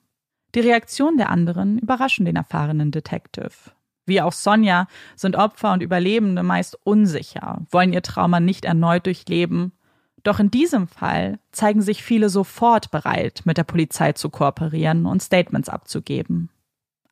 Die 0.56 0.60
Reaktionen 0.60 1.18
der 1.18 1.30
anderen 1.30 1.78
überraschen 1.78 2.26
den 2.26 2.36
erfahrenen 2.36 2.92
Detective. 2.92 3.52
Wie 4.06 4.22
auch 4.22 4.32
Sonja 4.32 4.88
sind 5.16 5.36
Opfer 5.36 5.74
und 5.74 5.84
Überlebende 5.84 6.42
meist 6.42 6.80
unsicher, 6.84 7.66
wollen 7.70 7.92
ihr 7.92 8.02
Trauma 8.02 8.40
nicht 8.40 8.64
erneut 8.64 9.06
durchleben. 9.06 9.74
Doch 10.24 10.40
in 10.40 10.50
diesem 10.50 10.88
Fall 10.88 11.40
zeigen 11.52 11.82
sich 11.82 12.04
viele 12.04 12.30
sofort 12.30 12.90
bereit, 12.90 13.42
mit 13.46 13.58
der 13.58 13.66
Polizei 13.66 14.14
zu 14.14 14.30
kooperieren 14.30 15.06
und 15.06 15.22
Statements 15.22 15.70
abzugeben. 15.70 16.50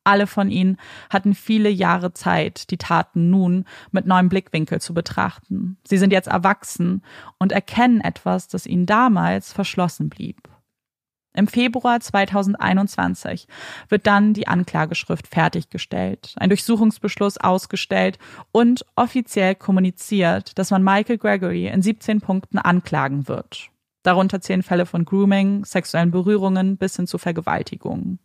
Alle 0.06 0.28
von 0.28 0.50
ihnen 0.50 0.76
hatten 1.10 1.34
viele 1.34 1.68
Jahre 1.68 2.12
Zeit, 2.14 2.70
die 2.70 2.76
Taten 2.76 3.28
nun 3.28 3.64
mit 3.90 4.06
neuem 4.06 4.28
Blickwinkel 4.28 4.80
zu 4.80 4.94
betrachten. 4.94 5.78
Sie 5.84 5.98
sind 5.98 6.12
jetzt 6.12 6.28
erwachsen 6.28 7.02
und 7.38 7.50
erkennen 7.50 8.00
etwas, 8.00 8.46
das 8.46 8.66
ihnen 8.66 8.86
damals 8.86 9.52
verschlossen 9.52 10.08
blieb. 10.08 10.48
Im 11.34 11.48
Februar 11.48 11.98
2021 11.98 13.48
wird 13.88 14.06
dann 14.06 14.32
die 14.32 14.46
Anklageschrift 14.46 15.26
fertiggestellt, 15.26 16.34
ein 16.36 16.50
Durchsuchungsbeschluss 16.50 17.36
ausgestellt 17.38 18.18
und 18.52 18.86
offiziell 18.94 19.56
kommuniziert, 19.56 20.56
dass 20.56 20.70
man 20.70 20.84
Michael 20.84 21.18
Gregory 21.18 21.66
in 21.66 21.82
17 21.82 22.20
Punkten 22.20 22.58
anklagen 22.58 23.26
wird. 23.26 23.70
Darunter 24.04 24.40
zählen 24.40 24.62
Fälle 24.62 24.86
von 24.86 25.04
Grooming, 25.04 25.64
sexuellen 25.64 26.12
Berührungen 26.12 26.76
bis 26.76 26.94
hin 26.94 27.08
zu 27.08 27.18
Vergewaltigungen. 27.18 28.20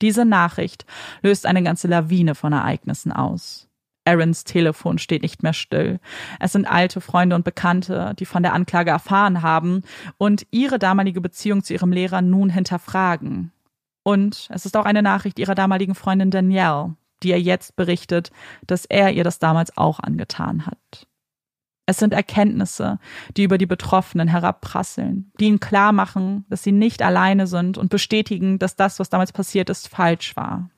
Diese 0.00 0.24
Nachricht 0.24 0.86
löst 1.22 1.46
eine 1.46 1.62
ganze 1.62 1.88
Lawine 1.88 2.34
von 2.34 2.52
Ereignissen 2.52 3.12
aus. 3.12 3.68
Aarons 4.04 4.44
Telefon 4.44 4.98
steht 4.98 5.22
nicht 5.22 5.42
mehr 5.42 5.52
still. 5.52 6.00
Es 6.40 6.52
sind 6.52 6.66
alte 6.66 7.00
Freunde 7.00 7.36
und 7.36 7.44
Bekannte, 7.44 8.14
die 8.18 8.24
von 8.24 8.42
der 8.42 8.54
Anklage 8.54 8.90
erfahren 8.90 9.42
haben 9.42 9.82
und 10.16 10.46
ihre 10.50 10.78
damalige 10.78 11.20
Beziehung 11.20 11.62
zu 11.62 11.74
ihrem 11.74 11.92
Lehrer 11.92 12.22
nun 12.22 12.48
hinterfragen. 12.48 13.52
Und 14.04 14.48
es 14.50 14.64
ist 14.64 14.76
auch 14.76 14.86
eine 14.86 15.02
Nachricht 15.02 15.38
ihrer 15.38 15.54
damaligen 15.54 15.94
Freundin 15.94 16.30
Danielle, 16.30 16.94
die 17.22 17.30
ihr 17.30 17.40
jetzt 17.40 17.76
berichtet, 17.76 18.30
dass 18.66 18.86
er 18.86 19.12
ihr 19.12 19.24
das 19.24 19.38
damals 19.38 19.76
auch 19.76 20.00
angetan 20.00 20.64
hat. 20.64 21.07
Es 21.88 21.96
sind 21.96 22.12
Erkenntnisse, 22.12 22.98
die 23.34 23.44
über 23.44 23.56
die 23.56 23.64
Betroffenen 23.64 24.28
herabprasseln, 24.28 25.32
die 25.40 25.46
ihnen 25.46 25.58
klar 25.58 25.92
machen, 25.92 26.44
dass 26.50 26.62
sie 26.62 26.70
nicht 26.70 27.00
alleine 27.00 27.46
sind 27.46 27.78
und 27.78 27.88
bestätigen, 27.88 28.58
dass 28.58 28.76
das, 28.76 29.00
was 29.00 29.08
damals 29.08 29.32
passiert 29.32 29.70
ist, 29.70 29.88
falsch 29.88 30.36
war. 30.36 30.68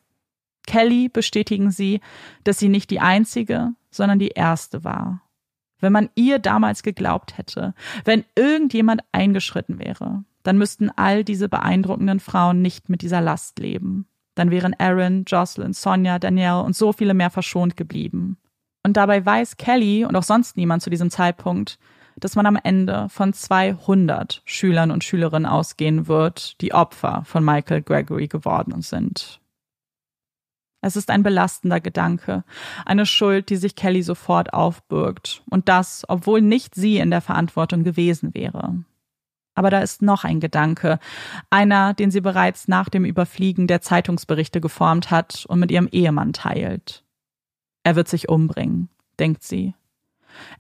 Kelly 0.69 1.09
bestätigen 1.09 1.73
sie, 1.73 2.01
dass 2.45 2.61
sie 2.61 2.69
nicht 2.69 2.93
die 2.93 3.01
einzige, 3.01 3.73
sondern 3.91 4.21
die 4.21 4.29
erste 4.29 4.85
war. 4.85 5.23
Wenn 5.81 5.93
man 5.93 6.11
ihr 6.15 6.39
damals 6.39 6.85
geglaubt 6.85 7.37
hätte, 7.39 7.75
wenn 8.05 8.25
irgendjemand 8.37 9.03
eingeschritten 9.11 9.81
wäre, 9.81 10.23
dann 10.45 10.59
müssten 10.59 10.91
all 10.91 11.25
diese 11.25 11.49
beeindruckenden 11.49 12.21
Frauen 12.21 12.63
nicht 12.63 12.89
mit 12.89 13.03
dieser 13.03 13.21
Last 13.21 13.59
leben. 13.59 14.07
Dann 14.37 14.53
wären 14.53 14.75
Aaron, 14.79 15.25
Jocelyn, 15.27 15.73
Sonja, 15.73 16.21
Danielle 16.21 16.63
und 16.63 16.77
so 16.77 16.93
viele 16.93 17.15
mehr 17.15 17.31
verschont 17.31 17.77
geblieben. 17.77 18.37
Und 18.91 18.97
dabei 18.97 19.25
weiß 19.25 19.57
Kelly 19.57 20.05
und 20.05 20.17
auch 20.17 20.25
sonst 20.25 20.57
niemand 20.57 20.83
zu 20.83 20.91
diesem 20.91 21.11
Zeitpunkt, 21.11 21.79
dass 22.17 22.35
man 22.35 22.45
am 22.45 22.59
Ende 22.61 23.09
von 23.09 23.33
200 23.33 24.43
Schülern 24.45 24.91
und 24.91 25.05
Schülerinnen 25.05 25.47
ausgehen 25.47 26.09
wird, 26.09 26.61
die 26.61 26.75
Opfer 26.75 27.23
von 27.25 27.45
Michael 27.45 27.83
Gregory 27.83 28.27
geworden 28.27 28.83
sind. 28.83 29.41
Es 30.81 30.97
ist 30.97 31.09
ein 31.09 31.23
belastender 31.23 31.79
Gedanke, 31.79 32.43
eine 32.85 33.07
Schuld, 33.07 33.49
die 33.51 33.59
sich 33.59 33.77
Kelly 33.77 34.03
sofort 34.03 34.53
aufbürgt, 34.53 35.45
und 35.49 35.69
das, 35.69 36.05
obwohl 36.09 36.43
nicht 36.43 36.75
sie 36.75 36.99
in 36.99 37.13
der 37.13 37.21
Verantwortung 37.21 37.85
gewesen 37.85 38.35
wäre. 38.35 38.75
Aber 39.55 39.71
da 39.71 39.79
ist 39.79 40.03
noch 40.03 40.25
ein 40.25 40.41
Gedanke, 40.41 40.99
einer, 41.49 41.95
den 41.95 42.11
sie 42.11 42.23
bereits 42.23 42.67
nach 42.67 42.89
dem 42.89 43.05
Überfliegen 43.05 43.69
der 43.69 43.83
Zeitungsberichte 43.83 44.61
geformt 44.61 45.13
hat 45.13 45.45
und 45.47 45.61
mit 45.61 45.71
ihrem 45.71 45.87
Ehemann 45.93 46.33
teilt. 46.33 47.05
Er 47.83 47.97
wird 47.97 48.09
sich 48.09 48.29
umbringen, 48.29 48.89
denkt 49.19 49.43
sie. 49.43 49.75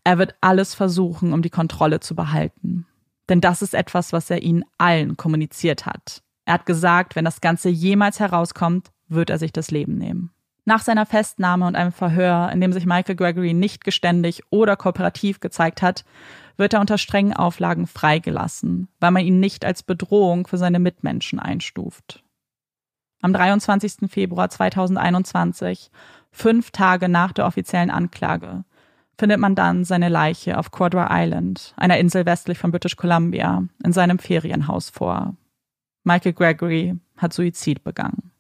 Er 0.05 0.19
wird 0.19 0.35
alles 0.41 0.75
versuchen, 0.75 1.33
um 1.33 1.43
die 1.43 1.51
Kontrolle 1.51 2.01
zu 2.01 2.15
behalten. 2.15 2.87
Denn 3.29 3.41
das 3.41 3.63
ist 3.63 3.75
etwas, 3.75 4.13
was 4.13 4.31
er 4.31 4.43
ihnen 4.43 4.65
allen 4.79 5.17
kommuniziert 5.17 5.87
hat. 5.87 6.23
Er 6.45 6.55
hat 6.55 6.67
gesagt, 6.67 7.15
wenn 7.15 7.25
das 7.25 7.41
Ganze 7.41 7.69
jemals 7.69 8.19
herauskommt, 8.19 8.91
wird 9.09 9.31
er 9.31 9.39
sich 9.39 9.53
das 9.53 9.71
Leben 9.71 9.97
nehmen. 9.97 10.33
Nach 10.65 10.83
seiner 10.83 11.07
Festnahme 11.07 11.67
und 11.67 11.77
einem 11.77 11.93
Verhör, 11.93 12.51
in 12.53 12.61
dem 12.61 12.73
sich 12.73 12.87
Michael 12.87 13.17
Gregory 13.17 13.55
nicht 13.55 13.85
geständig 13.85 14.43
oder 14.51 14.77
kooperativ 14.77 15.41
gezeigt 15.41 15.83
hat, 15.83 16.05
wird 16.57 16.75
er 16.75 16.81
unter 16.81 16.99
strengen 16.99 17.33
Auflagen 17.33 17.87
freigelassen, 17.87 18.89
weil 19.01 19.11
man 19.11 19.25
ihn 19.25 19.41
nicht 19.41 19.65
als 19.65 19.83
Bedrohung 19.83 20.47
für 20.47 20.59
seine 20.59 20.79
Mitmenschen 20.79 21.39
einstuft. 21.39 22.23
Am 23.23 23.33
23. 23.33 24.11
Februar 24.11 24.49
2021, 24.49 25.91
fünf 26.33 26.71
Tage 26.71 27.09
nach 27.09 27.33
der 27.33 27.47
offiziellen 27.47 27.91
Anklage, 27.91 28.65
findet 29.19 29.39
man 29.39 29.55
dann 29.55 29.85
seine 29.85 30.09
Leiche 30.09 30.59
auf 30.59 30.71
Quadra 30.71 31.09
Island, 31.11 31.75
einer 31.77 31.99
Insel 31.99 32.25
westlich 32.27 32.59
von 32.59 32.71
British 32.71 32.97
Columbia, 32.97 33.65
in 33.85 33.93
seinem 33.93 34.19
Ferienhaus 34.19 34.91
vor. 34.91 35.37
Michael 36.05 36.33
Gregory 36.33 36.97
hat 37.17 37.33
Suizid 37.33 37.85
begangen. 37.85 38.31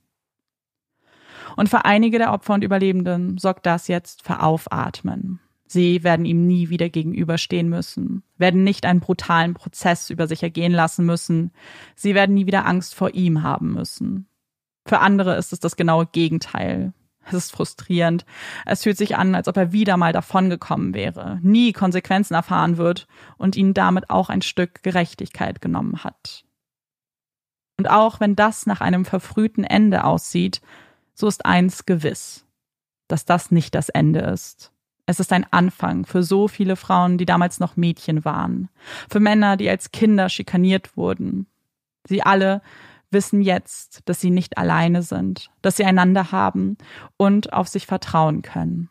Und 1.56 1.68
für 1.68 1.84
einige 1.84 2.18
der 2.18 2.32
Opfer 2.32 2.54
und 2.54 2.64
Überlebenden 2.64 3.36
sorgt 3.36 3.66
das 3.66 3.88
jetzt 3.88 4.22
für 4.22 4.40
Aufatmen. 4.40 5.40
Sie 5.66 6.02
werden 6.02 6.24
ihm 6.24 6.46
nie 6.46 6.68
wieder 6.68 6.88
gegenüberstehen 6.88 7.68
müssen, 7.68 8.24
werden 8.38 8.64
nicht 8.64 8.86
einen 8.86 8.98
brutalen 8.98 9.54
Prozess 9.54 10.10
über 10.10 10.26
sich 10.26 10.42
ergehen 10.42 10.72
lassen 10.72 11.06
müssen, 11.06 11.52
sie 11.94 12.14
werden 12.14 12.34
nie 12.34 12.46
wieder 12.46 12.66
Angst 12.66 12.94
vor 12.94 13.14
ihm 13.14 13.42
haben 13.42 13.74
müssen. 13.74 14.26
Für 14.84 14.98
andere 14.98 15.36
ist 15.36 15.52
es 15.52 15.60
das 15.60 15.76
genaue 15.76 16.06
Gegenteil. 16.06 16.92
Es 17.26 17.34
ist 17.34 17.52
frustrierend. 17.52 18.24
Es 18.66 18.82
fühlt 18.82 18.96
sich 18.96 19.16
an, 19.16 19.34
als 19.34 19.46
ob 19.48 19.56
er 19.56 19.72
wieder 19.72 19.96
mal 19.96 20.12
davongekommen 20.12 20.94
wäre, 20.94 21.38
nie 21.42 21.72
Konsequenzen 21.72 22.34
erfahren 22.34 22.76
wird 22.76 23.06
und 23.36 23.56
ihnen 23.56 23.74
damit 23.74 24.10
auch 24.10 24.30
ein 24.30 24.42
Stück 24.42 24.82
Gerechtigkeit 24.82 25.60
genommen 25.60 26.02
hat. 26.02 26.44
Und 27.78 27.88
auch 27.88 28.20
wenn 28.20 28.36
das 28.36 28.66
nach 28.66 28.80
einem 28.80 29.04
verfrühten 29.04 29.64
Ende 29.64 30.04
aussieht, 30.04 30.60
so 31.14 31.28
ist 31.28 31.46
eins 31.46 31.86
gewiss, 31.86 32.44
dass 33.08 33.24
das 33.24 33.50
nicht 33.50 33.74
das 33.74 33.88
Ende 33.88 34.20
ist. 34.20 34.72
Es 35.06 35.18
ist 35.18 35.32
ein 35.32 35.46
Anfang 35.50 36.06
für 36.06 36.22
so 36.22 36.46
viele 36.46 36.76
Frauen, 36.76 37.18
die 37.18 37.26
damals 37.26 37.58
noch 37.58 37.76
Mädchen 37.76 38.24
waren, 38.24 38.68
für 39.08 39.18
Männer, 39.18 39.56
die 39.56 39.68
als 39.68 39.92
Kinder 39.92 40.28
schikaniert 40.28 40.96
wurden. 40.96 41.46
Sie 42.06 42.22
alle 42.22 42.62
wissen 43.10 43.42
jetzt, 43.42 44.00
dass 44.04 44.20
sie 44.20 44.30
nicht 44.30 44.58
alleine 44.58 45.02
sind, 45.02 45.50
dass 45.62 45.76
sie 45.76 45.84
einander 45.84 46.32
haben 46.32 46.76
und 47.16 47.52
auf 47.52 47.68
sich 47.68 47.86
vertrauen 47.86 48.42
können. 48.42 48.88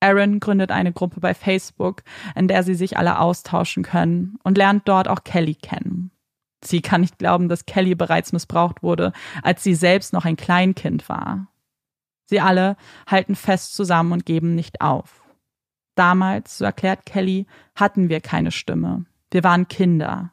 Aaron 0.00 0.40
gründet 0.40 0.72
eine 0.72 0.92
Gruppe 0.92 1.20
bei 1.20 1.32
Facebook, 1.32 2.02
in 2.34 2.48
der 2.48 2.62
sie 2.64 2.74
sich 2.74 2.98
alle 2.98 3.20
austauschen 3.20 3.84
können 3.84 4.36
und 4.42 4.58
lernt 4.58 4.88
dort 4.88 5.06
auch 5.06 5.22
Kelly 5.22 5.54
kennen. 5.54 6.10
Sie 6.64 6.80
kann 6.80 7.00
nicht 7.00 7.18
glauben, 7.18 7.48
dass 7.48 7.66
Kelly 7.66 7.94
bereits 7.94 8.32
missbraucht 8.32 8.82
wurde, 8.82 9.12
als 9.42 9.62
sie 9.62 9.74
selbst 9.74 10.12
noch 10.12 10.24
ein 10.24 10.36
Kleinkind 10.36 11.08
war. 11.08 11.48
Sie 12.26 12.40
alle 12.40 12.76
halten 13.06 13.34
fest 13.34 13.74
zusammen 13.74 14.12
und 14.12 14.26
geben 14.26 14.54
nicht 14.54 14.80
auf. 14.80 15.22
Damals, 15.94 16.58
so 16.58 16.64
erklärt 16.64 17.04
Kelly, 17.04 17.46
hatten 17.74 18.08
wir 18.08 18.20
keine 18.20 18.50
Stimme. 18.50 19.04
Wir 19.30 19.44
waren 19.44 19.68
Kinder. 19.68 20.32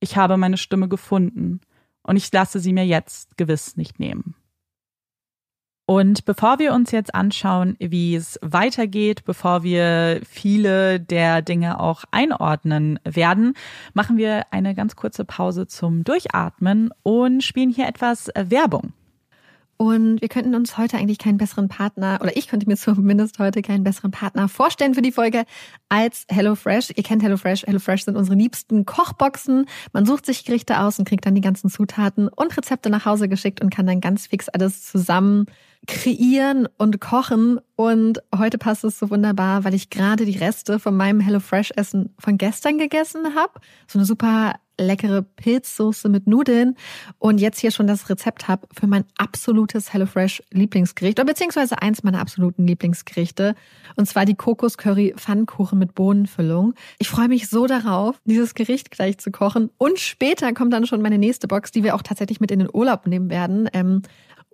Ich 0.00 0.16
habe 0.16 0.36
meine 0.36 0.56
Stimme 0.56 0.88
gefunden 0.88 1.60
und 2.04 2.16
ich 2.16 2.32
lasse 2.32 2.60
sie 2.60 2.72
mir 2.72 2.86
jetzt 2.86 3.36
gewiss 3.36 3.76
nicht 3.76 3.98
nehmen. 3.98 4.36
Und 5.86 6.24
bevor 6.24 6.58
wir 6.58 6.72
uns 6.72 6.92
jetzt 6.92 7.14
anschauen, 7.14 7.76
wie 7.78 8.14
es 8.14 8.38
weitergeht, 8.40 9.24
bevor 9.26 9.62
wir 9.64 10.20
viele 10.26 10.98
der 10.98 11.42
Dinge 11.42 11.78
auch 11.78 12.04
einordnen 12.10 12.98
werden, 13.04 13.54
machen 13.92 14.16
wir 14.16 14.46
eine 14.50 14.74
ganz 14.74 14.96
kurze 14.96 15.26
Pause 15.26 15.66
zum 15.66 16.02
Durchatmen 16.02 16.90
und 17.02 17.44
spielen 17.44 17.70
hier 17.70 17.86
etwas 17.86 18.30
Werbung. 18.34 18.94
Und 19.76 20.20
wir 20.20 20.28
könnten 20.28 20.54
uns 20.54 20.78
heute 20.78 20.96
eigentlich 20.96 21.18
keinen 21.18 21.38
besseren 21.38 21.68
Partner, 21.68 22.18
oder 22.20 22.36
ich 22.36 22.48
könnte 22.48 22.66
mir 22.66 22.76
zumindest 22.78 23.38
heute 23.38 23.62
keinen 23.62 23.84
besseren 23.84 24.10
Partner 24.10 24.48
vorstellen 24.48 24.94
für 24.94 25.02
die 25.02 25.12
Folge 25.12 25.44
als 25.88 26.26
HelloFresh. 26.28 26.92
Ihr 26.96 27.02
kennt 27.02 27.22
HelloFresh. 27.22 27.64
HelloFresh 27.66 28.04
sind 28.04 28.16
unsere 28.16 28.36
liebsten 28.36 28.84
Kochboxen. 28.84 29.66
Man 29.92 30.06
sucht 30.06 30.26
sich 30.26 30.44
Gerichte 30.44 30.80
aus 30.80 30.98
und 30.98 31.08
kriegt 31.08 31.26
dann 31.26 31.34
die 31.34 31.40
ganzen 31.40 31.70
Zutaten 31.70 32.28
und 32.28 32.56
Rezepte 32.56 32.90
nach 32.90 33.04
Hause 33.04 33.28
geschickt 33.28 33.62
und 33.62 33.70
kann 33.70 33.86
dann 33.86 34.00
ganz 34.00 34.26
fix 34.26 34.48
alles 34.48 34.84
zusammen 34.84 35.46
kreieren 35.86 36.68
und 36.78 37.00
kochen. 37.00 37.60
Und 37.76 38.22
heute 38.34 38.58
passt 38.58 38.84
es 38.84 38.98
so 38.98 39.10
wunderbar, 39.10 39.64
weil 39.64 39.74
ich 39.74 39.90
gerade 39.90 40.24
die 40.24 40.38
Reste 40.38 40.78
von 40.78 40.96
meinem 40.96 41.20
HelloFresh-Essen 41.20 42.14
von 42.18 42.38
gestern 42.38 42.78
gegessen 42.78 43.34
habe. 43.34 43.60
So 43.86 43.98
eine 43.98 44.06
super 44.06 44.54
leckere 44.78 45.22
Pilzsoße 45.22 46.08
mit 46.08 46.26
Nudeln 46.26 46.76
und 47.18 47.40
jetzt 47.40 47.60
hier 47.60 47.70
schon 47.70 47.86
das 47.86 48.08
Rezept 48.08 48.48
habe 48.48 48.66
für 48.72 48.86
mein 48.86 49.04
absolutes 49.16 49.92
HelloFresh 49.92 50.42
Lieblingsgericht 50.50 51.18
oder 51.18 51.26
beziehungsweise 51.26 51.80
eins 51.80 52.02
meiner 52.02 52.20
absoluten 52.20 52.66
Lieblingsgerichte 52.66 53.54
und 53.96 54.06
zwar 54.06 54.24
die 54.24 54.34
Kokos 54.34 54.78
Curry 54.78 55.14
Pfannkuchen 55.16 55.78
mit 55.78 55.94
Bohnenfüllung. 55.94 56.74
Ich 56.98 57.08
freue 57.08 57.28
mich 57.28 57.48
so 57.48 57.66
darauf, 57.66 58.20
dieses 58.24 58.54
Gericht 58.54 58.90
gleich 58.90 59.18
zu 59.18 59.30
kochen 59.30 59.70
und 59.78 59.98
später 59.98 60.52
kommt 60.52 60.72
dann 60.72 60.86
schon 60.86 61.02
meine 61.02 61.18
nächste 61.18 61.48
Box, 61.48 61.70
die 61.70 61.84
wir 61.84 61.94
auch 61.94 62.02
tatsächlich 62.02 62.40
mit 62.40 62.50
in 62.50 62.60
den 62.60 62.68
Urlaub 62.72 63.06
nehmen 63.06 63.30
werden. 63.30 63.68
Ähm, 63.72 64.02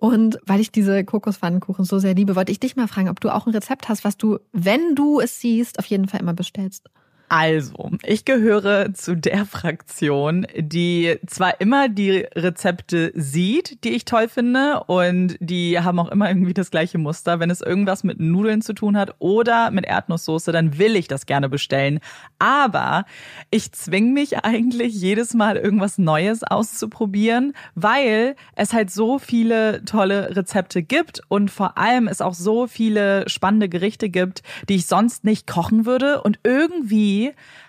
und 0.01 0.39
weil 0.47 0.59
ich 0.59 0.71
diese 0.71 1.05
Kokospfannkuchen 1.05 1.85
so 1.85 1.99
sehr 1.99 2.15
liebe, 2.15 2.35
wollte 2.35 2.51
ich 2.51 2.59
dich 2.59 2.75
mal 2.75 2.87
fragen, 2.87 3.07
ob 3.07 3.19
du 3.19 3.29
auch 3.29 3.45
ein 3.45 3.53
Rezept 3.53 3.87
hast, 3.87 4.03
was 4.03 4.17
du, 4.17 4.39
wenn 4.51 4.95
du 4.95 5.19
es 5.19 5.39
siehst, 5.39 5.77
auf 5.77 5.85
jeden 5.85 6.07
Fall 6.07 6.21
immer 6.21 6.33
bestellst. 6.33 6.89
Also, 7.33 7.91
ich 8.03 8.25
gehöre 8.25 8.93
zu 8.93 9.15
der 9.15 9.45
Fraktion, 9.45 10.45
die 10.57 11.17
zwar 11.27 11.61
immer 11.61 11.87
die 11.87 12.25
Rezepte 12.35 13.13
sieht, 13.15 13.85
die 13.85 13.91
ich 13.91 14.03
toll 14.03 14.27
finde, 14.27 14.83
und 14.87 15.37
die 15.39 15.79
haben 15.79 15.97
auch 15.99 16.09
immer 16.09 16.27
irgendwie 16.27 16.53
das 16.53 16.71
gleiche 16.71 16.97
Muster. 16.97 17.39
Wenn 17.39 17.49
es 17.49 17.61
irgendwas 17.61 18.03
mit 18.03 18.19
Nudeln 18.19 18.61
zu 18.61 18.73
tun 18.73 18.97
hat 18.97 19.15
oder 19.19 19.71
mit 19.71 19.85
Erdnusssoße, 19.85 20.51
dann 20.51 20.77
will 20.77 20.97
ich 20.97 21.07
das 21.07 21.25
gerne 21.25 21.47
bestellen. 21.47 22.01
Aber 22.37 23.05
ich 23.49 23.71
zwing 23.71 24.11
mich 24.11 24.43
eigentlich 24.43 24.93
jedes 24.93 25.33
Mal 25.33 25.55
irgendwas 25.55 25.97
Neues 25.97 26.43
auszuprobieren, 26.43 27.53
weil 27.75 28.35
es 28.55 28.73
halt 28.73 28.91
so 28.91 29.19
viele 29.19 29.85
tolle 29.85 30.35
Rezepte 30.35 30.83
gibt 30.83 31.21
und 31.29 31.49
vor 31.49 31.77
allem 31.77 32.09
es 32.09 32.19
auch 32.19 32.33
so 32.33 32.67
viele 32.67 33.29
spannende 33.29 33.69
Gerichte 33.69 34.09
gibt, 34.09 34.43
die 34.67 34.75
ich 34.75 34.85
sonst 34.85 35.23
nicht 35.23 35.47
kochen 35.47 35.85
würde 35.85 36.23
und 36.23 36.37
irgendwie 36.43 37.20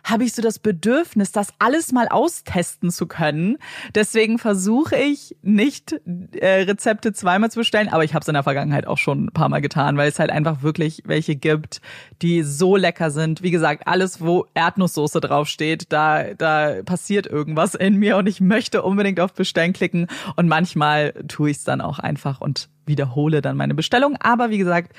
habe 0.05 0.25
ich 0.25 0.33
so 0.33 0.43
das 0.43 0.59
Bedürfnis, 0.59 1.33
das 1.33 1.49
alles 1.59 1.93
mal 1.93 2.09
austesten 2.09 2.91
zu 2.91 3.07
können. 3.07 3.59
Deswegen 3.95 4.39
versuche 4.39 4.97
ich 4.97 5.37
nicht 5.43 6.01
äh, 6.33 6.63
Rezepte 6.63 7.13
zweimal 7.13 7.51
zu 7.51 7.61
bestellen, 7.61 7.89
aber 7.89 8.05
ich 8.05 8.15
habe 8.15 8.23
es 8.23 8.29
in 8.29 8.35
der 8.35 8.43
Vergangenheit 8.43 8.87
auch 8.87 8.99
schon 8.99 9.27
ein 9.27 9.33
paar 9.33 9.49
Mal 9.49 9.61
getan, 9.61 9.97
weil 9.97 10.09
es 10.09 10.19
halt 10.19 10.31
einfach 10.31 10.63
wirklich 10.63 11.03
welche 11.05 11.37
gibt, 11.37 11.81
die 12.21 12.43
so 12.43 12.77
lecker 12.77 13.11
sind. 13.11 13.43
Wie 13.43 13.51
gesagt, 13.51 13.87
alles, 13.87 14.21
wo 14.21 14.47
Erdnusssoße 14.55 15.21
draufsteht, 15.21 15.93
da, 15.93 16.35
da 16.35 16.83
passiert 16.85 17.27
irgendwas 17.27 17.75
in 17.75 17.97
mir 17.97 18.17
und 18.17 18.27
ich 18.27 18.41
möchte 18.41 18.83
unbedingt 18.83 19.21
auf 19.21 19.33
Bestellen 19.33 19.73
klicken 19.73 20.07
und 20.37 20.49
manchmal 20.49 21.13
tue 21.29 21.51
ich 21.51 21.59
es 21.59 21.65
dann 21.65 21.81
auch 21.81 21.99
einfach 21.99 22.41
und 22.41 22.69
wiederhole 22.87 23.43
dann 23.43 23.57
meine 23.57 23.75
Bestellung. 23.75 24.17
Aber 24.21 24.51
wie 24.51 24.59
gesagt, 24.59 24.93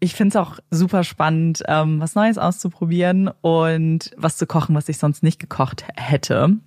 ich 0.00 0.14
finde 0.14 0.30
es 0.30 0.36
auch 0.36 0.58
super 0.70 1.04
spannend, 1.04 1.62
ähm, 1.66 2.00
was 2.00 2.14
Neues 2.14 2.38
auszuprobieren 2.38 3.30
und 3.40 4.10
was 4.16 4.36
zu 4.36 4.46
kochen, 4.46 4.74
was 4.74 4.88
ich 4.88 4.98
sonst 4.98 5.22
nicht 5.22 5.38
gekocht 5.38 5.84
hätte. 5.96 6.58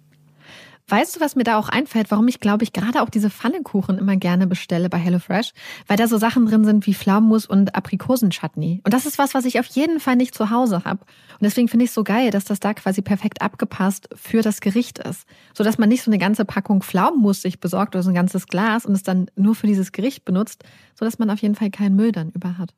Weißt 0.87 1.15
du, 1.15 1.19
was 1.19 1.35
mir 1.35 1.43
da 1.43 1.57
auch 1.57 1.69
einfällt, 1.69 2.11
warum 2.11 2.27
ich 2.27 2.39
glaube 2.39 2.63
ich 2.63 2.71
gerade 2.71 3.01
auch 3.01 3.09
diese 3.09 3.31
Pfannekuchen 3.31 3.97
immer 3.97 4.17
gerne 4.17 4.45
bestelle 4.45 4.87
bei 4.87 4.99
HelloFresh? 4.99 5.51
Weil 5.87 5.97
da 5.97 6.07
so 6.07 6.19
Sachen 6.19 6.45
drin 6.45 6.63
sind 6.63 6.85
wie 6.85 6.93
Pflaumenmus 6.93 7.47
und 7.47 7.73
Aprikosenchutney. 7.73 8.81
Und 8.83 8.93
das 8.93 9.07
ist 9.07 9.17
was, 9.17 9.33
was 9.33 9.45
ich 9.45 9.59
auf 9.59 9.65
jeden 9.65 9.99
Fall 9.99 10.15
nicht 10.15 10.35
zu 10.35 10.51
Hause 10.51 10.83
habe. 10.85 10.99
Und 11.01 11.41
deswegen 11.41 11.69
finde 11.69 11.85
ich 11.85 11.89
es 11.89 11.95
so 11.95 12.03
geil, 12.03 12.29
dass 12.29 12.45
das 12.45 12.59
da 12.59 12.75
quasi 12.75 13.01
perfekt 13.01 13.41
abgepasst 13.41 14.09
für 14.13 14.43
das 14.43 14.61
Gericht 14.61 14.99
ist. 14.99 15.25
So 15.55 15.63
dass 15.63 15.79
man 15.79 15.89
nicht 15.89 16.03
so 16.03 16.11
eine 16.11 16.19
ganze 16.19 16.45
Packung 16.45 16.83
Pflaumenmus 16.83 17.41
sich 17.41 17.59
besorgt 17.59 17.95
oder 17.95 18.03
so 18.03 18.11
ein 18.11 18.15
ganzes 18.15 18.45
Glas 18.45 18.85
und 18.85 18.93
es 18.93 19.01
dann 19.01 19.31
nur 19.35 19.55
für 19.55 19.65
dieses 19.65 19.91
Gericht 19.91 20.23
benutzt, 20.23 20.63
so 20.93 21.03
dass 21.03 21.17
man 21.17 21.31
auf 21.31 21.39
jeden 21.39 21.55
Fall 21.55 21.71
keinen 21.71 21.95
Müll 21.95 22.11
dann 22.11 22.29
über 22.29 22.59
hat. 22.59 22.75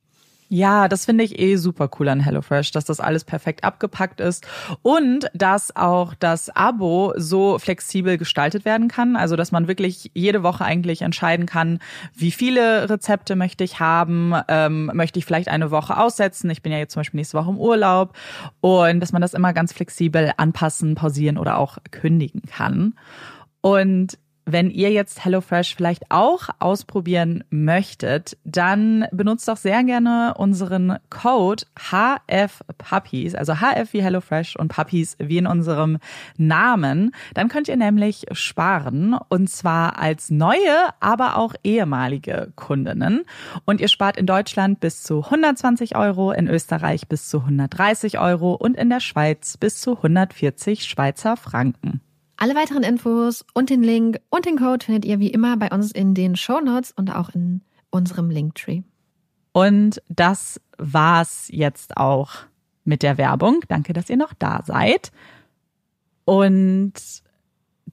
Ja, 0.49 0.88
das 0.88 1.06
finde 1.06 1.26
ich 1.26 1.40
eh 1.40 1.57
super 1.57 1.90
cool 1.99 2.07
an 2.07 2.22
HelloFresh, 2.22 2.72
dass 2.72 2.86
das 2.86 3.02
alles 3.02 3.26
perfekt 3.26 3.65
abgepackt 3.65 4.22
ist 4.22 4.48
und 4.82 5.30
dass 5.34 5.76
auch 5.76 6.14
das 6.14 6.49
Abo 6.56 7.14
so 7.18 7.60
flexibel 7.60 8.18
gestaltet 8.18 8.64
werden 8.64 8.88
kann. 8.88 9.18
Also, 9.18 9.36
dass 9.36 9.52
man 9.52 9.68
wirklich 9.68 10.10
jede 10.14 10.44
Woche 10.44 10.64
eigentlich 10.64 11.02
entscheiden 11.02 11.48
kann, 11.48 11.80
wie 12.14 12.32
viele 12.32 12.90
Rezepte 12.90 13.36
möchte 13.36 13.65
ich 13.65 13.82
haben, 13.82 14.34
ähm, 14.48 14.90
möchte 14.94 15.19
ich 15.19 15.26
vielleicht 15.26 15.49
eine 15.49 15.69
Woche 15.69 15.98
aussetzen. 15.98 16.49
Ich 16.49 16.61
bin 16.61 16.72
ja 16.72 16.78
jetzt 16.78 16.94
zum 16.94 17.02
Beispiel 17.02 17.18
nächste 17.18 17.38
Woche 17.38 17.49
im 17.49 17.57
Urlaub 17.57 18.15
und 18.61 19.02
dass 19.02 19.11
man 19.11 19.22
das 19.22 19.34
immer 19.34 19.52
ganz 19.52 19.74
flexibel 19.74 20.32
anpassen, 20.38 20.95
pausieren 20.95 21.38
oder 21.38 21.57
auch 21.57 21.78
kündigen 21.91 22.44
kann. 22.44 22.94
Und 23.60 24.18
wenn 24.48 24.72
ihr 24.72 24.91
jetzt 24.91 25.26
HelloFresh 25.26 25.76
vielleicht 25.76 26.10
auch 26.10 26.49
ausprobieren 26.60 27.44
möchtet, 27.49 28.38
dann 28.45 29.06
benutzt 29.11 29.48
doch 29.48 29.57
sehr 29.57 29.84
gerne 29.84 30.36
unseren 30.38 30.98
Code 31.10 31.65
HFPuppies, 31.78 33.36
also 33.36 33.56
HF 33.56 33.91
wie 33.91 34.02
HelloFresh 34.02 34.56
und 34.56 34.69
Puppies 34.69 35.18
wie 35.19 35.38
in 35.38 35.48
unserem 35.48 35.98
Namen. 36.38 37.14
Dann 37.34 37.49
könnt 37.49 37.68
ihr 37.68 37.76
nämlich 37.76 38.26
sparen 38.32 39.18
und 39.28 39.49
zwar 39.49 39.99
als 39.99 40.30
neue, 40.30 40.94
aber 41.02 41.36
auch 41.36 41.53
ehemalige 41.64 42.53
Kundinnen. 42.56 43.26
Und 43.65 43.82
ihr 43.82 43.90
spart 43.90 44.15
in 44.15 44.26
Deutschland 44.26 44.80
bis 44.80 45.03
zu 45.03 45.26
120 45.26 45.98
Euro, 45.98 46.32
in 46.32 46.48
Österreich 46.48 47.10
bis 47.10 47.28
zu 47.28 47.40
130 47.40 48.18
Euro 48.18 48.53
und 48.53 48.78
in 48.78 48.90
der 48.90 49.02
Schweiz 49.02 49.57
bis 49.57 49.82
zu 49.82 49.98
140 49.98 50.86
Schweizer 50.86 51.36
Franken. 51.36 52.02
Alle 52.38 52.53
weiteren 52.53 52.84
Infos 52.84 53.43
und 53.55 53.72
den 53.72 53.81
Link 53.81 54.19
und 54.30 54.45
den 54.45 54.57
Code 54.57 54.85
findet 54.85 55.05
ihr 55.05 55.19
wie 55.19 55.31
immer 55.31 55.57
bei 55.57 55.69
uns 55.69 55.91
in 55.91 56.14
den 56.14 56.35
Show 56.35 56.59
Notes 56.59 56.91
und 56.91 57.09
auch 57.09 57.30
in 57.30 57.61
unserem 57.89 58.30
Linktree. 58.30 58.84
Und 59.53 60.01
das 60.07 60.61
war's 60.77 61.47
jetzt 61.51 61.97
auch 61.97 62.31
mit 62.84 63.01
der 63.01 63.18
Werbung. 63.18 63.61
Danke, 63.68 63.91
dass 63.93 64.09
ihr 64.09 64.18
noch 64.18 64.34
da 64.34 64.61
seid. 64.64 65.11
Und 66.26 66.93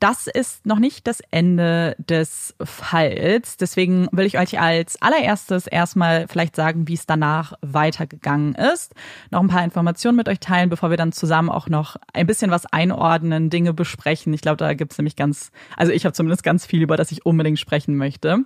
das 0.00 0.26
ist 0.26 0.66
noch 0.66 0.78
nicht 0.78 1.06
das 1.06 1.20
Ende 1.30 1.94
des 1.98 2.54
Falls. 2.62 3.56
Deswegen 3.56 4.08
will 4.10 4.26
ich 4.26 4.38
euch 4.38 4.58
als 4.60 5.00
allererstes 5.00 5.66
erstmal 5.66 6.26
vielleicht 6.28 6.56
sagen, 6.56 6.88
wie 6.88 6.94
es 6.94 7.06
danach 7.06 7.54
weitergegangen 7.60 8.54
ist. 8.54 8.94
Noch 9.30 9.40
ein 9.40 9.48
paar 9.48 9.64
Informationen 9.64 10.16
mit 10.16 10.28
euch 10.28 10.40
teilen, 10.40 10.68
bevor 10.68 10.90
wir 10.90 10.96
dann 10.96 11.12
zusammen 11.12 11.48
auch 11.48 11.68
noch 11.68 11.96
ein 12.12 12.26
bisschen 12.26 12.50
was 12.50 12.66
einordnen, 12.66 13.50
Dinge 13.50 13.72
besprechen. 13.72 14.34
Ich 14.34 14.40
glaube, 14.40 14.56
da 14.56 14.74
gibt 14.74 14.92
es 14.92 14.98
nämlich 14.98 15.16
ganz, 15.16 15.52
also 15.76 15.92
ich 15.92 16.04
habe 16.04 16.12
zumindest 16.12 16.42
ganz 16.42 16.66
viel, 16.66 16.82
über 16.82 16.96
das 16.96 17.12
ich 17.12 17.24
unbedingt 17.24 17.60
sprechen 17.60 17.96
möchte. 17.96 18.38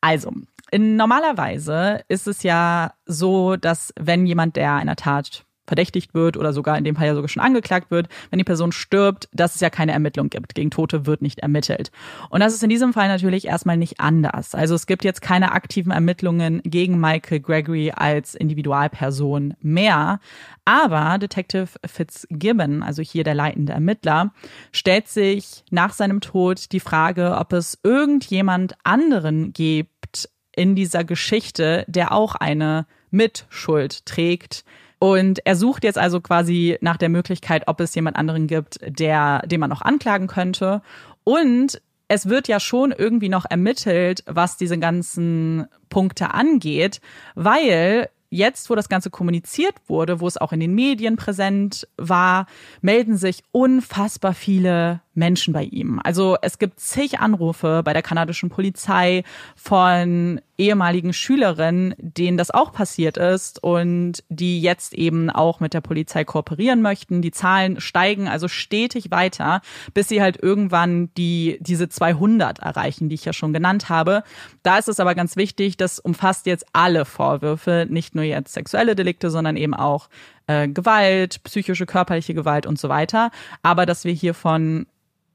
Also, 0.00 0.32
in 0.70 0.96
normalerweise 0.96 2.02
ist 2.08 2.26
es 2.26 2.42
ja 2.42 2.92
so, 3.06 3.56
dass 3.56 3.92
wenn 3.98 4.26
jemand, 4.26 4.56
der 4.56 4.74
einer 4.74 4.96
Tat 4.96 5.44
verdächtigt 5.66 6.14
wird 6.14 6.36
oder 6.36 6.52
sogar 6.52 6.76
in 6.76 6.84
dem 6.84 6.96
Fall 6.96 7.06
ja 7.06 7.14
sogar 7.14 7.28
schon 7.28 7.42
angeklagt 7.42 7.90
wird, 7.90 8.08
wenn 8.30 8.38
die 8.38 8.44
Person 8.44 8.72
stirbt, 8.72 9.28
dass 9.32 9.54
es 9.54 9.60
ja 9.60 9.70
keine 9.70 9.92
Ermittlung 9.92 10.30
gibt. 10.30 10.54
Gegen 10.54 10.70
Tote 10.70 11.06
wird 11.06 11.22
nicht 11.22 11.40
ermittelt. 11.40 11.90
Und 12.30 12.40
das 12.40 12.54
ist 12.54 12.62
in 12.62 12.68
diesem 12.68 12.92
Fall 12.92 13.08
natürlich 13.08 13.46
erstmal 13.46 13.76
nicht 13.76 14.00
anders. 14.00 14.54
Also 14.54 14.74
es 14.74 14.86
gibt 14.86 15.04
jetzt 15.04 15.22
keine 15.22 15.52
aktiven 15.52 15.92
Ermittlungen 15.92 16.60
gegen 16.64 17.00
Michael 17.00 17.40
Gregory 17.40 17.92
als 17.94 18.34
Individualperson 18.34 19.54
mehr. 19.60 20.20
Aber 20.64 21.18
Detective 21.18 21.68
Fitzgibbon, 21.84 22.82
also 22.82 23.02
hier 23.02 23.24
der 23.24 23.34
leitende 23.34 23.72
Ermittler, 23.72 24.32
stellt 24.72 25.08
sich 25.08 25.64
nach 25.70 25.92
seinem 25.92 26.20
Tod 26.20 26.72
die 26.72 26.80
Frage, 26.80 27.36
ob 27.38 27.52
es 27.52 27.78
irgendjemand 27.82 28.74
anderen 28.82 29.52
gibt 29.52 30.28
in 30.56 30.74
dieser 30.74 31.04
Geschichte, 31.04 31.84
der 31.88 32.12
auch 32.12 32.34
eine 32.34 32.86
Mitschuld 33.10 34.06
trägt, 34.06 34.64
und 35.04 35.44
er 35.44 35.54
sucht 35.54 35.84
jetzt 35.84 35.98
also 35.98 36.22
quasi 36.22 36.78
nach 36.80 36.96
der 36.96 37.10
Möglichkeit, 37.10 37.64
ob 37.66 37.78
es 37.80 37.94
jemand 37.94 38.16
anderen 38.16 38.46
gibt, 38.46 38.78
der, 38.88 39.42
den 39.44 39.60
man 39.60 39.68
noch 39.68 39.82
anklagen 39.82 40.28
könnte. 40.28 40.80
Und 41.24 41.82
es 42.08 42.30
wird 42.30 42.48
ja 42.48 42.58
schon 42.58 42.90
irgendwie 42.90 43.28
noch 43.28 43.44
ermittelt, 43.44 44.24
was 44.24 44.56
diese 44.56 44.78
ganzen 44.78 45.66
Punkte 45.90 46.32
angeht, 46.32 47.02
weil 47.34 48.08
jetzt, 48.30 48.70
wo 48.70 48.74
das 48.74 48.88
Ganze 48.88 49.10
kommuniziert 49.10 49.74
wurde, 49.88 50.20
wo 50.20 50.26
es 50.26 50.38
auch 50.38 50.52
in 50.52 50.60
den 50.60 50.74
Medien 50.74 51.16
präsent 51.16 51.86
war, 51.98 52.46
melden 52.80 53.18
sich 53.18 53.42
unfassbar 53.52 54.32
viele 54.32 55.02
Menschen 55.14 55.52
bei 55.52 55.64
ihm. 55.64 56.00
Also 56.02 56.36
es 56.42 56.58
gibt 56.58 56.80
zig 56.80 57.20
Anrufe 57.20 57.82
bei 57.84 57.92
der 57.92 58.02
kanadischen 58.02 58.50
Polizei 58.50 59.24
von 59.56 60.40
ehemaligen 60.56 61.12
Schülerinnen, 61.12 61.94
denen 61.98 62.36
das 62.36 62.50
auch 62.50 62.72
passiert 62.72 63.16
ist 63.16 63.62
und 63.62 64.22
die 64.28 64.60
jetzt 64.60 64.94
eben 64.94 65.30
auch 65.30 65.60
mit 65.60 65.74
der 65.74 65.80
Polizei 65.80 66.24
kooperieren 66.24 66.80
möchten. 66.80 67.22
Die 67.22 67.32
Zahlen 67.32 67.80
steigen 67.80 68.28
also 68.28 68.46
stetig 68.46 69.10
weiter, 69.10 69.62
bis 69.94 70.08
sie 70.08 70.22
halt 70.22 70.40
irgendwann 70.40 71.10
die, 71.16 71.58
diese 71.60 71.88
200 71.88 72.60
erreichen, 72.60 73.08
die 73.08 73.16
ich 73.16 73.24
ja 73.24 73.32
schon 73.32 73.52
genannt 73.52 73.88
habe. 73.88 74.22
Da 74.62 74.78
ist 74.78 74.88
es 74.88 75.00
aber 75.00 75.14
ganz 75.14 75.36
wichtig, 75.36 75.76
das 75.76 75.98
umfasst 75.98 76.46
jetzt 76.46 76.66
alle 76.72 77.04
Vorwürfe, 77.04 77.86
nicht 77.88 78.14
nur 78.14 78.24
jetzt 78.24 78.52
sexuelle 78.52 78.94
Delikte, 78.94 79.30
sondern 79.30 79.56
eben 79.56 79.74
auch 79.74 80.08
äh, 80.46 80.68
Gewalt, 80.68 81.42
psychische, 81.44 81.86
körperliche 81.86 82.34
Gewalt 82.34 82.66
und 82.66 82.78
so 82.78 82.88
weiter. 82.88 83.30
Aber 83.62 83.86
dass 83.86 84.04
wir 84.04 84.12
hier 84.12 84.34
von 84.34 84.86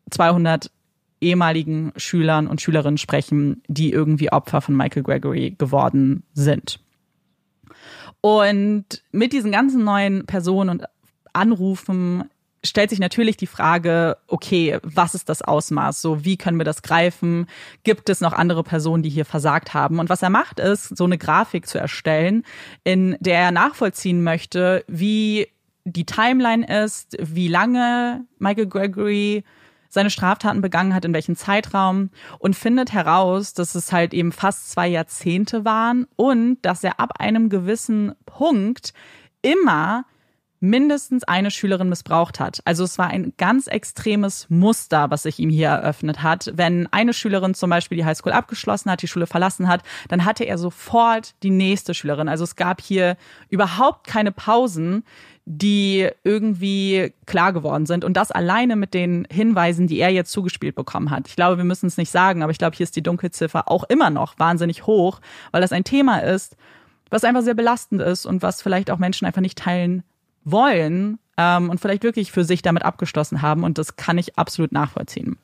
200 0.09 0.71
ehemaligen 1.21 1.91
Schülern 1.97 2.47
und 2.47 2.61
Schülerinnen 2.61 2.97
sprechen, 2.97 3.61
die 3.67 3.91
irgendwie 3.91 4.31
Opfer 4.31 4.61
von 4.61 4.75
Michael 4.75 5.03
Gregory 5.03 5.55
geworden 5.57 6.23
sind. 6.33 6.79
Und 8.21 8.85
mit 9.11 9.33
diesen 9.33 9.51
ganzen 9.51 9.83
neuen 9.83 10.25
Personen 10.25 10.69
und 10.69 10.83
Anrufen 11.33 12.23
stellt 12.63 12.89
sich 12.89 12.99
natürlich 12.99 13.37
die 13.37 13.47
Frage, 13.47 14.17
okay, 14.27 14.79
was 14.83 15.15
ist 15.15 15.29
das 15.29 15.41
Ausmaß? 15.41 16.01
So, 16.01 16.25
wie 16.25 16.37
können 16.37 16.57
wir 16.57 16.65
das 16.65 16.81
greifen? 16.81 17.47
Gibt 17.83 18.09
es 18.09 18.19
noch 18.19 18.33
andere 18.33 18.63
Personen, 18.63 19.03
die 19.03 19.09
hier 19.09 19.25
versagt 19.25 19.73
haben? 19.73 19.99
Und 19.99 20.09
was 20.09 20.21
er 20.21 20.29
macht, 20.29 20.59
ist, 20.59 20.97
so 20.97 21.05
eine 21.05 21.17
Grafik 21.17 21.67
zu 21.67 21.77
erstellen, 21.77 22.43
in 22.83 23.15
der 23.21 23.39
er 23.39 23.51
nachvollziehen 23.51 24.23
möchte, 24.23 24.83
wie 24.87 25.47
die 25.85 26.05
Timeline 26.05 26.67
ist, 26.83 27.15
wie 27.19 27.47
lange 27.47 28.25
Michael 28.39 28.67
Gregory 28.67 29.45
seine 29.89 30.09
Straftaten 30.09 30.61
begangen 30.61 30.93
hat, 30.93 31.03
in 31.03 31.13
welchem 31.13 31.35
Zeitraum 31.35 32.11
und 32.37 32.55
findet 32.55 32.93
heraus, 32.93 33.53
dass 33.53 33.75
es 33.75 33.91
halt 33.91 34.13
eben 34.13 34.31
fast 34.31 34.71
zwei 34.71 34.87
Jahrzehnte 34.87 35.65
waren 35.65 36.07
und 36.15 36.59
dass 36.61 36.83
er 36.83 36.99
ab 36.99 37.19
einem 37.19 37.49
gewissen 37.49 38.13
Punkt 38.25 38.93
immer 39.41 40.05
mindestens 40.59 41.23
eine 41.23 41.51
Schülerin 41.51 41.89
missbraucht 41.89 42.39
hat. 42.39 42.59
Also 42.65 42.83
es 42.83 42.97
war 42.97 43.07
ein 43.07 43.33
ganz 43.37 43.67
extremes 43.67 44.45
Muster, 44.49 45.09
was 45.09 45.23
sich 45.23 45.39
ihm 45.39 45.49
hier 45.49 45.69
eröffnet 45.69 46.21
hat. 46.21 46.51
Wenn 46.53 46.87
eine 46.91 47.13
Schülerin 47.13 47.53
zum 47.53 47.69
Beispiel 47.69 47.97
die 47.97 48.05
Highschool 48.05 48.33
abgeschlossen 48.33 48.91
hat, 48.91 49.01
die 49.01 49.07
Schule 49.07 49.27
verlassen 49.27 49.67
hat, 49.67 49.83
dann 50.09 50.25
hatte 50.25 50.43
er 50.43 50.57
sofort 50.57 51.33
die 51.43 51.49
nächste 51.49 51.93
Schülerin. 51.93 52.27
Also 52.27 52.43
es 52.43 52.55
gab 52.55 52.81
hier 52.81 53.15
überhaupt 53.49 54.05
keine 54.05 54.31
Pausen, 54.31 55.03
die 55.45 56.09
irgendwie 56.23 57.13
klar 57.25 57.53
geworden 57.53 57.85
sind. 57.85 58.05
Und 58.05 58.15
das 58.17 58.31
alleine 58.31 58.75
mit 58.75 58.93
den 58.93 59.27
Hinweisen, 59.31 59.87
die 59.87 59.99
er 59.99 60.09
jetzt 60.09 60.31
zugespielt 60.31 60.75
bekommen 60.75 61.09
hat. 61.09 61.27
Ich 61.27 61.35
glaube, 61.35 61.57
wir 61.57 61.63
müssen 61.63 61.87
es 61.87 61.97
nicht 61.97 62.11
sagen, 62.11 62.43
aber 62.43 62.51
ich 62.51 62.57
glaube, 62.57 62.75
hier 62.75 62.83
ist 62.83 62.95
die 62.95 63.03
Dunkelziffer 63.03 63.69
auch 63.71 63.83
immer 63.85 64.09
noch 64.09 64.37
wahnsinnig 64.37 64.85
hoch, 64.85 65.19
weil 65.51 65.61
das 65.61 65.71
ein 65.71 65.83
Thema 65.83 66.19
ist, 66.19 66.55
was 67.09 67.23
einfach 67.23 67.41
sehr 67.41 67.55
belastend 67.55 68.01
ist 68.01 68.25
und 68.25 68.41
was 68.41 68.61
vielleicht 68.61 68.91
auch 68.91 68.99
Menschen 68.99 69.25
einfach 69.25 69.41
nicht 69.41 69.57
teilen 69.57 70.03
wollen 70.43 71.17
ähm, 71.37 71.69
und 71.69 71.79
vielleicht 71.79 72.03
wirklich 72.03 72.31
für 72.31 72.43
sich 72.43 72.61
damit 72.61 72.83
abgeschlossen 72.83 73.41
haben. 73.41 73.63
Und 73.63 73.77
das 73.77 73.95
kann 73.95 74.17
ich 74.17 74.37
absolut 74.37 74.71
nachvollziehen. 74.71 75.37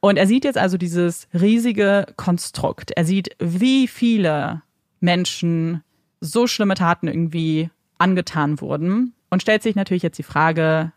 Und 0.00 0.18
er 0.18 0.26
sieht 0.26 0.44
jetzt 0.44 0.58
also 0.58 0.76
dieses 0.76 1.28
riesige 1.32 2.04
Konstrukt. 2.16 2.90
Er 2.90 3.06
sieht, 3.06 3.34
wie 3.38 3.88
viele 3.88 4.60
Menschen 5.00 5.82
so 6.20 6.46
schlimme 6.46 6.74
Taten 6.74 7.08
irgendwie 7.08 7.70
angetan 7.98 8.60
wurden 8.60 9.14
und 9.30 9.42
stellt 9.42 9.62
sich 9.62 9.74
natürlich 9.74 10.02
jetzt 10.02 10.18
die 10.18 10.22
Frage, 10.22 10.92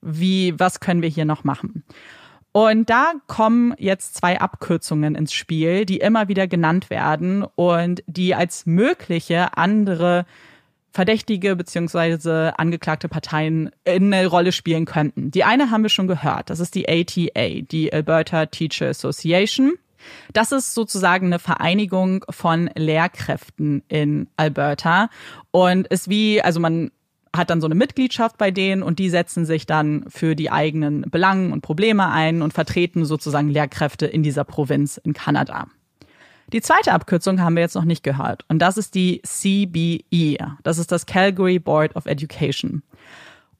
wie, 0.00 0.58
was 0.58 0.80
können 0.80 1.02
wir 1.02 1.08
hier 1.08 1.24
noch 1.24 1.44
machen? 1.44 1.84
Und 2.52 2.88
da 2.88 3.12
kommen 3.26 3.74
jetzt 3.76 4.14
zwei 4.14 4.40
Abkürzungen 4.40 5.14
ins 5.14 5.34
Spiel, 5.34 5.84
die 5.84 5.98
immer 5.98 6.28
wieder 6.28 6.46
genannt 6.46 6.88
werden 6.88 7.44
und 7.54 8.02
die 8.06 8.34
als 8.34 8.64
mögliche 8.64 9.58
andere 9.58 10.24
verdächtige 10.90 11.54
beziehungsweise 11.54 12.58
angeklagte 12.58 13.08
Parteien 13.10 13.70
in 13.84 14.14
eine 14.14 14.26
Rolle 14.26 14.52
spielen 14.52 14.86
könnten. 14.86 15.30
Die 15.30 15.44
eine 15.44 15.70
haben 15.70 15.82
wir 15.82 15.90
schon 15.90 16.08
gehört, 16.08 16.48
das 16.48 16.58
ist 16.58 16.74
die 16.74 16.88
ATA, 16.88 17.60
die 17.70 17.92
Alberta 17.92 18.46
Teacher 18.46 18.88
Association. 18.88 19.74
Das 20.32 20.52
ist 20.52 20.74
sozusagen 20.74 21.26
eine 21.26 21.38
Vereinigung 21.38 22.24
von 22.30 22.70
Lehrkräften 22.74 23.82
in 23.88 24.28
Alberta 24.36 25.08
und 25.50 25.86
ist 25.88 26.08
wie, 26.08 26.42
also 26.42 26.60
man 26.60 26.90
hat 27.36 27.50
dann 27.50 27.60
so 27.60 27.66
eine 27.66 27.74
Mitgliedschaft 27.74 28.38
bei 28.38 28.50
denen 28.50 28.82
und 28.82 28.98
die 28.98 29.10
setzen 29.10 29.44
sich 29.44 29.66
dann 29.66 30.04
für 30.08 30.34
die 30.34 30.50
eigenen 30.50 31.02
Belangen 31.02 31.52
und 31.52 31.60
Probleme 31.60 32.08
ein 32.10 32.42
und 32.42 32.52
vertreten 32.52 33.04
sozusagen 33.04 33.48
Lehrkräfte 33.48 34.06
in 34.06 34.22
dieser 34.22 34.44
Provinz 34.44 34.96
in 34.96 35.12
Kanada. 35.12 35.66
Die 36.52 36.60
zweite 36.60 36.92
Abkürzung 36.92 37.40
haben 37.40 37.56
wir 37.56 37.62
jetzt 37.62 37.74
noch 37.74 37.84
nicht 37.84 38.04
gehört 38.04 38.44
und 38.48 38.60
das 38.60 38.76
ist 38.76 38.94
die 38.94 39.20
CBE. 39.26 40.36
Das 40.62 40.78
ist 40.78 40.92
das 40.92 41.06
Calgary 41.06 41.58
Board 41.58 41.96
of 41.96 42.06
Education. 42.06 42.82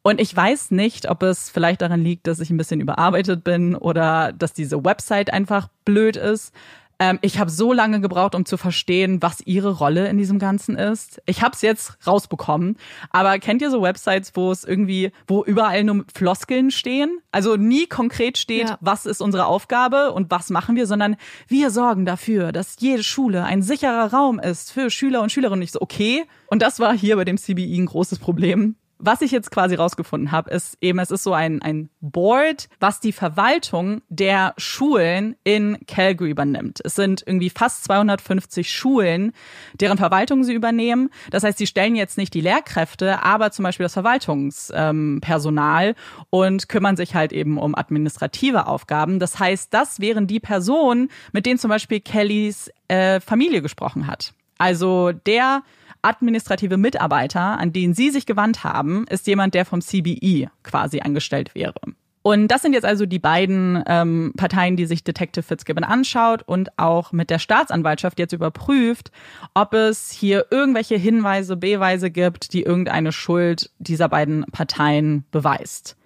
Und 0.07 0.21
ich 0.21 0.37
weiß 0.37 0.71
nicht, 0.71 1.11
ob 1.11 1.25
es 1.25 1.51
vielleicht 1.51 1.83
daran 1.83 2.01
liegt, 2.01 2.29
dass 2.29 2.39
ich 2.39 2.51
ein 2.51 2.57
bisschen 2.57 2.81
überarbeitet 2.81 3.43
bin 3.43 3.75
oder 3.75 4.33
dass 4.33 4.53
diese 4.53 4.85
Website 4.85 5.33
einfach 5.33 5.67
blöd 5.85 6.15
ist. 6.17 6.55
Ähm, 7.01 7.19
ich 7.23 7.41
habe 7.41 7.51
so 7.51 7.73
lange 7.73 8.01
gebraucht, 8.01 8.37
um 8.37 8.45
zu 8.47 8.57
verstehen, 8.57 9.21
was 9.21 9.41
ihre 9.41 9.71
Rolle 9.71 10.07
in 10.07 10.17
diesem 10.17 10.39
Ganzen 10.39 10.77
ist. 10.77 11.21
Ich 11.27 11.43
habe 11.43 11.57
es 11.57 11.63
jetzt 11.63 11.99
rausbekommen. 12.07 12.77
Aber 13.11 13.37
kennt 13.41 13.63
ihr 13.63 13.71
so 13.73 13.83
Websites, 13.83 14.31
wo 14.37 14.53
es 14.53 14.63
irgendwie, 14.63 15.11
wo 15.27 15.43
überall 15.43 15.83
nur 15.83 16.05
Floskeln 16.15 16.71
stehen? 16.71 17.19
Also 17.33 17.57
nie 17.57 17.89
konkret 17.89 18.39
steht, 18.39 18.69
ja. 18.69 18.79
was 18.81 19.07
ist 19.07 19.21
unsere 19.21 19.47
Aufgabe 19.47 20.13
und 20.13 20.31
was 20.31 20.51
machen 20.51 20.77
wir, 20.77 20.87
sondern 20.87 21.17
wir 21.49 21.73
sorgen 21.73 22.07
dafür, 22.07 22.53
dass 22.53 22.77
jede 22.79 23.03
Schule 23.03 23.43
ein 23.43 23.61
sicherer 23.61 24.13
Raum 24.13 24.39
ist 24.39 24.71
für 24.71 24.89
Schüler 24.89 25.21
und 25.23 25.33
Schülerinnen. 25.33 25.63
Ich 25.63 25.73
so, 25.73 25.81
okay. 25.81 26.27
Und 26.47 26.63
das 26.63 26.79
war 26.79 26.97
hier 26.97 27.17
bei 27.17 27.25
dem 27.25 27.39
CBI 27.39 27.77
ein 27.77 27.87
großes 27.87 28.21
Problem 28.21 28.77
was 28.99 29.21
ich 29.21 29.31
jetzt 29.31 29.51
quasi 29.51 29.75
rausgefunden 29.75 30.33
habe, 30.33 30.51
ist 30.51 30.79
eben, 30.81 30.99
es 30.99 31.11
ist 31.11 31.23
so 31.23 31.35
ein, 31.35 31.61
ein 31.63 31.91
Board, 32.01 32.69
was 32.81 33.01
die 33.01 33.13
Verwaltung 33.13 34.03
der 34.09 34.55
Schulen 34.57 35.37
in 35.45 35.79
Calgary 35.87 36.31
übernimmt. 36.31 36.81
Es 36.85 36.95
sind 36.95 37.23
irgendwie 37.27 37.51
fast 37.51 37.85
250 37.85 38.73
Schulen, 38.73 39.33
deren 39.75 39.99
Verwaltung 39.99 40.45
sie 40.45 40.55
übernehmen. 40.55 41.11
Das 41.31 41.45
heißt, 41.45 41.59
sie 41.59 41.67
stellen 41.67 41.97
jetzt 41.97 42.17
nicht 42.17 42.33
die 42.35 42.41
Lehrkräfte, 42.41 43.23
aber 43.23 43.51
zum 43.51 43.65
Beispiel 43.65 43.85
das 43.85 43.95
Verwaltungspersonal 43.95 45.95
und 46.31 46.69
kümmern 46.69 46.97
sich 46.97 47.15
halt 47.15 47.33
eben 47.33 47.59
um 47.59 47.75
administrative 47.75 48.67
Aufgaben. 48.67 49.19
Das 49.19 49.39
heißt, 49.39 49.73
das 49.75 50.01
wären 50.01 50.27
die 50.27 50.41
Personen, 50.41 51.11
mit 51.33 51.47
denen 51.47 51.59
zum 51.59 51.69
Beispiel 51.69 52.01
Kellys 52.01 52.71
äh, 52.89 53.21
Familie 53.21 53.63
gesprochen 53.63 54.07
hat. 54.07 54.33
Also 54.59 55.13
der 55.13 55.63
administrative 56.03 56.77
Mitarbeiter, 56.77 57.59
an 57.59 57.73
den 57.73 57.95
Sie 57.95 58.11
sich 58.11 58.27
gewandt 58.27 58.65
haben, 58.65 59.07
ist 59.09 59.27
jemand, 59.27 59.55
der 59.55 59.65
vom 59.65 59.81
CBE 59.81 60.49
quasi 60.63 61.01
angestellt 61.01 61.55
wäre. 61.55 61.81
Und 62.27 62.49
das 62.49 62.63
sind 62.63 62.73
jetzt 62.73 62.85
also 62.85 63.07
die 63.07 63.21
beiden 63.21 63.85
ähm, 63.87 64.33
Parteien, 64.37 64.75
die 64.75 64.87
sich 64.87 65.05
Detective 65.05 65.45
Fitzgibbon 65.45 65.85
anschaut 65.85 66.43
und 66.45 66.77
auch 66.77 67.13
mit 67.13 67.31
der 67.31 67.39
Staatsanwaltschaft 67.39 68.19
jetzt 68.19 68.33
überprüft, 68.33 69.13
ob 69.55 69.75
es 69.75 70.11
hier 70.11 70.47
irgendwelche 70.51 70.97
Hinweise, 70.97 71.57
Beweise 71.57 72.11
gibt, 72.11 72.53
die 72.53 72.63
irgendeine 72.63 73.13
Schuld 73.13 73.71
dieser 73.79 74.09
beiden 74.09 74.45
Parteien 74.51 75.25
beweist. 75.31 75.97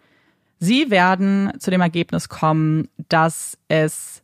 Sie 0.59 0.91
werden 0.91 1.53
zu 1.59 1.71
dem 1.71 1.81
Ergebnis 1.81 2.29
kommen, 2.29 2.89
dass 3.09 3.57
es 3.69 4.23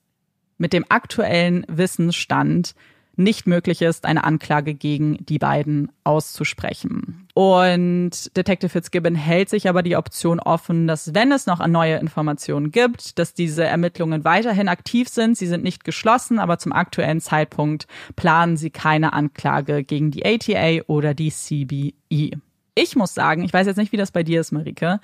mit 0.58 0.74
dem 0.74 0.84
aktuellen 0.90 1.64
Wissensstand 1.66 2.74
nicht 3.16 3.46
möglich 3.46 3.82
ist, 3.82 4.04
eine 4.04 4.24
Anklage 4.24 4.74
gegen 4.74 5.24
die 5.24 5.38
beiden 5.38 5.90
auszusprechen. 6.04 7.26
Und 7.34 8.36
Detective 8.36 8.68
Fitzgibbon 8.68 9.14
hält 9.14 9.48
sich 9.48 9.68
aber 9.68 9.82
die 9.82 9.96
Option 9.96 10.38
offen, 10.38 10.86
dass 10.86 11.14
wenn 11.14 11.32
es 11.32 11.46
noch 11.46 11.66
neue 11.66 11.96
Informationen 11.96 12.70
gibt, 12.70 13.18
dass 13.18 13.34
diese 13.34 13.64
Ermittlungen 13.64 14.24
weiterhin 14.24 14.68
aktiv 14.68 15.08
sind. 15.08 15.36
Sie 15.36 15.46
sind 15.46 15.64
nicht 15.64 15.84
geschlossen, 15.84 16.38
aber 16.38 16.58
zum 16.58 16.72
aktuellen 16.72 17.20
Zeitpunkt 17.20 17.86
planen 18.16 18.56
sie 18.56 18.70
keine 18.70 19.12
Anklage 19.12 19.82
gegen 19.82 20.10
die 20.10 20.24
ATA 20.24 20.84
oder 20.86 21.14
die 21.14 21.30
CBE. 21.30 22.38
Ich 22.74 22.96
muss 22.96 23.14
sagen, 23.14 23.42
ich 23.42 23.52
weiß 23.52 23.66
jetzt 23.66 23.78
nicht, 23.78 23.92
wie 23.92 23.96
das 23.96 24.12
bei 24.12 24.22
dir 24.22 24.40
ist, 24.40 24.52
Marike. 24.52 25.00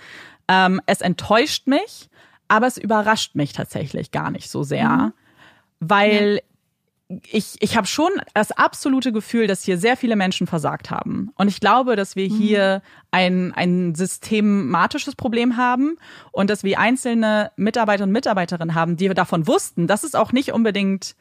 Ähm, 0.49 0.81
es 0.87 1.01
enttäuscht 1.01 1.67
mich, 1.67 2.11
aber 2.49 2.67
es 2.67 2.77
überrascht 2.77 3.35
mich 3.35 3.55
tatsächlich 3.55 4.11
gar 4.11 4.31
nicht 4.31 4.51
so 4.51 4.63
sehr, 4.63 4.89
mhm. 4.89 5.13
weil 5.81 6.35
ja 6.37 6.52
ich, 7.31 7.57
ich 7.61 7.77
habe 7.77 7.87
schon 7.87 8.11
das 8.35 8.53
absolute 8.53 9.13
Gefühl, 9.13 9.47
dass 9.47 9.63
hier 9.63 9.79
sehr 9.79 9.97
viele 9.97 10.17
Menschen 10.17 10.47
versagt 10.47 10.91
haben. 10.91 11.31
Und 11.37 11.49
ich 11.49 11.61
glaube, 11.61 11.97
dass 11.97 12.17
wir 12.17 12.27
hier 12.27 12.83
mhm. 12.85 13.09
ein, 13.11 13.53
ein 13.55 13.95
systematisches 13.95 15.15
Problem 15.15 15.57
haben 15.57 15.97
und 16.31 16.51
dass 16.51 16.65
wir 16.65 16.79
einzelne 16.79 17.51
Mitarbeiter 17.57 18.05
und 18.05 18.13
Mitarbeiterinnen 18.13 18.75
haben, 18.75 18.97
die 18.97 19.09
davon 19.09 19.47
wussten. 19.47 19.87
Das 19.87 20.05
ist 20.05 20.17
auch 20.17 20.33
nicht 20.33 20.53
unbedingt, 20.53 21.17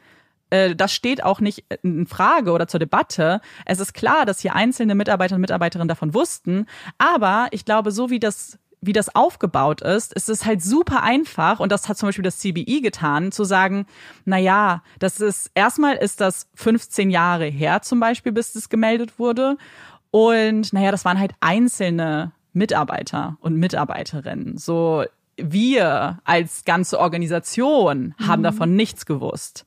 äh, 0.50 0.76
das 0.76 0.94
steht 0.94 1.24
auch 1.24 1.40
nicht 1.40 1.66
in 1.84 2.08
Frage 2.08 2.52
oder 2.52 2.68
zur 2.68 2.80
Debatte. 2.80 3.42
Es 3.66 3.80
ist 3.80 3.94
klar, 3.94 4.26
dass 4.26 4.40
hier 4.40 4.56
einzelne 4.56 4.96
Mitarbeiter 4.96 5.36
und 5.36 5.42
Mitarbeiterinnen 5.42 5.90
davon 5.90 6.14
wussten. 6.14 6.68
Aber 6.98 7.48
ich 7.52 7.66
glaube, 7.66 7.92
so 7.92 8.10
wie 8.10 8.20
das 8.20 8.60
wie 8.82 8.94
das 8.94 9.16
aufgebaut 9.16 9.82
ist, 9.82 10.12
ist 10.14 10.28
es 10.28 10.45
halt 10.45 10.62
super 10.62 11.03
einfach 11.03 11.60
und 11.60 11.72
das 11.72 11.88
hat 11.88 11.98
zum 11.98 12.08
Beispiel 12.08 12.24
das 12.24 12.40
CBI 12.40 12.82
getan, 12.82 13.32
zu 13.32 13.44
sagen, 13.44 13.86
na 14.26 14.38
ja, 14.38 14.84
das 14.98 15.20
ist, 15.20 15.52
erstmal 15.53 15.95
ist 15.98 16.20
das 16.20 16.48
15 16.56 17.12
Jahre 17.12 17.45
her 17.45 17.84
zum 17.84 17.99
Beispiel, 17.99 18.32
bis 18.32 18.53
das 18.53 18.70
gemeldet 18.70 19.20
wurde 19.20 19.58
und 20.10 20.74
naja, 20.74 20.91
das 20.91 21.06
waren 21.06 21.20
halt 21.20 21.34
einzelne 21.40 22.32
Mitarbeiter 22.53 23.38
und 23.40 23.56
Mitarbeiterinnen. 23.56 24.58
So, 24.58 25.06
wir 25.38 26.20
als 26.24 26.66
ganze 26.66 26.99
Organisation 26.99 28.14
haben 28.20 28.41
mhm. 28.41 28.45
davon 28.45 28.76
nichts 28.76 29.06
gewusst. 29.06 29.66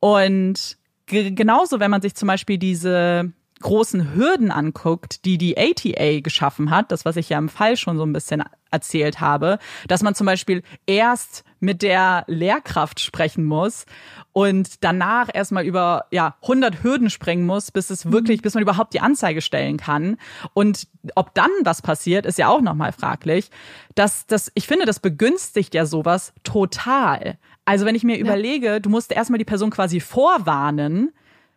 Und 0.00 0.76
genauso, 1.06 1.80
wenn 1.80 1.90
man 1.90 2.02
sich 2.02 2.14
zum 2.14 2.26
Beispiel 2.26 2.58
diese 2.58 3.32
großen 3.60 4.14
Hürden 4.14 4.50
anguckt, 4.50 5.24
die 5.24 5.38
die 5.38 5.56
ATA 5.58 6.20
geschaffen 6.20 6.70
hat, 6.70 6.90
das, 6.92 7.04
was 7.04 7.16
ich 7.16 7.28
ja 7.28 7.38
im 7.38 7.48
Fall 7.48 7.76
schon 7.76 7.96
so 7.96 8.04
ein 8.04 8.12
bisschen 8.12 8.42
erzählt 8.70 9.20
habe, 9.20 9.58
dass 9.88 10.02
man 10.02 10.14
zum 10.14 10.26
Beispiel 10.26 10.62
erst 10.86 11.44
mit 11.58 11.82
der 11.82 12.24
Lehrkraft 12.26 13.00
sprechen 13.00 13.44
muss 13.44 13.84
und 14.32 14.82
danach 14.82 15.28
erstmal 15.32 15.64
über 15.64 16.06
ja 16.10 16.36
100 16.42 16.82
Hürden 16.82 17.10
springen 17.10 17.44
muss, 17.44 17.70
bis 17.70 17.90
es 17.90 18.10
wirklich, 18.10 18.42
bis 18.42 18.54
man 18.54 18.62
überhaupt 18.62 18.94
die 18.94 19.00
Anzeige 19.00 19.42
stellen 19.42 19.76
kann. 19.76 20.16
Und 20.54 20.88
ob 21.14 21.34
dann 21.34 21.50
was 21.64 21.82
passiert, 21.82 22.26
ist 22.26 22.38
ja 22.38 22.48
auch 22.48 22.62
nochmal 22.62 22.92
fraglich. 22.92 23.50
Das, 23.94 24.26
das, 24.26 24.50
ich 24.54 24.66
finde, 24.66 24.86
das 24.86 25.00
begünstigt 25.00 25.74
ja 25.74 25.84
sowas 25.84 26.32
total. 26.44 27.38
Also 27.64 27.84
wenn 27.84 27.94
ich 27.94 28.04
mir 28.04 28.16
ja. 28.16 28.22
überlege, 28.22 28.80
du 28.80 28.88
musst 28.88 29.12
erstmal 29.12 29.38
die 29.38 29.44
Person 29.44 29.70
quasi 29.70 30.00
vorwarnen, 30.00 31.12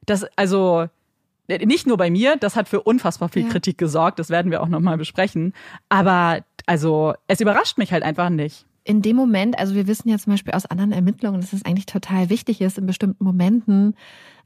dass 0.05 0.25
also 0.35 0.89
nicht 1.47 1.87
nur 1.87 1.97
bei 1.97 2.09
mir, 2.09 2.35
das 2.37 2.55
hat 2.55 2.69
für 2.69 2.81
unfassbar 2.81 3.29
viel 3.29 3.43
ja. 3.43 3.49
Kritik 3.49 3.77
gesorgt, 3.77 4.19
das 4.19 4.29
werden 4.29 4.51
wir 4.51 4.61
auch 4.61 4.69
nochmal 4.69 4.97
besprechen. 4.97 5.53
Aber 5.89 6.39
also, 6.65 7.13
es 7.27 7.41
überrascht 7.41 7.77
mich 7.77 7.91
halt 7.91 8.03
einfach 8.03 8.29
nicht. 8.29 8.65
In 8.85 9.01
dem 9.01 9.15
Moment, 9.15 9.57
also 9.59 9.75
wir 9.75 9.87
wissen 9.87 10.09
ja 10.09 10.17
zum 10.17 10.33
Beispiel 10.33 10.53
aus 10.53 10.65
anderen 10.65 10.91
Ermittlungen, 10.91 11.39
dass 11.41 11.53
es 11.53 11.65
eigentlich 11.65 11.85
total 11.85 12.29
wichtig 12.29 12.61
ist, 12.61 12.77
in 12.77 12.85
bestimmten 12.85 13.23
Momenten 13.23 13.95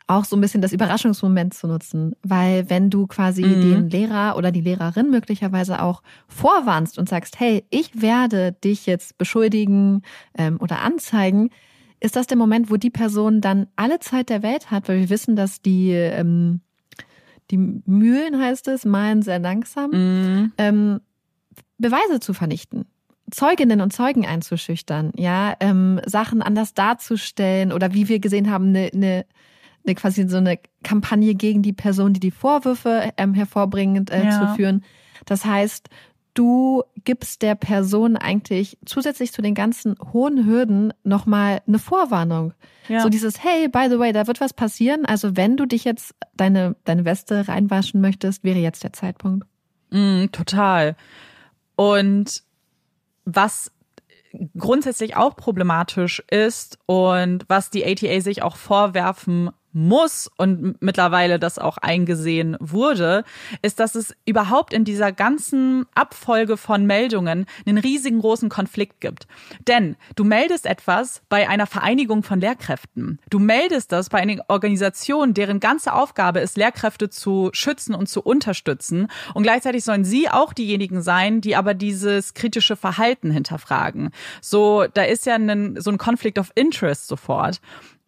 auch 0.08 0.24
so 0.24 0.38
ein 0.38 0.42
bisschen 0.42 0.62
das 0.62 0.74
Überraschungsmoment 0.74 1.54
zu 1.54 1.68
nutzen. 1.68 2.16
Weil 2.24 2.70
wenn 2.70 2.90
du 2.90 3.08
quasi 3.08 3.44
mhm. 3.44 3.62
den 3.62 3.90
Lehrer 3.90 4.38
oder 4.38 4.52
die 4.52 4.62
Lehrerin 4.62 5.10
möglicherweise 5.10 5.82
auch 5.82 6.02
vorwarnst 6.28 6.98
und 6.98 7.10
sagst, 7.10 7.40
hey, 7.40 7.66
ich 7.70 8.02
werde 8.02 8.54
dich 8.54 8.86
jetzt 8.86 9.18
beschuldigen 9.18 10.04
ähm, 10.38 10.58
oder 10.62 10.82
anzeigen, 10.82 11.50
ist 12.00 12.16
das 12.16 12.28
der 12.28 12.38
Moment, 12.38 12.70
wo 12.70 12.78
die 12.78 12.90
Person 12.90 13.42
dann 13.42 13.68
alle 13.76 14.00
Zeit 14.00 14.30
der 14.30 14.44
Welt 14.44 14.72
hat, 14.72 14.88
weil 14.88 15.00
wir 15.00 15.10
wissen, 15.10 15.36
dass 15.36 15.62
die 15.62 15.92
ähm, 15.92 16.62
die 17.52 17.58
Mühlen 17.58 18.40
heißt 18.40 18.68
es, 18.68 18.86
malen 18.86 19.22
sehr 19.22 19.40
langsam, 19.40 19.92
mhm. 19.92 20.54
ähm, 20.58 21.00
Beweise 21.78 22.20
zu 22.20 22.34
vernichten. 22.34 22.86
Zeuginnen 23.30 23.82
und 23.82 23.92
Zeugen 23.92 24.26
einzuschüchtern, 24.26 25.12
ja, 25.18 25.56
ähm, 25.60 26.00
Sachen 26.06 26.42
anders 26.42 26.74
darzustellen 26.74 27.74
oder 27.74 27.94
wie 27.94 28.08
wir 28.08 28.20
gesehen 28.20 28.50
haben, 28.50 28.70
eine, 28.70 28.90
eine, 28.94 29.26
eine 29.86 29.96
quasi 29.96 30.28
so 30.30 30.38
eine 30.38 30.60
Kampagne 30.84 31.36
gegen 31.36 31.62
die 31.62 31.74
Person, 31.74 32.14
die 32.14 32.22
die 32.22 32.32
Vorwürfe 32.32 33.12
ähm, 33.18 33.34
hervorbringend 33.34 34.12
äh, 34.12 34.26
ja. 34.26 34.32
zu 34.32 34.56
führen. 34.56 34.84
Das 35.26 35.44
heißt, 35.44 35.90
du 36.38 36.84
gibst 37.04 37.42
der 37.42 37.56
Person 37.56 38.16
eigentlich 38.16 38.78
zusätzlich 38.86 39.32
zu 39.32 39.42
den 39.42 39.56
ganzen 39.56 39.96
hohen 40.14 40.46
Hürden 40.46 40.94
nochmal 41.04 41.62
eine 41.68 41.80
Vorwarnung. 41.80 42.54
Ja. 42.88 43.02
So 43.02 43.10
dieses, 43.10 43.44
hey, 43.44 43.68
by 43.68 43.88
the 43.90 44.00
way, 44.00 44.14
da 44.14 44.28
wird 44.28 44.40
was 44.40 44.54
passieren. 44.54 45.06
Also 45.06 45.36
wenn 45.36 45.58
du 45.58 45.66
dich 45.66 45.84
jetzt 45.84 46.14
deine, 46.36 46.76
deine 46.84 47.06
Weste 47.06 47.48
reinwaschen 47.48 48.02
möchtest, 48.02 48.44
wäre 48.44 48.60
jetzt 48.60 48.84
der 48.84 48.94
Zeitpunkt. 48.94 49.48
Mm, 49.90 50.26
total. 50.32 50.96
Und 51.76 52.44
was 53.26 53.72
grundsätzlich 54.58 55.16
auch 55.16 55.36
problematisch 55.36 56.24
ist 56.30 56.78
und 56.86 57.46
was 57.48 57.70
die 57.70 57.86
ATA 57.86 58.22
sich 58.22 58.44
auch 58.44 58.56
vorwerfen 58.56 59.50
muss 59.74 60.30
und 60.38 60.82
mittlerweile 60.82 61.40
das 61.40 61.60
auch 61.60 61.78
eingesehen 61.78 62.58
wurde, 62.60 63.24
ist, 63.62 63.80
dass 63.80 63.96
es 63.96 64.16
überhaupt 64.26 64.74
in 64.74 64.86
dieser 64.86 65.12
ganzen 65.12 65.86
Abfolge 65.94 66.58
von 66.58 66.86
Meldungen 66.86 67.46
einen 67.66 67.78
riesigen 67.78 68.20
großen 68.20 68.50
Konflikt 68.50 69.02
gibt. 69.02 69.28
Denn 69.68 69.96
du 70.16 70.24
meldest 70.24 70.66
etwas 70.66 71.22
bei 71.30 71.48
einer 71.48 71.68
Vereinigung 71.68 72.24
von 72.24 72.40
Lehrkräften. 72.40 73.20
Du 73.30 73.40
meldest 73.40 73.92
das 73.92 74.10
bei 74.10 74.20
einer 74.20 74.44
Organisation, 74.48 75.34
deren 75.34 75.60
ganze 75.60 75.94
Aufgabe 75.94 76.40
ist, 76.40 76.58
Lehrkräfte 76.58 77.10
zu 77.10 77.50
schützen 77.54 77.94
und 77.94 78.08
zu 78.08 78.22
unterstützen. 78.22 79.08
Und 79.34 79.44
gleichzeitig 79.44 79.84
sollen 79.84 80.06
sie 80.06 80.30
auch 80.30 80.54
diejenigen 80.54 81.02
sein, 81.02 81.42
die 81.42 81.56
aber 81.56 81.74
dieses 81.74 82.34
kritische 82.34 82.76
Verhalten 82.76 83.32
hinterfragen. 83.32 84.10
So, 84.42 84.86
da 84.94 85.04
ist 85.04 85.26
ja 85.26 85.36
ein, 85.36 85.80
so 85.80 85.92
ein 85.92 85.98
Conflict 85.98 86.40
of 86.40 86.52
Interest 86.56 87.08
sofort. 87.08 87.62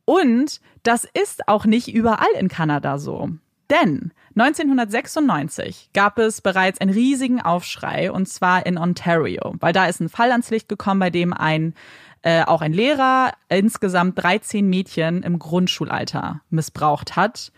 Und 0.10 0.60
das 0.82 1.04
ist 1.04 1.48
auch 1.48 1.66
nicht 1.66 1.94
überall 1.94 2.32
in 2.40 2.48
Kanada 2.48 2.98
so. 2.98 3.30
Denn 3.70 4.12
1996 4.36 5.92
gab 5.94 6.18
es 6.18 6.42
bereits 6.42 6.82
einen 6.82 6.90
riesigen 6.90 7.40
Aufschrei 7.42 8.12
und 8.12 8.28
zwar 8.28 8.66
in 8.66 8.80
Ontario, 8.80 9.54
weil 9.60 9.72
da 9.72 9.86
ist 9.86 10.00
ein 10.00 10.10
Fall 10.10 10.32
ans 10.32 10.50
Licht 10.50 10.68
gekommen, 10.68 11.00
bei 11.00 11.12
dem 11.12 11.32
ein 11.32 11.76
äh, 12.24 12.44
auch 12.44 12.62
ein 12.62 12.74
Lehrer 12.74 13.34
insgesamt 13.50 14.18
13 14.18 14.68
Mädchen 14.68 15.22
im 15.22 15.38
Grundschulalter 15.38 16.42
missbraucht 16.50 17.16
hat. 17.16 17.52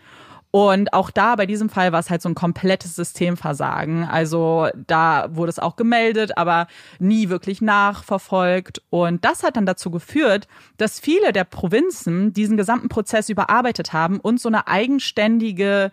Und 0.52 0.92
auch 0.92 1.10
da, 1.10 1.34
bei 1.36 1.46
diesem 1.46 1.70
Fall, 1.70 1.92
war 1.92 2.00
es 2.00 2.10
halt 2.10 2.20
so 2.20 2.28
ein 2.28 2.34
komplettes 2.34 2.94
Systemversagen. 2.94 4.04
Also 4.04 4.68
da 4.86 5.28
wurde 5.30 5.48
es 5.48 5.58
auch 5.58 5.76
gemeldet, 5.76 6.36
aber 6.36 6.66
nie 6.98 7.30
wirklich 7.30 7.62
nachverfolgt. 7.62 8.82
Und 8.90 9.24
das 9.24 9.42
hat 9.42 9.56
dann 9.56 9.64
dazu 9.64 9.90
geführt, 9.90 10.46
dass 10.76 11.00
viele 11.00 11.32
der 11.32 11.44
Provinzen 11.44 12.34
diesen 12.34 12.58
gesamten 12.58 12.90
Prozess 12.90 13.30
überarbeitet 13.30 13.94
haben 13.94 14.20
und 14.20 14.40
so 14.40 14.50
eine 14.50 14.68
eigenständige 14.68 15.90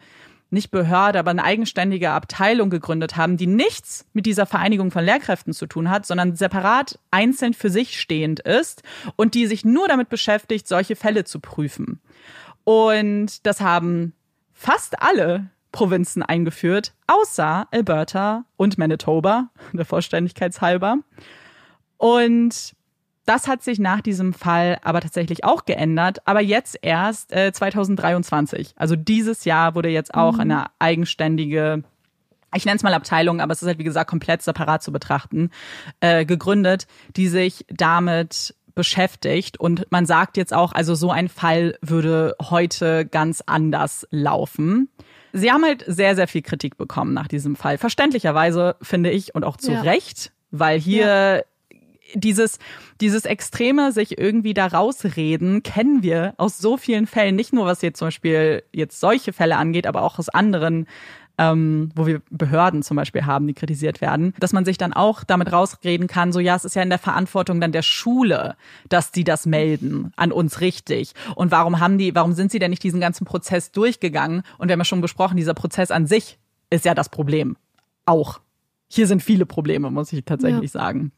nicht 0.51 0.71
Behörde, 0.71 1.19
aber 1.19 1.31
eine 1.31 1.43
eigenständige 1.43 2.09
Abteilung 2.09 2.69
gegründet 2.69 3.15
haben, 3.15 3.37
die 3.37 3.47
nichts 3.47 4.07
mit 4.13 4.25
dieser 4.25 4.45
Vereinigung 4.45 4.91
von 4.91 5.05
Lehrkräften 5.05 5.53
zu 5.53 5.67
tun 5.67 5.89
hat, 5.89 6.05
sondern 6.05 6.35
separat 6.35 6.99
einzeln 7.11 7.53
für 7.53 7.69
sich 7.69 7.97
stehend 7.99 8.41
ist 8.41 8.83
und 9.15 9.35
die 9.35 9.45
sich 9.45 9.63
nur 9.63 9.87
damit 9.87 10.09
beschäftigt, 10.09 10.67
solche 10.67 10.95
Fälle 10.97 11.23
zu 11.23 11.39
prüfen. 11.39 12.01
Und 12.63 13.45
das 13.45 13.61
haben 13.61 14.13
fast 14.59 15.01
alle 15.01 15.47
Provinzen 15.71 16.21
eingeführt, 16.21 16.93
außer 17.07 17.67
Alberta 17.71 18.43
und 18.57 18.77
Manitoba, 18.77 19.49
der 19.71 19.85
Vollständigkeit 19.85 20.59
halber. 20.59 20.97
Und 21.97 22.75
das 23.25 23.47
hat 23.47 23.63
sich 23.63 23.79
nach 23.79 24.01
diesem 24.01 24.33
Fall 24.33 24.77
aber 24.83 24.99
tatsächlich 24.99 25.45
auch 25.45 25.63
geändert, 25.63 26.27
aber 26.27 26.41
jetzt 26.41 26.77
erst 26.81 27.31
äh, 27.31 27.53
2023. 27.53 28.73
Also 28.75 28.97
dieses 28.97 29.45
Jahr 29.45 29.75
wurde 29.75 29.89
jetzt 29.89 30.13
auch 30.13 30.33
mhm. 30.33 30.41
eine 30.41 30.65
eigenständige 30.77 31.83
ich 32.55 32.65
nenne 32.65 32.77
es 32.77 32.83
mal 32.83 32.95
Abteilung, 32.95 33.41
aber 33.41 33.53
es 33.53 33.61
ist 33.61 33.67
halt 33.67 33.77
wie 33.77 33.83
gesagt 33.83 34.09
komplett 34.09 34.41
separat 34.41 34.81
zu 34.81 34.91
betrachten, 34.91 35.51
äh, 35.99 36.25
gegründet, 36.25 36.87
die 37.15 37.27
sich 37.27 37.63
damit 37.69 38.55
beschäftigt. 38.79 39.59
Und 39.59 39.85
man 39.89 40.05
sagt 40.05 40.37
jetzt 40.37 40.53
auch, 40.53 40.71
also 40.71 40.95
so 40.95 41.11
ein 41.11 41.27
Fall 41.27 41.77
würde 41.81 42.33
heute 42.41 43.05
ganz 43.05 43.43
anders 43.45 44.07
laufen. 44.09 44.87
Sie 45.33 45.51
haben 45.51 45.65
halt 45.65 45.83
sehr, 45.85 46.15
sehr 46.15 46.29
viel 46.29 46.41
Kritik 46.41 46.77
bekommen 46.77 47.13
nach 47.13 47.27
diesem 47.27 47.57
Fall. 47.57 47.77
Verständlicherweise, 47.77 48.77
finde 48.81 49.11
ich, 49.11 49.35
und 49.35 49.43
auch 49.43 49.57
zu 49.57 49.73
ja. 49.73 49.81
Recht, 49.81 50.31
weil 50.49 50.79
hier 50.79 51.05
ja 51.05 51.41
dieses, 52.15 52.59
dieses 53.01 53.25
Extreme, 53.25 53.91
sich 53.91 54.17
irgendwie 54.17 54.53
da 54.53 54.67
rausreden, 54.67 55.63
kennen 55.63 56.03
wir 56.03 56.33
aus 56.37 56.57
so 56.57 56.77
vielen 56.77 57.07
Fällen. 57.07 57.35
Nicht 57.35 57.53
nur, 57.53 57.65
was 57.65 57.81
jetzt 57.81 57.99
zum 57.99 58.07
Beispiel 58.07 58.63
jetzt 58.71 58.99
solche 58.99 59.33
Fälle 59.33 59.57
angeht, 59.57 59.87
aber 59.87 60.01
auch 60.01 60.19
aus 60.19 60.29
anderen 60.29 60.87
ähm, 61.39 61.89
wo 61.95 62.05
wir 62.05 62.21
Behörden 62.29 62.83
zum 62.83 62.97
Beispiel 62.97 63.25
haben, 63.25 63.47
die 63.47 63.53
kritisiert 63.53 64.01
werden, 64.01 64.33
dass 64.39 64.51
man 64.51 64.65
sich 64.65 64.77
dann 64.77 64.91
auch 64.91 65.23
damit 65.23 65.51
rausreden 65.53 66.07
kann, 66.07 66.33
so 66.33 66.41
ja, 66.41 66.55
es 66.55 66.65
ist 66.65 66.75
ja 66.75 66.83
in 66.83 66.89
der 66.89 66.99
Verantwortung 66.99 67.61
dann 67.61 67.71
der 67.71 67.81
Schule, 67.81 68.57
dass 68.89 69.11
die 69.11 69.23
das 69.23 69.45
melden 69.45 70.11
an 70.17 70.33
uns 70.33 70.59
richtig. 70.59 71.13
Und 71.35 71.51
warum 71.51 71.79
haben 71.79 71.97
die, 71.97 72.13
warum 72.13 72.33
sind 72.33 72.51
sie 72.51 72.59
denn 72.59 72.71
nicht 72.71 72.83
diesen 72.83 72.99
ganzen 72.99 73.25
Prozess 73.25 73.71
durchgegangen? 73.71 74.43
Und 74.57 74.67
wir 74.67 74.73
haben 74.73 74.81
ja 74.81 74.85
schon 74.85 74.99
besprochen, 74.99 75.37
dieser 75.37 75.53
Prozess 75.53 75.91
an 75.91 76.07
sich 76.07 76.37
ist 76.69 76.83
ja 76.83 76.93
das 76.93 77.07
Problem. 77.07 77.55
Auch. 78.05 78.41
Hier 78.89 79.07
sind 79.07 79.23
viele 79.23 79.45
Probleme, 79.45 79.89
muss 79.91 80.11
ich 80.11 80.25
tatsächlich 80.25 80.73
ja. 80.73 80.79
sagen. 80.81 81.13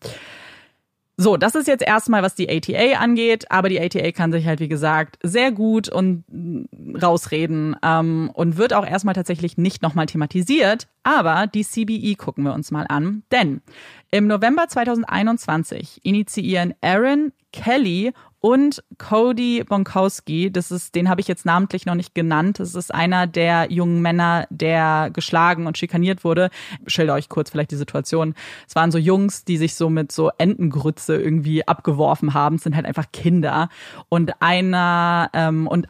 So, 1.21 1.37
das 1.37 1.53
ist 1.53 1.67
jetzt 1.67 1.83
erstmal, 1.83 2.23
was 2.23 2.33
die 2.33 2.49
ATA 2.49 2.99
angeht, 2.99 3.51
aber 3.51 3.69
die 3.69 3.79
ATA 3.79 4.11
kann 4.11 4.31
sich 4.31 4.47
halt, 4.47 4.59
wie 4.59 4.67
gesagt, 4.67 5.19
sehr 5.21 5.51
gut 5.51 5.87
und 5.87 6.23
mm, 6.29 6.95
rausreden 6.95 7.75
ähm, 7.83 8.31
und 8.33 8.57
wird 8.57 8.73
auch 8.73 8.87
erstmal 8.87 9.13
tatsächlich 9.13 9.55
nicht 9.55 9.83
nochmal 9.83 10.07
thematisiert, 10.07 10.87
aber 11.03 11.45
die 11.45 11.63
CBE 11.63 12.15
gucken 12.15 12.43
wir 12.43 12.55
uns 12.55 12.71
mal 12.71 12.87
an, 12.89 13.21
denn 13.31 13.61
im 14.09 14.25
November 14.25 14.67
2021 14.67 15.99
initiieren 16.01 16.73
Aaron, 16.81 17.33
Kelly 17.53 18.13
und 18.41 18.83
Cody 18.97 19.63
Bonkowski, 19.63 20.51
das 20.51 20.71
ist, 20.71 20.95
den 20.95 21.09
habe 21.09 21.21
ich 21.21 21.27
jetzt 21.27 21.45
namentlich 21.45 21.85
noch 21.85 21.93
nicht 21.93 22.15
genannt. 22.15 22.59
Das 22.59 22.73
ist 22.73 22.93
einer 22.93 23.27
der 23.27 23.71
jungen 23.71 24.01
Männer, 24.01 24.47
der 24.49 25.11
geschlagen 25.13 25.67
und 25.67 25.77
schikaniert 25.77 26.23
wurde. 26.23 26.49
Ich 26.85 26.93
schilder 26.93 27.13
euch 27.13 27.29
kurz 27.29 27.51
vielleicht 27.51 27.69
die 27.69 27.75
Situation. 27.75 28.33
Es 28.67 28.75
waren 28.75 28.91
so 28.91 28.97
Jungs, 28.97 29.45
die 29.45 29.57
sich 29.57 29.75
so 29.75 29.91
mit 29.91 30.11
so 30.11 30.31
Entengrütze 30.39 31.21
irgendwie 31.21 31.67
abgeworfen 31.67 32.33
haben. 32.33 32.55
Es 32.55 32.63
sind 32.63 32.75
halt 32.75 32.87
einfach 32.87 33.11
Kinder. 33.13 33.69
Und 34.09 34.41
einer 34.41 35.29
ähm, 35.33 35.67
und 35.67 35.87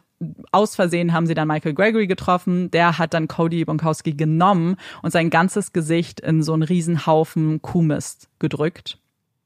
aus 0.52 0.76
Versehen 0.76 1.14
haben 1.14 1.26
sie 1.26 1.34
dann 1.34 1.48
Michael 1.48 1.74
Gregory 1.74 2.06
getroffen. 2.06 2.70
Der 2.70 2.98
hat 2.98 3.14
dann 3.14 3.28
Cody 3.28 3.64
Bonkowski 3.64 4.12
genommen 4.12 4.76
und 5.00 5.10
sein 5.10 5.30
ganzes 5.30 5.72
Gesicht 5.72 6.20
in 6.20 6.42
so 6.42 6.52
einen 6.52 6.62
Riesenhaufen 6.62 7.62
Kuhmist 7.62 8.28
gedrückt. 8.38 8.98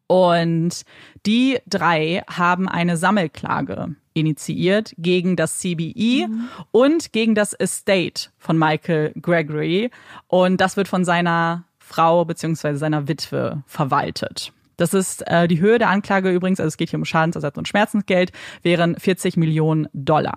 Und 0.07 0.83
die 1.25 1.59
drei 1.67 2.23
haben 2.29 2.69
eine 2.69 2.97
Sammelklage 2.97 3.97
initiiert 4.15 4.95
gegen 4.97 5.37
das 5.37 5.59
CBE 5.59 6.29
mhm. 6.29 6.49
und 6.71 7.13
gegen 7.13 7.35
das 7.35 7.53
Estate 7.53 8.31
von 8.39 8.59
Michael 8.59 9.13
Gregory. 9.21 9.91
Und 10.29 10.61
das 10.61 10.77
wird 10.77 10.89
von 10.89 11.05
seiner 11.05 11.65
Frau 11.79 12.25
beziehungsweise 12.25 12.79
seiner 12.79 13.09
Witwe 13.09 13.63
verwaltet. 13.67 14.53
Das 14.77 14.93
ist 14.93 15.27
äh, 15.27 15.49
die 15.49 15.61
Höhe 15.61 15.79
der 15.79 15.89
Anklage 15.89 16.31
übrigens, 16.31 16.61
also 16.61 16.69
es 16.69 16.77
geht 16.77 16.91
hier 16.91 16.99
um 16.99 17.05
Schadensersatz 17.05 17.57
und 17.57 17.67
Schmerzensgeld, 17.67 18.33
wären 18.63 18.97
40 18.97 19.37
Millionen 19.37 19.89
Dollar. 19.93 20.37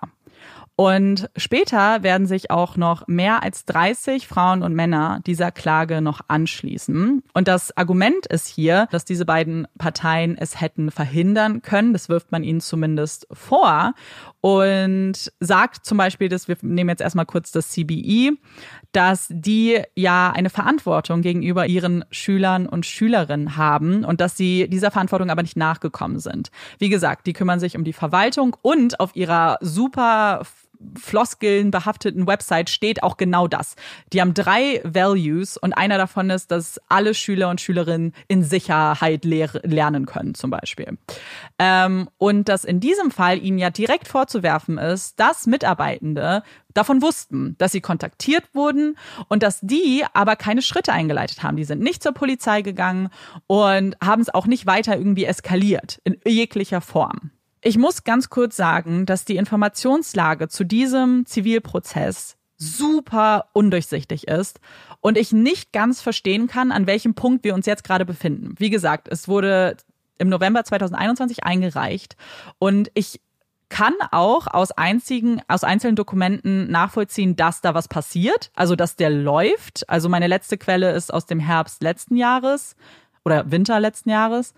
Und 0.80 1.30
später 1.35 2.03
werden 2.03 2.26
sich 2.26 2.51
auch 2.51 2.77
noch 2.77 3.06
mehr 3.06 3.43
als 3.43 3.65
30 3.65 4.30
Frauen 4.30 4.64
und 4.64 4.73
Männer 4.73 5.19
dieser 5.26 5.51
Klage 5.51 5.99
noch 5.99 6.22
anschließen. 6.30 7.22
Und 7.34 7.47
das 7.49 7.76
Argument 7.76 8.26
ist 8.27 8.47
hier, 8.47 8.88
dass 8.89 9.03
diese 9.03 9.26
beiden 9.26 9.68
Parteien 9.77 10.38
es 10.38 10.61
hätten 10.61 10.89
verhindern 10.89 11.61
können. 11.61 11.91
Das 11.91 12.07
wirft 12.07 12.31
man 12.31 12.45
ihnen 12.45 12.61
zumindest 12.61 13.27
vor. 13.34 13.93
Und 14.39 15.34
sagt 15.41 15.85
zum 15.85 15.97
Beispiel, 15.97 16.30
dass 16.30 16.47
wir 16.47 16.56
nehmen 16.61 16.89
jetzt 16.89 17.01
erstmal 17.01 17.26
kurz 17.26 17.51
das 17.51 17.72
CBE, 17.72 18.38
dass 18.93 19.27
die 19.30 19.81
ja 19.95 20.31
eine 20.31 20.49
Verantwortung 20.49 21.22
gegenüber 21.22 21.68
ihren 21.68 22.06
Schülern 22.10 22.68
und 22.68 22.85
Schülerinnen 22.85 23.57
haben 23.57 24.06
und 24.06 24.22
dass 24.22 24.38
sie 24.38 24.69
dieser 24.69 24.91
Verantwortung 24.91 25.30
aber 25.30 25.41
nicht 25.41 25.57
nachgekommen 25.57 26.19
sind. 26.19 26.51
Wie 26.77 26.88
gesagt, 26.88 27.27
die 27.27 27.34
kümmern 27.34 27.60
sich 27.60 27.76
um 27.76 27.84
die 27.84 27.91
Verwaltung 27.91 28.56
und 28.61 29.01
auf 29.01 29.14
ihrer 29.14 29.57
super 29.60 30.45
Floskeln 30.95 31.72
behafteten 31.72 32.26
Website 32.27 32.69
steht 32.69 33.03
auch 33.03 33.18
genau 33.18 33.47
das. 33.47 33.76
Die 34.14 34.22
haben 34.22 34.34
drei 34.34 34.81
Values 34.84 35.57
und 35.57 35.73
einer 35.73 35.97
davon 35.97 36.30
ist, 36.30 36.51
dass 36.51 36.80
alle 36.88 37.14
Schüler 37.14 37.49
und 37.49 37.60
Schülerinnen 37.60 38.14
in 38.27 38.43
Sicherheit 38.43 39.26
lehr 39.26 39.49
lernen 39.64 40.06
können, 40.06 40.35
zum 40.35 40.49
Beispiel. 40.51 40.97
Ähm, 41.57 42.10
und 42.18 42.49
dass 42.49 42.64
in 42.64 42.80
diesem 42.80 43.11
Fall 43.11 43.43
ihnen 43.43 43.57
ja 43.57 43.69
direkt 43.69 44.07
vorzuwerfen 44.07 44.77
ist, 44.77 45.19
dass 45.19 45.47
Mitarbeitende 45.47 46.43
davon 46.73 47.01
wussten, 47.01 47.56
dass 47.57 47.72
sie 47.72 47.81
kontaktiert 47.81 48.43
wurden 48.53 48.97
und 49.27 49.43
dass 49.43 49.60
die 49.61 50.03
aber 50.14 50.35
keine 50.35 50.61
Schritte 50.61 50.93
eingeleitet 50.93 51.43
haben. 51.43 51.57
Die 51.57 51.64
sind 51.64 51.81
nicht 51.81 52.03
zur 52.03 52.14
Polizei 52.14 52.61
gegangen 52.61 53.10
und 53.47 53.97
haben 54.03 54.22
es 54.22 54.34
auch 54.34 54.47
nicht 54.47 54.65
weiter 54.65 54.95
irgendwie 54.95 55.26
eskaliert 55.26 55.99
in 56.03 56.18
jeglicher 56.26 56.81
Form. 56.81 57.31
Ich 57.61 57.77
muss 57.77 58.03
ganz 58.03 58.30
kurz 58.30 58.56
sagen, 58.56 59.06
dass 59.06 59.26
die 59.26 59.36
Informationslage 59.36 60.48
zu 60.48 60.64
diesem 60.64 61.26
Zivilprozess 61.26 62.38
super 62.56 63.49
undurchsichtig 63.53 64.27
ist 64.27 64.60
und 65.02 65.18
ich 65.18 65.31
nicht 65.31 65.72
ganz 65.72 66.02
verstehen 66.02 66.48
kann, 66.48 66.72
an 66.72 66.88
welchem 66.88 67.15
Punkt 67.15 67.44
wir 67.44 67.53
uns 67.53 67.65
jetzt 67.65 67.84
gerade 67.84 68.06
befinden. 68.06 68.56
Wie 68.57 68.69
gesagt, 68.69 69.07
es 69.10 69.27
wurde 69.27 69.77
im 70.18 70.30
November 70.30 70.64
2021 70.64 71.44
eingereicht 71.44 72.15
und 72.60 72.91
ich 72.94 73.22
kann 73.69 73.94
auch 74.11 74.48
aus 74.48 74.72
einzigen, 74.72 75.41
aus 75.48 75.64
einzelnen 75.64 75.95
Dokumenten 75.95 76.72
nachvollziehen, 76.72 77.36
dass 77.36 77.61
da 77.61 77.73
was 77.73 77.88
passiert, 77.88 78.52
also 78.56 78.76
dass 78.76 78.95
der 78.95 79.10
läuft. 79.10 79.88
Also 79.88 80.10
meine 80.10 80.27
letzte 80.27 80.57
Quelle 80.57 80.91
ist 80.91 81.14
aus 81.14 81.26
dem 81.27 81.40
Herbst 81.40 81.84
letzten 81.84 82.15
Jahres 82.15 82.76
oder 83.23 83.52
Winter 83.52 83.80
letzten 83.80 84.10
Jahres. 84.10 84.53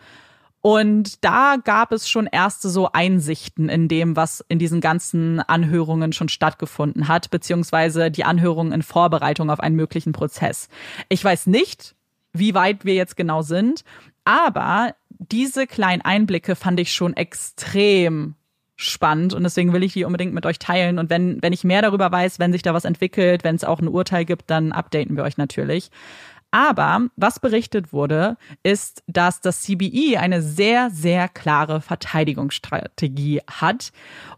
Und 0.62 1.24
da 1.24 1.56
gab 1.64 1.92
es 1.92 2.08
schon 2.08 2.28
erste 2.28 2.70
so 2.70 2.92
Einsichten 2.92 3.68
in 3.68 3.88
dem, 3.88 4.16
was 4.16 4.46
in 4.48 4.60
diesen 4.60 4.80
ganzen 4.80 5.40
Anhörungen 5.40 6.14
schon 6.14 6.30
stattgefunden 6.30 7.08
hat, 7.08 7.32
beziehungsweise 7.32 8.12
die 8.12 8.24
Anhörungen 8.24 8.72
in 8.72 8.84
Vorbereitung 8.84 9.50
auf 9.50 9.60
einen 9.60 9.76
möglichen 9.76 10.12
Prozess. 10.12 10.70
Ich 11.10 11.24
weiß 11.24 11.48
nicht, 11.48 11.96
wie 12.34 12.54
weit 12.54 12.86
wir 12.86 12.94
jetzt 12.94 13.18
genau 13.18 13.42
sind, 13.42 13.84
aber 14.24 14.96
diese 15.10 15.66
kleinen 15.66 16.04
Einblicke 16.04 16.56
fand 16.56 16.80
ich 16.80 16.94
schon 16.94 17.16
extrem 17.16 18.36
spannend 18.76 19.34
und 19.34 19.44
deswegen 19.44 19.74
will 19.74 19.84
ich 19.84 19.94
die 19.94 20.06
unbedingt 20.06 20.34
mit 20.34 20.46
euch 20.46 20.60
teilen. 20.60 20.98
Und 20.98 21.10
wenn, 21.10 21.42
wenn 21.42 21.54
ich 21.54 21.64
mehr 21.64 21.82
darüber 21.82 22.12
weiß, 22.12 22.40
wenn 22.40 22.52
sich 22.52 22.64
da 22.64 22.74
was 22.74 22.86
entwickelt, 22.86 23.44
wenn 23.44 23.56
es 23.56 23.64
auch 23.64 23.80
ein 23.80 23.88
Urteil 23.88 24.26
gibt, 24.26 24.50
dann 24.50 24.72
updaten 24.72 25.16
wir 25.16 25.24
euch 25.24 25.38
natürlich. 25.38 25.90
Aber 26.52 27.08
was 27.16 27.40
berichtet 27.40 27.94
wurde, 27.94 28.36
ist, 28.62 29.04
dass 29.08 29.40
das 29.40 29.64
CBE 29.64 30.20
eine 30.20 30.42
sehr, 30.42 30.90
sehr 30.90 31.30
klare 31.30 31.80
Verteidigungsstrategie 31.80 33.42
hat. 33.50 33.94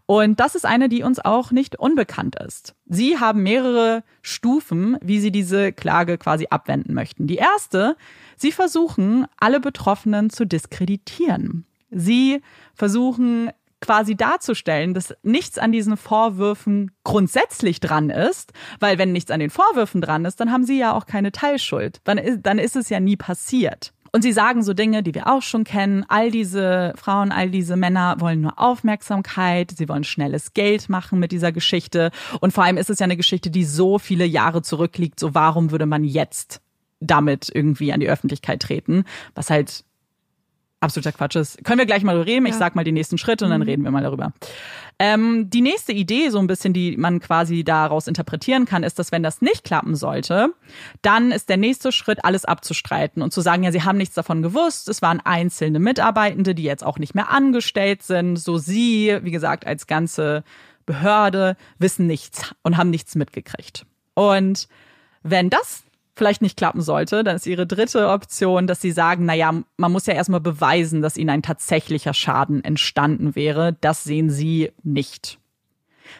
Und 0.06 0.38
das 0.38 0.54
ist 0.54 0.64
eine, 0.64 0.88
die 0.88 1.02
uns 1.02 1.18
auch 1.18 1.50
nicht 1.50 1.76
unbekannt 1.76 2.36
ist. 2.36 2.76
Sie 2.86 3.18
haben 3.18 3.42
mehrere 3.42 4.04
Stufen, 4.22 4.96
wie 5.02 5.18
sie 5.18 5.32
diese 5.32 5.72
Klage 5.72 6.16
quasi 6.16 6.46
abwenden 6.50 6.94
möchten. 6.94 7.26
Die 7.26 7.36
erste, 7.36 7.96
sie 8.36 8.52
versuchen, 8.52 9.26
alle 9.36 9.58
Betroffenen 9.58 10.30
zu 10.30 10.46
diskreditieren. 10.46 11.66
Sie 11.90 12.42
versuchen 12.74 13.50
quasi 13.84 14.16
darzustellen, 14.16 14.94
dass 14.94 15.14
nichts 15.22 15.58
an 15.58 15.70
diesen 15.70 15.98
Vorwürfen 15.98 16.90
grundsätzlich 17.04 17.80
dran 17.80 18.08
ist, 18.08 18.52
weil 18.80 18.96
wenn 18.96 19.12
nichts 19.12 19.30
an 19.30 19.40
den 19.40 19.50
Vorwürfen 19.50 20.00
dran 20.00 20.24
ist, 20.24 20.40
dann 20.40 20.50
haben 20.50 20.64
sie 20.64 20.78
ja 20.78 20.94
auch 20.94 21.04
keine 21.04 21.32
Teilschuld. 21.32 22.00
Dann 22.04 22.16
ist, 22.16 22.40
dann 22.42 22.58
ist 22.58 22.76
es 22.76 22.88
ja 22.88 22.98
nie 22.98 23.16
passiert. 23.16 23.92
Und 24.10 24.22
sie 24.22 24.32
sagen 24.32 24.62
so 24.62 24.74
Dinge, 24.74 25.02
die 25.02 25.14
wir 25.14 25.26
auch 25.26 25.42
schon 25.42 25.64
kennen. 25.64 26.04
All 26.08 26.30
diese 26.30 26.92
Frauen, 26.96 27.32
all 27.32 27.50
diese 27.50 27.76
Männer 27.76 28.16
wollen 28.20 28.40
nur 28.40 28.58
Aufmerksamkeit. 28.60 29.72
Sie 29.76 29.88
wollen 29.88 30.04
schnelles 30.04 30.54
Geld 30.54 30.88
machen 30.88 31.18
mit 31.18 31.32
dieser 31.32 31.50
Geschichte. 31.50 32.10
Und 32.40 32.52
vor 32.52 32.62
allem 32.62 32.76
ist 32.76 32.90
es 32.90 33.00
ja 33.00 33.04
eine 33.04 33.16
Geschichte, 33.16 33.50
die 33.50 33.64
so 33.64 33.98
viele 33.98 34.24
Jahre 34.24 34.62
zurückliegt. 34.62 35.18
So 35.18 35.34
warum 35.34 35.72
würde 35.72 35.86
man 35.86 36.04
jetzt 36.04 36.60
damit 37.00 37.50
irgendwie 37.52 37.92
an 37.92 38.00
die 38.00 38.08
Öffentlichkeit 38.08 38.62
treten? 38.62 39.04
Was 39.34 39.50
halt 39.50 39.84
absoluter 40.84 41.12
Quatsch 41.12 41.36
ist. 41.36 41.64
Können 41.64 41.78
wir 41.78 41.86
gleich 41.86 42.04
mal 42.04 42.20
reden. 42.20 42.46
Ich 42.46 42.52
ja. 42.52 42.58
sag 42.58 42.76
mal 42.76 42.84
die 42.84 42.92
nächsten 42.92 43.18
Schritte 43.18 43.44
und 43.44 43.50
dann 43.50 43.60
mhm. 43.60 43.66
reden 43.66 43.84
wir 43.84 43.90
mal 43.90 44.02
darüber. 44.02 44.32
Ähm, 44.98 45.50
die 45.50 45.60
nächste 45.60 45.92
Idee, 45.92 46.28
so 46.28 46.38
ein 46.38 46.46
bisschen, 46.46 46.72
die 46.72 46.96
man 46.96 47.18
quasi 47.18 47.64
daraus 47.64 48.06
interpretieren 48.06 48.64
kann, 48.64 48.84
ist, 48.84 48.98
dass 48.98 49.10
wenn 49.10 49.24
das 49.24 49.42
nicht 49.42 49.64
klappen 49.64 49.96
sollte, 49.96 50.50
dann 51.02 51.32
ist 51.32 51.48
der 51.48 51.56
nächste 51.56 51.90
Schritt, 51.90 52.24
alles 52.24 52.44
abzustreiten 52.44 53.20
und 53.22 53.32
zu 53.32 53.40
sagen, 53.40 53.64
ja, 53.64 53.72
sie 53.72 53.82
haben 53.82 53.98
nichts 53.98 54.14
davon 54.14 54.42
gewusst. 54.42 54.88
Es 54.88 55.02
waren 55.02 55.20
einzelne 55.20 55.80
Mitarbeitende, 55.80 56.54
die 56.54 56.62
jetzt 56.62 56.84
auch 56.84 56.98
nicht 56.98 57.14
mehr 57.14 57.30
angestellt 57.30 58.02
sind. 58.02 58.36
So 58.36 58.58
sie, 58.58 59.18
wie 59.22 59.32
gesagt, 59.32 59.66
als 59.66 59.86
ganze 59.86 60.44
Behörde 60.86 61.56
wissen 61.78 62.06
nichts 62.06 62.54
und 62.62 62.76
haben 62.76 62.90
nichts 62.90 63.14
mitgekriegt. 63.14 63.86
Und 64.14 64.68
wenn 65.22 65.50
das 65.50 65.83
vielleicht 66.16 66.42
nicht 66.42 66.56
klappen 66.56 66.80
sollte, 66.80 67.24
dann 67.24 67.36
ist 67.36 67.46
ihre 67.46 67.66
dritte 67.66 68.08
Option, 68.08 68.66
dass 68.66 68.80
sie 68.80 68.92
sagen, 68.92 69.24
naja, 69.24 69.52
man 69.76 69.92
muss 69.92 70.06
ja 70.06 70.14
erstmal 70.14 70.40
beweisen, 70.40 71.02
dass 71.02 71.16
ihnen 71.16 71.30
ein 71.30 71.42
tatsächlicher 71.42 72.14
Schaden 72.14 72.62
entstanden 72.62 73.34
wäre. 73.34 73.76
Das 73.80 74.04
sehen 74.04 74.30
sie 74.30 74.70
nicht. 74.82 75.38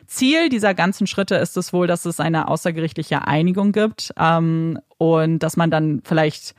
Ziel 0.07 0.49
dieser 0.49 0.75
ganzen 0.75 1.07
Schritte 1.07 1.37
ist 1.37 1.57
es 1.57 1.73
wohl, 1.73 1.87
dass 1.87 2.05
es 2.05 2.19
eine 2.19 2.49
außergerichtliche 2.49 3.27
Einigung 3.27 3.73
gibt 3.73 4.13
ähm, 4.19 4.79
und 4.99 5.39
dass 5.41 5.57
man 5.57 5.71
dann 5.71 6.03
vielleicht 6.05 6.55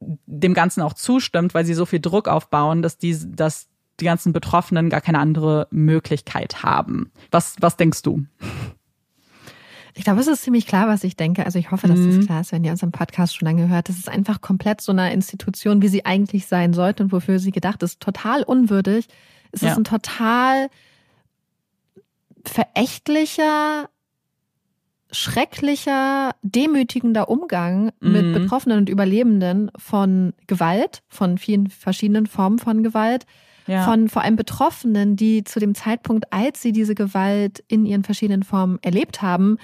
dem 0.00 0.54
Ganzen 0.54 0.82
auch 0.82 0.94
zustimmt, 0.94 1.54
weil 1.54 1.64
sie 1.64 1.74
so 1.74 1.86
viel 1.86 2.00
Druck 2.00 2.28
aufbauen, 2.28 2.82
dass 2.82 2.98
die, 2.98 3.16
dass 3.34 3.68
die 4.00 4.04
ganzen 4.04 4.32
Betroffenen 4.32 4.90
gar 4.90 5.00
keine 5.00 5.18
andere 5.18 5.66
Möglichkeit 5.70 6.62
haben. 6.62 7.10
Was, 7.30 7.56
was 7.60 7.76
denkst 7.76 8.02
du? 8.02 8.24
Ich 9.98 10.04
glaube, 10.04 10.20
es 10.20 10.28
ist 10.28 10.42
ziemlich 10.42 10.64
klar, 10.64 10.86
was 10.86 11.02
ich 11.02 11.16
denke. 11.16 11.44
Also 11.44 11.58
ich 11.58 11.72
hoffe, 11.72 11.88
dass 11.88 11.98
mhm. 11.98 12.16
das 12.18 12.26
klar 12.26 12.40
ist, 12.40 12.52
wenn 12.52 12.62
ihr 12.62 12.70
unseren 12.70 12.92
Podcast 12.92 13.36
schon 13.36 13.46
lange 13.46 13.68
hört. 13.68 13.88
Das 13.88 13.98
ist 13.98 14.08
einfach 14.08 14.40
komplett 14.40 14.80
so 14.80 14.92
eine 14.92 15.12
Institution, 15.12 15.82
wie 15.82 15.88
sie 15.88 16.06
eigentlich 16.06 16.46
sein 16.46 16.72
sollte 16.72 17.02
und 17.02 17.10
wofür 17.10 17.40
sie 17.40 17.50
gedacht 17.50 17.82
ist. 17.82 17.98
Total 17.98 18.44
unwürdig. 18.44 19.08
Es 19.50 19.62
ja. 19.62 19.72
ist 19.72 19.76
ein 19.76 19.82
total 19.82 20.68
verächtlicher, 22.44 23.88
schrecklicher, 25.10 26.30
demütigender 26.42 27.28
Umgang 27.28 27.90
mhm. 27.98 28.12
mit 28.12 28.32
Betroffenen 28.34 28.78
und 28.78 28.88
Überlebenden 28.88 29.72
von 29.76 30.32
Gewalt, 30.46 31.02
von 31.08 31.38
vielen 31.38 31.70
verschiedenen 31.70 32.26
Formen 32.28 32.60
von 32.60 32.84
Gewalt. 32.84 33.26
Ja. 33.66 33.84
von 33.84 34.08
vor 34.08 34.22
allem 34.22 34.36
Betroffenen, 34.36 35.14
die 35.14 35.44
zu 35.44 35.60
dem 35.60 35.74
Zeitpunkt, 35.74 36.32
als 36.32 36.62
sie 36.62 36.72
diese 36.72 36.94
Gewalt 36.94 37.62
in 37.68 37.84
ihren 37.84 38.02
verschiedenen 38.02 38.42
Formen 38.42 38.78
erlebt 38.80 39.20
haben, 39.20 39.58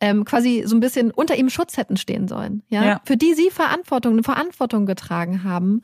ähm, 0.00 0.24
quasi 0.24 0.62
so 0.66 0.76
ein 0.76 0.80
bisschen 0.80 1.10
unter 1.10 1.36
ihm 1.36 1.50
Schutz 1.50 1.76
hätten 1.76 1.96
stehen 1.96 2.28
sollen. 2.28 2.62
Ja? 2.68 2.84
ja. 2.84 3.00
Für 3.04 3.16
die 3.16 3.34
sie 3.34 3.50
Verantwortung, 3.50 4.14
eine 4.14 4.22
Verantwortung 4.22 4.86
getragen 4.86 5.44
haben. 5.44 5.82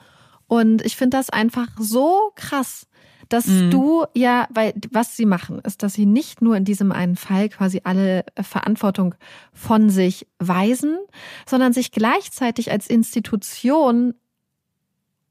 Und 0.49 0.85
ich 0.85 0.97
finde 0.97 1.17
das 1.17 1.31
einfach 1.31 1.69
so 1.79 2.33
krass, 2.35 2.87
dass 3.29 3.47
mhm. 3.47 3.71
du 3.71 4.05
ja, 4.15 4.47
weil 4.51 4.73
was 4.91 5.17
sie 5.17 5.27
machen, 5.27 5.59
ist, 5.61 5.83
dass 5.83 5.95
sie 5.95 6.07
nicht 6.07 6.43
nur 6.43 6.57
in 6.57 6.65
diesem 6.65 6.93
einen 6.93 7.17
Fall 7.17 7.49
quasi 7.49 7.81
alle 7.85 8.25
Verantwortung 8.41 9.15
von 9.53 9.91
sich 9.91 10.27
weisen, 10.39 10.97
sondern 11.49 11.73
sich 11.73 11.91
gleichzeitig 11.91 12.71
als 12.71 12.87
Institution 12.87 14.15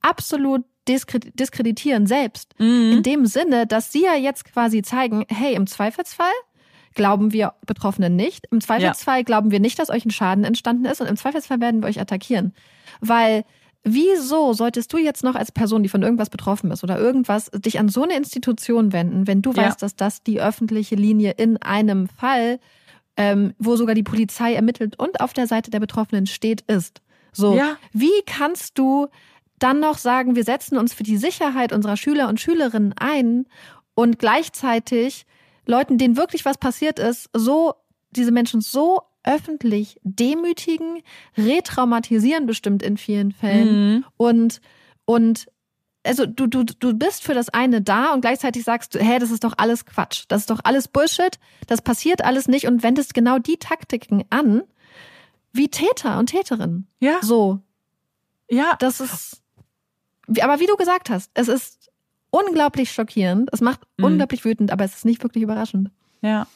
absolut 0.01 0.65
diskreditieren 0.87 2.05
selbst. 2.05 2.53
Mhm. 2.59 2.91
In 2.91 3.03
dem 3.03 3.25
Sinne, 3.25 3.65
dass 3.65 3.91
sie 3.91 4.03
ja 4.03 4.15
jetzt 4.15 4.45
quasi 4.45 4.81
zeigen, 4.81 5.25
hey, 5.29 5.55
im 5.55 5.65
Zweifelsfall 5.65 6.33
glauben 6.95 7.33
wir 7.33 7.53
Betroffenen 7.65 8.15
nicht. 8.15 8.47
Im 8.51 8.61
Zweifelsfall 8.61 9.19
ja. 9.19 9.23
glauben 9.23 9.51
wir 9.51 9.59
nicht, 9.59 9.77
dass 9.77 9.89
euch 9.89 10.05
ein 10.05 10.11
Schaden 10.11 10.43
entstanden 10.43 10.85
ist 10.85 11.01
und 11.01 11.07
im 11.07 11.17
Zweifelsfall 11.17 11.59
werden 11.59 11.81
wir 11.81 11.89
euch 11.89 11.99
attackieren. 11.99 12.53
Weil 13.01 13.43
wieso 13.83 14.53
solltest 14.53 14.91
du 14.91 14.97
jetzt 14.97 15.23
noch 15.23 15.35
als 15.35 15.51
Person, 15.51 15.83
die 15.83 15.89
von 15.89 16.01
irgendwas 16.01 16.29
betroffen 16.29 16.71
ist 16.71 16.83
oder 16.83 16.97
irgendwas, 16.97 17.51
dich 17.51 17.79
an 17.79 17.89
so 17.89 18.03
eine 18.03 18.17
Institution 18.17 18.91
wenden, 18.93 19.27
wenn 19.27 19.41
du 19.41 19.51
ja. 19.51 19.63
weißt, 19.63 19.81
dass 19.81 19.95
das 19.95 20.23
die 20.23 20.41
öffentliche 20.41 20.95
Linie 20.95 21.31
in 21.31 21.57
einem 21.57 22.07
Fall, 22.07 22.59
ähm, 23.15 23.53
wo 23.59 23.75
sogar 23.75 23.95
die 23.95 24.03
Polizei 24.03 24.53
ermittelt 24.53 24.97
und 24.97 25.21
auf 25.21 25.33
der 25.33 25.47
Seite 25.47 25.71
der 25.71 25.79
Betroffenen 25.79 26.25
steht, 26.25 26.61
ist. 26.61 27.01
So, 27.31 27.55
ja. 27.55 27.77
wie 27.93 28.21
kannst 28.25 28.77
du 28.79 29.07
dann 29.59 29.79
noch 29.79 29.97
sagen, 29.97 30.35
wir 30.35 30.43
setzen 30.43 30.77
uns 30.77 30.93
für 30.93 31.03
die 31.03 31.17
Sicherheit 31.17 31.71
unserer 31.71 31.97
Schüler 31.97 32.27
und 32.27 32.39
Schülerinnen 32.39 32.93
ein 32.97 33.45
und 33.93 34.19
gleichzeitig 34.19 35.25
Leuten, 35.65 35.97
denen 35.97 36.17
wirklich 36.17 36.45
was 36.45 36.57
passiert 36.57 36.99
ist, 36.99 37.29
so, 37.33 37.75
diese 38.11 38.31
Menschen 38.31 38.61
so 38.61 39.01
öffentlich 39.23 39.99
demütigen, 40.03 41.01
retraumatisieren 41.37 42.45
bestimmt 42.45 42.83
in 42.83 42.97
vielen 42.97 43.31
Fällen 43.31 43.95
mhm. 43.95 44.05
und, 44.17 44.61
und 45.05 45.47
also 46.05 46.25
du, 46.25 46.47
du, 46.47 46.63
du 46.63 46.93
bist 46.93 47.23
für 47.23 47.33
das 47.33 47.49
eine 47.49 47.81
da 47.81 48.13
und 48.13 48.21
gleichzeitig 48.21 48.63
sagst 48.63 48.93
du, 48.93 48.99
hä, 48.99 49.17
das 49.19 49.31
ist 49.31 49.43
doch 49.43 49.53
alles 49.57 49.85
Quatsch, 49.85 50.25
das 50.27 50.41
ist 50.41 50.49
doch 50.49 50.59
alles 50.63 50.87
Bullshit, 50.87 51.39
das 51.67 51.81
passiert 51.81 52.23
alles 52.23 52.47
nicht 52.47 52.67
und 52.67 52.83
wendest 52.83 53.13
genau 53.13 53.39
die 53.39 53.57
Taktiken 53.57 54.23
an, 54.29 54.61
wie 55.51 55.69
Täter 55.69 56.19
und 56.19 56.27
Täterinnen. 56.27 56.87
Ja. 56.99 57.19
So. 57.21 57.59
Ja. 58.49 58.75
Das 58.79 58.99
ist, 58.99 59.41
aber 60.39 60.59
wie 60.59 60.67
du 60.67 60.75
gesagt 60.75 61.09
hast, 61.09 61.31
es 61.33 61.47
ist 61.47 61.84
unglaublich 62.29 62.91
schockierend. 62.91 63.49
Es 63.51 63.61
macht 63.61 63.81
mhm. 63.97 64.05
unglaublich 64.05 64.45
wütend, 64.45 64.71
aber 64.71 64.83
es 64.83 64.95
ist 64.95 65.05
nicht 65.05 65.23
wirklich 65.23 65.43
überraschend. 65.43 65.89
Ja. 66.21 66.47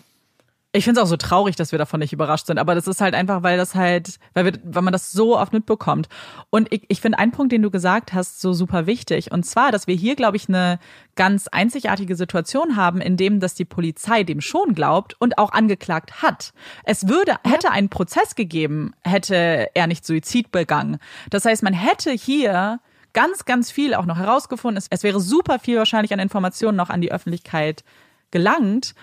Ich 0.71 0.83
finde 0.83 1.01
es 1.01 1.05
auch 1.05 1.09
so 1.09 1.17
traurig, 1.17 1.55
dass 1.55 1.71
wir 1.71 1.79
davon 1.79 1.99
nicht 1.99 2.13
überrascht 2.13 2.45
sind, 2.45 2.59
aber 2.59 2.75
das 2.75 2.85
ist 2.85 3.01
halt 3.01 3.15
einfach, 3.15 3.41
weil 3.41 3.57
das 3.57 3.73
halt, 3.73 4.19
weil, 4.35 4.45
wir, 4.45 4.53
weil 4.63 4.83
man 4.83 4.91
das 4.91 5.11
so 5.11 5.35
oft 5.35 5.51
mitbekommt. 5.51 6.09
Und 6.51 6.71
ich, 6.71 6.83
ich 6.89 7.01
finde 7.01 7.17
einen 7.17 7.31
Punkt, 7.31 7.51
den 7.51 7.63
du 7.63 7.71
gesagt 7.71 8.13
hast, 8.13 8.39
so 8.39 8.53
super 8.53 8.85
wichtig. 8.85 9.31
Und 9.31 9.47
zwar, 9.47 9.71
dass 9.71 9.87
wir 9.87 9.95
hier, 9.95 10.15
glaube 10.15 10.37
ich, 10.37 10.47
eine 10.47 10.77
ganz 11.15 11.47
einzigartige 11.47 12.15
Situation 12.15 12.75
haben, 12.75 13.01
in 13.01 13.17
dem, 13.17 13.39
dass 13.39 13.55
die 13.55 13.65
Polizei 13.65 14.23
dem 14.23 14.41
schon 14.41 14.75
glaubt 14.75 15.15
und 15.17 15.39
auch 15.39 15.53
angeklagt 15.53 16.21
hat. 16.21 16.53
Es 16.83 17.07
würde, 17.07 17.37
hätte 17.43 17.71
einen 17.71 17.89
Prozess 17.89 18.35
gegeben, 18.35 18.93
hätte 19.03 19.69
er 19.73 19.87
nicht 19.87 20.05
Suizid 20.05 20.51
begangen. 20.51 20.99
Das 21.31 21.45
heißt, 21.45 21.63
man 21.63 21.73
hätte 21.73 22.11
hier 22.11 22.79
ganz, 23.13 23.45
ganz 23.45 23.71
viel 23.71 23.93
auch 23.93 24.05
noch 24.05 24.17
herausgefunden. 24.17 24.77
Es, 24.77 24.87
es 24.89 25.03
wäre 25.03 25.19
super 25.19 25.59
viel 25.59 25.77
wahrscheinlich 25.77 26.13
an 26.13 26.19
Informationen 26.19 26.77
noch 26.77 26.89
an 26.89 27.01
die 27.01 27.11
Öffentlichkeit 27.11 27.83
gelangt. 28.31 28.95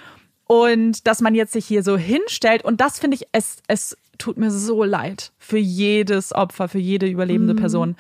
Und 0.46 1.06
dass 1.06 1.20
man 1.20 1.34
jetzt 1.34 1.52
sich 1.52 1.66
hier 1.66 1.82
so 1.82 1.96
hinstellt, 1.96 2.64
und 2.64 2.80
das 2.80 2.98
finde 2.98 3.16
ich, 3.16 3.26
es, 3.32 3.58
es 3.66 3.96
tut 4.18 4.36
mir 4.36 4.50
so 4.50 4.84
leid 4.84 5.32
für 5.38 5.58
jedes 5.58 6.32
Opfer, 6.32 6.68
für 6.68 6.78
jede 6.78 7.06
überlebende 7.06 7.54
mhm. 7.54 7.58
Person, 7.58 7.96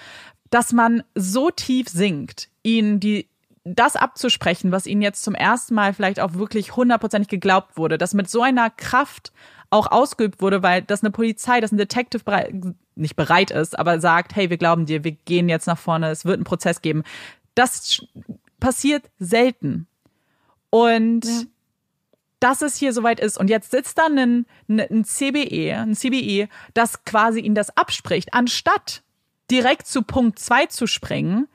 dass 0.50 0.72
man 0.72 1.02
so 1.14 1.50
tief 1.50 1.88
sinkt, 1.88 2.48
ihnen 2.62 3.00
die, 3.00 3.28
das 3.64 3.96
abzusprechen, 3.96 4.70
was 4.70 4.86
ihnen 4.86 5.02
jetzt 5.02 5.24
zum 5.24 5.34
ersten 5.34 5.74
Mal 5.74 5.92
vielleicht 5.92 6.20
auch 6.20 6.34
wirklich 6.34 6.76
hundertprozentig 6.76 7.28
geglaubt 7.28 7.76
wurde, 7.76 7.98
dass 7.98 8.14
mit 8.14 8.30
so 8.30 8.42
einer 8.42 8.70
Kraft 8.70 9.32
auch 9.70 9.90
ausgeübt 9.90 10.40
wurde, 10.40 10.62
weil 10.62 10.82
das 10.82 11.02
eine 11.02 11.10
Polizei, 11.10 11.60
das 11.60 11.72
ein 11.72 11.78
Detective 11.78 12.22
nicht 12.96 13.16
bereit 13.16 13.50
ist, 13.50 13.78
aber 13.78 14.00
sagt, 14.00 14.34
hey, 14.34 14.50
wir 14.50 14.56
glauben 14.56 14.86
dir, 14.86 15.04
wir 15.04 15.12
gehen 15.12 15.48
jetzt 15.48 15.66
nach 15.66 15.78
vorne, 15.78 16.10
es 16.10 16.24
wird 16.24 16.36
einen 16.36 16.44
Prozess 16.44 16.82
geben. 16.82 17.04
Das 17.54 18.02
passiert 18.60 19.10
selten. 19.18 19.86
Und 20.70 21.24
ja. 21.24 21.42
dass 22.40 22.62
es 22.62 22.76
hier 22.76 22.92
soweit 22.92 23.20
ist. 23.20 23.38
Und 23.38 23.48
jetzt 23.48 23.70
sitzt 23.70 23.98
dann 23.98 24.18
ein, 24.18 24.46
ein 24.68 25.04
CBE, 25.04 25.76
ein 25.76 25.94
CBE, 25.94 26.48
das 26.74 27.04
quasi 27.04 27.40
ihnen 27.40 27.54
das 27.54 27.76
abspricht, 27.76 28.34
anstatt 28.34 29.02
direkt 29.50 29.86
zu 29.86 30.02
Punkt 30.02 30.38
zwei 30.38 30.66
zu 30.66 30.86
springen, 30.86 31.48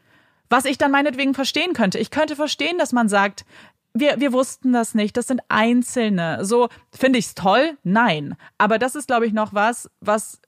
was 0.50 0.66
ich 0.66 0.78
dann 0.78 0.92
meinetwegen 0.92 1.34
verstehen 1.34 1.74
könnte. 1.74 1.98
Ich 2.00 2.12
könnte 2.12 2.36
verstehen, 2.36 2.78
dass 2.78 2.92
man 2.92 3.10
sagt, 3.10 3.46
wir, 3.94 4.20
wir 4.20 4.32
wussten 4.34 4.74
das 4.74 4.96
nicht. 4.96 5.18
Das 5.18 5.28
sind 5.28 5.42
Einzelne. 5.50 6.46
So, 6.46 6.70
finde 6.98 7.20
ich 7.20 7.26
es 7.28 7.36
toll? 7.36 7.78
Nein. 7.84 8.36
Aber 8.58 8.80
das 8.80 8.96
ist, 8.96 9.08
glaube 9.08 9.26
ich, 9.26 9.34
noch 9.34 9.54
was, 9.54 9.90
was 10.00 10.40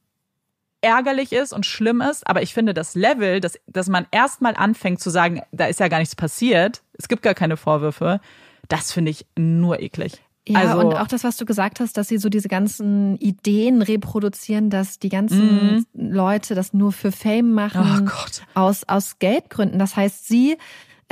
ärgerlich 0.83 1.31
ist 1.33 1.53
und 1.53 1.65
schlimm 1.65 2.01
ist. 2.01 2.27
Aber 2.27 2.41
ich 2.41 2.53
finde, 2.53 2.73
das 2.73 2.95
Level, 2.95 3.39
dass, 3.39 3.59
dass 3.67 3.87
man 3.87 4.05
erstmal 4.11 4.55
anfängt 4.55 4.99
zu 4.99 5.09
sagen, 5.09 5.41
da 5.51 5.65
ist 5.65 5.79
ja 5.79 5.87
gar 5.87 5.99
nichts 5.99 6.15
passiert, 6.15 6.83
es 6.93 7.07
gibt 7.07 7.23
gar 7.23 7.33
keine 7.33 7.57
Vorwürfe, 7.57 8.19
das 8.67 8.91
finde 8.91 9.11
ich 9.11 9.25
nur 9.37 9.79
eklig. 9.79 10.21
Ja, 10.45 10.59
also, 10.59 10.79
und 10.79 10.93
auch 10.95 11.07
das, 11.07 11.23
was 11.23 11.37
du 11.37 11.45
gesagt 11.45 11.79
hast, 11.79 11.95
dass 11.95 12.09
sie 12.09 12.17
so 12.17 12.27
diese 12.27 12.49
ganzen 12.49 13.15
Ideen 13.17 13.81
reproduzieren, 13.81 14.69
dass 14.69 14.99
die 14.99 15.07
ganzen 15.07 15.77
mm. 15.77 15.85
Leute 15.93 16.53
das 16.53 16.73
nur 16.73 16.91
für 16.91 17.13
Fame 17.13 17.53
machen, 17.53 18.11
oh 18.11 18.59
aus, 18.59 18.83
aus 18.85 19.19
Geldgründen. 19.19 19.79
Das 19.79 19.95
heißt, 19.95 20.27
sie 20.27 20.57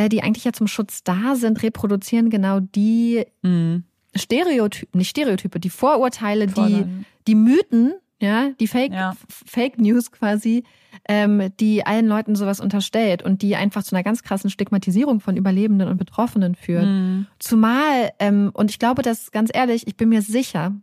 äh, 0.01 0.09
die 0.09 0.23
eigentlich 0.23 0.45
ja 0.45 0.53
zum 0.53 0.67
Schutz 0.67 1.03
da 1.03 1.35
sind, 1.35 1.63
reproduzieren 1.63 2.29
genau 2.29 2.59
die 2.59 3.25
mhm. 3.41 3.83
Stereotypen, 4.15 4.97
nicht 4.97 5.09
Stereotype, 5.09 5.59
die 5.59 5.69
Vorurteile, 5.69 6.47
die, 6.47 6.85
die 7.27 7.35
Mythen, 7.35 7.93
ja, 8.21 8.49
die 8.59 8.67
Fake, 8.67 8.93
Ja. 8.93 9.13
Fake 9.27 9.79
News 9.79 10.11
quasi, 10.11 10.63
ähm, 11.09 11.51
die 11.59 11.85
allen 11.85 12.05
Leuten 12.05 12.35
sowas 12.35 12.59
unterstellt 12.59 13.23
und 13.23 13.41
die 13.41 13.55
einfach 13.55 13.83
zu 13.83 13.95
einer 13.95 14.03
ganz 14.03 14.21
krassen 14.21 14.49
Stigmatisierung 14.49 15.19
von 15.19 15.35
Überlebenden 15.35 15.87
und 15.89 15.97
Betroffenen 15.97 16.55
führt. 16.55 16.85
Mhm. 16.85 17.25
Zumal, 17.39 18.11
ähm, 18.19 18.51
und 18.53 18.69
ich 18.69 18.77
glaube, 18.77 19.01
dass 19.01 19.31
ganz 19.31 19.49
ehrlich, 19.53 19.87
ich 19.87 19.97
bin 19.97 20.09
mir 20.09 20.21
sicher, 20.21 20.75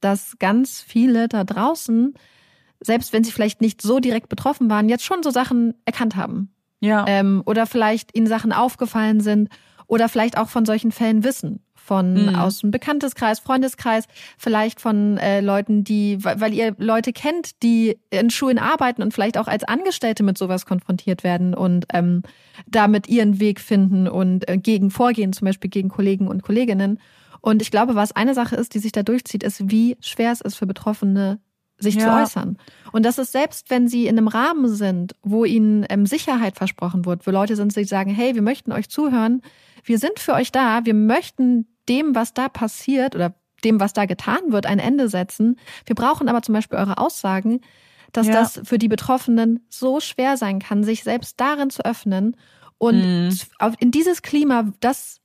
dass 0.00 0.38
ganz 0.38 0.80
viele 0.80 1.28
da 1.28 1.44
draußen, 1.44 2.14
selbst 2.80 3.12
wenn 3.12 3.22
sie 3.22 3.32
vielleicht 3.32 3.60
nicht 3.60 3.82
so 3.82 4.00
direkt 4.00 4.28
betroffen 4.30 4.70
waren, 4.70 4.88
jetzt 4.88 5.04
schon 5.04 5.22
so 5.22 5.30
Sachen 5.30 5.74
erkannt 5.84 6.16
haben. 6.16 6.54
Ja. 6.80 7.04
Ähm, 7.06 7.42
oder 7.44 7.66
vielleicht 7.66 8.16
ihnen 8.16 8.28
Sachen 8.28 8.52
aufgefallen 8.52 9.20
sind 9.20 9.50
oder 9.88 10.08
vielleicht 10.08 10.38
auch 10.38 10.48
von 10.48 10.64
solchen 10.64 10.92
Fällen 10.92 11.24
wissen. 11.24 11.60
Von 11.88 12.26
Mhm. 12.26 12.34
aus 12.34 12.60
dem 12.60 12.70
Bekannteskreis, 12.70 13.40
Freundeskreis, 13.40 14.04
vielleicht 14.36 14.78
von 14.78 15.16
äh, 15.16 15.40
Leuten, 15.40 15.84
die, 15.84 16.22
weil 16.22 16.52
ihr 16.52 16.74
Leute 16.76 17.14
kennt, 17.14 17.62
die 17.62 17.98
in 18.10 18.28
Schulen 18.28 18.58
arbeiten 18.58 19.00
und 19.02 19.14
vielleicht 19.14 19.38
auch 19.38 19.48
als 19.48 19.64
Angestellte 19.64 20.22
mit 20.22 20.36
sowas 20.36 20.66
konfrontiert 20.66 21.24
werden 21.24 21.54
und 21.54 21.86
ähm, 21.94 22.22
damit 22.66 23.08
ihren 23.08 23.40
Weg 23.40 23.58
finden 23.58 24.06
und 24.06 24.46
äh, 24.50 24.58
gegen 24.58 24.90
vorgehen, 24.90 25.32
zum 25.32 25.46
Beispiel 25.46 25.70
gegen 25.70 25.88
Kollegen 25.88 26.28
und 26.28 26.42
Kolleginnen. 26.42 27.00
Und 27.40 27.62
ich 27.62 27.70
glaube, 27.70 27.94
was 27.94 28.12
eine 28.12 28.34
Sache 28.34 28.56
ist, 28.56 28.74
die 28.74 28.80
sich 28.80 28.92
da 28.92 29.02
durchzieht, 29.02 29.42
ist, 29.42 29.70
wie 29.70 29.96
schwer 30.00 30.32
es 30.32 30.42
ist 30.42 30.56
für 30.56 30.66
Betroffene, 30.66 31.40
sich 31.78 31.94
zu 31.98 32.06
Ja. 32.06 32.22
äußern. 32.22 32.58
Und 32.92 33.06
das 33.06 33.16
ist 33.18 33.32
selbst, 33.32 33.70
wenn 33.70 33.88
sie 33.88 34.08
in 34.08 34.18
einem 34.18 34.28
Rahmen 34.28 34.68
sind, 34.68 35.14
wo 35.22 35.46
ihnen 35.46 35.86
ähm, 35.88 36.04
Sicherheit 36.04 36.56
versprochen 36.56 37.06
wird, 37.06 37.26
wo 37.26 37.30
Leute 37.30 37.56
sind, 37.56 37.74
die 37.74 37.84
sagen, 37.84 38.10
hey, 38.10 38.34
wir 38.34 38.42
möchten 38.42 38.72
euch 38.72 38.90
zuhören, 38.90 39.40
wir 39.84 39.98
sind 39.98 40.18
für 40.18 40.34
euch 40.34 40.50
da, 40.52 40.84
wir 40.84 40.92
möchten 40.94 41.66
dem, 41.88 42.14
was 42.14 42.34
da 42.34 42.48
passiert 42.48 43.14
oder 43.14 43.34
dem, 43.64 43.80
was 43.80 43.92
da 43.92 44.04
getan 44.06 44.52
wird, 44.52 44.66
ein 44.66 44.78
Ende 44.78 45.08
setzen. 45.08 45.56
Wir 45.86 45.96
brauchen 45.96 46.28
aber 46.28 46.42
zum 46.42 46.52
Beispiel 46.54 46.78
eure 46.78 46.98
Aussagen, 46.98 47.60
dass 48.12 48.26
Ja. 48.28 48.34
das 48.34 48.60
für 48.64 48.78
die 48.78 48.88
Betroffenen 48.88 49.66
so 49.68 50.00
schwer 50.00 50.36
sein 50.36 50.60
kann, 50.60 50.84
sich 50.84 51.02
selbst 51.02 51.40
darin 51.40 51.70
zu 51.70 51.84
öffnen. 51.84 52.36
Und 52.78 53.04
Mhm. 53.04 53.30
in 53.80 53.90
dieses 53.90 54.22
Klima, 54.22 54.72
das, 54.80 55.20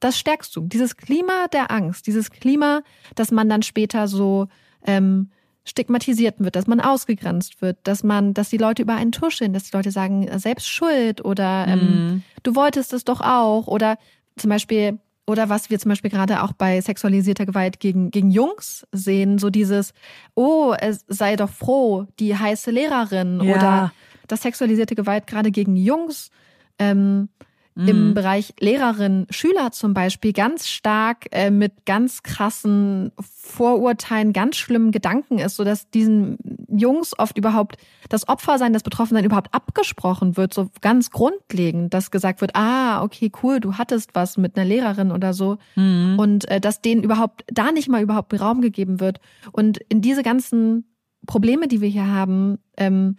das 0.00 0.18
stärkst 0.18 0.54
du. 0.54 0.66
Dieses 0.66 0.96
Klima 0.96 1.46
der 1.52 1.70
Angst, 1.70 2.06
dieses 2.06 2.30
Klima, 2.30 2.82
dass 3.14 3.30
man 3.30 3.48
dann 3.48 3.62
später 3.62 4.06
so 4.08 4.48
ähm, 4.86 5.30
stigmatisiert 5.64 6.40
wird, 6.40 6.56
dass 6.56 6.66
man 6.66 6.80
ausgegrenzt 6.80 7.62
wird, 7.62 7.78
dass 7.84 8.02
man, 8.02 8.34
dass 8.34 8.50
die 8.50 8.56
Leute 8.58 8.82
über 8.82 8.94
einen 8.94 9.12
tuscheln, 9.12 9.52
dass 9.52 9.64
die 9.70 9.76
Leute 9.76 9.90
sagen, 9.92 10.26
äh, 10.28 10.38
selbst 10.38 10.68
schuld 10.68 11.24
oder 11.24 11.66
ähm, 11.68 11.94
Mhm. 11.94 12.22
du 12.42 12.54
wolltest 12.54 12.92
es 12.92 13.04
doch 13.04 13.20
auch 13.20 13.66
oder 13.68 13.96
zum 14.36 14.50
Beispiel 14.50 14.98
oder 15.26 15.48
was 15.48 15.70
wir 15.70 15.78
zum 15.78 15.90
Beispiel 15.90 16.10
gerade 16.10 16.42
auch 16.42 16.52
bei 16.52 16.80
sexualisierter 16.80 17.46
Gewalt 17.46 17.78
gegen, 17.80 18.10
gegen 18.10 18.30
Jungs 18.30 18.86
sehen, 18.92 19.38
so 19.38 19.50
dieses, 19.50 19.92
oh, 20.34 20.74
es 20.78 21.04
sei 21.08 21.36
doch 21.36 21.50
froh, 21.50 22.06
die 22.18 22.36
heiße 22.36 22.70
Lehrerin 22.70 23.40
Ja. 23.42 23.54
oder 23.56 23.92
dass 24.28 24.42
sexualisierte 24.42 24.94
Gewalt 24.94 25.26
gerade 25.26 25.50
gegen 25.50 25.76
Jungs 25.76 26.30
ähm, 26.78 27.28
im 27.74 28.10
Mhm. 28.10 28.14
Bereich 28.14 28.52
Lehrerin, 28.60 29.26
Schüler 29.30 29.72
zum 29.72 29.94
Beispiel 29.94 30.34
ganz 30.34 30.68
stark 30.68 31.26
äh, 31.30 31.50
mit 31.50 31.86
ganz 31.86 32.22
krassen 32.22 33.12
Vorurteilen, 33.18 34.32
ganz 34.34 34.56
schlimmen 34.56 34.92
Gedanken 34.92 35.38
ist, 35.38 35.56
so 35.56 35.64
dass 35.64 35.88
diesen 35.90 36.36
Jungs 36.68 37.18
oft 37.18 37.38
überhaupt 37.38 37.76
das 38.10 38.28
Opfersein, 38.28 38.74
das 38.74 38.82
Betroffensein 38.82 39.24
überhaupt 39.24 39.54
abgesprochen 39.54 40.36
wird, 40.36 40.52
so 40.52 40.68
ganz 40.82 41.10
grundlegend, 41.10 41.94
dass 41.94 42.10
gesagt 42.10 42.40
wird, 42.42 42.54
ah, 42.54 43.02
okay, 43.02 43.32
cool, 43.42 43.58
du 43.58 43.78
hattest 43.78 44.14
was 44.14 44.36
mit 44.36 44.56
einer 44.56 44.66
Lehrerin 44.66 45.10
oder 45.10 45.32
so 45.32 45.56
Mhm. 45.76 46.16
und 46.18 46.48
äh, 46.50 46.60
dass 46.60 46.82
denen 46.82 47.02
überhaupt 47.02 47.44
da 47.46 47.72
nicht 47.72 47.88
mal 47.88 48.02
überhaupt 48.02 48.38
Raum 48.38 48.60
gegeben 48.60 49.00
wird 49.00 49.18
und 49.50 49.78
in 49.88 50.02
diese 50.02 50.22
ganzen 50.22 50.84
Probleme, 51.26 51.68
die 51.68 51.80
wir 51.80 51.88
hier 51.88 52.06
haben, 52.06 52.58
ähm, 52.76 53.16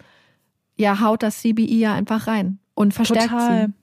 ja, 0.76 1.00
haut 1.00 1.24
das 1.24 1.40
CBI 1.40 1.80
ja 1.80 1.94
einfach 1.94 2.28
rein 2.28 2.60
und 2.76 2.94
verstärkt 2.94 3.30
Total. 3.30 3.68
sie. 3.68 3.74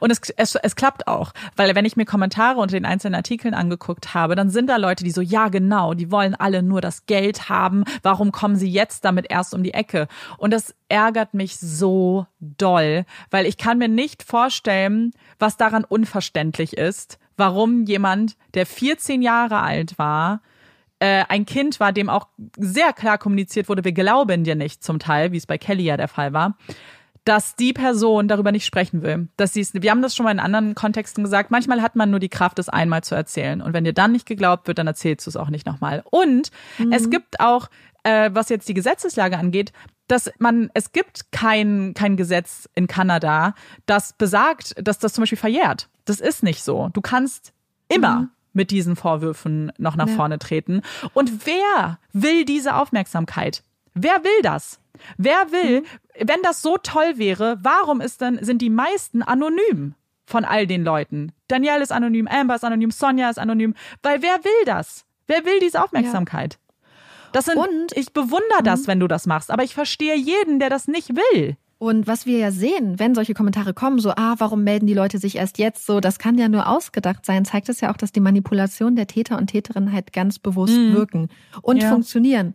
Und 0.00 0.10
es, 0.10 0.20
es, 0.36 0.54
es 0.54 0.76
klappt 0.76 1.06
auch, 1.06 1.32
weil 1.56 1.74
wenn 1.74 1.84
ich 1.84 1.96
mir 1.96 2.04
Kommentare 2.04 2.60
unter 2.60 2.74
den 2.74 2.84
einzelnen 2.84 3.14
Artikeln 3.14 3.54
angeguckt 3.54 4.14
habe, 4.14 4.34
dann 4.34 4.50
sind 4.50 4.68
da 4.68 4.76
Leute, 4.76 5.04
die 5.04 5.10
so, 5.10 5.20
ja 5.20 5.48
genau, 5.48 5.94
die 5.94 6.10
wollen 6.10 6.34
alle 6.34 6.62
nur 6.62 6.80
das 6.80 7.06
Geld 7.06 7.48
haben, 7.48 7.84
warum 8.02 8.32
kommen 8.32 8.56
sie 8.56 8.70
jetzt 8.70 9.04
damit 9.04 9.30
erst 9.30 9.54
um 9.54 9.62
die 9.62 9.74
Ecke? 9.74 10.08
Und 10.38 10.52
das 10.52 10.74
ärgert 10.88 11.34
mich 11.34 11.58
so 11.58 12.26
doll, 12.40 13.04
weil 13.30 13.46
ich 13.46 13.56
kann 13.56 13.78
mir 13.78 13.88
nicht 13.88 14.22
vorstellen, 14.22 15.12
was 15.38 15.56
daran 15.56 15.84
unverständlich 15.84 16.76
ist, 16.76 17.18
warum 17.36 17.84
jemand, 17.84 18.36
der 18.54 18.66
14 18.66 19.22
Jahre 19.22 19.60
alt 19.60 19.98
war, 19.98 20.40
äh, 21.00 21.24
ein 21.28 21.44
Kind 21.44 21.80
war, 21.80 21.92
dem 21.92 22.08
auch 22.08 22.28
sehr 22.56 22.92
klar 22.92 23.18
kommuniziert 23.18 23.68
wurde, 23.68 23.84
wir 23.84 23.92
glauben 23.92 24.44
dir 24.44 24.54
nicht 24.54 24.82
zum 24.84 24.98
Teil, 24.98 25.32
wie 25.32 25.36
es 25.36 25.46
bei 25.46 25.58
Kelly 25.58 25.84
ja 25.84 25.96
der 25.96 26.08
Fall 26.08 26.32
war, 26.32 26.56
dass 27.24 27.56
die 27.56 27.72
Person 27.72 28.28
darüber 28.28 28.52
nicht 28.52 28.66
sprechen 28.66 29.02
will. 29.02 29.28
Dass 29.36 29.54
sie 29.54 29.60
es, 29.60 29.72
wir 29.74 29.90
haben 29.90 30.02
das 30.02 30.14
schon 30.14 30.24
mal 30.24 30.32
in 30.32 30.40
anderen 30.40 30.74
Kontexten 30.74 31.24
gesagt, 31.24 31.50
manchmal 31.50 31.80
hat 31.80 31.96
man 31.96 32.10
nur 32.10 32.20
die 32.20 32.28
Kraft, 32.28 32.58
es 32.58 32.68
einmal 32.68 33.02
zu 33.02 33.14
erzählen. 33.14 33.62
Und 33.62 33.72
wenn 33.72 33.84
dir 33.84 33.94
dann 33.94 34.12
nicht 34.12 34.26
geglaubt 34.26 34.66
wird, 34.66 34.78
dann 34.78 34.86
erzählst 34.86 35.26
du 35.26 35.30
es 35.30 35.36
auch 35.36 35.48
nicht 35.48 35.66
nochmal. 35.66 36.02
Und 36.10 36.50
es 36.90 37.08
gibt 37.08 37.40
auch, 37.40 37.68
äh, 38.02 38.30
was 38.34 38.50
jetzt 38.50 38.68
die 38.68 38.74
Gesetzeslage 38.74 39.38
angeht, 39.38 39.72
dass 40.06 40.30
man, 40.38 40.70
es 40.74 40.92
gibt 40.92 41.32
kein, 41.32 41.94
kein 41.94 42.18
Gesetz 42.18 42.68
in 42.74 42.86
Kanada, 42.88 43.54
das 43.86 44.12
besagt, 44.12 44.74
dass 44.76 44.98
das 44.98 45.14
zum 45.14 45.22
Beispiel 45.22 45.38
verjährt. 45.38 45.88
Das 46.04 46.20
ist 46.20 46.42
nicht 46.42 46.62
so. 46.62 46.90
Du 46.92 47.00
kannst 47.00 47.54
immer 47.88 48.28
mit 48.52 48.70
diesen 48.70 48.96
Vorwürfen 48.96 49.72
noch 49.78 49.96
nach 49.96 50.08
Ja. 50.08 50.14
vorne 50.14 50.38
treten. 50.38 50.82
Und 51.14 51.46
wer 51.46 51.98
will 52.12 52.44
diese 52.44 52.74
Aufmerksamkeit? 52.74 53.62
Wer 53.94 54.22
will 54.24 54.42
das? 54.42 54.78
Wer 55.18 55.50
will, 55.50 55.82
wenn 56.18 56.42
das 56.42 56.62
so 56.62 56.76
toll 56.78 57.14
wäre, 57.16 57.58
warum 57.62 58.00
ist 58.00 58.20
denn, 58.20 58.38
sind 58.42 58.62
die 58.62 58.70
meisten 58.70 59.22
anonym 59.22 59.94
von 60.26 60.44
all 60.44 60.66
den 60.66 60.84
Leuten? 60.84 61.32
Danielle 61.48 61.82
ist 61.82 61.92
anonym, 61.92 62.26
Amber 62.28 62.54
ist 62.54 62.64
anonym, 62.64 62.90
Sonja 62.90 63.30
ist 63.30 63.38
anonym, 63.38 63.74
weil 64.02 64.22
wer 64.22 64.42
will 64.44 64.64
das? 64.66 65.04
Wer 65.26 65.44
will 65.44 65.58
diese 65.60 65.82
Aufmerksamkeit? 65.82 66.58
Das 67.32 67.46
sind, 67.46 67.56
Und- 67.56 67.96
ich 67.96 68.12
bewundere 68.12 68.62
das, 68.62 68.86
wenn 68.86 69.00
du 69.00 69.08
das 69.08 69.26
machst, 69.26 69.50
aber 69.50 69.64
ich 69.64 69.74
verstehe 69.74 70.16
jeden, 70.16 70.60
der 70.60 70.70
das 70.70 70.86
nicht 70.86 71.10
will. 71.16 71.56
Und 71.78 72.06
was 72.06 72.24
wir 72.24 72.38
ja 72.38 72.50
sehen, 72.52 72.98
wenn 73.00 73.14
solche 73.14 73.34
Kommentare 73.34 73.74
kommen, 73.74 73.98
so, 73.98 74.10
ah, 74.12 74.36
warum 74.38 74.62
melden 74.62 74.86
die 74.86 74.94
Leute 74.94 75.18
sich 75.18 75.36
erst 75.36 75.58
jetzt 75.58 75.84
so, 75.84 75.98
das 76.00 76.18
kann 76.18 76.38
ja 76.38 76.48
nur 76.48 76.68
ausgedacht 76.68 77.26
sein, 77.26 77.44
zeigt 77.44 77.68
es 77.68 77.80
ja 77.80 77.90
auch, 77.92 77.96
dass 77.96 78.12
die 78.12 78.20
Manipulation 78.20 78.94
der 78.96 79.08
Täter 79.08 79.36
und 79.36 79.48
Täterinnen 79.48 79.92
halt 79.92 80.12
ganz 80.12 80.38
bewusst 80.38 80.76
wirken 80.76 81.28
und 81.60 81.82
Ja. 81.82 81.88
funktionieren. 81.90 82.54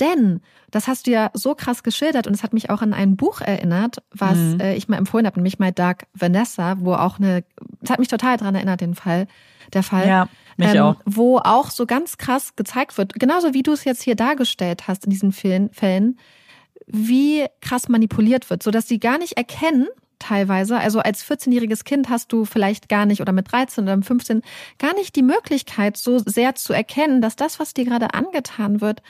Denn, 0.00 0.40
das 0.70 0.88
hast 0.88 1.06
du 1.06 1.10
ja 1.10 1.30
so 1.34 1.54
krass 1.54 1.82
geschildert 1.82 2.26
und 2.26 2.34
es 2.34 2.42
hat 2.42 2.52
mich 2.52 2.70
auch 2.70 2.82
an 2.82 2.94
ein 2.94 3.16
Buch 3.16 3.40
erinnert, 3.40 4.02
was 4.10 4.38
äh, 4.60 4.74
ich 4.74 4.88
mal 4.88 4.96
empfohlen 4.96 5.26
habe, 5.26 5.36
nämlich 5.36 5.58
My 5.58 5.72
Dark 5.72 6.06
Vanessa, 6.14 6.76
wo 6.80 6.94
auch 6.94 7.18
eine, 7.18 7.44
es 7.82 7.90
hat 7.90 7.98
mich 7.98 8.08
total 8.08 8.36
dran 8.36 8.54
erinnert, 8.54 8.80
den 8.80 8.94
Fall, 8.94 9.26
der 9.72 9.82
Fall. 9.82 10.08
Ja, 10.08 10.28
mich 10.56 10.74
ähm, 10.74 10.82
auch. 10.82 10.96
Wo 11.04 11.38
auch 11.38 11.70
so 11.70 11.86
ganz 11.86 12.18
krass 12.18 12.56
gezeigt 12.56 12.96
wird, 12.98 13.14
genauso 13.14 13.52
wie 13.54 13.62
du 13.62 13.72
es 13.72 13.84
jetzt 13.84 14.02
hier 14.02 14.16
dargestellt 14.16 14.88
hast 14.88 15.04
in 15.04 15.10
diesen 15.10 15.32
Fällen, 15.32 15.70
Fällen 15.72 16.18
wie 16.86 17.44
krass 17.60 17.88
manipuliert 17.88 18.50
wird, 18.50 18.62
so 18.62 18.70
dass 18.70 18.88
sie 18.88 18.98
gar 18.98 19.18
nicht 19.18 19.36
erkennen, 19.36 19.86
teilweise. 20.20 20.78
Also 20.78 21.00
als 21.00 21.24
14-jähriges 21.28 21.82
Kind 21.84 22.08
hast 22.08 22.32
du 22.32 22.44
vielleicht 22.44 22.88
gar 22.88 23.06
nicht 23.06 23.20
oder 23.20 23.32
mit 23.32 23.50
13 23.50 23.84
oder 23.84 23.96
mit 23.96 24.06
15 24.06 24.42
gar 24.78 24.94
nicht 24.94 25.16
die 25.16 25.22
Möglichkeit, 25.22 25.96
so 25.96 26.18
sehr 26.18 26.54
zu 26.54 26.72
erkennen, 26.72 27.20
dass 27.20 27.34
das, 27.34 27.58
was 27.58 27.74
dir 27.74 27.84
gerade 27.84 28.14
angetan 28.14 28.80
wird, 28.80 29.02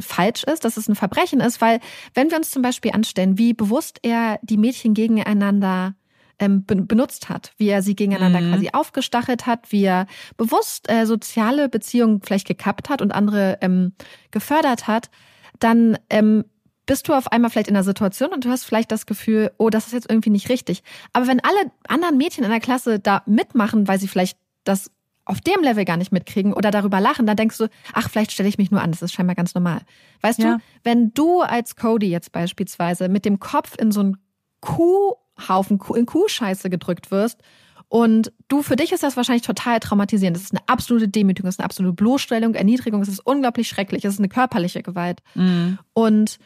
falsch 0.00 0.44
ist, 0.44 0.64
dass 0.64 0.76
es 0.76 0.88
ein 0.88 0.94
Verbrechen 0.94 1.40
ist, 1.40 1.60
weil 1.60 1.80
wenn 2.14 2.30
wir 2.30 2.36
uns 2.38 2.50
zum 2.52 2.62
Beispiel 2.62 2.92
anstellen, 2.92 3.38
wie 3.38 3.54
bewusst 3.54 3.98
er 4.02 4.38
die 4.42 4.58
Mädchen 4.58 4.94
gegeneinander 4.94 5.94
ähm, 6.38 6.64
be- 6.64 6.76
benutzt 6.76 7.28
hat, 7.28 7.52
wie 7.56 7.68
er 7.68 7.82
sie 7.82 7.96
gegeneinander 7.96 8.40
Mhm. 8.40 8.52
quasi 8.52 8.70
aufgestachelt 8.72 9.46
hat, 9.46 9.72
wie 9.72 9.84
er 9.84 10.06
bewusst 10.36 10.88
äh, 10.90 11.06
soziale 11.06 11.68
Beziehungen 11.68 12.20
vielleicht 12.22 12.46
gekappt 12.46 12.88
hat 12.88 13.02
und 13.02 13.12
andere 13.12 13.58
ähm, 13.62 13.92
gefördert 14.30 14.86
hat, 14.86 15.10
dann 15.58 15.98
ähm, 16.08 16.44
bist 16.90 17.06
du 17.06 17.12
auf 17.14 17.30
einmal 17.30 17.50
vielleicht 17.52 17.68
in 17.68 17.76
einer 17.76 17.84
Situation 17.84 18.30
und 18.32 18.44
du 18.44 18.50
hast 18.50 18.64
vielleicht 18.64 18.90
das 18.90 19.06
Gefühl, 19.06 19.52
oh, 19.58 19.70
das 19.70 19.86
ist 19.86 19.92
jetzt 19.92 20.10
irgendwie 20.10 20.30
nicht 20.30 20.48
richtig. 20.48 20.82
Aber 21.12 21.28
wenn 21.28 21.38
alle 21.38 21.70
anderen 21.86 22.16
Mädchen 22.16 22.42
in 22.42 22.50
der 22.50 22.58
Klasse 22.58 22.98
da 22.98 23.22
mitmachen, 23.26 23.86
weil 23.86 24.00
sie 24.00 24.08
vielleicht 24.08 24.36
das 24.64 24.90
auf 25.24 25.40
dem 25.40 25.62
Level 25.62 25.84
gar 25.84 25.96
nicht 25.96 26.10
mitkriegen 26.10 26.52
oder 26.52 26.72
darüber 26.72 26.98
lachen, 27.00 27.26
dann 27.26 27.36
denkst 27.36 27.58
du, 27.58 27.68
ach, 27.92 28.10
vielleicht 28.10 28.32
stelle 28.32 28.48
ich 28.48 28.58
mich 28.58 28.72
nur 28.72 28.82
an, 28.82 28.90
das 28.90 29.02
ist 29.02 29.12
scheinbar 29.12 29.36
ganz 29.36 29.54
normal. 29.54 29.82
Weißt 30.22 30.40
Ja. 30.40 30.56
du, 30.56 30.62
wenn 30.82 31.14
du 31.14 31.42
als 31.42 31.76
Cody 31.76 32.10
jetzt 32.10 32.32
beispielsweise 32.32 33.08
mit 33.08 33.24
dem 33.24 33.38
Kopf 33.38 33.76
in 33.78 33.92
so 33.92 34.00
einen 34.00 34.16
Kuhhaufen, 34.60 35.78
Kuh- 35.78 35.94
in 35.94 36.06
Kuhscheiße 36.06 36.70
gedrückt 36.70 37.10
wirst 37.12 37.40
und 37.88 38.32
du, 38.48 38.62
für 38.62 38.74
dich 38.76 38.90
ist 38.92 39.02
das 39.02 39.16
wahrscheinlich 39.16 39.46
total 39.46 39.80
traumatisierend. 39.80 40.36
Das 40.36 40.42
ist 40.44 40.52
eine 40.52 40.62
absolute 40.68 41.08
Demütigung, 41.08 41.46
das 41.46 41.54
ist 41.56 41.60
eine 41.60 41.66
absolute 41.66 41.94
Bloßstellung, 41.94 42.54
Erniedrigung, 42.54 43.00
es 43.02 43.08
ist 43.08 43.20
unglaublich 43.24 43.68
schrecklich, 43.68 44.04
es 44.04 44.14
ist 44.14 44.20
eine 44.20 44.28
körperliche 44.28 44.82
Gewalt. 44.82 45.20
Mhm. 45.34 45.78
Und 45.92 46.38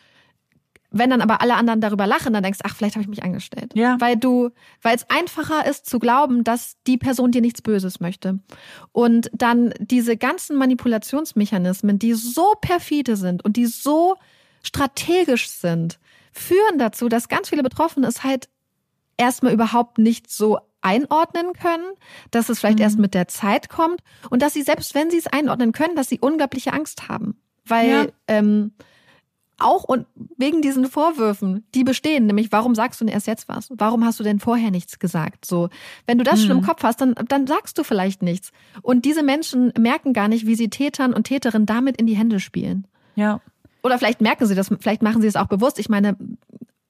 wenn 0.97 1.11
dann 1.11 1.21
aber 1.21 1.41
alle 1.43 1.55
anderen 1.57 1.81
darüber 1.81 2.07
lachen, 2.07 2.33
dann 2.33 2.43
denkst 2.43 2.61
du, 2.61 2.65
ach, 2.69 2.77
vielleicht 2.77 2.95
habe 2.95 3.03
ich 3.03 3.09
mich 3.09 3.23
angestellt. 3.25 3.73
Ja. 3.75 3.97
Weil 4.01 4.17
du, 4.17 4.51
weil 4.81 4.95
es 4.97 5.09
einfacher 5.11 5.67
ist 5.67 5.87
zu 5.87 5.99
glauben, 5.99 6.45
dass 6.45 6.77
die 6.87 6.97
Person 6.99 7.33
dir 7.33 7.41
nichts 7.41 7.61
Böses 7.63 7.99
möchte. 8.01 8.39
Und 8.93 9.31
dann 9.33 9.75
diese 9.81 10.17
ganzen 10.17 10.57
Manipulationsmechanismen, 10.57 11.99
die 11.99 12.15
so 12.15 12.55
perfide 12.61 13.17
sind 13.17 13.45
und 13.45 13.57
die 13.57 13.67
so 13.67 14.17
strategisch 14.63 15.49
sind, 15.51 15.99
führen 16.33 16.79
dazu, 16.79 17.09
dass 17.09 17.29
ganz 17.29 17.49
viele 17.49 17.63
Betroffene 17.63 18.07
es 18.07 18.25
halt 18.25 18.49
erstmal 19.17 19.53
überhaupt 19.53 19.99
nicht 19.99 20.31
so 20.31 20.59
einordnen 20.81 21.53
können, 21.55 21.85
dass 22.31 22.49
es 22.49 22.59
vielleicht 22.59 22.79
Mhm. 22.79 22.83
erst 22.85 22.99
mit 22.99 23.15
der 23.15 23.29
Zeit 23.29 23.69
kommt 23.69 24.01
und 24.31 24.43
dass 24.43 24.53
sie 24.53 24.63
selbst 24.63 24.95
wenn 24.95 25.11
sie 25.11 25.19
es 25.19 25.27
einordnen 25.27 25.73
können, 25.73 25.97
dass 25.97 26.09
sie 26.09 26.19
unglaubliche 26.21 26.73
Angst 26.73 27.09
haben, 27.09 27.41
weil 27.65 27.89
Ja. 27.89 28.07
ähm, 28.29 28.73
auch 29.59 29.85
und 29.85 30.07
wegen 30.37 30.63
diesen 30.63 30.87
Vorwürfen, 30.87 31.65
die 31.75 31.85
bestehen, 31.85 32.27
nämlich 32.27 32.51
warum 32.53 32.75
sagst 32.75 33.01
du 33.01 33.05
denn 33.05 33.15
erst 33.15 33.27
jetzt 33.27 33.49
was? 33.49 33.69
Warum 33.71 34.05
hast 34.05 34.19
du 34.19 34.25
denn 34.25 34.41
vorher 34.41 34.71
nichts 34.71 34.99
gesagt? 34.99 35.45
So, 35.45 35.69
wenn 36.07 36.19
du 36.19 36.25
das 36.25 36.43
schon 36.43 36.51
im 36.51 36.57
Mhm. 36.59 36.67
Kopf 36.67 36.83
hast, 36.83 37.01
dann 37.01 37.15
dann 37.29 37.47
sagst 37.47 37.79
du 37.79 37.85
vielleicht 37.85 38.23
nichts. 38.23 38.51
Und 38.83 39.05
diese 39.05 39.23
Menschen 39.23 39.73
merken 39.79 40.13
gar 40.13 40.29
nicht, 40.29 40.47
wie 40.47 40.55
sie 40.57 40.69
Tätern 40.71 41.15
und 41.15 41.25
Täterinnen 41.25 41.67
damit 41.67 41.97
in 41.97 42.07
die 42.07 42.17
Hände 42.17 42.41
spielen. 42.41 42.87
Ja. 43.15 43.41
Oder 43.83 43.99
vielleicht 43.99 44.21
merken 44.21 44.47
sie 44.47 44.55
das, 44.55 44.71
vielleicht 44.81 45.03
machen 45.03 45.21
sie 45.23 45.29
es 45.29 45.37
auch 45.37 45.47
bewusst. 45.47 45.79
Ich 45.79 45.89
meine, 45.89 46.17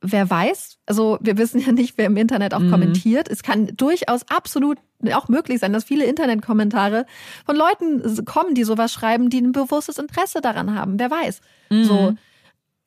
wer 0.00 0.28
weiß, 0.30 0.78
also 0.86 1.18
wir 1.20 1.36
wissen 1.38 1.60
ja 1.60 1.72
nicht, 1.72 1.98
wer 1.98 2.06
im 2.06 2.16
Internet 2.16 2.54
auch 2.54 2.60
Mhm. 2.60 2.70
kommentiert. 2.70 3.28
Es 3.28 3.42
kann 3.42 3.68
durchaus 3.76 4.22
absolut 4.28 4.78
auch 5.12 5.28
möglich 5.28 5.58
sein, 5.60 5.72
dass 5.74 5.84
viele 5.84 6.04
Internetkommentare 6.06 7.04
von 7.44 7.56
Leuten 7.56 8.24
kommen, 8.24 8.54
die 8.54 8.64
sowas 8.64 8.92
schreiben, 8.92 9.28
die 9.28 9.40
ein 9.40 9.52
bewusstes 9.52 9.98
Interesse 9.98 10.40
daran 10.40 10.74
haben. 10.74 10.98
Wer 10.98 11.10
weiß. 11.10 11.40
So, 11.70 12.14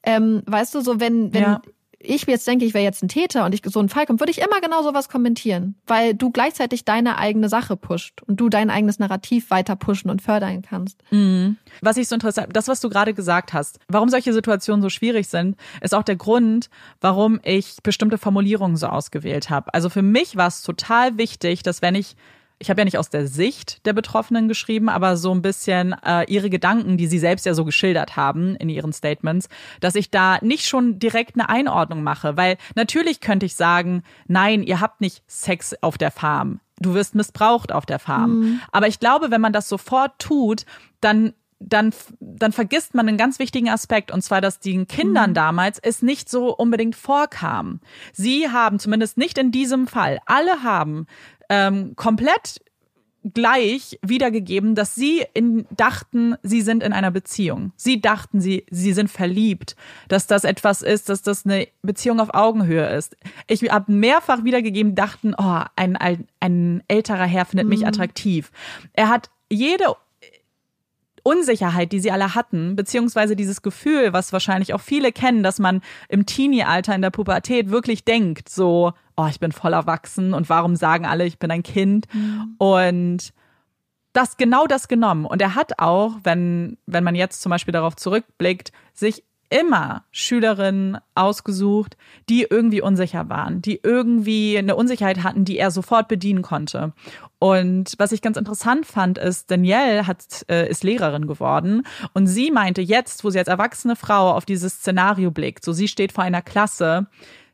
ähm, 0.08 0.42
weißt 0.46 0.74
du, 0.76 0.82
so 0.82 1.00
wenn, 1.00 1.34
wenn 1.34 1.42
Ja. 1.42 1.62
ich 2.00 2.28
mir 2.28 2.34
jetzt 2.34 2.48
denke, 2.48 2.64
ich 2.64 2.74
wäre 2.74 2.84
jetzt 2.84 3.04
ein 3.04 3.08
Täter 3.10 3.44
und 3.46 3.54
ich 3.54 3.62
so 3.66 3.80
ein 3.80 3.90
Fall 3.90 4.06
kommt, 4.06 4.20
würde 4.22 4.32
ich 4.32 4.38
immer 4.40 4.62
genau 4.62 4.84
sowas 4.84 5.10
kommentieren, 5.10 5.76
weil 5.88 6.14
du 6.14 6.30
gleichzeitig 6.30 6.86
deine 6.86 7.18
eigene 7.18 7.50
Sache 7.50 7.76
pusht 7.76 8.22
und 8.28 8.40
du 8.40 8.50
dein 8.50 8.70
eigenes 8.70 9.00
Narrativ 9.00 9.50
weiter 9.50 9.76
pushen 9.76 10.10
und 10.12 10.22
fördern 10.22 10.62
kannst. 10.62 11.02
Was 11.82 11.98
ich 11.98 12.08
so 12.08 12.16
interessant, 12.16 12.50
das, 12.54 12.68
was 12.68 12.80
du 12.82 12.90
gerade 12.90 13.14
gesagt 13.16 13.52
hast, 13.54 13.80
warum 13.88 14.10
solche 14.10 14.32
Situationen 14.32 14.82
so 14.84 14.90
schwierig 14.90 15.28
sind, 15.28 15.58
ist 15.82 15.96
auch 15.96 16.04
der 16.04 16.16
Grund, 16.16 16.70
warum 17.02 17.40
ich 17.44 17.78
bestimmte 17.84 18.18
Formulierungen 18.20 18.78
so 18.78 18.88
ausgewählt 18.88 19.50
habe. 19.50 19.74
Also 19.74 19.90
für 19.90 20.04
mich 20.04 20.38
war 20.38 20.48
es 20.48 20.62
total 20.62 21.18
wichtig, 21.18 21.64
dass 21.64 21.82
wenn 21.82 21.96
ich 21.96 22.16
ich 22.60 22.70
habe 22.70 22.82
ja 22.82 22.86
nicht 22.86 22.98
aus 22.98 23.10
der 23.10 23.28
Sicht 23.28 23.86
der 23.86 23.94
Betroffenen 23.94 24.48
geschrieben, 24.48 24.90
aber 24.90 25.18
so 25.18 25.32
ein 25.34 25.42
bisschen 25.42 25.96
äh, 26.04 26.24
ihre 26.28 26.50
Gedanken, 26.50 26.98
die 26.98 27.08
sie 27.08 27.20
selbst 27.20 27.46
ja 27.46 27.54
so 27.54 27.66
geschildert 27.66 28.16
haben 28.16 28.56
in 28.56 28.70
ihren 28.70 28.94
Statements, 28.94 29.48
dass 29.80 29.96
ich 29.96 30.10
da 30.10 30.40
nicht 30.42 30.68
schon 30.68 31.00
direkt 31.00 31.36
eine 31.36 31.50
Einordnung 31.50 32.04
mache, 32.04 32.36
weil 32.38 32.58
natürlich 32.76 33.22
könnte 33.22 33.46
ich 33.46 33.56
sagen, 33.56 34.04
nein, 34.28 34.64
ihr 34.64 34.82
habt 34.82 35.02
nicht 35.02 35.24
Sex 35.28 35.76
auf 35.82 35.98
der 35.98 36.12
Farm. 36.12 36.60
Du 36.80 36.94
wirst 36.94 37.16
missbraucht 37.16 37.72
auf 37.72 37.86
der 37.86 38.00
Farm. 38.00 38.62
Aber 38.72 38.88
ich 38.88 39.00
glaube, 39.00 39.32
wenn 39.32 39.42
man 39.42 39.54
das 39.54 39.68
sofort 39.68 40.20
tut, 40.20 40.66
dann 41.02 41.34
dann, 41.60 41.92
dann 42.20 42.52
vergisst 42.52 42.94
man 42.94 43.08
einen 43.08 43.18
ganz 43.18 43.40
wichtigen 43.40 43.70
Aspekt, 43.70 44.12
und 44.12 44.22
zwar, 44.22 44.42
dass 44.42 44.60
den 44.60 44.88
Kindern 44.88 45.34
damals 45.34 45.80
es 45.80 46.02
nicht 46.02 46.30
so 46.30 46.56
unbedingt 46.56 46.96
vorkam. 46.96 47.80
Sie 48.14 48.50
haben, 48.50 48.80
zumindest 48.80 49.18
nicht 49.18 49.38
in 49.38 49.52
diesem 49.52 49.88
Fall, 49.88 50.20
alle 50.26 50.64
haben 50.64 51.08
ähm, 51.50 51.96
komplett 51.96 52.62
gleich 53.34 54.00
wiedergegeben, 54.02 54.76
dass 54.76 54.96
sie 54.96 55.26
in, 55.34 55.66
dachten, 55.72 56.36
sie 56.44 56.62
sind 56.62 56.84
in 56.84 56.94
einer 56.94 57.12
Beziehung. 57.12 57.74
Sie 57.76 58.00
dachten, 58.00 58.40
sie, 58.42 58.66
sie 58.70 58.94
sind 58.94 59.10
verliebt, 59.10 59.76
dass 60.08 60.28
das 60.28 60.44
etwas 60.44 60.82
ist, 60.82 61.10
dass 61.10 61.22
das 61.22 61.46
eine 61.46 61.68
Beziehung 61.82 62.20
auf 62.20 62.34
Augenhöhe 62.34 62.88
ist. 62.96 63.18
Ich 63.48 63.64
habe 63.64 63.92
mehrfach 63.92 64.44
wiedergegeben, 64.44 64.96
dachten, 64.96 65.34
oh, 65.38 65.62
ein, 65.76 65.96
ein, 65.96 66.28
ein 66.40 66.84
älterer 66.88 67.26
Herr 67.26 67.46
findet 67.46 67.68
mich 67.68 67.86
attraktiv. 67.86 68.52
Er 68.94 69.10
hat 69.10 69.30
jede 69.50 69.96
Unsicherheit, 71.24 71.92
die 71.92 72.00
sie 72.00 72.12
alle 72.12 72.36
hatten, 72.36 72.78
beziehungsweise 72.78 73.36
dieses 73.36 73.62
Gefühl, 73.62 74.14
was 74.14 74.32
wahrscheinlich 74.32 74.74
auch 74.74 74.80
viele 74.80 75.12
kennen, 75.12 75.44
dass 75.44 75.60
man 75.60 75.82
im 76.08 76.26
Teenie-Alter 76.26 76.96
in 76.96 77.02
der 77.02 77.10
Pubertät 77.10 77.70
wirklich 77.70 78.06
denkt, 78.06 78.48
so, 78.48 78.94
oh, 79.18 79.28
ich 79.28 79.40
bin 79.40 79.52
voll 79.52 79.74
erwachsen 79.74 80.34
und 80.34 80.48
warum 80.50 80.76
sagen 80.76 81.06
alle, 81.06 81.26
ich 81.26 81.40
bin 81.40 81.52
ein 81.52 81.64
Kind? 81.64 82.08
Und 82.60 83.34
das 84.14 84.38
genau 84.38 84.66
das 84.66 84.88
genommen. 84.88 85.26
Und 85.26 85.42
er 85.42 85.56
hat 85.56 85.80
auch, 85.80 86.14
wenn, 86.24 86.78
wenn 86.86 87.04
man 87.04 87.16
jetzt 87.16 87.42
zum 87.42 87.50
Beispiel 87.50 87.72
darauf 87.72 87.96
zurückblickt, 87.96 88.72
sich 88.94 89.24
immer 89.50 90.04
Schülerinnen 90.12 90.98
ausgesucht, 91.16 91.96
die 92.28 92.46
irgendwie 92.50 92.82
unsicher 92.82 93.30
waren, 93.30 93.62
die 93.62 93.80
irgendwie 93.82 94.58
eine 94.58 94.76
Unsicherheit 94.76 95.24
hatten, 95.24 95.46
die 95.46 95.58
er 95.58 95.72
sofort 95.72 96.08
bedienen 96.08 96.42
konnte. 96.42 96.94
Und 97.40 97.94
was 97.98 98.12
ich 98.12 98.22
ganz 98.22 98.38
interessant 98.38 98.86
fand, 98.86 99.18
ist, 99.18 99.50
Danielle 99.52 100.06
hat, 100.06 100.46
äh, 100.50 100.70
ist 100.70 100.84
Lehrerin 100.84 101.28
geworden 101.28 101.84
und 102.14 102.28
sie 102.28 102.52
meinte 102.52 102.82
jetzt, 102.82 103.24
wo 103.24 103.30
sie 103.30 103.40
als 103.40 103.48
erwachsene 103.48 103.96
Frau 103.96 104.32
auf 104.32 104.46
dieses 104.46 104.74
Szenario 104.74 105.32
blickt, 105.32 105.64
so 105.64 105.72
sie 105.72 105.88
steht 105.88 106.12
vor 106.12 106.24
einer 106.24 106.42
Klasse, 106.42 107.08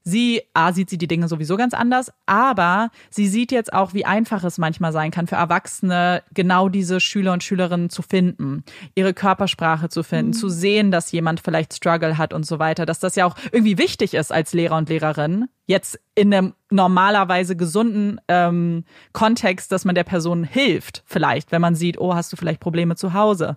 Sie, 0.03 0.41
A, 0.53 0.73
sieht 0.73 0.89
sie 0.89 0.97
die 0.97 1.07
Dinge 1.07 1.30
sowieso 1.30 1.55
ganz 1.55 1.73
anders, 1.73 2.11
aber 2.25 2.89
sie 3.09 3.27
sieht 3.27 3.53
jetzt 3.53 3.71
auch, 3.71 3.93
wie 3.93 4.05
einfach 4.05 4.43
es 4.43 4.57
manchmal 4.57 4.91
sein 4.91 5.11
kann 5.11 5.27
für 5.27 5.35
Erwachsene, 5.35 6.23
genau 6.34 6.67
diese 6.67 6.99
Schüler 6.99 7.31
und 7.31 7.43
Schülerinnen 7.43 7.89
zu 7.89 8.01
finden, 8.01 8.63
ihre 8.95 9.13
Körpersprache 9.13 9.88
zu 9.88 10.03
finden, 10.03 10.34
zu 10.34 10.49
sehen, 10.49 10.91
dass 10.91 11.11
jemand 11.13 11.39
vielleicht 11.39 11.73
Struggle 11.73 12.17
hat 12.17 12.34
und 12.34 12.45
so 12.45 12.59
weiter, 12.59 12.85
dass 12.85 12.99
das 12.99 13.15
ja 13.15 13.25
auch 13.25 13.38
irgendwie 13.53 13.77
wichtig 13.77 14.13
ist 14.13 14.34
als 14.34 14.53
Lehrer 14.53 14.75
und 14.75 14.89
Lehrerin, 14.89 15.47
jetzt 15.67 15.97
in 16.15 16.34
einem 16.34 16.53
normalerweise 16.69 17.55
gesunden 17.55 18.19
ähm, 18.27 18.84
Kontext, 19.13 19.71
dass 19.71 19.85
man 19.85 19.95
der 19.95 20.03
Person 20.03 20.43
hilft, 20.43 21.03
vielleicht, 21.05 21.53
wenn 21.53 21.61
man 21.61 21.75
sieht, 21.75 21.97
oh, 21.97 22.13
hast 22.13 22.34
du 22.34 22.35
vielleicht 22.35 22.59
Probleme 22.59 22.97
zu 22.97 23.13
Hause. 23.13 23.55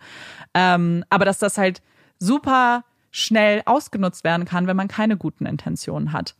Ähm, 0.54 1.04
aber 1.10 1.24
dass 1.24 1.38
das 1.38 1.58
halt 1.58 1.82
super 2.18 2.84
schnell 3.16 3.62
ausgenutzt 3.64 4.24
werden 4.24 4.44
kann, 4.44 4.66
wenn 4.66 4.76
man 4.76 4.88
keine 4.88 5.16
guten 5.16 5.46
Intentionen 5.46 6.12
hat. 6.12 6.34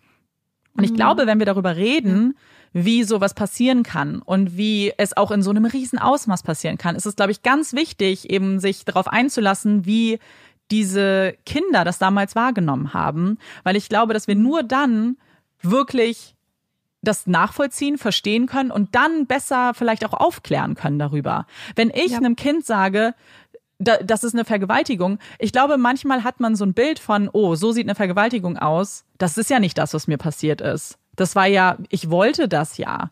Und 0.77 0.85
ich 0.85 0.93
glaube, 0.93 1.27
wenn 1.27 1.39
wir 1.39 1.47
darüber 1.47 1.75
reden, 1.75 2.37
wie 2.75 3.03
sowas 3.03 3.33
passieren 3.33 3.83
kann 3.83 4.21
und 4.21 4.59
wie 4.59 4.93
es 4.99 5.17
auch 5.17 5.31
in 5.31 5.41
so 5.41 5.49
einem 5.49 5.65
riesen 5.65 5.99
Ausmaß 5.99 6.43
passieren 6.43 6.77
kann, 6.77 6.95
ist 6.95 7.07
es, 7.07 7.17
glaube 7.17 7.33
ich, 7.33 7.43
ganz 7.43 7.73
wichtig, 7.73 8.29
eben 8.29 8.61
sich 8.61 8.85
darauf 8.85 9.09
einzulassen, 9.09 9.87
wie 9.87 10.19
diese 10.71 11.35
Kinder 11.47 11.85
das 11.85 11.99
damals 11.99 12.37
wahrgenommen 12.37 12.93
haben, 12.93 13.39
weil 13.63 13.77
ich 13.77 13.89
glaube, 13.89 14.13
dass 14.13 14.29
wir 14.29 14.35
nur 14.35 14.63
dann 14.63 15.17
wirklich 15.63 16.35
das 17.01 17.27
nachvollziehen, 17.27 17.97
verstehen 17.97 18.47
können 18.47 18.71
und 18.71 18.95
dann 18.95 19.27
besser 19.27 19.73
vielleicht 19.73 20.05
auch 20.05 20.13
aufklären 20.13 20.75
können 20.75 20.99
darüber. 20.99 21.47
Wenn 21.75 21.89
ich 21.89 22.13
Ja. 22.13 22.19
einem 22.19 22.37
Kind 22.37 22.67
sage, 22.67 23.15
da, 23.79 23.99
das 23.99 24.25
ist 24.25 24.35
eine 24.35 24.45
Vergewaltigung. 24.45 25.19
Ich 25.39 25.53
glaube, 25.53 25.77
manchmal 25.77 26.25
hat 26.25 26.41
man 26.41 26.57
so 26.57 26.65
ein 26.65 26.75
Bild 26.75 26.99
von, 26.99 27.29
oh, 27.33 27.55
so 27.55 27.73
sieht 27.73 27.87
eine 27.87 27.95
Vergewaltigung 27.95 28.57
aus. 28.57 29.05
Das 29.19 29.37
ist 29.39 29.51
ja 29.51 29.61
nicht 29.61 29.77
das, 29.79 29.95
was 29.95 30.07
mir 30.07 30.19
passiert 30.19 30.61
ist. 30.61 30.99
Das 31.17 31.35
war 31.37 31.47
ja, 31.47 31.77
ich 31.89 32.11
wollte 32.11 32.49
das 32.49 32.79
ja. 32.79 33.11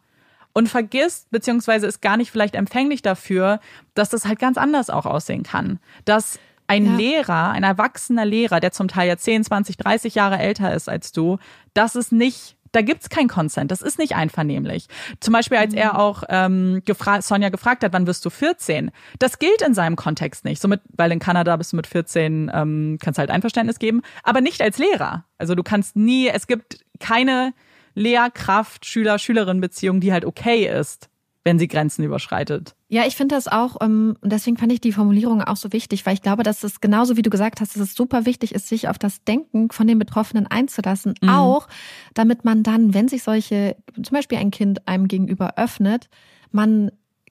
Und 0.52 0.68
vergisst, 0.68 1.30
beziehungsweise 1.30 1.86
ist 1.86 2.00
gar 2.00 2.16
nicht 2.16 2.30
vielleicht 2.30 2.54
empfänglich 2.54 3.02
dafür, 3.02 3.60
dass 3.94 4.08
das 4.08 4.24
halt 4.26 4.38
ganz 4.38 4.56
anders 4.56 4.88
auch 4.88 5.06
aussehen 5.06 5.42
kann. 5.42 5.80
Dass 6.04 6.38
ein 6.66 6.86
Ja. 6.86 6.96
Lehrer, 6.96 7.50
ein 7.50 7.64
erwachsener 7.64 8.24
Lehrer, 8.24 8.60
der 8.60 8.72
zum 8.72 8.88
Teil 8.88 9.08
ja 9.08 9.16
10, 9.16 9.44
20, 9.44 9.76
30 9.76 10.14
Jahre 10.14 10.38
älter 10.38 10.72
ist 10.72 10.88
als 10.88 11.12
du, 11.12 11.38
das 11.74 11.96
ist 11.96 12.12
nicht 12.12 12.56
da 12.74 12.82
gibt's 12.82 13.08
kein 13.08 13.28
Consent, 13.28 13.70
das 13.70 13.82
ist 13.82 13.98
nicht 13.98 14.16
einvernehmlich. 14.16 14.86
Zum 15.20 15.32
Beispiel, 15.32 15.58
als 15.58 15.74
er 15.74 15.98
auch 15.98 16.24
ähm, 16.28 16.82
gefra 16.84 17.22
Sonja 17.22 17.48
gefragt 17.48 17.84
hat, 17.84 17.92
wann 17.92 18.06
wirst 18.06 18.24
du 18.24 18.30
14? 18.30 18.90
Das 19.18 19.38
gilt 19.38 19.62
in 19.62 19.74
seinem 19.74 19.96
Kontext 19.96 20.44
nicht. 20.44 20.60
Somit, 20.60 20.80
weil 20.96 21.12
in 21.12 21.18
Kanada 21.18 21.56
bist 21.56 21.72
du 21.72 21.76
mit 21.76 21.86
14, 21.86 22.50
ähm, 22.52 22.98
kannst 23.00 23.18
halt 23.18 23.30
Einverständnis 23.30 23.78
geben, 23.78 24.02
aber 24.22 24.40
nicht 24.40 24.60
als 24.60 24.78
Lehrer. 24.78 25.24
Also 25.38 25.54
du 25.54 25.62
kannst 25.62 25.96
nie, 25.96 26.28
es 26.28 26.46
gibt 26.46 26.84
keine 26.98 27.54
Lehrkraft, 27.94 28.86
Schüler, 28.86 29.18
Schülerin 29.18 29.60
Beziehung, 29.60 30.00
die 30.00 30.12
halt 30.12 30.24
okay 30.24 30.66
ist, 30.66 31.08
wenn 31.44 31.58
sie 31.58 31.68
Grenzen 31.68 32.02
überschreitet. 32.04 32.74
Ja, 32.88 33.04
ich 33.06 33.16
finde 33.16 33.34
das 33.34 33.48
auch, 33.48 33.76
ähm, 33.82 34.16
und 34.22 34.32
deswegen 34.32 34.56
fand 34.56 34.72
ich 34.72 34.80
die 34.80 34.92
Formulierung 34.92 35.42
auch 35.42 35.56
so 35.56 35.72
wichtig, 35.72 36.06
weil 36.06 36.14
ich 36.14 36.22
glaube, 36.22 36.42
dass 36.42 36.62
es 36.64 36.80
genauso 36.80 37.16
wie 37.16 37.22
du 37.22 37.30
gesagt 37.30 37.60
hast, 37.60 37.74
dass 37.76 37.82
es 37.82 37.94
super 37.94 38.24
wichtig 38.24 38.54
ist, 38.54 38.66
sich 38.68 38.88
auf 38.88 38.98
das 38.98 39.22
Denken 39.24 39.70
von 39.70 39.86
den 39.86 39.98
Betroffenen 39.98 40.46
einzulassen. 40.46 41.14
Mhm. 41.20 41.28
Auch, 41.28 41.68
damit 42.14 42.44
man 42.44 42.62
dann, 42.62 42.94
wenn 42.94 43.08
sich 43.08 43.22
solche, 43.22 43.76
zum 43.94 44.14
Beispiel 44.14 44.38
ein 44.38 44.50
Kind 44.50 44.88
einem 44.88 45.06
gegenüber 45.06 45.54
öffnet, 45.58 46.08
man 46.50 46.90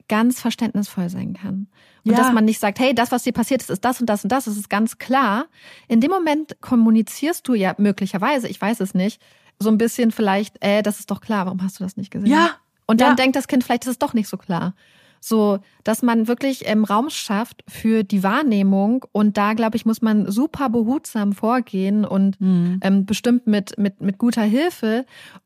ganz 0.09 0.39
verständnisvoll 0.41 1.09
sein 1.09 1.33
kann. 1.33 1.67
Und 2.05 2.11
Ja. 2.11 2.17
dass 2.17 2.31
man 2.33 2.45
nicht 2.45 2.59
sagt, 2.59 2.79
hey, 2.79 2.93
das, 2.93 3.11
was 3.11 3.23
dir 3.23 3.31
passiert 3.33 3.61
ist, 3.61 3.69
ist 3.69 3.83
das 3.85 3.99
und 3.99 4.07
das 4.07 4.23
und 4.23 4.31
das, 4.31 4.45
das 4.45 4.57
ist 4.57 4.69
ganz 4.69 4.97
klar. 4.99 5.45
In 5.87 6.01
dem 6.01 6.11
Moment 6.11 6.57
kommunizierst 6.61 7.47
du 7.47 7.55
ja 7.55 7.73
möglicherweise, 7.77 8.47
ich 8.47 8.61
weiß 8.61 8.81
es 8.81 8.93
nicht, 8.93 9.21
so 9.59 9.69
ein 9.69 9.77
bisschen 9.77 10.11
vielleicht, 10.11 10.63
äh, 10.63 10.83
das 10.83 10.99
ist 10.99 11.09
doch 11.09 11.21
klar, 11.21 11.45
warum 11.45 11.63
hast 11.63 11.79
du 11.79 11.83
das 11.83 11.95
nicht 11.97 12.11
gesehen? 12.11 12.29
Ja. 12.29 12.51
Und 12.85 13.01
dann 13.01 13.11
Ja. 13.11 13.15
denkt 13.15 13.35
das 13.35 13.47
Kind, 13.47 13.63
vielleicht 13.63 13.83
ist 13.83 13.91
es 13.91 13.99
doch 13.99 14.13
nicht 14.13 14.27
so 14.27 14.37
klar. 14.37 14.75
So, 15.19 15.59
dass 15.85 16.01
man 16.01 16.27
wirklich 16.27 16.67
ähm, 16.67 16.83
Raum 16.83 17.09
schafft 17.09 17.63
für 17.67 18.03
die 18.03 18.23
Wahrnehmung. 18.23 19.05
Und 19.13 19.37
da, 19.37 19.53
glaube 19.53 19.77
ich, 19.77 19.85
muss 19.85 20.01
man 20.01 20.29
super 20.29 20.69
behutsam 20.69 21.31
vorgehen 21.31 22.03
und 22.03 22.39
mhm. 22.41 22.79
ähm, 22.83 23.05
bestimmt 23.05 23.47
mit, 23.47 23.77
mit, 23.77 24.01
mit 24.01 24.17
guter 24.17 24.41
Hilfe, 24.43 25.05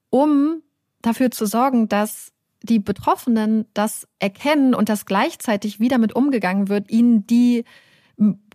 um 0.09 0.63
dafür 1.03 1.29
zu 1.29 1.45
sorgen, 1.45 1.87
dass 1.89 2.31
die 2.63 2.79
Betroffenen 2.79 3.65
das 3.75 4.07
erkennen 4.17 4.73
und 4.73 4.89
dass 4.89 5.05
gleichzeitig 5.05 5.79
wieder 5.79 5.99
mit 5.99 6.15
umgegangen 6.15 6.69
wird, 6.69 6.89
ihnen 6.89 7.27
die 7.27 7.63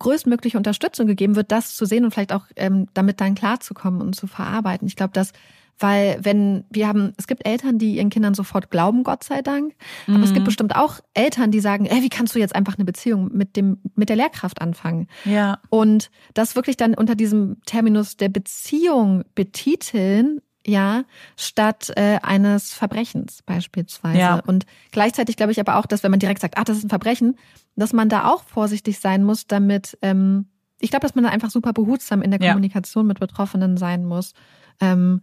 größtmögliche 0.01 0.57
Unterstützung 0.57 1.07
gegeben 1.07 1.37
wird, 1.37 1.53
das 1.53 1.77
zu 1.77 1.87
sehen 1.87 2.05
und 2.05 2.11
vielleicht 2.11 2.33
auch 2.33 2.47
ähm, 2.57 2.89
damit 2.95 3.21
dann 3.21 3.37
klarzukommen 3.37 4.01
und 4.01 4.17
zu 4.17 4.27
verarbeiten. 4.27 4.89
Ich 4.89 4.97
glaube, 4.97 5.13
dass 5.13 5.33
weil 5.83 6.19
wenn 6.23 6.65
wir 6.71 6.87
haben, 6.87 7.13
es 7.17 7.27
gibt 7.27 7.47
Eltern, 7.47 7.79
die 7.79 7.97
ihren 7.97 8.11
Kindern 8.11 8.35
sofort 8.35 8.71
glauben, 8.71 9.03
Gott 9.03 9.25
sei 9.25 9.43
Dank. 9.43 9.75
Aber 10.07 10.19
mhm. 10.19 10.25
es 10.25 10.31
gibt 10.31 10.43
mhm. 10.43 10.47
bestimmt 10.47 10.77
auch 10.77 11.01
Eltern, 11.15 11.51
die 11.51 11.61
sagen, 11.61 11.87
ey, 11.87 12.03
wie 12.03 12.09
kannst 12.09 12.35
du 12.35 12.39
jetzt 12.39 12.55
einfach 12.55 12.77
eine 12.77 12.85
Beziehung 12.85 13.31
mit 13.33 13.57
dem, 13.57 13.79
mit 13.95 14.09
der 14.09 14.17
Lehrkraft 14.17 14.61
anfangen? 14.61 15.09
Ja. 15.25 15.59
Und 15.71 16.11
das 16.35 16.55
wirklich 16.57 16.77
dann 16.77 16.95
unter 16.95 17.15
diesem 17.15 17.57
Terminus 17.67 18.17
der 18.17 18.29
Beziehung 18.29 19.25
betiteln, 19.35 20.41
ja, 20.65 21.03
statt 21.37 21.93
äh, 21.97 22.19
eines 22.23 22.73
Verbrechens 22.73 23.43
beispielsweise. 23.43 24.19
Ja. 24.19 24.41
Und 24.47 24.65
gleichzeitig 24.93 25.37
glaube 25.37 25.53
ich 25.53 25.59
aber 25.59 25.77
auch, 25.77 25.87
dass 25.87 26.05
wenn 26.05 26.13
man 26.13 26.21
direkt 26.21 26.41
sagt, 26.41 26.57
ach, 26.57 26.65
das 26.65 26.79
ist 26.79 26.85
ein 26.85 26.91
Verbrechen, 26.91 27.37
dass 27.75 27.93
man 27.93 28.09
da 28.09 28.29
auch 28.29 28.45
vorsichtig 28.45 29.01
sein 29.01 29.25
muss, 29.25 29.49
damit, 29.49 29.99
ähm, 30.03 30.47
ich 30.79 30.91
glaube, 30.91 31.03
dass 31.03 31.17
man 31.17 31.25
da 31.25 31.31
einfach 31.31 31.51
super 31.51 31.73
behutsam 31.73 32.23
in 32.23 32.31
der 32.31 32.39
Kommunikation 32.39 33.05
ja. 33.05 33.09
mit 33.09 33.21
Betroffenen 33.21 33.77
sein 33.77 34.05
muss. 34.05 34.35
Ähm, 34.81 35.23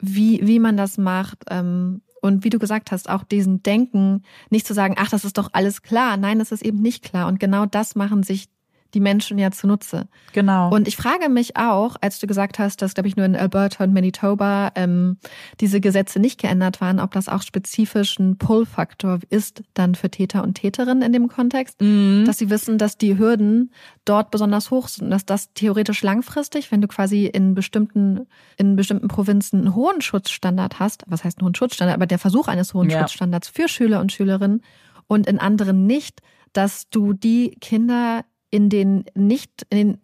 wie, 0.00 0.40
wie 0.46 0.58
man 0.58 0.76
das 0.76 0.98
macht. 0.98 1.44
Ähm, 1.50 2.02
und 2.20 2.44
wie 2.44 2.50
du 2.50 2.58
gesagt 2.58 2.90
hast, 2.90 3.08
auch 3.08 3.22
diesen 3.22 3.62
Denken, 3.62 4.22
nicht 4.50 4.66
zu 4.66 4.74
sagen, 4.74 4.96
ach, 4.98 5.10
das 5.10 5.24
ist 5.24 5.38
doch 5.38 5.50
alles 5.52 5.82
klar. 5.82 6.16
Nein, 6.16 6.38
das 6.38 6.52
ist 6.52 6.64
eben 6.64 6.80
nicht 6.80 7.04
klar. 7.04 7.28
Und 7.28 7.38
genau 7.38 7.66
das 7.66 7.94
machen 7.94 8.22
sich 8.22 8.48
die 8.94 9.00
Menschen 9.00 9.38
ja 9.38 9.50
zunutze. 9.50 10.08
Genau. 10.32 10.70
Und 10.70 10.88
ich 10.88 10.96
frage 10.96 11.28
mich 11.28 11.56
auch, 11.56 11.96
als 12.00 12.18
du 12.18 12.26
gesagt 12.26 12.58
hast, 12.58 12.80
dass, 12.80 12.94
glaube 12.94 13.08
ich, 13.08 13.16
nur 13.16 13.26
in 13.26 13.36
Alberta 13.36 13.84
und 13.84 13.92
Manitoba 13.92 14.72
ähm, 14.76 15.18
diese 15.60 15.80
Gesetze 15.80 16.20
nicht 16.20 16.40
geändert 16.40 16.80
waren, 16.80 16.98
ob 16.98 17.10
das 17.12 17.28
auch 17.28 17.42
spezifisch 17.42 18.18
ein 18.18 18.38
Pull-Faktor 18.38 19.20
ist 19.28 19.62
dann 19.74 19.94
für 19.94 20.10
Täter 20.10 20.42
und 20.42 20.54
Täterinnen 20.54 21.02
in 21.02 21.12
dem 21.12 21.28
Kontext, 21.28 21.80
mhm. 21.80 22.24
dass 22.26 22.38
sie 22.38 22.48
wissen, 22.48 22.78
dass 22.78 22.96
die 22.96 23.18
Hürden 23.18 23.72
dort 24.06 24.30
besonders 24.30 24.70
hoch 24.70 24.88
sind, 24.88 25.10
dass 25.10 25.26
das 25.26 25.52
theoretisch 25.52 26.02
langfristig, 26.02 26.72
wenn 26.72 26.80
du 26.80 26.88
quasi 26.88 27.26
in 27.26 27.54
bestimmten 27.54 28.26
in 28.56 28.74
bestimmten 28.74 29.08
Provinzen 29.08 29.60
einen 29.60 29.74
hohen 29.74 30.00
Schutzstandard 30.00 30.78
hast, 30.78 31.04
was 31.06 31.24
heißt 31.24 31.38
einen 31.38 31.46
hohen 31.46 31.54
Schutzstandard, 31.54 31.96
aber 31.96 32.06
der 32.06 32.18
Versuch 32.18 32.48
eines 32.48 32.72
hohen 32.72 32.88
ja. 32.88 33.00
Schutzstandards 33.00 33.48
für 33.48 33.68
Schüler 33.68 34.00
und 34.00 34.12
Schülerinnen 34.12 34.62
und 35.08 35.26
in 35.26 35.38
anderen 35.38 35.86
nicht, 35.86 36.22
dass 36.52 36.88
du 36.90 37.12
die 37.12 37.50
Kinder 37.60 38.24
in 38.50 38.68
den 38.68 39.04
nicht 39.14 39.66
in 39.70 39.78
den 39.78 39.98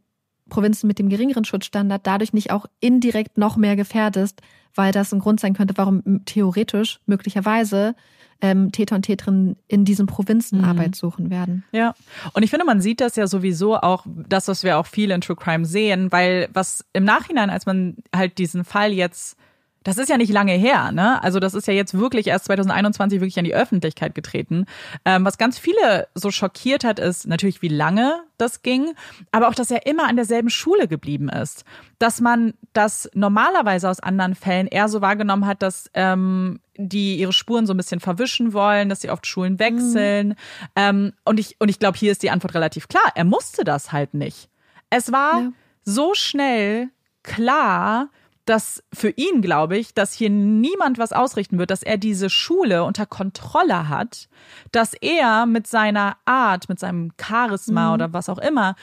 Provinzen 0.51 0.87
mit 0.87 0.99
dem 0.99 1.09
geringeren 1.09 1.45
Schutzstandard 1.45 2.07
dadurch 2.07 2.33
nicht 2.33 2.51
auch 2.51 2.67
indirekt 2.81 3.39
noch 3.39 3.57
mehr 3.57 3.77
gefährdest, 3.77 4.43
weil 4.75 4.93
das 4.93 5.13
ein 5.13 5.21
Grund 5.21 5.41
sein 5.41 5.55
könnte, 5.55 5.75
warum 5.77 6.25
theoretisch 6.27 7.01
möglicherweise 7.07 7.95
ähm, 8.41 8.73
Täter 8.73 8.97
und 8.97 9.03
Täterinnen 9.03 9.57
in 9.69 9.85
diesen 9.85 10.07
Provinzen 10.07 10.59
mhm. 10.59 10.65
Arbeit 10.65 10.97
suchen 10.97 11.31
werden. 11.31 11.65
Ja, 11.73 11.95
und 12.35 12.43
ich 12.43 12.51
finde, 12.51 12.67
man 12.67 12.81
sieht 12.81 13.01
das 13.01 13.17
ja 13.17 13.27
sowieso 13.27 13.77
auch, 13.77 14.05
das, 14.29 14.49
was 14.49 14.65
wir 14.65 14.79
auch 14.79 14.87
viel 14.87 15.11
in 15.11 15.21
True 15.21 15.37
Crime 15.37 15.65
sehen, 15.65 16.13
weil 16.13 16.49
was 16.53 16.85
im 16.93 17.05
Nachhinein, 17.05 17.49
als 17.49 17.65
man 17.65 17.97
halt 18.15 18.39
diesen 18.39 18.65
Fall 18.65 18.93
jetzt 18.93 19.39
das 19.85 19.99
ist 19.99 20.09
ja 20.09 20.17
nicht 20.17 20.33
lange 20.33 20.53
her, 20.53 20.93
ne? 20.93 21.23
Also 21.23 21.39
das 21.39 21.55
ist 21.55 21.69
ja 21.69 21.75
jetzt 21.75 21.95
wirklich 21.97 22.27
erst 22.27 22.47
2021 22.47 23.21
wirklich 23.21 23.39
an 23.39 23.45
die 23.45 23.55
Öffentlichkeit 23.55 24.15
getreten. 24.15 24.65
Ähm, 25.05 25.25
was 25.25 25.39
ganz 25.39 25.59
viele 25.59 26.09
so 26.15 26.31
schockiert 26.31 26.85
hat, 26.85 26.99
ist 26.99 27.27
natürlich, 27.27 27.61
wie 27.61 27.69
lange 27.69 28.23
das 28.39 28.63
ging, 28.63 28.95
aber 29.31 29.49
auch, 29.49 29.55
dass 29.55 29.71
er 29.71 29.87
immer 29.87 30.09
an 30.09 30.17
derselben 30.17 30.49
Schule 30.49 30.89
geblieben 30.89 31.29
ist. 31.29 31.65
Dass 31.99 32.21
man 32.21 32.55
das 32.73 33.11
normalerweise 33.15 33.89
aus 33.89 34.01
anderen 34.01 34.35
Fällen 34.35 34.67
eher 34.67 34.89
so 34.89 35.03
wahrgenommen 35.03 35.47
hat, 35.47 35.63
dass 35.63 35.91
ähm, 35.93 36.61
die 36.77 37.17
ihre 37.17 37.35
Spuren 37.35 37.67
so 37.67 37.75
ein 37.75 37.77
bisschen 37.77 38.01
verwischen 38.01 38.55
wollen, 38.55 38.89
dass 38.89 39.03
sie 39.03 39.11
oft 39.11 39.27
Schulen 39.27 39.59
wechseln. 39.59 40.29
Mhm. 40.29 40.35
Ähm, 40.77 41.13
und 41.27 41.39
ich, 41.39 41.57
und 41.61 41.69
ich 41.69 41.79
glaube, 41.79 41.99
hier 41.99 42.11
ist 42.11 42.23
die 42.23 42.31
Antwort 42.31 42.55
relativ 42.55 42.89
klar. 42.89 43.05
Er 43.15 43.25
musste 43.25 43.65
das 43.65 43.93
halt 43.93 44.15
nicht. 44.15 44.49
Es 44.89 45.13
war 45.13 45.41
ja. 45.41 45.53
so 45.83 46.15
schnell 46.15 46.89
klar, 47.23 48.09
dass 48.45 48.83
für 48.93 49.11
ihn, 49.11 49.41
glaube 49.43 49.77
ich, 49.79 49.95
dass 49.95 50.13
hier 50.13 50.31
niemand 50.31 50.99
was 50.99 51.13
ausrichten 51.13 51.59
wird, 51.59 51.71
dass 51.71 51.83
er 51.83 51.97
diese 51.97 52.29
Schule 52.29 52.85
unter 52.85 53.07
Kontrolle 53.07 53.89
hat, 53.89 54.29
dass 54.73 54.95
er 54.95 55.47
mit 55.47 55.67
seiner 55.67 56.17
Art, 56.25 56.69
mit 56.69 56.79
seinem 56.79 57.13
Charisma 57.21 57.89
mhm. 57.89 57.95
oder 57.95 58.13
was 58.13 58.29
auch 58.29 58.39
immer 58.39 58.77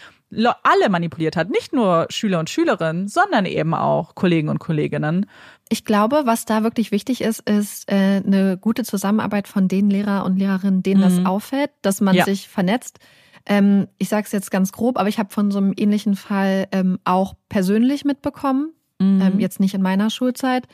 alle 0.64 0.90
manipuliert 0.90 1.36
hat. 1.36 1.50
Nicht 1.50 1.74
nur 1.74 2.08
Schüler 2.10 2.40
und 2.40 2.50
Schülerinnen, 2.50 3.08
sondern 3.08 3.46
eben 3.46 3.74
auch 3.74 4.16
Kollegen 4.16 4.48
und 4.50 4.60
Kolleginnen. 4.60 5.26
Ich 5.70 5.84
glaube, 5.84 6.22
was 6.26 6.46
da 6.46 6.64
wirklich 6.64 6.92
wichtig 6.92 7.22
ist, 7.22 7.42
ist 7.42 7.92
äh, 7.92 8.22
eine 8.26 8.58
gute 8.58 8.84
Zusammenarbeit 8.84 9.48
von 9.48 9.68
den 9.68 9.90
Lehrer 9.90 10.26
und 10.26 10.38
Lehrerinnen, 10.38 10.84
denen 10.84 11.02
mhm. 11.02 11.04
das 11.04 11.26
auffällt, 11.26 11.72
dass 11.82 12.02
man 12.02 12.16
ja. 12.16 12.24
sich 12.24 12.48
vernetzt. 12.48 13.00
Ähm, 13.46 13.88
ich 13.98 14.08
sage 14.10 14.26
es 14.26 14.32
jetzt 14.32 14.52
ganz 14.52 14.72
grob, 14.72 14.98
aber 14.98 15.10
ich 15.10 15.20
habe 15.20 15.34
von 15.34 15.52
so 15.52 15.58
einem 15.58 15.74
ähnlichen 15.76 16.16
Fall 16.16 16.68
ähm, 16.72 17.00
auch 17.04 17.36
persönlich 17.50 18.06
mitbekommen 18.06 18.74
mhm. 19.02 19.22
ähm, 19.22 19.40
jetzt 19.40 19.60
nicht 19.60 19.74
in 19.74 19.82
meiner 19.82 20.10
Schulzeit. 20.10 20.68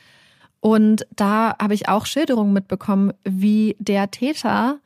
Und 0.60 1.06
da 1.14 1.56
habe 1.60 1.74
ich 1.74 1.88
auch 1.88 2.06
Schilderungen 2.06 2.52
mitbekommen, 2.52 3.12
wie 3.24 3.76
der 3.78 4.10
Täter 4.10 4.78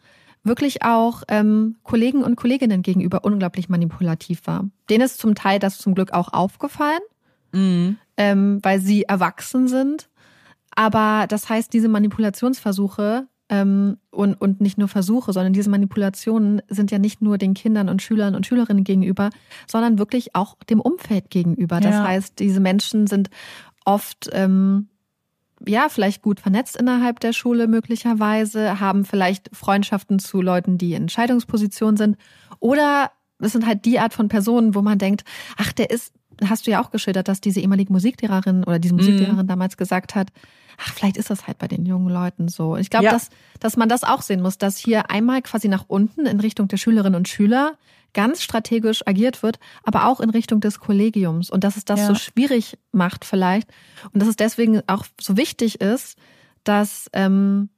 wirklich 0.44 0.82
auch 0.82 1.22
ähm, 1.28 1.76
Kollegen 1.82 2.22
und 2.22 2.36
Kolleginnen 2.36 2.82
gegenüber 2.82 3.24
unglaublich 3.24 3.68
manipulativ 3.68 4.46
war. 4.46 4.68
Denen 4.90 5.04
ist 5.04 5.18
zum 5.18 5.34
Teil 5.34 5.58
das 5.58 5.78
zum 5.78 5.94
Glück 5.94 6.12
auch 6.12 6.32
aufgefallen, 6.32 7.00
mhm. 7.52 7.96
ähm, 8.16 8.58
weil 8.62 8.80
sie 8.80 9.04
erwachsen 9.04 9.68
sind. 9.68 10.08
Aber 10.74 11.26
das 11.28 11.48
heißt, 11.48 11.72
diese 11.72 11.88
Manipulationsversuche 11.88 13.18
ähm, 13.18 13.28
und, 13.60 14.34
und 14.34 14.60
nicht 14.60 14.78
nur 14.78 14.88
Versuche, 14.88 15.32
sondern 15.32 15.52
diese 15.52 15.68
Manipulationen 15.68 16.62
sind 16.68 16.90
ja 16.90 16.98
nicht 16.98 17.20
nur 17.20 17.36
den 17.36 17.52
Kindern 17.52 17.88
und 17.90 18.00
Schülern 18.00 18.34
und 18.34 18.46
Schülerinnen 18.46 18.84
gegenüber, 18.84 19.28
sondern 19.66 19.98
wirklich 19.98 20.34
auch 20.34 20.56
dem 20.70 20.80
Umfeld 20.80 21.28
gegenüber. 21.28 21.80
Das 21.80 21.92
ja. 21.92 22.04
heißt, 22.06 22.38
diese 22.38 22.60
Menschen 22.60 23.06
sind 23.06 23.28
oft 23.84 24.30
ähm, 24.32 24.88
ja, 25.66 25.88
vielleicht 25.88 26.22
gut 26.22 26.40
vernetzt 26.40 26.76
innerhalb 26.76 27.20
der 27.20 27.32
Schule 27.32 27.68
möglicherweise, 27.68 28.80
haben 28.80 29.04
vielleicht 29.04 29.50
Freundschaften 29.54 30.18
zu 30.18 30.40
Leuten, 30.40 30.78
die 30.78 30.94
in 30.94 31.02
Entscheidungspositionen 31.02 31.96
sind. 31.96 32.16
Oder 32.58 33.10
es 33.38 33.52
sind 33.52 33.66
halt 33.66 33.84
die 33.84 33.98
Art 33.98 34.14
von 34.14 34.28
Personen, 34.28 34.74
wo 34.74 34.82
man 34.82 34.98
denkt, 34.98 35.24
ach, 35.56 35.72
der 35.72 35.90
ist, 35.90 36.14
hast 36.48 36.66
du 36.66 36.70
ja 36.70 36.82
auch 36.82 36.90
geschildert, 36.90 37.28
dass 37.28 37.40
diese 37.40 37.60
ehemalige 37.60 37.92
Musiklehrerin 37.92 38.64
oder 38.64 38.78
diese 38.78 38.94
Musiklehrerin 38.94 39.44
mhm. 39.44 39.48
damals 39.48 39.76
gesagt 39.76 40.14
hat, 40.14 40.28
ach, 40.78 40.92
vielleicht 40.92 41.16
ist 41.16 41.30
das 41.30 41.46
halt 41.46 41.58
bei 41.58 41.68
den 41.68 41.86
jungen 41.86 42.08
Leuten 42.08 42.48
so. 42.48 42.76
Ich 42.76 42.90
glaube, 42.90 43.06
ja. 43.06 43.12
dass, 43.12 43.28
dass 43.60 43.76
man 43.76 43.88
das 43.88 44.04
auch 44.04 44.22
sehen 44.22 44.40
muss, 44.42 44.58
dass 44.58 44.76
hier 44.76 45.10
einmal 45.10 45.42
quasi 45.42 45.68
nach 45.68 45.84
unten 45.88 46.26
in 46.26 46.40
Richtung 46.40 46.68
der 46.68 46.76
Schülerinnen 46.76 47.16
und 47.16 47.28
Schüler 47.28 47.76
ganz 48.14 48.42
strategisch 48.42 49.06
agiert 49.06 49.42
wird, 49.42 49.58
aber 49.84 50.06
auch 50.06 50.20
in 50.20 50.30
Richtung 50.30 50.60
des 50.60 50.80
Kollegiums 50.80 51.50
und 51.50 51.64
dass 51.64 51.76
es 51.76 51.84
das 51.84 52.00
ja. 52.00 52.06
so 52.06 52.14
schwierig 52.14 52.78
macht 52.92 53.24
vielleicht 53.24 53.68
und 54.12 54.20
dass 54.20 54.28
es 54.28 54.36
deswegen 54.36 54.82
auch 54.86 55.06
so 55.18 55.36
wichtig 55.36 55.80
ist, 55.80 56.18
dass 56.64 57.08
ähm, 57.14 57.70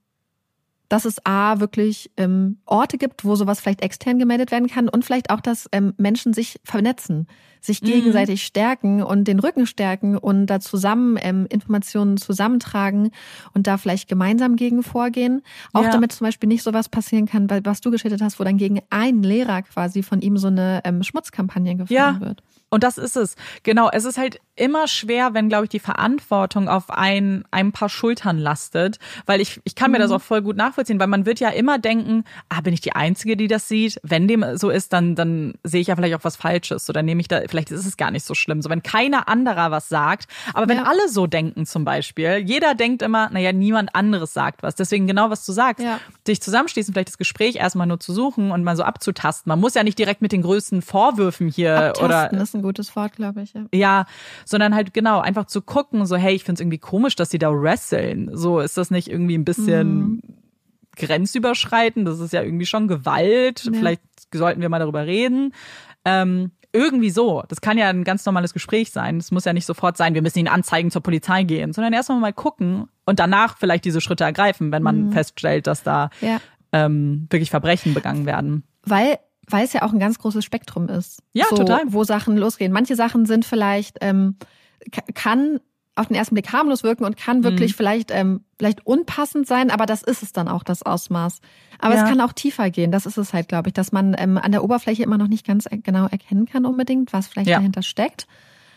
dass 0.88 1.04
es 1.04 1.24
A, 1.24 1.60
wirklich 1.60 2.10
ähm, 2.16 2.58
Orte 2.66 2.98
gibt, 2.98 3.24
wo 3.24 3.36
sowas 3.36 3.60
vielleicht 3.60 3.82
extern 3.82 4.18
gemeldet 4.18 4.50
werden 4.50 4.68
kann 4.68 4.88
und 4.88 5.04
vielleicht 5.04 5.30
auch, 5.30 5.40
dass 5.40 5.68
ähm, 5.72 5.94
Menschen 5.96 6.32
sich 6.32 6.60
vernetzen, 6.64 7.26
sich 7.60 7.82
mhm. 7.82 7.86
gegenseitig 7.86 8.44
stärken 8.44 9.02
und 9.02 9.26
den 9.26 9.40
Rücken 9.40 9.66
stärken 9.66 10.16
und 10.16 10.46
da 10.46 10.60
zusammen 10.60 11.18
ähm, 11.20 11.46
Informationen 11.48 12.16
zusammentragen 12.16 13.10
und 13.54 13.66
da 13.66 13.78
vielleicht 13.78 14.08
gemeinsam 14.08 14.56
gegen 14.56 14.82
vorgehen. 14.82 15.42
Auch 15.72 15.84
ja. 15.84 15.90
damit 15.90 16.12
zum 16.12 16.26
Beispiel 16.26 16.48
nicht 16.48 16.62
sowas 16.62 16.88
passieren 16.88 17.26
kann, 17.26 17.48
weil 17.48 17.64
was 17.64 17.80
du 17.80 17.90
geschildert 17.90 18.20
hast, 18.20 18.38
wo 18.38 18.44
dann 18.44 18.58
gegen 18.58 18.80
einen 18.90 19.22
Lehrer 19.22 19.62
quasi 19.62 20.02
von 20.02 20.20
ihm 20.20 20.36
so 20.36 20.48
eine 20.48 20.82
ähm, 20.84 21.02
Schmutzkampagne 21.02 21.76
gefahren 21.76 21.90
ja. 21.90 22.20
wird. 22.20 22.42
Und 22.74 22.82
das 22.82 22.98
ist 22.98 23.16
es. 23.16 23.36
Genau. 23.62 23.88
Es 23.92 24.04
ist 24.04 24.18
halt 24.18 24.40
immer 24.56 24.86
schwer, 24.86 25.34
wenn, 25.34 25.48
glaube 25.48 25.64
ich, 25.64 25.70
die 25.70 25.80
Verantwortung 25.80 26.68
auf 26.68 26.90
ein, 26.90 27.44
ein 27.50 27.72
paar 27.72 27.88
Schultern 27.88 28.38
lastet. 28.38 28.98
Weil 29.26 29.40
ich, 29.40 29.60
ich 29.64 29.74
kann 29.74 29.90
mir 29.90 29.98
das 29.98 30.10
mhm. 30.10 30.16
auch 30.16 30.22
voll 30.22 30.42
gut 30.42 30.56
nachvollziehen, 30.56 31.00
weil 31.00 31.08
man 31.08 31.26
wird 31.26 31.40
ja 31.40 31.48
immer 31.50 31.78
denken, 31.78 32.24
ah, 32.48 32.60
bin 32.60 32.72
ich 32.72 32.80
die 32.80 32.92
Einzige, 32.92 33.36
die 33.36 33.48
das 33.48 33.68
sieht? 33.68 33.98
Wenn 34.02 34.28
dem 34.28 34.44
so 34.56 34.70
ist, 34.70 34.92
dann, 34.92 35.14
dann 35.14 35.54
sehe 35.64 35.80
ich 35.80 35.88
ja 35.88 35.96
vielleicht 35.96 36.14
auch 36.14 36.24
was 36.24 36.36
Falsches. 36.36 36.88
Oder 36.88 37.02
nehme 37.02 37.20
ich 37.20 37.28
da, 37.28 37.40
vielleicht 37.48 37.70
ist 37.70 37.84
es 37.84 37.96
gar 37.96 38.10
nicht 38.10 38.24
so 38.24 38.34
schlimm. 38.34 38.62
So, 38.62 38.70
wenn 38.70 38.82
keiner 38.82 39.28
anderer 39.28 39.70
was 39.70 39.88
sagt. 39.88 40.28
Aber 40.52 40.68
wenn 40.68 40.78
ja. 40.78 40.84
alle 40.84 41.08
so 41.08 41.26
denken 41.26 41.66
zum 41.66 41.84
Beispiel, 41.84 42.38
jeder 42.38 42.74
denkt 42.74 43.02
immer, 43.02 43.30
naja, 43.30 43.52
niemand 43.52 43.94
anderes 43.94 44.32
sagt 44.32 44.62
was. 44.62 44.74
Deswegen 44.76 45.06
genau, 45.06 45.30
was 45.30 45.44
du 45.44 45.52
sagst. 45.52 45.84
Ja. 45.84 45.98
Dich 46.28 46.40
zusammenschließen, 46.40 46.94
vielleicht 46.94 47.08
das 47.08 47.18
Gespräch 47.18 47.56
erstmal 47.56 47.86
nur 47.86 47.98
zu 47.98 48.12
suchen 48.12 48.50
und 48.52 48.62
mal 48.62 48.76
so 48.76 48.84
abzutasten. 48.84 49.50
Man 49.50 49.60
muss 49.60 49.74
ja 49.74 49.82
nicht 49.82 49.98
direkt 49.98 50.22
mit 50.22 50.32
den 50.32 50.42
größten 50.42 50.80
Vorwürfen 50.82 51.48
hier 51.48 51.88
Abtasten 51.88 52.60
oder 52.60 52.62
gutes 52.62 52.94
Wort, 52.96 53.16
glaube 53.16 53.42
ich. 53.42 53.52
Ja. 53.52 53.66
ja, 53.72 54.06
sondern 54.44 54.74
halt 54.74 54.94
genau, 54.94 55.20
einfach 55.20 55.46
zu 55.46 55.62
gucken, 55.62 56.06
so, 56.06 56.16
hey, 56.16 56.34
ich 56.34 56.44
finde 56.44 56.54
es 56.58 56.60
irgendwie 56.60 56.78
komisch, 56.78 57.16
dass 57.16 57.30
sie 57.30 57.38
da 57.38 57.50
wresteln. 57.50 58.30
So, 58.32 58.60
ist 58.60 58.76
das 58.76 58.90
nicht 58.90 59.08
irgendwie 59.08 59.36
ein 59.36 59.44
bisschen. 59.44 59.98
Mhm 59.98 60.22
grenzüberschreitend. 60.96 62.06
Das 62.06 62.20
ist 62.20 62.32
ja 62.32 62.42
irgendwie 62.42 62.66
schon 62.66 62.88
Gewalt. 62.88 63.64
Ja. 63.64 63.72
Vielleicht 63.72 64.02
sollten 64.32 64.60
wir 64.60 64.68
mal 64.68 64.78
darüber 64.78 65.06
reden. 65.06 65.52
Ähm, 66.04 66.52
irgendwie 66.72 67.10
so. 67.10 67.44
Das 67.48 67.60
kann 67.60 67.78
ja 67.78 67.88
ein 67.88 68.04
ganz 68.04 68.26
normales 68.26 68.52
Gespräch 68.52 68.90
sein. 68.90 69.18
Es 69.18 69.30
muss 69.30 69.44
ja 69.44 69.52
nicht 69.52 69.64
sofort 69.64 69.96
sein, 69.96 70.14
wir 70.14 70.22
müssen 70.22 70.40
ihn 70.40 70.48
anzeigen, 70.48 70.90
zur 70.90 71.02
Polizei 71.02 71.44
gehen, 71.44 71.72
sondern 71.72 71.92
erstmal 71.92 72.18
mal 72.18 72.32
gucken 72.32 72.88
und 73.06 73.20
danach 73.20 73.56
vielleicht 73.58 73.84
diese 73.84 74.00
Schritte 74.00 74.24
ergreifen, 74.24 74.72
wenn 74.72 74.82
man 74.82 75.06
mhm. 75.06 75.12
feststellt, 75.12 75.68
dass 75.68 75.84
da 75.84 76.10
ja. 76.20 76.40
ähm, 76.72 77.28
wirklich 77.30 77.50
Verbrechen 77.50 77.94
begangen 77.94 78.26
werden. 78.26 78.64
Weil 78.82 79.18
weil 79.48 79.64
es 79.64 79.72
ja 79.72 79.82
auch 79.82 79.92
ein 79.92 79.98
ganz 79.98 80.18
großes 80.18 80.44
Spektrum 80.44 80.88
ist. 80.88 81.22
Ja, 81.32 81.46
so, 81.50 81.56
total. 81.56 81.82
Wo 81.86 82.04
Sachen 82.04 82.36
losgehen. 82.36 82.72
Manche 82.72 82.96
Sachen 82.96 83.26
sind 83.26 83.44
vielleicht, 83.44 83.98
ähm, 84.00 84.36
kann 85.14 85.60
auf 85.96 86.08
den 86.08 86.16
ersten 86.16 86.34
Blick 86.34 86.52
harmlos 86.52 86.82
wirken 86.82 87.04
und 87.04 87.16
kann 87.16 87.44
wirklich 87.44 87.72
mhm. 87.72 87.76
vielleicht, 87.76 88.10
ähm, 88.10 88.44
vielleicht 88.58 88.84
unpassend 88.84 89.46
sein, 89.46 89.70
aber 89.70 89.86
das 89.86 90.02
ist 90.02 90.22
es 90.22 90.32
dann 90.32 90.48
auch, 90.48 90.64
das 90.64 90.82
Ausmaß. 90.82 91.40
Aber 91.78 91.94
ja. 91.94 92.02
es 92.02 92.08
kann 92.08 92.20
auch 92.20 92.32
tiefer 92.32 92.70
gehen, 92.70 92.90
das 92.90 93.06
ist 93.06 93.16
es 93.16 93.32
halt, 93.32 93.48
glaube 93.48 93.68
ich, 93.68 93.74
dass 93.74 93.92
man 93.92 94.16
ähm, 94.18 94.36
an 94.36 94.50
der 94.50 94.64
Oberfläche 94.64 95.04
immer 95.04 95.18
noch 95.18 95.28
nicht 95.28 95.46
ganz 95.46 95.68
genau 95.70 96.06
erkennen 96.06 96.46
kann 96.46 96.66
unbedingt, 96.66 97.12
was 97.12 97.28
vielleicht 97.28 97.48
ja. 97.48 97.58
dahinter 97.58 97.82
steckt. 97.82 98.26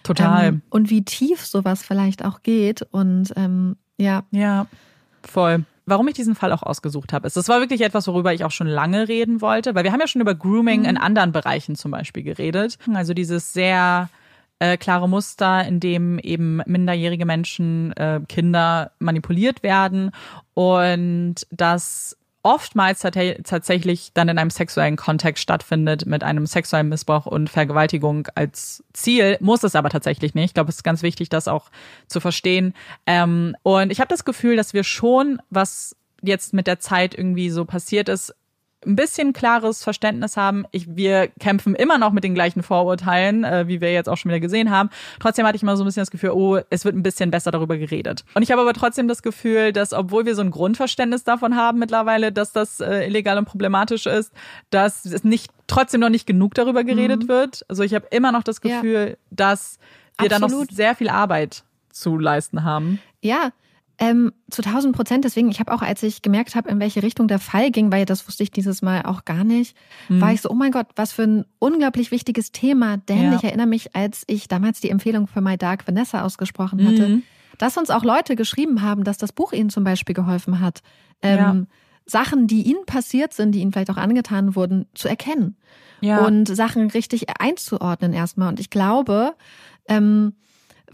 Total. 0.04 0.48
Ähm, 0.48 0.62
und 0.70 0.90
wie 0.90 1.04
tief 1.04 1.46
sowas 1.46 1.84
vielleicht 1.84 2.24
auch 2.24 2.44
geht 2.44 2.84
und 2.92 3.34
ähm, 3.36 3.78
ja. 3.98 4.24
Ja, 4.32 4.68
voll 5.24 5.66
warum 5.88 6.08
ich 6.08 6.14
diesen 6.14 6.36
Fall 6.36 6.52
auch 6.52 6.62
ausgesucht 6.62 7.14
habe, 7.14 7.26
ist, 7.26 7.38
das 7.38 7.50
war 7.50 7.60
wirklich 7.60 7.82
etwas, 7.82 8.08
worüber 8.08 8.34
ich 8.34 8.44
auch 8.44 8.52
schon 8.52 8.68
lange 8.68 9.08
reden 9.08 9.42
wollte, 9.42 9.74
weil 9.74 9.84
wir 9.84 9.92
haben 9.92 10.02
ja 10.02 10.08
schon 10.08 10.22
über 10.22 10.36
Grooming 10.36 10.82
mhm. 10.82 10.90
in 10.90 10.98
anderen 10.98 11.32
Bereichen 11.32 11.76
zum 11.76 11.92
Beispiel 11.92 12.24
geredet. 12.24 12.78
Also 12.94 13.14
dieses 13.14 13.54
sehr 13.54 14.10
äh, 14.60 14.78
klare 14.78 15.08
Muster, 15.08 15.66
in 15.66 15.80
dem 15.80 16.20
eben 16.20 16.62
minderjährige 16.66 17.26
Menschen, 17.26 17.94
äh, 17.94 18.20
Kinder 18.28 18.92
manipuliert 19.00 19.64
werden 19.64 20.12
und 20.54 21.36
das 21.52 22.18
oftmals 22.48 23.02
tatsächlich 23.02 24.12
dann 24.14 24.30
in 24.30 24.38
einem 24.38 24.50
sexuellen 24.50 24.96
Kontext 24.96 25.44
stattfindet 25.44 26.06
mit 26.06 26.24
einem 26.24 26.46
sexuellen 26.46 26.88
Missbrauch 26.88 27.26
und 27.26 27.50
Vergewaltigung 27.50 28.30
als 28.36 28.86
Ziel, 28.94 29.36
muss 29.42 29.66
es 29.66 29.76
aber 29.76 29.90
tatsächlich 29.90 30.34
nicht. 30.34 30.46
Ich 30.46 30.54
glaube, 30.54 30.70
es 30.70 30.78
ist 30.78 30.84
ganz 30.84 31.04
wichtig, 31.04 31.28
das 31.28 31.50
auch 31.50 31.70
zu 32.08 32.22
verstehen. 32.22 32.74
Ähm, 33.06 33.58
und 33.64 33.92
ich 33.92 34.00
habe 34.00 34.08
das 34.08 34.24
Gefühl, 34.24 34.56
dass 34.56 34.74
wir 34.74 34.86
schon, 34.86 35.42
was 35.50 35.98
jetzt 36.22 36.54
mit 36.54 36.68
der 36.68 36.80
Zeit 36.80 37.14
irgendwie 37.16 37.50
so 37.50 37.66
passiert 37.66 38.08
ist, 38.08 38.34
ein 38.86 38.96
bisschen 38.96 39.34
klares 39.34 39.84
Verständnis 39.84 40.38
haben. 40.38 40.66
Ich, 40.72 40.96
wir 40.96 41.28
kämpfen 41.40 41.74
immer 41.74 41.98
noch 41.98 42.12
mit 42.12 42.24
den 42.24 42.36
gleichen 42.36 42.62
Vorurteilen, 42.62 43.44
äh, 43.44 43.68
wie 43.68 43.82
wir 43.82 43.92
jetzt 43.92 44.08
auch 44.08 44.18
schon 44.18 44.30
wieder 44.30 44.40
gesehen 44.40 44.70
haben. 44.70 44.90
Trotzdem 45.20 45.46
hatte 45.48 45.56
ich 45.56 45.64
mal 45.64 45.76
so 45.76 45.84
ein 45.84 45.86
bisschen 45.88 46.02
das 46.02 46.12
Gefühl, 46.12 46.32
oh, 46.32 46.60
es 46.70 46.86
wird 46.86 46.96
ein 46.96 47.02
bisschen 47.02 47.32
besser 47.32 47.52
darüber 47.52 47.78
geredet. 47.78 48.24
Und 48.36 48.44
ich 48.44 48.52
habe 48.52 48.62
aber 48.62 48.74
trotzdem 48.74 49.08
das 49.08 49.24
Gefühl, 49.24 49.74
dass 49.74 49.94
obwohl 49.94 50.26
wir 50.26 50.36
so 50.36 50.42
ein 50.42 50.52
Grundverständnis 50.52 51.24
davon 51.24 51.56
haben 51.56 51.80
mittlerweile, 51.80 52.32
dass 52.32 52.52
das 52.52 52.80
äh, 52.80 53.08
illegal 53.08 53.38
und 53.38 53.46
problematisch 53.46 54.06
ist, 54.06 54.32
dass 54.70 55.06
es 55.06 55.24
nicht 55.24 55.52
trotzdem 55.66 56.02
noch 56.02 56.10
nicht 56.10 56.28
genug 56.28 56.54
darüber 56.54 56.84
geredet 56.84 57.24
mhm. 57.24 57.30
wird. 57.30 57.66
Also 57.68 57.84
ich 57.84 57.96
habe 57.96 58.08
immer 58.12 58.32
noch 58.32 58.44
das 58.44 58.62
Gefühl, 58.62 59.10
ja. 59.10 59.16
dass 59.32 59.80
wir 60.20 60.32
Absolut. 60.32 60.52
da 60.52 60.56
noch 60.56 60.66
sehr 60.72 60.96
viel 60.96 61.10
Arbeit 61.10 61.64
zu 61.92 62.18
leisten 62.18 62.64
haben. 62.64 63.00
Ja, 63.22 63.52
ähm, 64.00 64.32
zu 64.50 64.62
1000 64.62 64.96
Prozent. 64.96 65.26
Deswegen, 65.26 65.50
ich 65.50 65.60
habe 65.60 65.72
auch, 65.74 65.82
als 65.82 66.04
ich 66.04 66.22
gemerkt 66.22 66.56
habe, 66.56 66.70
in 66.70 66.80
welche 66.80 67.02
Richtung 67.02 67.28
der 67.28 67.40
Fall 67.40 67.72
ging, 67.72 67.92
weil 67.92 68.06
das 68.06 68.28
wusste 68.28 68.44
ich 68.44 68.52
dieses 68.52 68.82
Mal 68.82 69.04
auch 69.04 69.26
gar 69.26 69.44
nicht, 69.44 69.76
mhm. 70.08 70.22
war 70.22 70.32
ich 70.34 70.42
so, 70.42 70.50
oh 70.50 70.54
mein 70.54 70.72
Gott, 70.72 70.88
was 70.96 71.12
für 71.12 71.24
ein 71.24 71.46
unglaublich 71.60 72.12
wichtiges 72.12 72.52
Thema. 72.52 72.98
Denn 72.98 73.32
ja. 73.32 73.36
ich 73.36 73.44
erinnere 73.44 73.68
mich, 73.68 73.96
als 73.96 74.24
ich 74.28 74.48
damals 74.48 74.82
die 74.82 74.90
Empfehlung 74.90 75.28
für 75.28 75.42
My 75.42 75.58
Dark 75.58 75.88
Vanessa 75.88 76.24
ausgesprochen 76.24 76.86
hatte, 76.86 77.10
mhm. 77.10 77.24
dass 77.58 77.78
uns 77.78 77.90
auch 77.90 78.04
Leute 78.04 78.36
geschrieben 78.36 78.82
haben, 78.82 79.04
dass 79.04 79.18
das 79.18 79.34
Buch 79.34 79.52
ihnen 79.52 79.70
zum 79.70 79.84
Beispiel 79.84 80.14
geholfen 80.14 80.60
hat, 80.60 80.82
ähm, 81.22 81.38
ja. 81.38 81.66
Sachen, 82.06 82.48
die 82.48 82.62
ihnen 82.64 82.86
passiert 82.86 83.34
sind, 83.34 83.52
die 83.54 83.60
ihnen 83.60 83.74
vielleicht 83.74 83.90
auch 83.92 83.98
angetan 83.98 84.56
wurden, 84.56 84.86
zu 84.94 85.10
erkennen. 85.10 85.58
Ja. 86.00 86.26
Und 86.26 86.46
Sachen 86.46 86.90
richtig 86.92 87.26
einzuordnen 87.40 88.14
erstmal. 88.14 88.48
Und 88.50 88.60
ich 88.60 88.70
glaube, 88.70 89.36
ähm, 89.90 90.36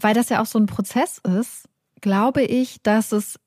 weil 0.00 0.14
das 0.14 0.28
ja 0.28 0.40
auch 0.42 0.46
so 0.46 0.58
ein 0.58 0.66
Prozess 0.66 1.18
ist, 1.18 1.68
glaube 2.04 2.42
ich, 2.42 2.82
dass 2.82 3.12
es, 3.12 3.40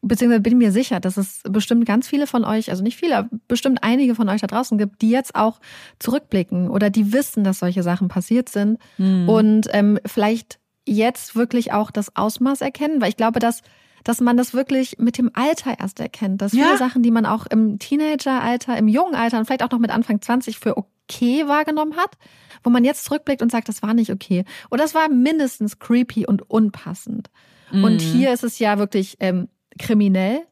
beziehungsweise 0.00 0.40
bin 0.40 0.56
mir 0.56 0.72
sicher, 0.72 0.98
dass 0.98 1.18
es 1.18 1.42
bestimmt 1.44 1.84
ganz 1.84 2.08
viele 2.08 2.26
von 2.26 2.42
euch, 2.46 2.70
also 2.70 2.82
nicht 2.82 2.96
viele, 2.96 3.18
aber 3.18 3.28
bestimmt 3.48 3.80
einige 3.82 4.14
von 4.14 4.30
euch 4.30 4.40
da 4.40 4.46
draußen 4.46 4.78
gibt, 4.78 5.02
die 5.02 5.10
jetzt 5.10 5.34
auch 5.34 5.60
zurückblicken 5.98 6.70
oder 6.70 6.88
die 6.88 7.12
wissen, 7.12 7.44
dass 7.44 7.58
solche 7.58 7.82
Sachen 7.82 8.08
passiert 8.08 8.48
sind 8.48 8.78
mhm. 8.96 9.28
und 9.28 9.68
ähm, 9.72 9.98
vielleicht 10.06 10.58
jetzt 10.86 11.36
wirklich 11.36 11.74
auch 11.74 11.90
das 11.90 12.16
Ausmaß 12.16 12.62
erkennen, 12.62 13.02
weil 13.02 13.10
ich 13.10 13.16
glaube, 13.16 13.40
dass 13.40 13.60
dass 14.04 14.20
man 14.22 14.38
das 14.38 14.54
wirklich 14.54 14.96
mit 14.98 15.18
dem 15.18 15.30
Alter 15.34 15.78
erst 15.78 16.00
erkennt, 16.00 16.40
dass 16.40 16.52
viele 16.52 16.78
Sachen, 16.78 17.02
die 17.02 17.10
man 17.10 17.26
auch 17.26 17.44
im 17.46 17.78
Teenageralter, 17.78 18.78
im 18.78 18.88
jungen 18.88 19.14
Alter 19.14 19.38
und 19.38 19.44
vielleicht 19.44 19.62
auch 19.62 19.70
noch 19.70 19.80
mit 19.80 19.90
Anfang 19.90 20.22
20 20.22 20.58
für 20.58 20.78
okay 20.78 21.46
wahrgenommen 21.46 21.96
hat, 21.96 22.16
wo 22.62 22.70
man 22.70 22.84
jetzt 22.84 23.04
zurückblickt 23.04 23.42
und 23.42 23.52
sagt, 23.52 23.68
das 23.68 23.82
war 23.82 23.92
nicht 23.92 24.10
okay 24.10 24.44
oder 24.70 24.82
das 24.82 24.94
war 24.94 25.10
mindestens 25.10 25.78
creepy 25.78 26.26
und 26.26 26.48
unpassend. 26.48 27.28
Mhm. 27.70 27.84
Und 27.84 28.00
hier 28.00 28.32
ist 28.32 28.44
es 28.44 28.58
ja 28.58 28.78
wirklich 28.78 29.16
ähm, 29.20 29.48
kriminell 29.78 30.42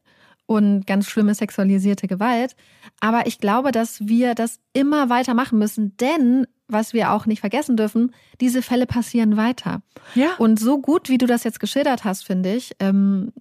und 0.45 0.87
ganz 0.87 1.07
schlimme 1.07 1.35
sexualisierte 1.35 2.07
Gewalt. 2.07 2.55
Aber 2.99 3.27
ich 3.27 3.39
glaube, 3.39 3.71
dass 3.71 4.07
wir 4.07 4.33
das 4.33 4.59
immer 4.73 5.09
weiter 5.09 5.33
machen 5.33 5.59
müssen, 5.59 5.95
denn 5.97 6.47
was 6.67 6.93
wir 6.93 7.11
auch 7.11 7.25
nicht 7.25 7.39
vergessen 7.39 7.77
dürfen, 7.77 8.13
diese 8.41 8.61
Fälle 8.61 8.87
passieren 8.87 9.37
weiter. 9.37 9.81
Ja. 10.15 10.35
Und 10.37 10.59
so 10.59 10.79
gut, 10.81 11.09
wie 11.09 11.17
du 11.17 11.25
das 11.25 11.43
jetzt 11.43 11.59
geschildert 11.59 12.03
hast, 12.03 12.25
finde 12.25 12.55
ich, 12.55 12.71
ähm, 12.79 13.31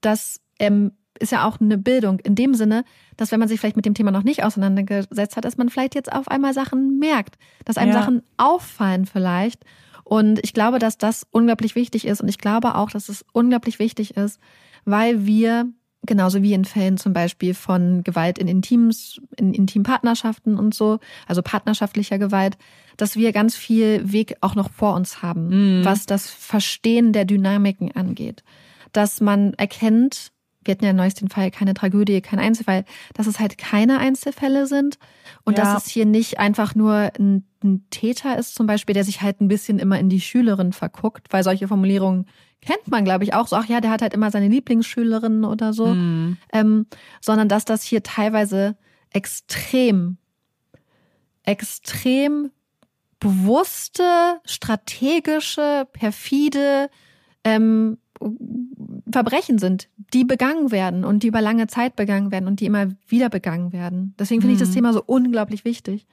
das 0.00 0.40
ähm, 0.58 0.92
ist 1.18 1.32
ja 1.32 1.46
auch 1.46 1.60
eine 1.60 1.78
Bildung 1.78 2.20
in 2.20 2.34
dem 2.34 2.54
Sinne, 2.54 2.84
dass 3.16 3.32
wenn 3.32 3.40
man 3.40 3.48
sich 3.48 3.58
vielleicht 3.58 3.76
mit 3.76 3.86
dem 3.86 3.94
Thema 3.94 4.10
noch 4.10 4.22
nicht 4.22 4.44
auseinandergesetzt 4.44 5.36
hat, 5.36 5.44
dass 5.44 5.56
man 5.56 5.70
vielleicht 5.70 5.94
jetzt 5.94 6.12
auf 6.12 6.28
einmal 6.28 6.52
Sachen 6.52 6.98
merkt, 6.98 7.36
dass 7.64 7.78
einem 7.78 7.92
ja. 7.92 8.00
Sachen 8.00 8.22
auffallen 8.36 9.06
vielleicht 9.06 9.64
und 10.08 10.38
ich 10.44 10.52
glaube, 10.52 10.78
dass 10.78 10.98
das 10.98 11.26
unglaublich 11.32 11.74
wichtig 11.74 12.06
ist. 12.06 12.20
Und 12.20 12.28
ich 12.28 12.38
glaube 12.38 12.76
auch, 12.76 12.90
dass 12.90 13.08
es 13.08 13.24
unglaublich 13.32 13.80
wichtig 13.80 14.16
ist, 14.16 14.38
weil 14.84 15.26
wir 15.26 15.68
genauso 16.02 16.44
wie 16.44 16.52
in 16.52 16.64
Fällen 16.64 16.96
zum 16.96 17.12
Beispiel 17.12 17.54
von 17.54 18.04
Gewalt 18.04 18.38
in 18.38 18.46
Intims, 18.46 19.20
in 19.36 19.52
Intimpartnerschaften 19.52 20.58
und 20.58 20.74
so, 20.74 21.00
also 21.26 21.42
partnerschaftlicher 21.42 22.20
Gewalt, 22.20 22.56
dass 22.96 23.16
wir 23.16 23.32
ganz 23.32 23.56
viel 23.56 24.12
Weg 24.12 24.36
auch 24.42 24.54
noch 24.54 24.70
vor 24.70 24.94
uns 24.94 25.22
haben, 25.22 25.80
mhm. 25.80 25.84
was 25.84 26.06
das 26.06 26.30
Verstehen 26.30 27.12
der 27.12 27.24
Dynamiken 27.24 27.90
angeht. 27.90 28.44
Dass 28.92 29.20
man 29.20 29.54
erkennt, 29.54 30.30
wir 30.66 30.72
hatten 30.72 30.84
ja 30.84 30.92
neues 30.92 31.14
den 31.14 31.28
Fall, 31.28 31.50
keine 31.50 31.74
Tragödie, 31.74 32.20
kein 32.20 32.38
Einzelfall, 32.38 32.84
dass 33.14 33.26
es 33.26 33.40
halt 33.40 33.58
keine 33.58 33.98
Einzelfälle 33.98 34.66
sind 34.66 34.98
und 35.44 35.58
ja. 35.58 35.64
dass 35.64 35.84
es 35.84 35.90
hier 35.90 36.06
nicht 36.06 36.38
einfach 36.38 36.74
nur 36.74 37.10
ein, 37.18 37.44
ein, 37.62 37.84
Täter 37.90 38.38
ist 38.38 38.54
zum 38.54 38.66
Beispiel, 38.66 38.94
der 38.94 39.04
sich 39.04 39.22
halt 39.22 39.40
ein 39.40 39.48
bisschen 39.48 39.78
immer 39.78 39.98
in 39.98 40.08
die 40.08 40.20
Schülerin 40.20 40.72
verguckt, 40.72 41.32
weil 41.32 41.42
solche 41.42 41.68
Formulierungen 41.68 42.26
kennt 42.60 42.88
man, 42.88 43.04
glaube 43.04 43.24
ich, 43.24 43.34
auch 43.34 43.46
so, 43.46 43.56
ach 43.56 43.66
ja, 43.66 43.80
der 43.80 43.90
hat 43.90 44.02
halt 44.02 44.14
immer 44.14 44.30
seine 44.30 44.48
Lieblingsschülerinnen 44.48 45.44
oder 45.44 45.72
so, 45.72 45.86
mhm. 45.86 46.36
ähm, 46.52 46.86
sondern 47.20 47.48
dass 47.48 47.64
das 47.64 47.82
hier 47.82 48.02
teilweise 48.02 48.76
extrem, 49.12 50.18
extrem 51.44 52.50
bewusste, 53.20 54.40
strategische, 54.44 55.86
perfide, 55.92 56.90
ähm, 57.44 57.98
Verbrechen 59.10 59.58
sind, 59.58 59.88
die 60.12 60.24
begangen 60.24 60.70
werden 60.72 61.04
und 61.04 61.22
die 61.22 61.28
über 61.28 61.40
lange 61.40 61.66
Zeit 61.68 61.96
begangen 61.96 62.30
werden 62.30 62.48
und 62.48 62.60
die 62.60 62.66
immer 62.66 62.88
wieder 63.06 63.28
begangen 63.28 63.72
werden. 63.72 64.14
Deswegen 64.18 64.40
finde 64.40 64.54
ich 64.54 64.60
das 64.60 64.70
mhm. 64.70 64.74
Thema 64.74 64.92
so 64.92 65.02
unglaublich 65.04 65.64
wichtig. 65.64 66.06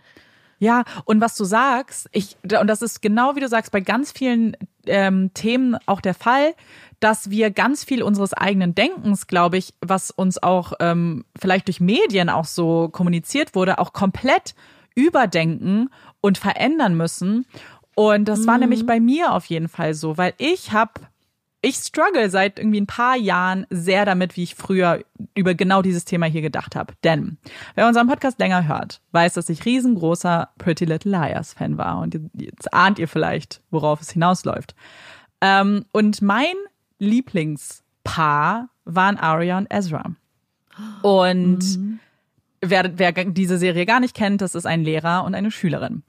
Ja, 0.59 0.83
und 1.05 1.19
was 1.19 1.35
du 1.35 1.43
sagst, 1.43 2.07
ich, 2.13 2.37
und 2.43 2.67
das 2.67 2.81
ist 2.81 3.01
genau 3.01 3.35
wie 3.35 3.41
du 3.41 3.47
sagst, 3.49 3.71
bei 3.71 3.81
ganz 3.81 4.11
vielen 4.11 4.55
ähm, 4.85 5.33
Themen 5.33 5.75
auch 5.87 5.99
der 5.99 6.13
Fall, 6.13 6.53
dass 6.99 7.29
wir 7.29 7.51
ganz 7.51 7.83
viel 7.83 8.01
unseres 8.01 8.33
eigenen 8.33 8.75
Denkens, 8.75 9.27
glaube 9.27 9.57
ich, 9.57 9.73
was 9.81 10.09
uns 10.09 10.41
auch 10.41 10.73
ähm, 10.79 11.25
vielleicht 11.37 11.67
durch 11.67 11.81
Medien 11.81 12.29
auch 12.29 12.45
so 12.45 12.87
kommuniziert 12.89 13.55
wurde, 13.55 13.77
auch 13.79 13.91
komplett 13.91 14.55
überdenken 14.95 15.89
und 16.21 16.37
verändern 16.37 16.95
müssen. 16.95 17.45
Und 17.95 18.25
das 18.25 18.41
mhm. 18.41 18.47
war 18.47 18.57
nämlich 18.57 18.85
bei 18.85 18.99
mir 18.99 19.33
auf 19.33 19.45
jeden 19.47 19.67
Fall 19.67 19.93
so, 19.93 20.17
weil 20.17 20.33
ich 20.37 20.71
habe 20.71 20.93
ich 21.64 21.77
struggle 21.77 22.30
seit 22.30 22.60
irgendwie 22.60 22.81
ein 22.81 22.88
paar 22.88 23.15
Jahren 23.15 23.65
sehr 23.69 24.06
damit, 24.06 24.35
wie 24.35 24.44
ich 24.44 24.53
früher 24.53 24.99
über 25.34 25.56
genau 25.56 25.81
dieses 25.81 26.03
Thema 26.03 26.26
hier 26.26 26.41
gedacht 26.41 26.76
habe. 26.76 26.94
Denn 27.06 27.38
wer 27.76 27.88
unseren 27.88 28.07
Podcast 28.07 28.38
länger 28.38 28.68
hört, 28.68 28.99
weiß, 29.14 29.35
dass 29.35 29.48
ich 29.48 29.64
riesengroßer 29.64 30.49
Pretty 30.57 30.84
Little 30.84 31.11
Liars 31.11 31.53
Fan 31.53 31.77
war. 31.77 31.99
Und 31.99 32.19
jetzt 32.34 32.73
ahnt 32.73 32.99
ihr 32.99 33.07
vielleicht, 33.07 33.61
worauf 33.72 34.02
es 34.02 34.11
hinausläuft. 34.11 34.76
Ähm, 35.40 35.85
und 35.94 36.22
mein 36.22 36.53
Lieblingspaar 36.99 38.68
waren 38.84 39.18
Arya 39.18 39.57
und 39.57 39.73
Ezra. 39.73 40.11
Und 41.02 41.60
mhm. 41.77 41.99
wer, 42.60 42.91
wer 42.99 43.14
diese 43.14 43.57
Serie 43.57 43.85
gar 43.85 44.02
nicht 44.02 44.15
kennt, 44.15 44.41
das 44.41 44.53
ist 44.53 44.65
ein 44.65 44.84
Lehrer 44.84 45.23
und 45.23 45.34
eine 45.34 45.49
Schülerin. 45.49 46.03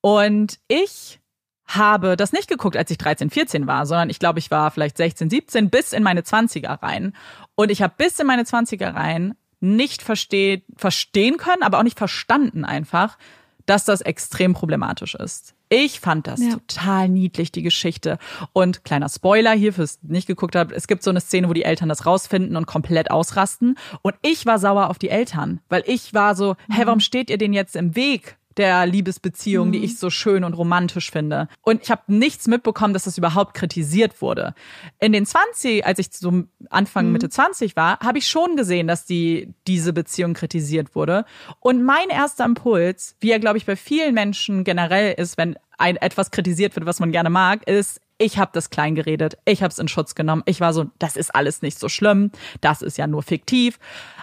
Und 0.00 0.58
ich 0.66 1.20
habe 1.68 2.16
das 2.16 2.32
nicht 2.32 2.48
geguckt, 2.48 2.76
als 2.76 2.90
ich 2.90 2.98
13, 2.98 3.30
14 3.30 3.66
war, 3.66 3.86
sondern 3.86 4.10
ich 4.10 4.18
glaube, 4.18 4.38
ich 4.38 4.50
war 4.50 4.70
vielleicht 4.70 4.96
16, 4.96 5.30
17 5.30 5.70
bis 5.70 5.92
in 5.92 6.02
meine 6.02 6.22
20er 6.22 6.82
rein. 6.82 7.14
Und 7.54 7.70
ich 7.70 7.82
habe 7.82 7.94
bis 7.96 8.18
in 8.18 8.26
meine 8.26 8.42
20er 8.42 8.94
rein 8.94 9.34
nicht 9.60 10.02
versteh 10.02 10.62
verstehen 10.76 11.36
können, 11.36 11.62
aber 11.62 11.78
auch 11.78 11.82
nicht 11.82 11.98
verstanden 11.98 12.64
einfach, 12.64 13.18
dass 13.66 13.84
das 13.84 14.00
extrem 14.00 14.54
problematisch 14.54 15.14
ist. 15.14 15.54
Ich 15.68 16.00
fand 16.00 16.26
das 16.26 16.40
ja. 16.40 16.52
total 16.52 17.10
niedlich, 17.10 17.52
die 17.52 17.62
Geschichte. 17.62 18.18
Und 18.54 18.84
kleiner 18.84 19.10
Spoiler 19.10 19.52
hier 19.52 19.74
fürs 19.74 19.98
nicht 20.02 20.26
geguckt 20.26 20.56
habt, 20.56 20.72
es 20.72 20.86
gibt 20.86 21.02
so 21.02 21.10
eine 21.10 21.20
Szene, 21.20 21.50
wo 21.50 21.52
die 21.52 21.64
Eltern 21.64 21.90
das 21.90 22.06
rausfinden 22.06 22.56
und 22.56 22.66
komplett 22.66 23.10
ausrasten. 23.10 23.76
Und 24.00 24.14
ich 24.22 24.46
war 24.46 24.58
sauer 24.58 24.88
auf 24.88 24.98
die 24.98 25.10
Eltern, 25.10 25.60
weil 25.68 25.84
ich 25.86 26.14
war 26.14 26.34
so, 26.34 26.56
mhm. 26.68 26.74
hä, 26.74 26.82
warum 26.86 27.00
steht 27.00 27.28
ihr 27.28 27.36
denn 27.36 27.52
jetzt 27.52 27.76
im 27.76 27.94
Weg? 27.94 28.38
Der 28.58 28.86
Liebesbeziehung, 28.86 29.68
mhm. 29.68 29.72
die 29.72 29.84
ich 29.84 29.98
so 29.98 30.10
schön 30.10 30.44
und 30.44 30.54
romantisch 30.54 31.10
finde. 31.10 31.48
Und 31.62 31.82
ich 31.82 31.90
habe 31.90 32.02
nichts 32.08 32.46
mitbekommen, 32.46 32.92
dass 32.92 33.04
das 33.04 33.16
überhaupt 33.18 33.54
kritisiert 33.54 34.20
wurde. 34.20 34.54
In 34.98 35.12
den 35.12 35.24
20, 35.24 35.86
als 35.86 35.98
ich 35.98 36.08
so 36.12 36.44
Anfang 36.70 37.06
mhm. 37.06 37.12
Mitte 37.12 37.28
20 37.30 37.76
war, 37.76 37.98
habe 38.00 38.18
ich 38.18 38.26
schon 38.26 38.56
gesehen, 38.56 38.88
dass 38.88 39.06
die 39.06 39.54
diese 39.66 39.92
Beziehung 39.92 40.34
kritisiert 40.34 40.94
wurde. 40.94 41.24
Und 41.60 41.82
mein 41.84 42.08
erster 42.10 42.44
Impuls, 42.44 43.16
wie 43.20 43.30
er 43.30 43.38
glaube 43.38 43.58
ich 43.58 43.66
bei 43.66 43.76
vielen 43.76 44.14
Menschen 44.14 44.64
generell 44.64 45.14
ist, 45.16 45.38
wenn 45.38 45.56
ein 45.78 45.96
etwas 45.96 46.30
kritisiert 46.30 46.74
wird, 46.74 46.86
was 46.86 47.00
man 47.00 47.12
gerne 47.12 47.30
mag, 47.30 47.66
ist 47.68 48.00
ich 48.18 48.38
habe 48.38 48.50
das 48.52 48.70
klein 48.70 48.94
geredet, 48.94 49.38
ich 49.44 49.62
habe 49.62 49.70
es 49.70 49.78
in 49.78 49.88
Schutz 49.88 50.14
genommen. 50.14 50.42
Ich 50.44 50.60
war 50.60 50.72
so, 50.72 50.86
das 50.98 51.16
ist 51.16 51.34
alles 51.34 51.62
nicht 51.62 51.78
so 51.78 51.88
schlimm, 51.88 52.32
das 52.60 52.82
ist 52.82 52.98
ja 52.98 53.06
nur 53.06 53.22
fiktiv. 53.22 53.78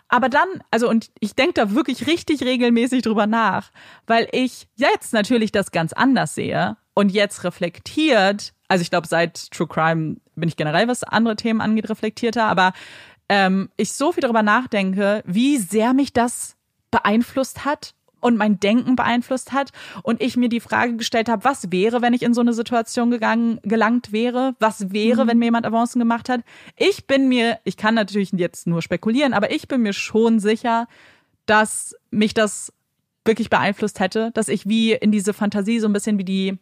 Aber 0.09 0.29
dann, 0.29 0.47
also 0.69 0.89
und 0.89 1.09
ich 1.19 1.33
denke 1.33 1.53
da 1.53 1.71
wirklich 1.71 2.05
richtig 2.05 2.43
regelmäßig 2.43 3.01
drüber 3.01 3.25
nach, 3.25 3.71
weil 4.05 4.27
ich 4.31 4.67
jetzt 4.75 5.13
natürlich 5.13 5.51
das 5.51 5.71
ganz 5.71 5.93
anders 5.93 6.35
sehe 6.35 6.77
und 6.93 7.11
jetzt 7.11 7.43
reflektiert, 7.43 8.53
also 8.67 8.81
ich 8.81 8.89
glaube, 8.89 9.07
seit 9.07 9.51
True 9.51 9.67
Crime 9.67 10.17
bin 10.35 10.49
ich 10.49 10.57
generell, 10.57 10.87
was 10.87 11.03
andere 11.03 11.35
Themen 11.35 11.61
angeht, 11.61 11.89
reflektierter, 11.89 12.45
aber 12.45 12.73
ähm, 13.29 13.69
ich 13.77 13.93
so 13.93 14.11
viel 14.11 14.21
darüber 14.21 14.43
nachdenke, 14.43 15.23
wie 15.25 15.57
sehr 15.57 15.93
mich 15.93 16.13
das 16.13 16.55
beeinflusst 16.91 17.65
hat 17.65 17.95
und 18.25 18.37
mein 18.37 18.59
Denken 18.59 18.95
beeinflusst 18.95 19.53
hat 19.53 19.69
und 20.01 20.19
ich 20.19 20.35
mir 20.35 20.49
die 20.49 20.59
Frage 20.59 20.97
gestellt 20.97 21.29
habe, 21.29 21.43
was 21.43 21.71
wäre, 21.71 22.01
wenn 22.01 22.13
ich 22.13 22.23
in 22.23 22.33
so 22.33 22.41
eine 22.41 22.53
Situation 22.53 23.11
gegangen, 23.11 23.59
gelangt 23.61 24.11
wäre? 24.11 24.55
Was 24.59 24.91
wäre, 24.91 25.23
mhm. 25.23 25.29
wenn 25.29 25.37
mir 25.37 25.45
jemand 25.45 25.67
Avancen 25.67 25.99
gemacht 25.99 26.27
hat? 26.27 26.41
Ich 26.75 27.05
bin 27.05 27.29
mir, 27.29 27.59
ich 27.65 27.77
kann 27.77 27.93
natürlich 27.93 28.31
jetzt 28.31 28.65
nur 28.65 28.81
spekulieren, 28.81 29.33
aber 29.33 29.51
ich 29.51 29.67
bin 29.67 29.83
mir 29.83 29.93
schon 29.93 30.39
sicher, 30.39 30.87
dass 31.45 31.95
mich 32.09 32.33
das 32.33 32.73
wirklich 33.25 33.51
beeinflusst 33.51 33.99
hätte, 33.99 34.31
dass 34.33 34.47
ich 34.47 34.67
wie 34.67 34.93
in 34.93 35.11
diese 35.11 35.33
Fantasie 35.33 35.79
so 35.79 35.87
ein 35.87 35.93
bisschen 35.93 36.17
wie 36.17 36.25
die 36.25 36.57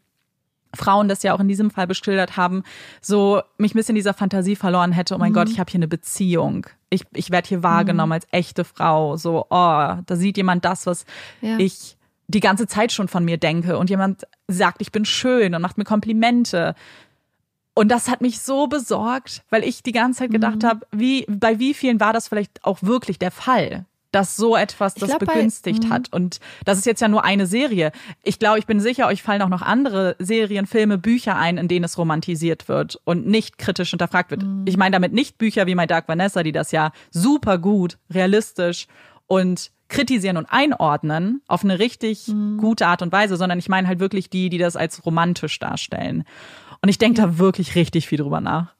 Frauen 0.75 1.07
das 1.07 1.23
ja 1.23 1.33
auch 1.33 1.39
in 1.39 1.47
diesem 1.47 1.71
Fall 1.71 1.87
beschildert 1.87 2.37
haben, 2.37 2.63
so 3.01 3.41
mich 3.57 3.73
ein 3.73 3.77
bisschen 3.77 3.95
dieser 3.95 4.13
Fantasie 4.13 4.55
verloren 4.55 4.91
hätte, 4.91 5.15
oh 5.15 5.17
mein 5.17 5.31
mhm. 5.31 5.35
Gott, 5.35 5.49
ich 5.49 5.59
habe 5.59 5.71
hier 5.71 5.79
eine 5.79 5.87
Beziehung. 5.87 6.67
Ich, 6.89 7.03
ich 7.13 7.31
werde 7.31 7.47
hier 7.47 7.63
wahrgenommen 7.63 8.09
mhm. 8.09 8.13
als 8.13 8.27
echte 8.31 8.63
Frau. 8.63 9.17
So, 9.17 9.45
oh, 9.49 9.95
da 10.05 10.15
sieht 10.15 10.37
jemand 10.37 10.65
das, 10.65 10.85
was 10.85 11.05
ja. 11.41 11.57
ich 11.57 11.97
die 12.27 12.39
ganze 12.39 12.67
Zeit 12.67 12.91
schon 12.91 13.07
von 13.07 13.25
mir 13.25 13.37
denke. 13.37 13.77
Und 13.77 13.89
jemand 13.89 14.23
sagt, 14.47 14.81
ich 14.81 14.91
bin 14.91 15.05
schön 15.05 15.53
und 15.55 15.61
macht 15.61 15.77
mir 15.77 15.83
Komplimente. 15.83 16.75
Und 17.75 17.89
das 17.89 18.09
hat 18.09 18.21
mich 18.21 18.39
so 18.39 18.67
besorgt, 18.67 19.43
weil 19.49 19.63
ich 19.63 19.83
die 19.83 19.91
ganze 19.91 20.19
Zeit 20.19 20.31
gedacht 20.31 20.61
mhm. 20.61 20.67
habe, 20.67 20.87
wie, 20.91 21.25
bei 21.27 21.59
wie 21.59 21.73
vielen 21.73 21.99
war 21.99 22.13
das 22.13 22.27
vielleicht 22.27 22.63
auch 22.63 22.81
wirklich 22.81 23.19
der 23.19 23.31
Fall? 23.31 23.85
Dass 24.13 24.35
so 24.35 24.55
etwas 24.55 24.93
das 24.93 25.09
glaub, 25.09 25.19
begünstigt 25.19 25.81
bei, 25.81 25.87
mhm. 25.87 25.91
hat. 25.91 26.13
Und 26.13 26.39
das 26.65 26.77
ist 26.77 26.85
jetzt 26.85 27.01
ja 27.01 27.07
nur 27.07 27.25
eine 27.25 27.47
Serie. 27.47 27.91
Ich 28.23 28.39
glaube, 28.39 28.59
ich 28.59 28.65
bin 28.65 28.79
sicher, 28.79 29.07
euch 29.07 29.23
fallen 29.23 29.41
auch 29.41 29.49
noch 29.49 29.61
andere 29.61 30.15
Serien, 30.19 30.67
Filme, 30.67 30.97
Bücher 30.97 31.35
ein, 31.35 31.57
in 31.57 31.67
denen 31.67 31.83
es 31.83 31.97
romantisiert 31.97 32.69
wird 32.69 33.01
und 33.03 33.25
nicht 33.27 33.57
kritisch 33.57 33.89
hinterfragt 33.89 34.31
wird. 34.31 34.43
Mhm. 34.43 34.63
Ich 34.65 34.77
meine 34.77 34.93
damit 34.93 35.13
nicht 35.13 35.37
Bücher 35.37 35.65
wie 35.65 35.75
My 35.75 35.87
Dark 35.87 36.07
Vanessa, 36.07 36.43
die 36.43 36.51
das 36.51 36.71
ja 36.71 36.91
super 37.11 37.57
gut, 37.57 37.97
realistisch 38.13 38.87
und 39.25 39.71
kritisieren 39.89 40.37
und 40.37 40.45
einordnen 40.45 41.41
auf 41.47 41.63
eine 41.63 41.79
richtig 41.79 42.27
mhm. 42.27 42.57
gute 42.57 42.87
Art 42.87 43.01
und 43.01 43.11
Weise, 43.11 43.35
sondern 43.35 43.59
ich 43.59 43.69
meine 43.69 43.87
halt 43.87 43.99
wirklich 43.99 44.29
die, 44.29 44.49
die 44.49 44.57
das 44.59 44.75
als 44.75 45.05
romantisch 45.05 45.57
darstellen. 45.59 46.23
Und 46.81 46.89
ich 46.89 46.99
denke 46.99 47.21
ja. 47.21 47.27
da 47.27 47.37
wirklich 47.39 47.75
richtig 47.75 48.07
viel 48.07 48.19
drüber 48.19 48.41
nach. 48.41 48.73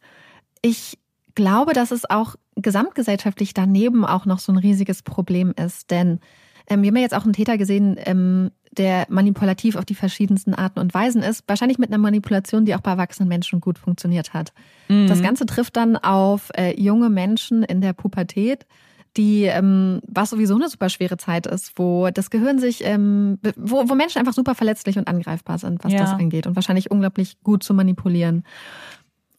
Ich 0.62 0.98
glaube, 1.36 1.74
dass 1.74 1.92
es 1.92 2.10
auch 2.10 2.36
gesamtgesellschaftlich 2.56 3.54
daneben 3.54 4.06
auch 4.06 4.26
noch 4.26 4.40
so 4.40 4.52
ein 4.52 4.58
riesiges 4.58 5.02
Problem 5.02 5.54
ist. 5.58 5.92
Denn 5.92 6.20
ähm, 6.68 6.82
wir 6.82 6.90
haben 6.90 6.96
ja 6.98 7.02
jetzt 7.02 7.16
auch 7.16 7.24
einen 7.24 7.34
Täter 7.34 7.58
gesehen, 7.58 7.98
ähm, 8.06 8.52
der 8.72 9.06
manipulativ 9.10 9.76
auf 9.76 9.86
die 9.86 9.96
verschiedensten 9.96 10.54
Arten 10.54 10.80
und 10.80 10.94
Weisen 10.94 11.22
ist. 11.22 11.44
Wahrscheinlich 11.48 11.78
mit 11.78 11.90
einer 11.90 12.00
Manipulation, 12.00 12.66
die 12.66 12.76
auch 12.76 12.82
bei 12.82 12.92
erwachsenen 12.92 13.30
Menschen 13.30 13.62
gut 13.62 13.78
funktioniert 13.78 14.34
hat. 14.34 14.54
Mhm. 14.88 15.08
Das 15.08 15.22
Ganze 15.22 15.46
trifft 15.46 15.76
dann 15.78 15.96
auf 15.98 16.50
äh, 16.56 16.80
junge 16.80 17.10
Menschen 17.10 17.64
in 17.64 17.82
der 17.82 17.94
Pubertät 17.94 18.66
die, 19.18 19.44
ähm, 19.44 20.02
was 20.08 20.32
sowieso 20.32 20.56
eine 20.56 20.70
super 20.70 20.90
schwere 20.90 21.18
Zeit 21.18 21.46
ist, 21.46 21.74
wo 21.78 22.10
das 22.10 22.30
Gehirn 22.30 22.60
sich, 22.60 22.84
ähm, 22.84 23.40
wo, 23.56 23.88
wo 23.88 23.96
Menschen 23.96 24.20
einfach 24.20 24.34
super 24.34 24.56
verletzlich 24.56 24.98
und 24.98 25.08
angreifbar 25.08 25.60
sind, 25.60 25.84
was 25.84 25.94
ja. 25.94 26.00
das 26.00 26.12
angeht 26.12 26.48
und 26.48 26.56
wahrscheinlich 26.56 26.90
unglaublich 26.90 27.38
gut 27.44 27.64
zu 27.64 27.74
manipulieren. 27.74 28.44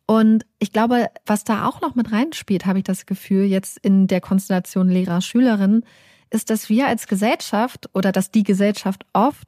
Und 0.07 0.45
ich 0.59 0.73
glaube, 0.73 1.09
was 1.25 1.45
da 1.45 1.67
auch 1.67 1.81
noch 1.81 1.95
mit 1.95 2.13
reinspielt, 2.13 2.67
habe 2.67 2.79
ich 2.79 2.85
das 2.85 3.07
Gefühl, 3.07 3.45
jetzt 3.45 3.79
in 3.79 4.07
der 4.07 4.21
Konstellation 4.21 4.89
Lehrer-Schülerin, 4.89 5.85
ist, 6.31 6.51
dass 6.51 6.69
wir 6.69 6.87
als 6.87 7.07
Gesellschaft 7.07 7.89
oder 7.95 8.13
dass 8.13 8.31
die 8.31 8.43
Gesellschaft 8.43 9.07
oft 9.13 9.47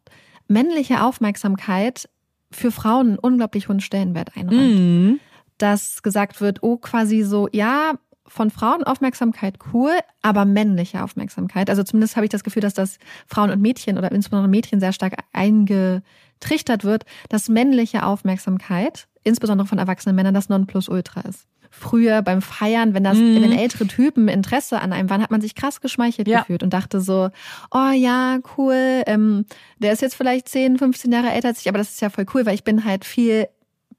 männliche 0.49 1.03
Aufmerksamkeit 1.03 2.09
für 2.51 2.71
Frauen 2.71 3.09
einen 3.09 3.19
unglaublich 3.19 3.69
hohen 3.69 3.81
Stellenwert 3.81 4.37
einräumt. 4.37 4.79
Mhm. 4.79 5.21
Dass 5.59 6.03
gesagt 6.03 6.41
wird, 6.41 6.63
oh, 6.63 6.77
quasi 6.77 7.23
so, 7.23 7.49
ja, 7.53 7.95
von 8.29 8.51
Frauen 8.51 8.85
Aufmerksamkeit 8.85 9.59
cool, 9.73 9.93
aber 10.23 10.45
männliche 10.45 11.03
Aufmerksamkeit. 11.03 11.71
Also 11.71 11.83
zumindest 11.83 12.17
habe 12.17 12.27
ich 12.27 12.31
das 12.31 12.45
Gefühl, 12.45 12.63
dass 12.63 12.75
das 12.75 12.99
Frauen 13.27 13.51
und 13.51 13.61
Mädchen 13.61 13.99
oder 13.99 14.11
insbesondere 14.11 14.51
Mädchen 14.51 14.81
sehr 14.81 14.93
stark 14.93 15.17
eingetrichtert 15.33 16.85
wird, 16.85 17.05
dass 17.29 17.49
männliche 17.49 18.05
Aufmerksamkeit 18.05 19.07
insbesondere 19.27 19.67
von 19.67 19.79
erwachsenen 19.79 20.17
Männern 20.17 20.35
das 20.35 20.49
Nonplusultra 20.49 21.23
ist. 21.23 21.47
Früher 21.71 22.23
beim 22.23 22.43
Feiern, 22.43 22.95
wenn 22.95 23.05
das, 23.05 23.19
mhm. 23.19 23.43
wenn 23.43 23.53
ältere 23.53 23.87
Typen 23.87 24.29
Interesse 24.29 24.81
an 24.81 24.93
einem 24.93 25.11
waren, 25.11 25.21
hat 25.21 25.31
man 25.31 25.41
sich 25.41 25.55
krass 25.55 25.81
geschmeichelt 25.81 26.29
ja. 26.29 26.41
gefühlt 26.41 26.63
und 26.63 26.73
dachte 26.73 27.01
so, 27.01 27.31
oh 27.71 27.91
ja, 27.93 28.39
cool, 28.57 29.03
ähm, 29.07 29.45
der 29.79 29.93
ist 29.93 30.01
jetzt 30.01 30.15
vielleicht 30.15 30.49
10, 30.49 30.79
15 30.79 31.13
Jahre 31.13 31.31
älter 31.31 31.49
als 31.49 31.61
ich, 31.61 31.69
aber 31.69 31.79
das 31.79 31.91
ist 31.91 32.01
ja 32.01 32.09
voll 32.09 32.27
cool, 32.35 32.47
weil 32.47 32.55
ich 32.55 32.65
bin 32.65 32.85
halt 32.85 33.05
viel 33.05 33.49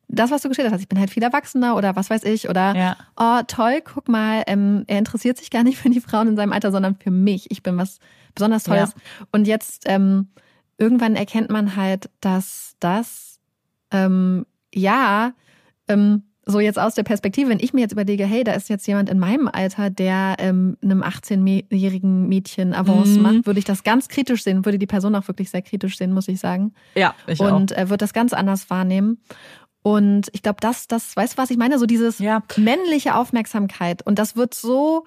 das, 0.09 0.31
was 0.31 0.41
du 0.41 0.47
geschildert 0.47 0.73
hast, 0.73 0.81
ich 0.81 0.87
bin 0.87 0.99
halt 0.99 1.09
viel 1.09 1.23
erwachsener 1.23 1.75
oder 1.75 1.97
was 1.97 2.09
weiß 2.09 2.23
ich, 2.23 2.49
oder 2.49 2.73
ja. 2.75 2.97
oh, 3.17 3.41
toll, 3.45 3.81
guck 3.83 4.07
mal, 4.07 4.43
ähm, 4.47 4.85
er 4.87 4.99
interessiert 4.99 5.37
sich 5.37 5.49
gar 5.49 5.63
nicht 5.63 5.77
für 5.77 5.89
die 5.89 5.99
Frauen 5.99 6.29
in 6.29 6.35
seinem 6.37 6.53
Alter, 6.53 6.71
sondern 6.71 6.95
für 6.95 7.11
mich. 7.11 7.51
Ich 7.51 7.61
bin 7.61 7.77
was 7.77 7.99
besonders 8.33 8.63
Tolles. 8.63 8.93
Ja. 8.95 9.27
Und 9.33 9.47
jetzt 9.47 9.83
ähm, 9.85 10.29
irgendwann 10.77 11.15
erkennt 11.15 11.49
man 11.49 11.75
halt, 11.75 12.09
dass 12.21 12.75
das 12.79 13.39
ähm, 13.91 14.45
ja, 14.73 15.33
ähm, 15.87 16.23
so 16.47 16.59
jetzt 16.59 16.79
aus 16.79 16.95
der 16.95 17.03
Perspektive, 17.03 17.49
wenn 17.49 17.59
ich 17.59 17.73
mir 17.73 17.81
jetzt 17.81 17.91
überlege, 17.91 18.25
hey, 18.25 18.43
da 18.43 18.53
ist 18.53 18.69
jetzt 18.69 18.87
jemand 18.87 19.09
in 19.09 19.19
meinem 19.19 19.49
Alter, 19.49 19.89
der 19.89 20.37
ähm, 20.39 20.77
einem 20.81 21.03
18-jährigen 21.03 22.27
Mädchen 22.27 22.73
Avance 22.73 23.17
mhm. 23.17 23.21
macht, 23.21 23.47
würde 23.47 23.59
ich 23.59 23.65
das 23.65 23.83
ganz 23.83 24.07
kritisch 24.07 24.43
sehen, 24.43 24.63
würde 24.63 24.79
die 24.79 24.87
Person 24.87 25.13
auch 25.15 25.27
wirklich 25.27 25.49
sehr 25.49 25.61
kritisch 25.61 25.97
sehen, 25.97 26.13
muss 26.13 26.29
ich 26.29 26.39
sagen. 26.39 26.73
Ja, 26.95 27.15
ich 27.27 27.41
Und 27.41 27.73
äh, 27.73 27.89
würde 27.89 27.97
das 27.97 28.13
ganz 28.13 28.31
anders 28.31 28.69
wahrnehmen. 28.69 29.19
Und 29.83 30.29
ich 30.31 30.41
glaube, 30.41 30.57
das, 30.61 30.87
das, 30.87 31.15
weißt 31.15 31.33
du, 31.33 31.37
was 31.41 31.49
ich 31.49 31.57
meine? 31.57 31.79
So 31.79 31.85
dieses 31.85 32.19
ja. 32.19 32.43
männliche 32.55 33.15
Aufmerksamkeit. 33.15 34.05
Und 34.05 34.17
das 34.17 34.35
wird 34.35 34.53
so 34.53 35.05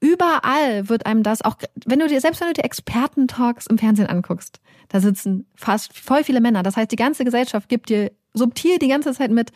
überall 0.00 0.88
wird 0.88 1.06
einem 1.06 1.22
das 1.22 1.42
auch, 1.42 1.56
wenn 1.86 1.98
du 1.98 2.08
dir, 2.08 2.20
selbst 2.20 2.40
wenn 2.40 2.48
du 2.48 2.54
dir 2.54 2.64
Experten-Talks 2.64 3.66
im 3.66 3.78
Fernsehen 3.78 4.06
anguckst, 4.06 4.60
da 4.88 5.00
sitzen 5.00 5.46
fast 5.54 5.98
voll 5.98 6.24
viele 6.24 6.42
Männer. 6.42 6.62
Das 6.62 6.76
heißt, 6.76 6.92
die 6.92 6.96
ganze 6.96 7.24
Gesellschaft 7.24 7.70
gibt 7.70 7.88
dir 7.88 8.12
subtil 8.34 8.78
die 8.78 8.88
ganze 8.88 9.12
Zeit 9.14 9.30
mit, 9.30 9.52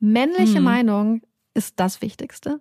männliche 0.00 0.56
hm. 0.56 0.64
Meinung 0.64 1.22
ist 1.54 1.78
das 1.80 2.00
Wichtigste. 2.02 2.60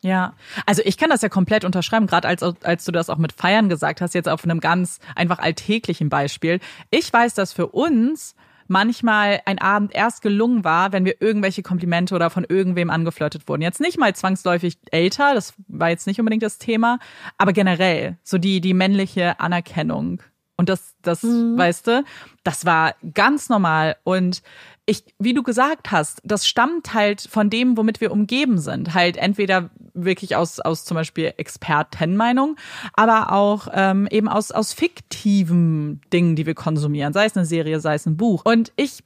Ja, 0.00 0.34
also 0.66 0.82
ich 0.84 0.98
kann 0.98 1.08
das 1.08 1.22
ja 1.22 1.30
komplett 1.30 1.64
unterschreiben, 1.64 2.06
gerade 2.06 2.28
als, 2.28 2.42
als 2.42 2.84
du 2.84 2.92
das 2.92 3.08
auch 3.08 3.16
mit 3.16 3.32
Feiern 3.32 3.70
gesagt 3.70 4.02
hast, 4.02 4.14
jetzt 4.14 4.28
auf 4.28 4.44
einem 4.44 4.60
ganz 4.60 4.98
einfach 5.16 5.38
alltäglichen 5.38 6.10
Beispiel. 6.10 6.60
Ich 6.90 7.10
weiß, 7.10 7.32
dass 7.32 7.54
für 7.54 7.68
uns 7.68 8.34
manchmal 8.66 9.40
ein 9.46 9.58
Abend 9.58 9.94
erst 9.94 10.20
gelungen 10.20 10.62
war, 10.62 10.92
wenn 10.92 11.06
wir 11.06 11.22
irgendwelche 11.22 11.62
Komplimente 11.62 12.14
oder 12.14 12.28
von 12.28 12.44
irgendwem 12.46 12.90
angeflirtet 12.90 13.48
wurden. 13.48 13.62
Jetzt 13.62 13.80
nicht 13.80 13.98
mal 13.98 14.14
zwangsläufig 14.14 14.78
älter, 14.90 15.34
das 15.34 15.54
war 15.68 15.88
jetzt 15.88 16.06
nicht 16.06 16.18
unbedingt 16.18 16.42
das 16.42 16.58
Thema, 16.58 16.98
aber 17.38 17.54
generell 17.54 18.18
so 18.22 18.36
die, 18.36 18.60
die 18.60 18.74
männliche 18.74 19.40
Anerkennung. 19.40 20.22
Und 20.56 20.68
das, 20.68 20.94
das, 21.02 21.22
mhm. 21.22 21.58
weißt 21.58 21.86
du, 21.86 22.04
das 22.44 22.64
war 22.64 22.94
ganz 23.12 23.48
normal. 23.48 23.96
Und 24.04 24.42
ich, 24.86 25.04
wie 25.18 25.32
du 25.32 25.42
gesagt 25.42 25.90
hast, 25.90 26.20
das 26.24 26.46
stammt 26.46 26.92
halt 26.92 27.22
von 27.22 27.48
dem, 27.48 27.76
womit 27.76 28.00
wir 28.00 28.12
umgeben 28.12 28.58
sind. 28.58 28.94
Halt 28.94 29.16
entweder 29.16 29.70
wirklich 29.94 30.36
aus, 30.36 30.60
aus 30.60 30.84
zum 30.84 30.96
Beispiel 30.96 31.32
Expertenmeinung, 31.36 32.56
aber 32.92 33.32
auch 33.32 33.68
ähm, 33.72 34.06
eben 34.10 34.28
aus, 34.28 34.50
aus 34.50 34.72
fiktiven 34.72 36.00
Dingen, 36.12 36.36
die 36.36 36.46
wir 36.46 36.54
konsumieren, 36.54 37.12
sei 37.12 37.24
es 37.26 37.36
eine 37.36 37.46
Serie, 37.46 37.80
sei 37.80 37.94
es 37.94 38.06
ein 38.06 38.16
Buch. 38.16 38.42
Und 38.44 38.72
ich 38.76 39.02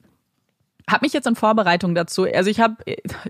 habe 0.91 1.05
mich 1.05 1.13
jetzt 1.13 1.27
in 1.27 1.37
Vorbereitung 1.37 1.95
dazu, 1.95 2.25
also 2.25 2.51
ich 2.51 2.61
habe, 2.61 2.77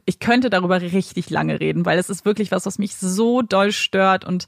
ich 0.05 0.21
könnte 0.21 0.49
darüber 0.49 0.81
richtig 0.81 1.29
lange 1.29 1.61
reden, 1.61 1.85
weil 1.85 1.99
es 1.99 2.09
ist 2.09 2.25
wirklich 2.25 2.51
was, 2.51 2.65
was 2.65 2.79
mich 2.79 2.97
so 2.97 3.43
doll 3.43 3.73
stört 3.73 4.25
und 4.25 4.47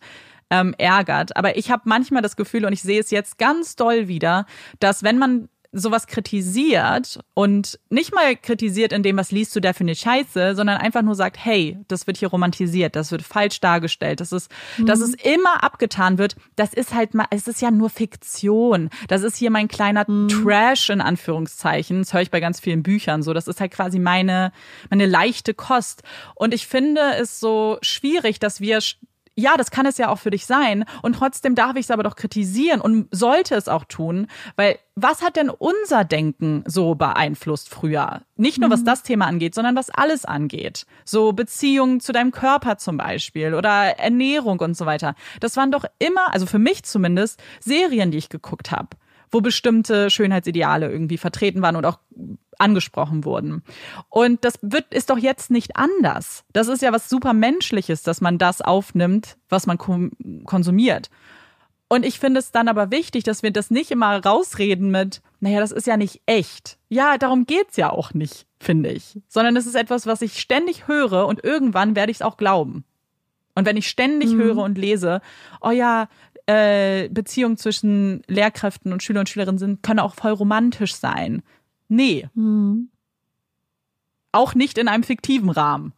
ähm, 0.48 0.74
ärgert. 0.78 1.36
Aber 1.36 1.56
ich 1.56 1.70
habe 1.70 1.82
manchmal 1.86 2.22
das 2.22 2.36
Gefühl, 2.36 2.64
und 2.64 2.72
ich 2.72 2.82
sehe 2.82 3.00
es 3.00 3.10
jetzt 3.10 3.38
ganz 3.38 3.76
doll 3.76 4.08
wieder, 4.08 4.46
dass 4.78 5.02
wenn 5.02 5.18
man 5.18 5.48
sowas 5.72 6.06
kritisiert 6.06 7.20
und 7.34 7.78
nicht 7.90 8.14
mal 8.14 8.34
kritisiert 8.36 8.92
in 8.92 9.02
dem, 9.02 9.16
was 9.16 9.30
liest 9.30 9.54
du 9.54 9.60
da 9.60 9.72
für 9.72 9.84
eine 9.84 9.94
Scheiße, 9.94 10.56
sondern 10.56 10.78
einfach 10.78 11.02
nur 11.02 11.14
sagt, 11.14 11.36
hey, 11.42 11.78
das 11.86 12.06
wird 12.06 12.16
hier 12.16 12.28
romantisiert, 12.28 12.96
das 12.96 13.12
wird 13.12 13.22
falsch 13.22 13.60
dargestellt, 13.60 14.20
das 14.20 14.32
ist, 14.32 14.50
mhm. 14.78 14.86
dass 14.86 15.00
es 15.00 15.14
immer 15.14 15.62
abgetan 15.62 16.18
wird, 16.18 16.34
das 16.56 16.74
ist 16.74 16.94
halt 16.94 17.14
mal, 17.14 17.26
es 17.30 17.46
ist 17.46 17.62
ja 17.62 17.70
nur 17.70 17.90
Fiktion. 17.90 18.90
Das 19.08 19.22
ist 19.22 19.36
hier 19.36 19.50
mein 19.50 19.68
kleiner 19.68 20.04
mhm. 20.08 20.28
Trash 20.28 20.90
in 20.90 21.00
Anführungszeichen. 21.00 21.98
Das 22.00 22.12
höre 22.12 22.22
ich 22.22 22.30
bei 22.30 22.40
ganz 22.40 22.60
vielen 22.60 22.82
Büchern 22.82 23.22
so. 23.22 23.32
Das 23.32 23.46
ist 23.46 23.60
halt 23.60 23.72
quasi 23.72 23.98
meine, 23.98 24.52
meine 24.88 25.06
leichte 25.06 25.54
Kost. 25.54 26.02
Und 26.34 26.52
ich 26.54 26.66
finde 26.66 27.00
es 27.20 27.38
so 27.38 27.78
schwierig, 27.82 28.38
dass 28.40 28.60
wir 28.60 28.80
ja, 29.40 29.56
das 29.56 29.70
kann 29.70 29.86
es 29.86 29.98
ja 29.98 30.08
auch 30.08 30.18
für 30.18 30.30
dich 30.30 30.46
sein. 30.46 30.84
Und 31.02 31.14
trotzdem 31.14 31.54
darf 31.54 31.76
ich 31.76 31.86
es 31.86 31.90
aber 31.90 32.02
doch 32.02 32.16
kritisieren 32.16 32.80
und 32.80 33.08
sollte 33.10 33.54
es 33.54 33.68
auch 33.68 33.84
tun, 33.84 34.26
weil 34.56 34.78
was 34.94 35.22
hat 35.22 35.36
denn 35.36 35.50
unser 35.50 36.04
Denken 36.04 36.62
so 36.66 36.94
beeinflusst 36.94 37.70
früher? 37.70 38.20
Nicht 38.36 38.58
nur 38.58 38.70
was 38.70 38.80
mhm. 38.80 38.86
das 38.86 39.02
Thema 39.02 39.26
angeht, 39.26 39.54
sondern 39.54 39.76
was 39.76 39.90
alles 39.90 40.24
angeht. 40.24 40.84
So 41.04 41.32
Beziehungen 41.32 42.00
zu 42.00 42.12
deinem 42.12 42.32
Körper 42.32 42.76
zum 42.76 42.98
Beispiel 42.98 43.54
oder 43.54 43.98
Ernährung 43.98 44.60
und 44.60 44.76
so 44.76 44.84
weiter. 44.84 45.14
Das 45.40 45.56
waren 45.56 45.72
doch 45.72 45.84
immer, 45.98 46.32
also 46.32 46.46
für 46.46 46.58
mich 46.58 46.82
zumindest, 46.82 47.42
Serien, 47.60 48.10
die 48.10 48.18
ich 48.18 48.28
geguckt 48.28 48.70
habe 48.70 48.88
wo 49.30 49.40
bestimmte 49.40 50.10
Schönheitsideale 50.10 50.90
irgendwie 50.90 51.18
vertreten 51.18 51.62
waren 51.62 51.76
und 51.76 51.84
auch 51.84 51.98
angesprochen 52.58 53.24
wurden. 53.24 53.62
Und 54.08 54.44
das 54.44 54.54
wird, 54.62 54.92
ist 54.92 55.10
doch 55.10 55.18
jetzt 55.18 55.50
nicht 55.50 55.76
anders. 55.76 56.44
Das 56.52 56.68
ist 56.68 56.82
ja 56.82 56.92
was 56.92 57.08
super 57.08 57.32
Menschliches, 57.32 58.02
dass 58.02 58.20
man 58.20 58.38
das 58.38 58.60
aufnimmt, 58.60 59.36
was 59.48 59.66
man 59.66 59.78
konsumiert. 60.44 61.10
Und 61.88 62.06
ich 62.06 62.20
finde 62.20 62.38
es 62.38 62.52
dann 62.52 62.68
aber 62.68 62.92
wichtig, 62.92 63.24
dass 63.24 63.42
wir 63.42 63.50
das 63.50 63.70
nicht 63.70 63.90
immer 63.90 64.24
rausreden 64.24 64.92
mit, 64.92 65.22
naja, 65.40 65.58
das 65.58 65.72
ist 65.72 65.88
ja 65.88 65.96
nicht 65.96 66.20
echt. 66.26 66.78
Ja, 66.88 67.18
darum 67.18 67.46
geht's 67.46 67.76
ja 67.76 67.90
auch 67.90 68.14
nicht, 68.14 68.46
finde 68.60 68.90
ich. 68.90 69.18
Sondern 69.26 69.56
es 69.56 69.66
ist 69.66 69.74
etwas, 69.74 70.06
was 70.06 70.22
ich 70.22 70.38
ständig 70.38 70.86
höre 70.86 71.26
und 71.26 71.42
irgendwann 71.42 71.96
werde 71.96 72.12
ich 72.12 72.18
es 72.18 72.22
auch 72.22 72.36
glauben. 72.36 72.84
Und 73.56 73.66
wenn 73.66 73.76
ich 73.76 73.88
ständig 73.88 74.30
mhm. 74.30 74.38
höre 74.38 74.58
und 74.58 74.78
lese, 74.78 75.20
oh 75.60 75.70
ja, 75.70 76.08
äh, 76.50 77.08
Beziehungen 77.08 77.56
zwischen 77.56 78.22
Lehrkräften 78.26 78.92
und 78.92 79.02
Schüler 79.02 79.20
und 79.20 79.28
Schülerinnen 79.28 79.58
sind, 79.58 79.82
können 79.82 80.00
auch 80.00 80.14
voll 80.14 80.32
romantisch 80.32 80.94
sein. 80.94 81.42
Nee. 81.88 82.28
Mhm. 82.34 82.88
Auch 84.32 84.54
nicht 84.54 84.78
in 84.78 84.88
einem 84.88 85.04
fiktiven 85.04 85.50
Rahmen 85.50 85.92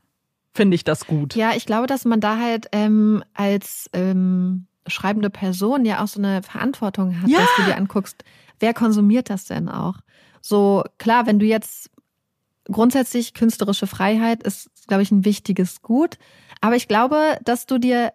finde 0.55 0.75
ich 0.75 0.85
das 0.85 1.07
gut. 1.07 1.35
Ja, 1.35 1.55
ich 1.55 1.65
glaube, 1.65 1.87
dass 1.87 2.05
man 2.05 2.21
da 2.21 2.39
halt 2.39 2.69
ähm, 2.73 3.25
als 3.33 3.89
ähm, 3.95 4.67
schreibende 4.87 5.31
Person 5.31 5.87
ja 5.87 6.03
auch 6.03 6.09
so 6.09 6.19
eine 6.19 6.43
Verantwortung 6.43 7.23
hat, 7.23 7.31
ja. 7.31 7.39
dass 7.39 7.49
du 7.57 7.63
dir 7.65 7.77
anguckst, 7.77 8.23
wer 8.61 8.75
konsumiert 8.75 9.31
das 9.31 9.47
denn 9.47 9.71
auch? 9.71 9.97
So 10.43 10.85
klar, 10.99 11.27
wenn 11.27 11.39
du 11.39 11.47
jetzt 11.47 11.91
grundsätzlich 12.65 13.33
künstlerische 13.33 13.87
Freiheit 13.87 14.43
ist, 14.43 14.71
glaube 14.87 15.03
ich, 15.03 15.11
ein 15.11 15.25
wichtiges 15.25 15.81
Gut. 15.81 16.19
Aber 16.61 16.77
ich 16.77 16.89
glaube, 16.89 17.39
dass 17.43 17.65
du 17.65 17.79
dir 17.79 18.13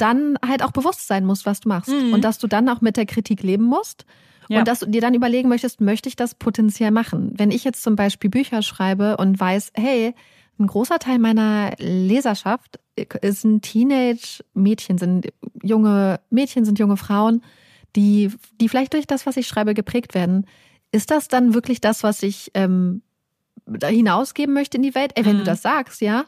dann 0.00 0.36
halt 0.46 0.62
auch 0.62 0.72
bewusst 0.72 1.06
sein 1.06 1.24
musst, 1.24 1.46
was 1.46 1.60
du 1.60 1.68
machst. 1.68 1.90
Mhm. 1.90 2.12
Und 2.12 2.24
dass 2.24 2.38
du 2.38 2.46
dann 2.46 2.68
auch 2.68 2.80
mit 2.80 2.96
der 2.96 3.06
Kritik 3.06 3.42
leben 3.42 3.64
musst. 3.64 4.04
Ja. 4.48 4.58
Und 4.58 4.68
dass 4.68 4.80
du 4.80 4.86
dir 4.86 5.00
dann 5.00 5.14
überlegen 5.14 5.48
möchtest, 5.48 5.80
möchte 5.80 6.08
ich 6.08 6.16
das 6.16 6.34
potenziell 6.34 6.90
machen? 6.90 7.32
Wenn 7.36 7.50
ich 7.50 7.62
jetzt 7.64 7.82
zum 7.82 7.94
Beispiel 7.94 8.30
Bücher 8.30 8.62
schreibe 8.62 9.16
und 9.16 9.38
weiß, 9.38 9.72
hey, 9.74 10.14
ein 10.58 10.66
großer 10.66 10.98
Teil 10.98 11.18
meiner 11.18 11.72
Leserschaft 11.78 12.80
ist 13.22 13.44
ein 13.44 13.62
Teenage-Mädchen, 13.62 14.98
sind 14.98 15.28
junge 15.62 16.20
Mädchen, 16.30 16.64
sind 16.64 16.78
junge 16.78 16.96
Frauen, 16.96 17.42
die, 17.96 18.30
die 18.60 18.68
vielleicht 18.68 18.92
durch 18.92 19.06
das, 19.06 19.24
was 19.24 19.36
ich 19.36 19.46
schreibe, 19.46 19.74
geprägt 19.74 20.14
werden. 20.14 20.46
Ist 20.92 21.10
das 21.10 21.28
dann 21.28 21.54
wirklich 21.54 21.80
das, 21.80 22.02
was 22.02 22.22
ich 22.22 22.50
ähm, 22.54 23.02
hinausgeben 23.82 24.52
möchte 24.52 24.76
in 24.76 24.82
die 24.82 24.94
Welt? 24.94 25.12
Ey, 25.14 25.24
wenn 25.24 25.36
mhm. 25.36 25.40
du 25.40 25.44
das 25.44 25.62
sagst, 25.62 26.00
ja, 26.00 26.24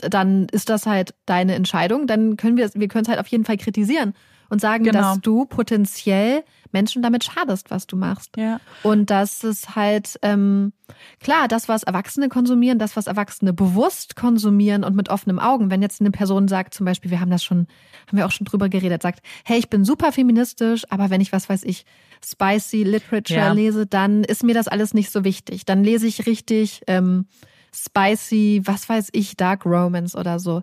dann 0.00 0.46
ist 0.50 0.68
das 0.68 0.86
halt 0.86 1.14
deine 1.26 1.54
Entscheidung. 1.54 2.06
Dann 2.06 2.36
können 2.36 2.56
wir, 2.56 2.70
wir 2.74 2.88
können 2.88 3.02
es 3.02 3.08
halt 3.08 3.20
auf 3.20 3.26
jeden 3.28 3.44
Fall 3.44 3.56
kritisieren 3.56 4.14
und 4.50 4.60
sagen, 4.60 4.84
genau. 4.84 5.00
dass 5.00 5.20
du 5.20 5.46
potenziell 5.46 6.42
Menschen 6.72 7.02
damit 7.02 7.24
schadest, 7.24 7.70
was 7.70 7.86
du 7.86 7.96
machst. 7.96 8.36
Ja. 8.36 8.60
Und 8.82 9.10
das 9.10 9.42
ist 9.44 9.74
halt 9.76 10.18
ähm, 10.22 10.72
klar, 11.20 11.48
das, 11.48 11.68
was 11.68 11.84
Erwachsene 11.84 12.28
konsumieren, 12.28 12.78
das, 12.78 12.96
was 12.96 13.06
Erwachsene 13.06 13.52
bewusst 13.52 14.16
konsumieren 14.16 14.84
und 14.84 14.94
mit 14.94 15.08
offenen 15.08 15.38
Augen. 15.38 15.70
Wenn 15.70 15.82
jetzt 15.82 16.00
eine 16.00 16.10
Person 16.10 16.48
sagt, 16.48 16.74
zum 16.74 16.84
Beispiel, 16.84 17.10
wir 17.10 17.20
haben 17.20 17.30
das 17.30 17.44
schon, 17.44 17.66
haben 18.08 18.18
wir 18.18 18.26
auch 18.26 18.30
schon 18.32 18.44
drüber 18.44 18.68
geredet, 18.68 19.02
sagt, 19.02 19.20
hey, 19.44 19.58
ich 19.58 19.70
bin 19.70 19.84
super 19.84 20.12
feministisch, 20.12 20.84
aber 20.90 21.10
wenn 21.10 21.20
ich 21.20 21.32
was 21.32 21.48
weiß 21.48 21.64
ich, 21.64 21.86
spicy 22.24 22.82
Literature 22.82 23.38
ja. 23.38 23.52
lese, 23.52 23.86
dann 23.86 24.24
ist 24.24 24.44
mir 24.44 24.54
das 24.54 24.68
alles 24.68 24.94
nicht 24.94 25.10
so 25.10 25.24
wichtig. 25.24 25.64
Dann 25.64 25.84
lese 25.84 26.06
ich 26.06 26.26
richtig 26.26 26.82
ähm, 26.86 27.26
spicy, 27.72 28.62
was 28.64 28.88
weiß 28.88 29.08
ich, 29.12 29.36
Dark 29.36 29.64
Romance 29.64 30.16
oder 30.16 30.38
so. 30.38 30.62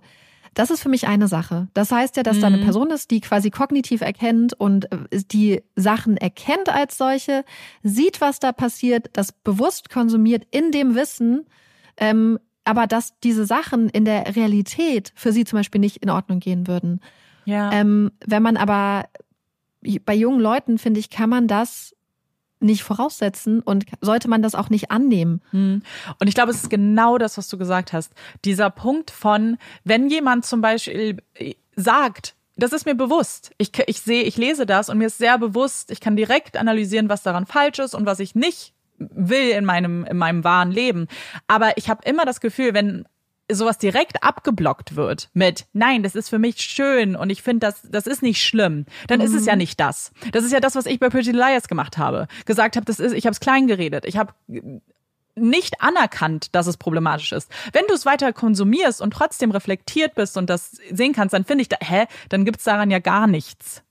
Das 0.57 0.71
ist 0.71 0.81
für 0.81 0.89
mich 0.89 1.07
eine 1.07 1.27
Sache. 1.27 1.67
Das 1.75 1.91
heißt 1.91 2.17
ja, 2.17 2.23
dass 2.23 2.38
mhm. 2.38 2.41
da 2.41 2.47
eine 2.47 2.57
mhm. 2.57 2.63
Person 2.63 2.89
ist, 2.89 3.11
die 3.11 3.21
quasi 3.21 3.51
kognitiv 3.51 4.01
erkennt 4.01 4.53
und 4.53 4.91
äh, 4.91 5.21
die 5.31 5.61
Sachen 5.75 6.17
erkennt 6.17 6.69
als 6.69 6.97
solche, 6.97 7.45
sieht, 7.84 8.21
was 8.21 8.39
da 8.39 8.51
passiert, 8.51 9.11
das 9.13 9.31
bewusst 9.31 9.91
konsumiert 9.91 10.47
in 10.49 10.71
dem 10.71 10.95
Wissen, 10.95 11.45
ähm, 11.97 12.39
aber 12.63 12.88
dass 12.88 13.19
diese 13.19 13.45
Sachen 13.45 13.88
in 13.89 14.03
der 14.03 14.35
Realität 14.35 15.13
für 15.15 15.31
sie 15.31 15.45
zum 15.45 15.59
Beispiel 15.59 15.79
nicht 15.79 15.97
in 15.97 16.09
Ordnung 16.09 16.39
gehen 16.39 16.67
würden. 16.67 17.01
Ja. 17.45 17.71
Ähm, 17.71 18.11
wenn 18.25 18.41
man 18.41 18.57
aber 18.57 19.05
bei 20.05 20.15
jungen 20.15 20.39
Leuten, 20.39 20.79
finde 20.79 20.99
ich, 20.99 21.09
kann 21.09 21.29
man 21.29 21.47
das 21.47 21.95
nicht 22.59 22.84
voraussetzen 22.84 23.61
und 23.61 23.85
sollte 24.01 24.27
man 24.29 24.41
das 24.41 24.55
auch 24.55 24.69
nicht 24.69 24.91
annehmen. 24.91 25.41
Hm. 25.51 25.84
Und 26.19 26.27
ich 26.27 26.35
glaube, 26.35 26.51
es 26.51 26.63
ist 26.63 26.69
genau 26.69 27.17
das, 27.17 27.38
was 27.38 27.47
du 27.47 27.57
gesagt 27.57 27.93
hast. 27.93 28.13
Dieser 28.45 28.69
Punkt 28.69 29.11
von, 29.11 29.57
wenn 29.84 30.09
jemand 30.09 30.45
zum 30.45 30.61
Beispiel 30.61 31.17
äh, 31.35 31.55
sagt, 31.75 32.35
das 32.55 32.73
ist 32.73 32.85
mir 32.85 32.95
bewusst. 32.95 33.51
Ich, 33.57 33.71
ich 33.85 34.01
sehe, 34.01 34.23
ich 34.23 34.38
lese 34.38 34.65
das 34.65 34.89
und 34.89 34.97
mir 34.97 35.07
ist 35.07 35.19
sehr 35.19 35.38
bewusst, 35.38 35.91
ich 35.91 35.99
kann 35.99 36.15
direkt 36.15 36.57
analysieren, 36.57 37.09
was 37.09 37.23
daran 37.23 37.45
falsch 37.45 37.79
ist 37.79 37.93
und 37.93 38.05
was 38.05 38.19
ich 38.19 38.34
nicht 38.34 38.73
will 38.97 39.49
in 39.49 39.63
meinem, 39.63 40.05
in 40.05 40.17
meinem 40.17 40.43
wahren 40.43 40.71
Leben. 40.71 41.07
Aber 41.47 41.77
ich 41.77 41.89
habe 41.89 42.01
immer 42.09 42.25
das 42.25 42.41
Gefühl, 42.41 42.73
wenn 42.73 43.05
sowas 43.51 43.77
direkt 43.77 44.23
abgeblockt 44.23 44.95
wird 44.95 45.29
mit, 45.33 45.65
nein, 45.73 46.03
das 46.03 46.15
ist 46.15 46.29
für 46.29 46.39
mich 46.39 46.59
schön 46.61 47.15
und 47.15 47.29
ich 47.29 47.41
finde, 47.41 47.67
das, 47.67 47.81
das 47.89 48.07
ist 48.07 48.21
nicht 48.21 48.43
schlimm, 48.43 48.85
dann 49.07 49.19
mhm. 49.19 49.25
ist 49.25 49.33
es 49.33 49.45
ja 49.45 49.53
mhm. 49.53 49.59
nicht 49.59 49.79
das. 49.79 50.11
Das 50.31 50.43
ist 50.43 50.51
ja 50.51 50.59
das, 50.59 50.75
was 50.75 50.85
ich 50.85 50.99
bei 50.99 51.09
Pretty 51.09 51.31
Liars 51.31 51.67
gemacht 51.67 51.97
habe. 51.97 52.27
Gesagt 52.45 52.75
habe, 52.75 52.85
das 52.85 52.99
ist, 52.99 53.13
ich 53.13 53.25
habe 53.25 53.31
es 53.31 53.39
klein 53.39 53.67
geredet. 53.67 54.05
Ich 54.05 54.17
habe 54.17 54.33
nicht 55.35 55.81
anerkannt, 55.81 56.55
dass 56.55 56.67
es 56.67 56.77
problematisch 56.77 57.31
ist. 57.31 57.49
Wenn 57.71 57.85
du 57.87 57.93
es 57.93 58.05
weiter 58.05 58.33
konsumierst 58.33 59.01
und 59.01 59.11
trotzdem 59.11 59.51
reflektiert 59.51 60.15
bist 60.15 60.35
und 60.35 60.49
das 60.49 60.71
sehen 60.91 61.13
kannst, 61.13 61.33
dann 61.33 61.45
finde 61.45 61.61
ich, 61.61 61.69
da, 61.69 61.77
hä, 61.79 62.05
dann 62.29 62.43
gibt's 62.43 62.63
daran 62.63 62.91
ja 62.91 62.99
gar 62.99 63.27
nichts 63.27 63.83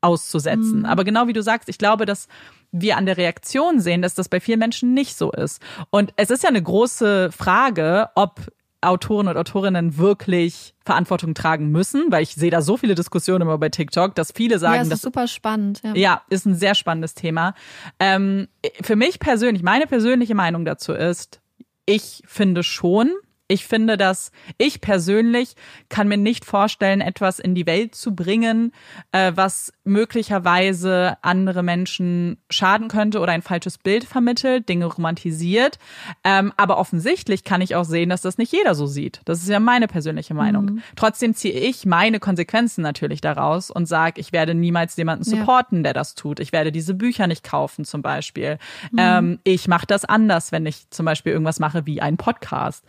auszusetzen. 0.00 0.80
Mhm. 0.80 0.84
Aber 0.84 1.04
genau 1.04 1.26
wie 1.26 1.32
du 1.32 1.42
sagst, 1.42 1.68
ich 1.68 1.78
glaube, 1.78 2.04
dass 2.04 2.28
wir 2.70 2.96
an 2.96 3.06
der 3.06 3.16
Reaktion 3.16 3.80
sehen, 3.80 4.02
dass 4.02 4.14
das 4.14 4.28
bei 4.28 4.40
vielen 4.40 4.58
Menschen 4.58 4.92
nicht 4.92 5.16
so 5.16 5.32
ist. 5.32 5.62
Und 5.90 6.12
es 6.16 6.30
ist 6.30 6.42
ja 6.42 6.50
eine 6.50 6.62
große 6.62 7.32
Frage, 7.32 8.10
ob 8.14 8.40
Autoren 8.80 9.26
und 9.28 9.36
Autorinnen 9.36 9.98
wirklich 9.98 10.74
Verantwortung 10.84 11.34
tragen 11.34 11.70
müssen, 11.70 12.10
weil 12.10 12.22
ich 12.22 12.34
sehe 12.34 12.50
da 12.50 12.62
so 12.62 12.76
viele 12.76 12.94
Diskussionen 12.94 13.42
immer 13.42 13.58
bei 13.58 13.68
TikTok, 13.68 14.14
dass 14.14 14.32
viele 14.32 14.58
sagen, 14.58 14.74
ja, 14.74 14.84
das 14.84 14.92
ist 14.98 15.02
super 15.02 15.26
spannend. 15.26 15.80
Ja. 15.82 15.94
ja, 15.94 16.22
ist 16.30 16.46
ein 16.46 16.54
sehr 16.54 16.74
spannendes 16.74 17.14
Thema. 17.14 17.54
Ähm, 17.98 18.48
für 18.80 18.94
mich 18.94 19.18
persönlich, 19.18 19.62
meine 19.62 19.86
persönliche 19.86 20.34
Meinung 20.34 20.64
dazu 20.64 20.92
ist, 20.92 21.40
ich 21.86 22.22
finde 22.26 22.62
schon, 22.62 23.10
ich 23.48 23.66
finde, 23.66 23.96
dass 23.96 24.30
ich 24.58 24.80
persönlich 24.82 25.56
kann 25.88 26.06
mir 26.06 26.18
nicht 26.18 26.44
vorstellen, 26.44 27.00
etwas 27.00 27.38
in 27.38 27.54
die 27.54 27.66
Welt 27.66 27.94
zu 27.94 28.14
bringen, 28.14 28.72
äh, 29.12 29.32
was 29.34 29.72
möglicherweise 29.84 31.16
andere 31.22 31.62
Menschen 31.62 32.36
schaden 32.50 32.88
könnte 32.88 33.20
oder 33.20 33.32
ein 33.32 33.40
falsches 33.40 33.78
Bild 33.78 34.04
vermittelt, 34.04 34.68
Dinge 34.68 34.84
romantisiert. 34.84 35.78
Ähm, 36.24 36.52
aber 36.58 36.78
offensichtlich 36.78 37.42
kann 37.42 37.62
ich 37.62 37.74
auch 37.74 37.84
sehen, 37.84 38.10
dass 38.10 38.20
das 38.20 38.36
nicht 38.36 38.52
jeder 38.52 38.74
so 38.74 38.86
sieht. 38.86 39.22
Das 39.24 39.42
ist 39.42 39.48
ja 39.48 39.60
meine 39.60 39.88
persönliche 39.88 40.34
Meinung. 40.34 40.64
Mhm. 40.64 40.82
Trotzdem 40.94 41.34
ziehe 41.34 41.54
ich 41.54 41.86
meine 41.86 42.20
Konsequenzen 42.20 42.82
natürlich 42.82 43.22
daraus 43.22 43.70
und 43.70 43.86
sage, 43.86 44.20
ich 44.20 44.32
werde 44.32 44.54
niemals 44.54 44.94
jemanden 44.96 45.24
supporten, 45.24 45.78
ja. 45.78 45.82
der 45.84 45.92
das 45.94 46.14
tut. 46.14 46.38
Ich 46.38 46.52
werde 46.52 46.70
diese 46.70 46.92
Bücher 46.92 47.26
nicht 47.26 47.44
kaufen 47.44 47.86
zum 47.86 48.02
Beispiel. 48.02 48.58
Mhm. 48.92 48.98
Ähm, 48.98 49.38
ich 49.44 49.68
mache 49.68 49.86
das 49.86 50.04
anders, 50.04 50.52
wenn 50.52 50.66
ich 50.66 50.90
zum 50.90 51.06
Beispiel 51.06 51.32
irgendwas 51.32 51.60
mache 51.60 51.86
wie 51.86 52.02
ein 52.02 52.18
Podcast. 52.18 52.84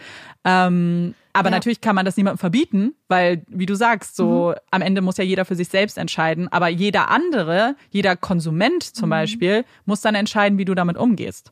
Ähm, 0.49 1.15
aber 1.33 1.49
ja. 1.49 1.55
natürlich 1.55 1.79
kann 1.79 1.95
man 1.95 2.05
das 2.05 2.17
niemandem 2.17 2.39
verbieten, 2.39 2.95
weil, 3.07 3.43
wie 3.47 3.65
du 3.65 3.75
sagst, 3.75 4.15
so 4.15 4.49
mhm. 4.49 4.55
am 4.71 4.81
Ende 4.81 5.01
muss 5.01 5.17
ja 5.17 5.23
jeder 5.23 5.45
für 5.45 5.55
sich 5.55 5.69
selbst 5.69 5.97
entscheiden. 5.97 6.47
Aber 6.51 6.67
jeder 6.67 7.09
andere, 7.11 7.75
jeder 7.91 8.15
Konsument 8.15 8.83
zum 8.83 9.09
mhm. 9.09 9.11
Beispiel, 9.11 9.65
muss 9.85 10.01
dann 10.01 10.15
entscheiden, 10.15 10.57
wie 10.57 10.65
du 10.65 10.73
damit 10.75 10.97
umgehst. 10.97 11.51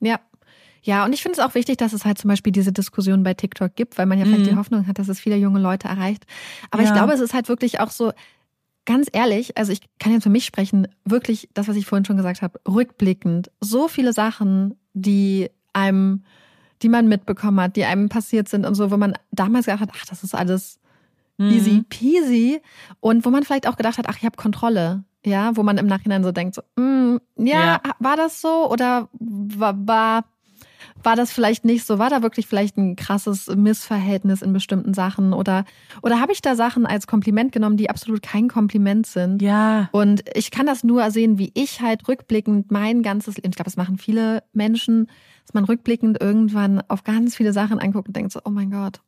Ja. 0.00 0.20
Ja, 0.82 1.04
und 1.04 1.12
ich 1.12 1.20
finde 1.20 1.40
es 1.40 1.44
auch 1.44 1.56
wichtig, 1.56 1.78
dass 1.78 1.92
es 1.92 2.04
halt 2.04 2.16
zum 2.16 2.28
Beispiel 2.28 2.52
diese 2.52 2.72
Diskussion 2.72 3.24
bei 3.24 3.34
TikTok 3.34 3.74
gibt, 3.74 3.98
weil 3.98 4.06
man 4.06 4.18
ja 4.20 4.24
vielleicht 4.24 4.42
Mhm. 4.42 4.50
die 4.50 4.56
Hoffnung 4.56 4.86
hat, 4.86 5.00
dass 5.00 5.08
es 5.08 5.18
viele 5.18 5.34
junge 5.36 5.58
Leute 5.58 5.88
erreicht. 5.88 6.24
Aber 6.70 6.82
ich 6.84 6.90
Ja. 6.90 6.94
glaube, 6.94 7.12
es 7.12 7.18
ist 7.18 7.34
halt 7.34 7.48
wirklich 7.48 7.80
auch 7.80 7.90
so, 7.90 8.12
ganz 8.84 9.08
ehrlich, 9.12 9.58
also 9.58 9.72
ich 9.72 9.80
kann 9.98 10.12
jetzt 10.12 10.22
für 10.22 10.30
mich 10.30 10.44
sprechen, 10.44 10.86
wirklich 11.04 11.48
das, 11.54 11.66
was 11.66 11.74
ich 11.74 11.86
vorhin 11.86 12.04
schon 12.04 12.16
gesagt 12.16 12.40
habe, 12.40 12.60
rückblickend, 12.68 13.50
so 13.60 13.88
viele 13.88 14.12
Sachen, 14.12 14.78
die 14.94 15.50
einem, 15.72 16.22
die 16.82 16.88
man 16.88 17.08
mitbekommen 17.08 17.60
hat, 17.60 17.76
die 17.76 17.84
einem 17.84 18.08
passiert 18.08 18.48
sind 18.48 18.66
und 18.66 18.74
so, 18.74 18.90
wo 18.90 18.96
man 18.96 19.14
damals 19.30 19.66
gedacht 19.66 19.80
hat, 19.82 19.90
ach, 19.94 20.04
das 20.06 20.22
ist 20.22 20.34
alles 20.34 20.78
Mhm. 21.38 21.50
easy 21.50 21.84
peasy 21.90 22.62
und 23.00 23.26
wo 23.26 23.30
man 23.30 23.42
vielleicht 23.42 23.68
auch 23.68 23.76
gedacht 23.76 23.98
hat, 23.98 24.06
ach, 24.08 24.16
ich 24.16 24.24
habe 24.24 24.36
Kontrolle. 24.36 25.04
Ja, 25.24 25.54
wo 25.56 25.62
man 25.62 25.76
im 25.76 25.86
Nachhinein 25.86 26.22
so 26.24 26.32
denkt, 26.32 26.54
so, 26.54 26.62
mm, 26.80 27.16
ja, 27.36 27.60
Ja. 27.60 27.80
war 27.98 28.16
das 28.16 28.40
so 28.40 28.70
oder 28.70 29.08
war, 29.18 29.74
war, 29.86 30.24
war 31.02 31.14
das 31.16 31.32
vielleicht 31.32 31.64
nicht 31.64 31.84
so? 31.84 31.98
War 31.98 32.08
da 32.10 32.22
wirklich 32.22 32.46
vielleicht 32.46 32.76
ein 32.78 32.96
krasses 32.96 33.48
Missverhältnis 33.54 34.40
in 34.40 34.52
bestimmten 34.52 34.94
Sachen 34.94 35.32
oder 35.32 35.64
oder 36.02 36.20
habe 36.20 36.32
ich 36.32 36.40
da 36.42 36.54
Sachen 36.56 36.86
als 36.86 37.06
Kompliment 37.06 37.52
genommen, 37.52 37.76
die 37.76 37.90
absolut 37.90 38.22
kein 38.22 38.48
Kompliment 38.48 39.06
sind? 39.06 39.42
Ja. 39.42 39.88
Und 39.92 40.24
ich 40.34 40.50
kann 40.50 40.64
das 40.64 40.84
nur 40.84 41.10
sehen, 41.10 41.38
wie 41.38 41.50
ich 41.54 41.80
halt 41.82 42.08
rückblickend 42.08 42.70
mein 42.70 43.02
ganzes 43.02 43.36
Leben, 43.36 43.50
ich 43.50 43.56
glaube, 43.56 43.68
das 43.70 43.76
machen 43.76 43.98
viele 43.98 44.42
Menschen, 44.52 45.08
dass 45.46 45.54
man 45.54 45.64
rückblickend 45.64 46.20
irgendwann 46.20 46.82
auf 46.88 47.04
ganz 47.04 47.36
viele 47.36 47.52
Sachen 47.52 47.78
anguckt 47.78 48.08
und 48.08 48.16
denkt 48.16 48.32
so, 48.32 48.40
oh 48.44 48.50
mein 48.50 48.70
Gott, 48.70 49.00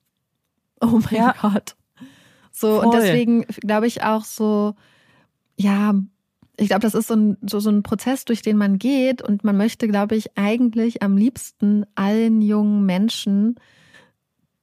oh 0.81 1.01
mein 1.11 1.15
Ja. 1.15 1.35
Gott. 1.43 1.75
So, 2.53 2.81
und 2.81 2.93
Voll. 2.93 3.01
deswegen 3.01 3.43
glaube 3.43 3.87
ich 3.89 4.03
auch 4.05 4.25
so, 4.25 4.75
ja, 5.57 5.95
ich 6.57 6.69
glaube, 6.69 6.81
das 6.81 6.95
ist 6.95 7.09
so 7.09 7.15
ein, 7.15 7.37
so, 7.43 7.61
so 7.61 7.71
ein 7.71 7.83
Prozess, 7.83 8.25
durch 8.25 8.43
den 8.43 8.57
man 8.57 8.79
geht 8.79 9.21
und 9.23 9.45
man 9.45 9.57
möchte, 9.57 9.87
glaube 9.89 10.17
ich, 10.17 10.37
eigentlich 10.37 11.03
am 11.03 11.17
liebsten 11.17 11.85
allen 11.95 12.41
jungen 12.41 12.85
Menschen 12.87 13.57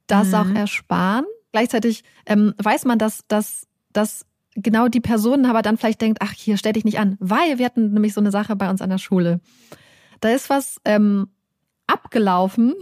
das 0.07 0.29
Mhm. 0.29 0.33
auch 0.35 0.49
ersparen. 0.55 1.25
Gleichzeitig 1.51 2.03
ähm, 2.25 2.53
weiß 2.57 2.85
man, 2.85 2.99
dass, 2.99 3.25
dass, 3.27 3.67
dass 3.93 4.25
genau 4.55 4.87
die 4.89 4.99
Person 5.01 5.45
aber 5.45 5.61
dann 5.61 5.77
vielleicht 5.77 6.01
denkt, 6.01 6.19
ach, 6.21 6.33
hier 6.33 6.57
stell 6.57 6.73
dich 6.73 6.85
nicht 6.85 6.99
an. 6.99 7.17
Weil 7.19 7.57
wir 7.59 7.65
hatten 7.65 7.93
nämlich 7.93 8.13
so 8.13 8.21
eine 8.21 8.31
Sache 8.31 8.55
bei 8.55 8.69
uns 8.69 8.81
an 8.81 8.89
der 8.89 8.97
Schule. 8.97 9.39
Da 10.19 10.29
ist 10.29 10.49
was 10.49 10.79
ähm, 10.85 11.27
abgelaufen, 11.87 12.73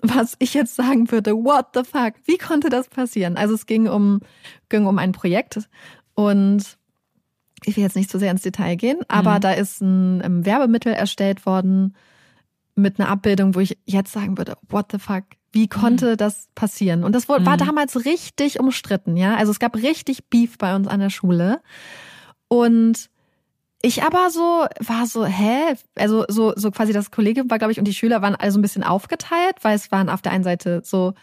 was 0.00 0.36
ich 0.38 0.54
jetzt 0.54 0.74
sagen 0.76 1.10
würde, 1.10 1.32
what 1.32 1.66
the 1.74 1.82
fuck? 1.84 2.14
Wie 2.24 2.38
konnte 2.38 2.68
das 2.68 2.88
passieren? 2.88 3.36
Also 3.36 3.54
es 3.54 3.66
ging 3.66 3.88
um, 3.88 4.20
ging 4.68 4.86
um 4.86 4.98
ein 4.98 5.12
Projekt 5.12 5.68
und 6.14 6.76
ich 7.64 7.76
will 7.76 7.82
jetzt 7.84 7.96
nicht 7.96 8.10
zu 8.10 8.18
sehr 8.18 8.30
ins 8.30 8.42
Detail 8.42 8.76
gehen, 8.76 8.98
aber 9.08 9.36
Mhm. 9.36 9.40
da 9.40 9.52
ist 9.52 9.80
ein, 9.80 10.22
ähm, 10.24 10.44
Werbemittel 10.46 10.92
erstellt 10.92 11.46
worden 11.46 11.96
mit 12.74 13.00
einer 13.00 13.08
Abbildung, 13.08 13.54
wo 13.54 13.60
ich 13.60 13.78
jetzt 13.86 14.12
sagen 14.12 14.36
würde, 14.38 14.56
what 14.68 14.92
the 14.92 14.98
fuck? 14.98 15.24
Wie 15.52 15.66
konnte 15.68 16.18
das 16.18 16.48
passieren? 16.54 17.02
Und 17.02 17.14
das 17.14 17.28
war 17.30 17.40
Mhm. 17.40 17.56
damals 17.56 18.04
richtig 18.04 18.60
umstritten, 18.60 19.16
ja. 19.16 19.36
Also 19.36 19.50
es 19.52 19.58
gab 19.58 19.74
richtig 19.76 20.26
Beef 20.28 20.58
bei 20.58 20.76
uns 20.76 20.86
an 20.86 21.00
der 21.00 21.08
Schule. 21.10 21.62
Und 22.48 23.08
ich 23.82 24.02
aber 24.02 24.30
so, 24.30 24.66
war 24.80 25.06
so, 25.06 25.24
hä? 25.24 25.74
Also 25.96 26.24
so, 26.28 26.52
so 26.56 26.70
quasi 26.70 26.92
das 26.92 27.10
Kollege 27.10 27.48
war, 27.48 27.58
glaube 27.58 27.72
ich, 27.72 27.78
und 27.78 27.86
die 27.86 27.94
Schüler 27.94 28.22
waren 28.22 28.36
so 28.50 28.58
ein 28.58 28.62
bisschen 28.62 28.82
aufgeteilt, 28.82 29.56
weil 29.62 29.76
es 29.76 29.92
waren 29.92 30.08
auf 30.08 30.22
der 30.22 30.32
einen 30.32 30.44
Seite 30.44 30.82
so, 30.84 31.14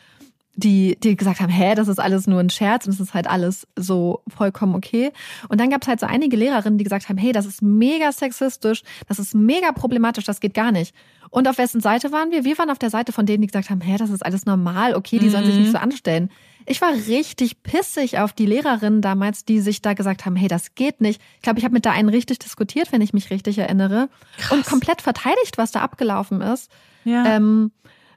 die, 0.56 0.98
die 1.00 1.16
gesagt 1.16 1.40
haben, 1.40 1.50
hä, 1.50 1.74
das 1.76 1.88
ist 1.88 2.00
alles 2.00 2.28
nur 2.28 2.40
ein 2.40 2.50
Scherz 2.50 2.86
und 2.86 2.94
es 2.94 3.00
ist 3.00 3.14
halt 3.14 3.28
alles 3.28 3.68
so 3.76 4.22
vollkommen 4.28 4.76
okay. 4.76 5.12
Und 5.50 5.60
dann 5.60 5.72
gab 5.72 5.82
es 5.82 5.88
halt 5.88 6.00
so 6.00 6.06
einige 6.06 6.38
Lehrerinnen, 6.38 6.78
die 6.78 6.84
gesagt 6.84 7.10
haben, 7.10 7.18
hey, 7.18 7.32
das 7.32 7.46
ist 7.46 7.62
mega 7.62 8.12
sexistisch, 8.12 8.84
das 9.08 9.18
ist 9.18 9.34
mega 9.34 9.72
problematisch, 9.72 10.26
das 10.26 10.40
geht 10.40 10.54
gar 10.54 10.72
nicht. 10.72 10.94
Und 11.32 11.48
auf 11.48 11.58
wessen 11.58 11.82
Seite 11.82 12.12
waren 12.12 12.30
wir? 12.30 12.44
Wir 12.44 12.58
waren 12.60 12.70
auf 12.70 12.78
der 12.78 12.92
Seite 12.92 13.12
von 13.12 13.26
denen, 13.26 13.42
die 13.42 13.48
gesagt 13.48 13.72
haben, 13.72 13.82
hä, 13.82 13.98
das 13.98 14.12
ist 14.12 14.24
alles 14.24 14.46
normal, 14.46 14.94
okay, 14.94 15.18
die 15.18 15.30
sollen 15.30 15.46
sich 15.46 15.58
nicht 15.58 15.72
so 15.72 15.80
anstellen. 15.80 16.30
Ich 16.66 16.82
war 16.82 16.94
richtig 16.94 17.64
pissig 17.64 18.20
auf 18.20 18.34
die 18.34 18.46
Lehrerinnen 18.46 19.02
damals, 19.02 19.46
die 19.46 19.60
sich 19.60 19.82
da 19.82 19.94
gesagt 19.94 20.26
haben, 20.26 20.36
hey, 20.36 20.48
das 20.48 20.76
geht 20.76 21.02
nicht. 21.02 21.22
Ich 21.36 21.42
glaube, 21.42 21.60
ich 21.60 21.66
habe 21.66 21.74
mit 21.74 21.86
da 21.86 21.92
einen 21.92 22.10
richtig 22.10 22.40
diskutiert, 22.40 22.92
wenn 22.92 23.02
ich 23.02 23.14
mich 23.14 23.30
richtig 23.30 23.58
erinnere. 23.58 24.10
Und 24.50 24.66
komplett 24.66 25.02
verteidigt, 25.02 25.58
was 25.58 25.72
da 25.72 25.82
abgelaufen 25.82 26.42
ist. 26.42 26.72
Ja. 27.04 27.26
Ähm, 27.26 27.72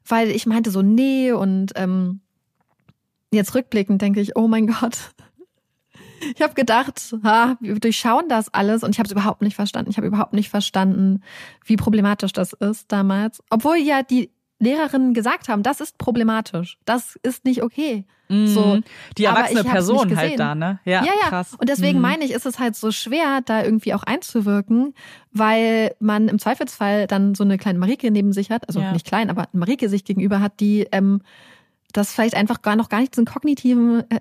weil 0.06 0.30
ich 0.30 0.46
meinte 0.46 0.70
so, 0.70 0.82
nee, 0.82 1.32
und 1.32 1.72
ähm, 1.76 2.20
jetzt 3.32 3.54
rückblickend 3.54 4.00
denke 4.00 4.20
ich, 4.20 4.36
oh 4.36 4.48
mein 4.48 4.66
Gott. 4.66 4.98
Ich 6.34 6.40
habe 6.40 6.54
gedacht, 6.54 7.14
ha, 7.24 7.58
wir 7.60 7.78
durchschauen 7.78 8.26
das 8.30 8.52
alles 8.52 8.82
und 8.82 8.90
ich 8.90 8.98
habe 8.98 9.06
es 9.06 9.12
überhaupt 9.12 9.42
nicht 9.42 9.54
verstanden. 9.54 9.90
Ich 9.90 9.98
habe 9.98 10.06
überhaupt 10.06 10.32
nicht 10.32 10.48
verstanden, 10.48 11.22
wie 11.66 11.76
problematisch 11.76 12.32
das 12.32 12.54
ist 12.54 12.90
damals. 12.90 13.42
Obwohl 13.50 13.76
ja 13.76 14.02
die 14.02 14.30
Lehrerinnen 14.58 15.12
gesagt 15.14 15.48
haben, 15.48 15.62
das 15.62 15.80
ist 15.80 15.98
problematisch, 15.98 16.78
das 16.84 17.16
ist 17.22 17.44
nicht 17.44 17.62
okay. 17.62 18.04
So, 18.28 18.74
Mhm. 18.76 18.84
die 19.18 19.24
erwachsene 19.24 19.62
Person 19.62 20.16
halt 20.16 20.40
da, 20.40 20.54
ne? 20.56 20.80
Ja, 20.84 21.04
ja, 21.04 21.12
ja. 21.22 21.28
krass. 21.28 21.54
Und 21.60 21.68
deswegen 21.68 21.98
Mhm. 21.98 22.02
meine 22.02 22.24
ich, 22.24 22.32
ist 22.32 22.44
es 22.44 22.58
halt 22.58 22.74
so 22.74 22.90
schwer, 22.90 23.40
da 23.44 23.62
irgendwie 23.62 23.94
auch 23.94 24.02
einzuwirken, 24.02 24.94
weil 25.30 25.94
man 26.00 26.26
im 26.28 26.38
Zweifelsfall 26.40 27.06
dann 27.06 27.36
so 27.36 27.44
eine 27.44 27.56
kleine 27.56 27.78
Marike 27.78 28.10
neben 28.10 28.32
sich 28.32 28.50
hat, 28.50 28.66
also 28.68 28.80
Ja. 28.80 28.92
nicht 28.92 29.06
klein, 29.06 29.30
aber 29.30 29.42
eine 29.42 29.60
Marike 29.60 29.88
sich 29.88 30.04
gegenüber 30.04 30.40
hat, 30.40 30.58
die 30.58 30.88
ähm, 30.90 31.20
das 31.92 32.12
vielleicht 32.12 32.34
einfach 32.34 32.62
gar 32.62 32.74
noch 32.74 32.88
gar 32.88 32.98
nicht 33.00 33.12
diesen 33.14 33.26
kognitiven 33.26 34.00
äh, 34.10 34.20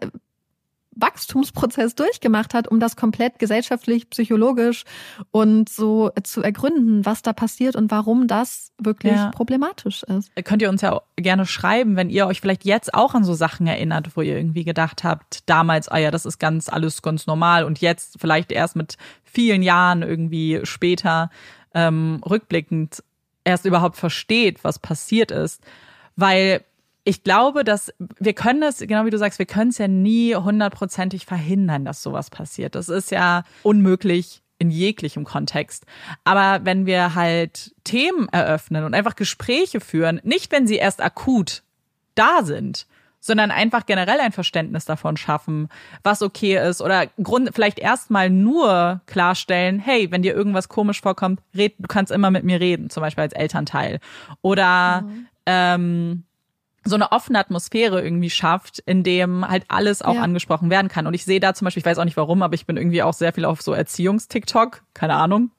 Wachstumsprozess 0.96 1.96
durchgemacht 1.96 2.54
hat, 2.54 2.68
um 2.68 2.80
das 2.80 2.96
komplett 2.96 3.40
gesellschaftlich, 3.40 4.10
psychologisch 4.10 4.84
und 5.32 5.70
so 5.70 6.12
zu 6.24 6.42
ergründen, 6.42 7.06
was 7.06 7.22
da 7.22 7.34
passiert 7.34 7.76
und 7.76 7.92
warum 7.92 8.28
das 8.28 8.72
wirklich 8.78 9.14
Ja. 9.14 9.32
problematisch 9.32 10.04
ist. 10.04 10.32
könnt 10.44 10.62
ihr 10.62 10.70
uns 10.70 10.82
ja 10.82 11.02
gerne 11.16 11.46
schreiben, 11.46 11.96
wenn 11.96 12.10
ihr 12.10 12.28
euch 12.28 12.42
vielleicht 12.42 12.66
jetzt 12.66 12.94
auch 12.94 13.14
an 13.14 13.24
so 13.24 13.34
Sachen 13.34 13.68
erinnert, 13.68 14.16
wo 14.16 14.22
ihr 14.22 14.38
irgendwie 14.38 14.64
gedacht 14.64 15.04
habt, 15.04 15.48
damals, 15.50 15.88
ah 15.90 15.98
ja, 15.98 16.12
das 16.12 16.26
ist 16.26 16.40
ganz 16.40 16.70
alles 16.70 17.02
ganz 17.02 17.28
normal 17.28 17.64
und 17.66 17.82
jetzt 17.82 18.16
vielleicht 18.20 18.52
erst 18.52 18.76
mit 18.76 18.98
vielen 19.24 19.62
Jahren 19.62 20.02
irgendwie 20.02 20.62
später 20.64 21.30
ähm, 21.74 22.22
rückblickend 22.30 23.04
erst 23.44 23.66
überhaupt 23.66 23.98
versteht, 23.98 24.64
was 24.64 24.80
passiert 24.80 25.32
ist. 25.32 25.62
Weil 26.16 26.64
ich 27.06 27.24
glaube, 27.24 27.64
dass 27.64 27.94
wir 28.20 28.34
können 28.34 28.64
es, 28.64 28.80
genau 28.80 29.06
wie 29.06 29.12
du 29.12 29.18
sagst, 29.18 29.40
wir 29.40 29.46
können 29.46 29.70
es 29.70 29.78
ja 29.78 29.88
nie 29.88 30.36
hundertprozentig 30.36 31.26
verhindern, 31.26 31.86
dass 31.86 32.02
sowas 32.02 32.32
passiert. 32.32 32.74
Das 32.74 32.90
ist 32.90 33.12
ja 33.12 33.44
unmöglich 33.62 34.42
in 34.58 34.72
jeglichem 34.72 35.24
Kontext. 35.24 35.86
Aber 36.24 36.66
wenn 36.66 36.88
wir 36.88 37.14
halt 37.14 37.76
Themen 37.84 38.28
eröffnen 38.30 38.84
und 38.84 38.96
einfach 38.96 39.16
Gespräche 39.16 39.80
führen, 39.80 40.20
nicht 40.24 40.52
wenn 40.52 40.66
sie 40.66 40.78
erst 40.78 41.02
akut 41.02 41.62
da 42.16 42.44
sind, 42.44 42.88
sondern 43.20 43.52
einfach 43.52 43.86
generell 43.86 44.20
ein 44.20 44.32
Verständnis 44.32 44.86
davon 44.86 45.16
schaffen, 45.16 45.70
was 46.04 46.24
okay 46.24 46.58
ist 46.58 46.82
oder 46.82 47.08
Grund, 47.22 47.52
vielleicht 47.54 47.80
erstmal 47.80 48.32
nur 48.32 49.02
klarstellen, 49.06 49.80
hey, 49.80 50.12
wenn 50.12 50.24
dir 50.24 50.34
irgendwas 50.34 50.70
komisch 50.70 51.02
vorkommt, 51.02 51.40
red, 51.56 51.76
du 51.78 51.88
kannst 51.88 52.12
immer 52.12 52.32
mit 52.32 52.44
mir 52.44 52.60
reden, 52.60 52.90
zum 52.90 53.02
Beispiel 53.02 53.24
als 53.24 53.34
Elternteil. 53.34 54.00
Oder 54.42 55.06
ähm, 55.46 56.24
so 56.88 56.96
eine 56.96 57.12
offene 57.12 57.40
Atmosphäre 57.40 58.02
irgendwie 58.02 58.30
schafft, 58.30 58.80
in 58.86 59.04
dem 59.04 59.48
halt 59.48 59.66
alles 59.70 60.02
auch 60.04 60.16
Ja. 60.16 60.22
angesprochen 60.22 60.70
werden 60.70 60.88
kann. 60.88 61.08
Und 61.08 61.14
ich 61.16 61.26
sehe 61.26 61.40
da 61.40 61.54
zum 61.56 61.66
Beispiel, 61.66 61.82
ich 61.82 61.86
weiß 61.86 61.98
auch 61.98 62.06
nicht 62.06 62.16
warum, 62.18 62.44
aber 62.44 62.54
ich 62.54 62.66
bin 62.68 62.78
irgendwie 62.78 63.02
auch 63.04 63.14
sehr 63.14 63.34
viel 63.34 63.44
auf 63.46 63.62
so 63.62 63.74
Erziehungs-TikTok, 63.74 64.84
keine 64.94 65.16
Ahnung. 65.16 65.52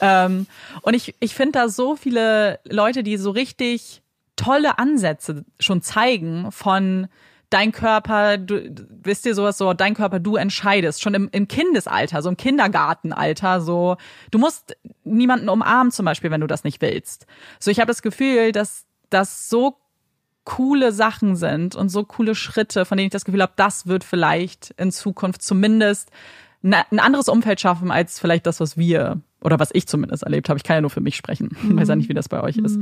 Ähm, 0.00 0.46
und 0.82 0.94
ich, 0.94 1.14
ich 1.20 1.34
finde 1.34 1.52
da 1.60 1.68
so 1.68 1.94
viele 1.96 2.58
Leute, 2.64 3.02
die 3.04 3.16
so 3.16 3.30
richtig 3.30 4.02
tolle 4.36 4.78
Ansätze 4.78 5.44
schon 5.60 5.80
zeigen 5.80 6.50
von 6.50 7.06
dein 7.50 7.70
Körper, 7.70 8.36
du, 8.36 8.68
wisst 9.04 9.26
ihr 9.26 9.36
sowas 9.36 9.56
so, 9.56 9.74
dein 9.74 9.94
Körper, 9.94 10.18
du 10.18 10.34
entscheidest, 10.34 11.00
schon 11.02 11.14
im, 11.14 11.28
im 11.30 11.46
Kindesalter, 11.46 12.20
so 12.20 12.28
im 12.28 12.36
Kindergartenalter, 12.36 13.60
so, 13.60 13.96
du 14.32 14.38
musst 14.38 14.76
niemanden 15.04 15.48
umarmen 15.48 15.92
zum 15.92 16.04
Beispiel, 16.04 16.32
wenn 16.32 16.40
du 16.40 16.48
das 16.48 16.64
nicht 16.64 16.82
willst. 16.82 17.26
So, 17.60 17.70
ich 17.70 17.78
habe 17.78 17.86
das 17.86 18.02
Gefühl, 18.02 18.50
dass 18.50 18.86
das 19.10 19.48
so 19.48 19.76
coole 20.44 20.92
Sachen 20.92 21.36
sind 21.36 21.74
und 21.74 21.88
so 21.88 22.04
coole 22.04 22.34
Schritte, 22.34 22.84
von 22.84 22.96
denen 22.98 23.06
ich 23.06 23.12
das 23.12 23.24
Gefühl 23.24 23.42
habe, 23.42 23.52
das 23.56 23.86
wird 23.86 24.04
vielleicht 24.04 24.70
in 24.76 24.92
Zukunft 24.92 25.42
zumindest 25.42 26.10
na- 26.62 26.84
ein 26.90 27.00
anderes 27.00 27.28
Umfeld 27.28 27.60
schaffen 27.60 27.90
als 27.90 28.18
vielleicht 28.18 28.46
das, 28.46 28.60
was 28.60 28.76
wir 28.76 29.20
oder 29.42 29.58
was 29.58 29.70
ich 29.72 29.86
zumindest 29.86 30.22
erlebt 30.22 30.48
habe. 30.48 30.56
Ich 30.58 30.64
kann 30.64 30.76
ja 30.76 30.80
nur 30.80 30.90
für 30.90 31.00
mich 31.00 31.16
sprechen. 31.16 31.56
Ich 31.62 31.76
weiß 31.76 31.88
ja 31.88 31.96
nicht, 31.96 32.08
wie 32.08 32.14
das 32.14 32.28
bei 32.28 32.42
euch 32.42 32.56
ist. 32.56 32.78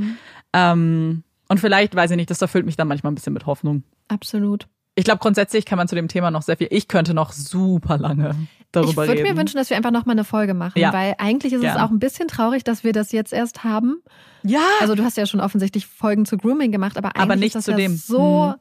Ähm, 0.53 1.23
und 1.49 1.59
vielleicht, 1.59 1.95
weiß 1.95 2.11
ich 2.11 2.17
nicht, 2.17 2.29
das 2.29 2.41
erfüllt 2.41 2.65
mich 2.65 2.75
dann 2.77 2.87
manchmal 2.87 3.11
ein 3.11 3.15
bisschen 3.15 3.33
mit 3.33 3.45
Hoffnung. 3.45 3.83
Absolut. 4.07 4.67
Ich 4.95 5.03
glaube, 5.05 5.19
grundsätzlich 5.19 5.65
kann 5.65 5.77
man 5.77 5.87
zu 5.87 5.95
dem 5.95 6.07
Thema 6.07 6.31
noch 6.31 6.41
sehr 6.43 6.55
viel. 6.57 6.67
Ich 6.69 6.87
könnte 6.87 7.13
noch 7.13 7.31
super 7.31 7.97
lange 7.97 8.35
Ich 8.81 8.81
darüber 8.95 9.07
würde 9.07 9.21
reden. 9.21 9.33
mir 9.33 9.37
wünschen, 9.39 9.57
dass 9.57 9.69
wir 9.69 9.77
einfach 9.77 9.91
noch 9.91 10.05
mal 10.05 10.13
eine 10.13 10.23
Folge 10.23 10.53
machen, 10.53 10.79
Ja. 10.79 10.91
weil 10.93 11.15
eigentlich 11.17 11.53
ist 11.53 11.57
es 11.59 11.63
Gerne. 11.63 11.83
auch 11.85 11.89
ein 11.91 11.99
bisschen 11.99 12.27
traurig, 12.27 12.63
dass 12.63 12.83
wir 12.83 12.93
das 12.93 13.11
jetzt 13.11 13.31
erst 13.33 13.63
haben. 13.63 14.01
ja, 14.43 14.61
Also 14.81 14.95
du 14.95 15.03
hast 15.03 15.15
ja 15.17 15.25
schon 15.25 15.39
offensichtlich 15.41 15.85
Folgen 15.87 16.25
zu 16.25 16.37
Grooming 16.37 16.71
gemacht, 16.71 16.97
aber 16.97 17.09
eigentlich 17.15 17.21
Aber 17.21 17.35
nicht 17.35 17.45
ist 17.47 17.55
das 17.55 17.65
zu 17.65 17.71
ja 17.71 17.77
dem. 17.77 17.95
so. 17.95 18.47
Mhm. 18.47 18.53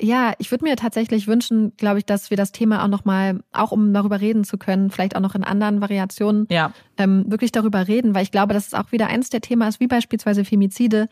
Ja, 0.00 0.32
ich 0.38 0.52
würde 0.52 0.64
mir 0.64 0.76
tatsächlich 0.76 1.26
wünschen, 1.26 1.72
glaube 1.76 1.98
ich, 1.98 2.06
dass 2.06 2.30
wir 2.30 2.36
das 2.36 2.52
Thema 2.52 2.84
auch 2.84 2.88
noch 2.88 3.04
mal, 3.04 3.40
auch 3.50 3.72
um 3.72 3.92
darüber 3.92 4.20
reden 4.20 4.44
zu 4.44 4.56
können, 4.56 4.90
vielleicht 4.92 5.16
auch 5.16 5.20
noch 5.20 5.34
in 5.34 5.42
anderen 5.42 5.80
Variationen, 5.80 6.46
ja, 6.50 6.72
ähm, 6.98 7.24
wirklich 7.26 7.50
darüber 7.50 7.88
reden, 7.88 8.14
weil 8.14 8.22
ich 8.22 8.30
glaube, 8.30 8.54
dass 8.54 8.68
es 8.68 8.74
auch 8.74 8.92
wieder 8.92 9.08
eins 9.08 9.28
der 9.28 9.40
Themen 9.40 9.66
ist, 9.66 9.80
wie 9.80 9.88
beispielsweise 9.88 10.44
Femizide, 10.44 11.08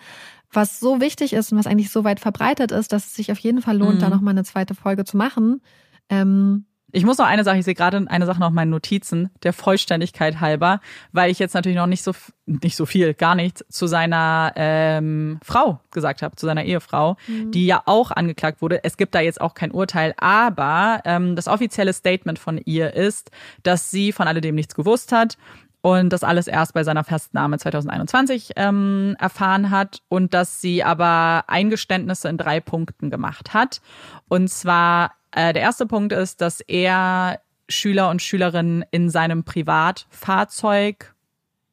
was 0.52 0.78
so 0.78 1.01
wichtig 1.01 1.32
ist 1.32 1.51
und 1.51 1.59
was 1.59 1.66
eigentlich 1.66 1.90
so 1.90 2.05
weit 2.05 2.20
verbreitet 2.20 2.70
ist, 2.70 2.93
dass 2.93 3.06
es 3.06 3.14
sich 3.16 3.32
auf 3.32 3.39
jeden 3.40 3.60
Fall 3.60 3.77
lohnt, 3.77 3.97
Mhm. 3.97 4.01
da 4.02 4.09
nochmal 4.09 4.35
eine 4.35 4.44
zweite 4.44 4.77
Folge 4.77 5.05
zu 5.05 5.16
machen. 5.16 5.62
Ähm, 6.09 6.66
Ich 6.97 7.05
muss 7.05 7.18
noch 7.18 7.27
eine 7.27 7.44
Sache, 7.44 7.59
ich 7.59 7.66
sehe 7.66 7.74
gerade 7.74 8.06
eine 8.09 8.24
Sache 8.24 8.40
noch 8.40 8.48
meinen 8.48 8.70
Notizen, 8.70 9.28
der 9.43 9.52
Vollständigkeit 9.52 10.40
halber, 10.40 10.81
weil 11.12 11.31
ich 11.31 11.39
jetzt 11.39 11.52
natürlich 11.52 11.77
noch 11.77 11.86
nicht 11.86 12.02
so, 12.02 12.12
nicht 12.47 12.74
so 12.74 12.86
viel, 12.86 13.12
gar 13.12 13.35
nichts 13.35 13.62
zu 13.68 13.86
seiner 13.86 14.55
ähm, 14.56 15.39
Frau 15.44 15.78
gesagt 15.90 16.23
habe, 16.23 16.36
zu 16.36 16.47
seiner 16.47 16.64
Ehefrau, 16.64 17.18
die 17.28 17.66
ja 17.66 17.82
auch 17.85 18.12
angeklagt 18.12 18.62
wurde. 18.62 18.82
Es 18.82 18.97
gibt 18.97 19.14
da 19.14 19.20
jetzt 19.20 19.43
auch 19.43 19.52
kein 19.52 19.73
Urteil, 19.73 20.14
aber 20.16 21.02
ähm, 21.05 21.36
das 21.36 21.48
offizielle 21.48 21.93
Statement 21.93 22.39
von 22.39 22.56
ihr 22.64 22.94
ist, 22.94 23.31
dass 23.62 23.90
sie 23.90 24.10
von 24.10 24.27
alledem 24.27 24.55
nichts 24.55 24.74
gewusst 24.74 25.12
hat 25.12 25.36
und 25.82 26.14
das 26.14 26.24
alles 26.24 26.47
erst 26.47 26.73
bei 26.73 26.82
seiner 26.82 27.05
Festnahme 27.05 27.59
2021 27.59 28.52
ähm, 28.56 29.16
erfahren 29.18 29.68
hat 29.68 30.01
und 30.09 30.32
dass 30.32 30.62
sie 30.62 30.82
aber 30.82 31.44
Eingeständnisse 31.47 32.31
in 32.31 32.39
drei 32.39 32.59
Punkten 32.60 33.10
gemacht 33.10 33.52
hat. 33.52 33.82
Und 34.28 34.48
zwar 34.48 35.12
äh, 35.32 35.52
der 35.52 35.62
erste 35.62 35.86
Punkt 35.86 36.12
ist, 36.12 36.40
dass 36.40 36.60
er 36.60 37.40
Schüler 37.68 38.10
und 38.10 38.22
Schülerinnen 38.22 38.84
in 38.90 39.10
seinem 39.10 39.44
Privatfahrzeug 39.44 41.14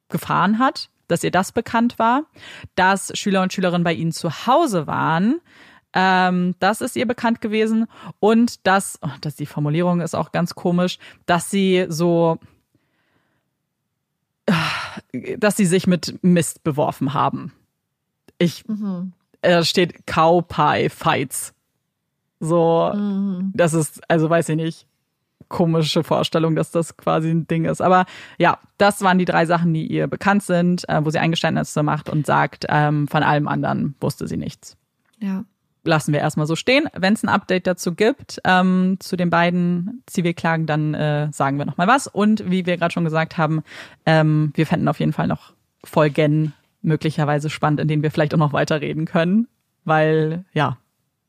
gefahren 0.09 0.59
hat, 0.59 0.89
dass 1.07 1.23
ihr 1.23 1.31
das 1.31 1.51
bekannt 1.51 1.99
war, 1.99 2.23
dass 2.75 3.17
Schüler 3.17 3.41
und 3.41 3.53
Schülerinnen 3.53 3.83
bei 3.83 3.93
ihnen 3.93 4.11
zu 4.11 4.47
Hause 4.47 4.87
waren. 4.87 5.39
Ähm, 5.93 6.55
das 6.59 6.81
ist 6.81 6.95
ihr 6.95 7.05
bekannt 7.05 7.41
gewesen 7.41 7.85
und 8.19 8.65
dass, 8.65 8.97
oh, 9.01 9.09
dass 9.21 9.35
die 9.35 9.45
Formulierung 9.45 10.01
ist 10.01 10.15
auch 10.15 10.31
ganz 10.31 10.55
komisch, 10.55 10.97
dass 11.25 11.51
sie 11.51 11.85
so 11.89 12.39
dass 15.37 15.57
sie 15.57 15.65
sich 15.65 15.87
mit 15.87 16.19
Mist 16.21 16.63
beworfen 16.63 17.13
haben. 17.13 17.53
Ich, 18.37 18.67
mhm. 18.67 19.13
äh, 19.41 19.51
da 19.51 19.63
steht 19.63 20.05
Cowpie 20.05 20.89
Fights. 20.89 21.52
So, 22.43 22.91
Mhm. 22.93 23.51
das 23.55 23.73
ist, 23.73 24.01
also 24.09 24.29
weiß 24.29 24.49
ich 24.49 24.55
nicht, 24.57 24.87
komische 25.47 26.03
Vorstellung, 26.03 26.55
dass 26.55 26.71
das 26.71 26.97
quasi 26.97 27.29
ein 27.29 27.47
Ding 27.47 27.65
ist. 27.65 27.81
Aber 27.81 28.05
ja, 28.37 28.57
das 28.77 29.01
waren 29.01 29.17
die 29.19 29.25
drei 29.25 29.45
Sachen, 29.45 29.73
die 29.73 29.85
ihr 29.85 30.07
bekannt 30.07 30.43
sind, 30.43 30.87
äh, 30.89 31.03
wo 31.05 31.09
sie 31.09 31.19
Eingeständnisse 31.19 31.83
macht 31.83 32.09
und 32.09 32.25
sagt, 32.25 32.65
ähm, 32.69 33.07
von 33.07 33.23
allem 33.23 33.47
anderen 33.47 33.95
wusste 34.01 34.27
sie 34.27 34.37
nichts. 34.37 34.75
Ja. 35.19 35.45
Lassen 35.85 36.13
wir 36.13 36.21
erstmal 36.21 36.47
so 36.47 36.55
stehen. 36.55 36.87
Wenn 36.95 37.13
es 37.13 37.23
ein 37.23 37.29
Update 37.29 37.67
dazu 37.67 37.93
gibt, 37.93 38.39
ähm, 38.45 38.97
zu 38.99 39.15
den 39.15 39.29
beiden 39.29 40.01
Zivilklagen, 40.07 40.65
dann 40.65 40.93
äh, 40.93 41.27
sagen 41.31 41.57
wir 41.57 41.65
nochmal 41.65 41.87
was. 41.87 42.07
Und 42.07 42.49
wie 42.49 42.65
wir 42.65 42.77
gerade 42.77 42.93
schon 42.93 43.03
gesagt 43.03 43.37
haben, 43.37 43.63
ähm, 44.05 44.51
wir 44.55 44.65
fänden 44.65 44.87
auf 44.87 44.99
jeden 44.99 45.13
Fall 45.13 45.27
noch 45.27 45.53
Folgen 45.83 46.53
möglicherweise 46.81 47.49
spannend, 47.49 47.79
in 47.81 47.87
denen 47.87 48.01
wir 48.03 48.11
vielleicht 48.11 48.33
auch 48.33 48.39
noch 48.39 48.53
weiterreden 48.53 49.05
können, 49.05 49.47
weil 49.85 50.45
ja, 50.53 50.77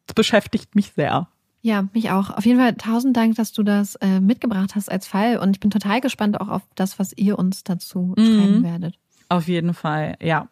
es 0.06 0.14
beschäftigt 0.14 0.74
mich 0.74 0.92
sehr. 0.94 1.28
Ja, 1.62 1.84
mich 1.94 2.10
auch. 2.10 2.30
Auf 2.30 2.44
jeden 2.44 2.58
Fall 2.60 2.74
tausend 2.74 3.16
Dank, 3.16 3.36
dass 3.36 3.52
du 3.52 3.62
das 3.62 3.94
äh, 3.96 4.20
mitgebracht 4.20 4.74
hast 4.74 4.90
als 4.90 5.06
Fall. 5.06 5.38
Und 5.38 5.56
ich 5.56 5.60
bin 5.60 5.70
total 5.70 6.00
gespannt 6.02 6.38
auch 6.40 6.48
auf 6.48 6.62
das, 6.74 6.98
was 6.98 7.12
ihr 7.16 7.38
uns 7.38 7.64
dazu 7.64 8.14
Mhm. 8.18 8.24
schreiben 8.24 8.62
werdet. 8.62 8.98
Auf 9.30 9.48
jeden 9.48 9.72
Fall, 9.72 10.16
ja. 10.20 10.48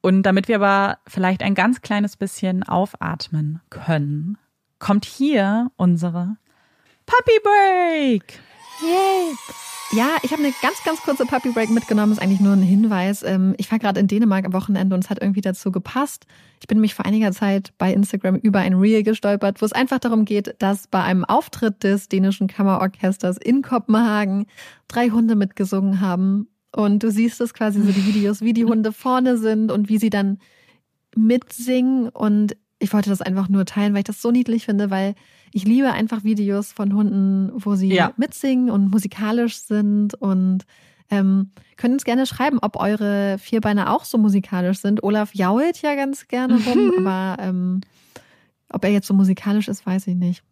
Und 0.00 0.22
damit 0.22 0.48
wir 0.48 0.56
aber 0.56 0.98
vielleicht 1.06 1.42
ein 1.42 1.54
ganz 1.54 1.82
kleines 1.82 2.16
bisschen 2.16 2.62
aufatmen 2.62 3.60
können, 3.70 4.38
kommt 4.78 5.04
hier 5.04 5.70
unsere 5.76 6.36
Puppy 7.06 7.38
Break. 7.42 8.40
Yay! 8.82 9.34
Ja, 9.92 10.16
ich 10.22 10.32
habe 10.32 10.42
eine 10.42 10.52
ganz, 10.60 10.82
ganz 10.82 11.00
kurze 11.02 11.24
Puppy 11.24 11.50
Break 11.50 11.70
mitgenommen. 11.70 12.12
Ist 12.12 12.18
eigentlich 12.20 12.40
nur 12.40 12.52
ein 12.54 12.62
Hinweis. 12.62 13.22
Ähm, 13.22 13.54
Ich 13.58 13.70
war 13.70 13.78
gerade 13.78 14.00
in 14.00 14.08
Dänemark 14.08 14.44
am 14.44 14.52
Wochenende 14.52 14.94
und 14.96 15.04
es 15.04 15.10
hat 15.10 15.20
irgendwie 15.20 15.40
dazu 15.40 15.70
gepasst. 15.70 16.26
Ich 16.60 16.66
bin 16.66 16.78
nämlich 16.78 16.94
vor 16.94 17.04
einiger 17.06 17.30
Zeit 17.32 17.72
bei 17.78 17.92
Instagram 17.92 18.36
über 18.36 18.60
ein 18.60 18.74
Reel 18.74 19.02
gestolpert, 19.04 19.62
wo 19.62 19.66
es 19.66 19.72
einfach 19.72 20.00
darum 20.00 20.24
geht, 20.24 20.56
dass 20.58 20.88
bei 20.88 21.02
einem 21.02 21.24
Auftritt 21.24 21.84
des 21.84 22.08
dänischen 22.08 22.48
Kammerorchesters 22.48 23.36
in 23.36 23.62
Kopenhagen 23.62 24.46
drei 24.88 25.10
Hunde 25.10 25.36
mitgesungen 25.36 26.00
haben. 26.00 26.48
Und 26.74 27.02
du 27.04 27.10
siehst 27.10 27.40
es 27.40 27.54
quasi 27.54 27.80
so 27.80 27.92
die 27.92 28.06
Videos, 28.06 28.40
wie 28.40 28.52
die 28.52 28.64
Hunde 28.64 28.90
vorne 28.90 29.38
sind 29.38 29.70
und 29.70 29.88
wie 29.88 29.98
sie 29.98 30.10
dann 30.10 30.38
mitsingen. 31.14 32.08
Und 32.08 32.56
ich 32.84 32.92
wollte 32.92 33.10
das 33.10 33.22
einfach 33.22 33.48
nur 33.48 33.64
teilen, 33.64 33.92
weil 33.94 34.00
ich 34.00 34.04
das 34.04 34.20
so 34.22 34.30
niedlich 34.30 34.64
finde, 34.64 34.90
weil 34.90 35.14
ich 35.52 35.64
liebe 35.64 35.90
einfach 35.92 36.22
Videos 36.22 36.72
von 36.72 36.94
Hunden, 36.94 37.50
wo 37.54 37.74
sie 37.74 37.88
Ja. 37.92 38.12
mitsingen 38.16 38.70
und 38.70 38.90
musikalisch 38.90 39.56
sind 39.56 40.14
und 40.14 40.64
ähm, 41.10 41.50
können 41.76 41.94
uns 41.94 42.04
gerne 42.04 42.26
schreiben, 42.26 42.58
ob 42.60 42.76
eure 42.76 43.36
Vierbeine 43.38 43.90
auch 43.90 44.04
so 44.04 44.18
musikalisch 44.18 44.78
sind. 44.78 45.02
Olaf 45.02 45.34
jault 45.34 45.80
ja 45.82 45.94
ganz 45.94 46.28
gerne 46.28 46.62
rum, 46.64 46.92
aber 46.98 47.42
ähm, 47.42 47.80
ob 48.70 48.84
er 48.84 48.90
jetzt 48.90 49.06
so 49.06 49.14
musikalisch 49.14 49.68
ist, 49.68 49.86
weiß 49.86 50.06
ich 50.08 50.14
nicht. 50.16 50.42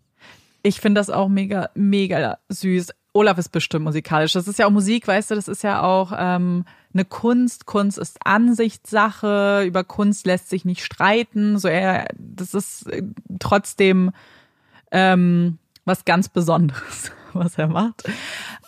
Ich 0.63 0.81
finde 0.81 1.01
das 1.01 1.11
auch 1.11 1.29
mega, 1.29 1.71
mega 1.75 2.39
süß. 2.49 2.91
Olaf 3.15 3.39
ist 3.39 3.51
bestimmt 3.51 3.85
musikalisch. 3.85 4.33
Das 4.33 4.49
ist 4.49 4.59
ja 4.59 4.67
auch 4.67 4.71
Musik, 4.71 5.07
weißt 5.07 5.31
du, 5.31 5.35
das 5.35 5.49
ist 5.49 5.63
ja 5.63 5.83
auch 5.83 6.13
ähm, 6.17 6.65
eine 6.95 7.05
Kunst. 7.05 7.67
Kunst 7.67 7.99
ist 7.99 8.19
Ansichtssache. 8.25 9.65
Über 9.67 9.85
Kunst 9.85 10.27
lässt 10.27 10.49
sich 10.49 10.65
nicht 10.65 10.85
streiten. 10.85 11.59
So 11.59 11.69
er, 11.69 12.09
das 12.17 12.55
ist 12.55 12.87
äh, 12.89 13.03
trotzdem 13.39 14.13
ähm, 14.91 15.59
was 15.85 16.05
ganz 16.05 16.29
Besonderes, 16.29 17.13
was 17.33 17.59
er 17.59 17.67
macht. 17.67 18.05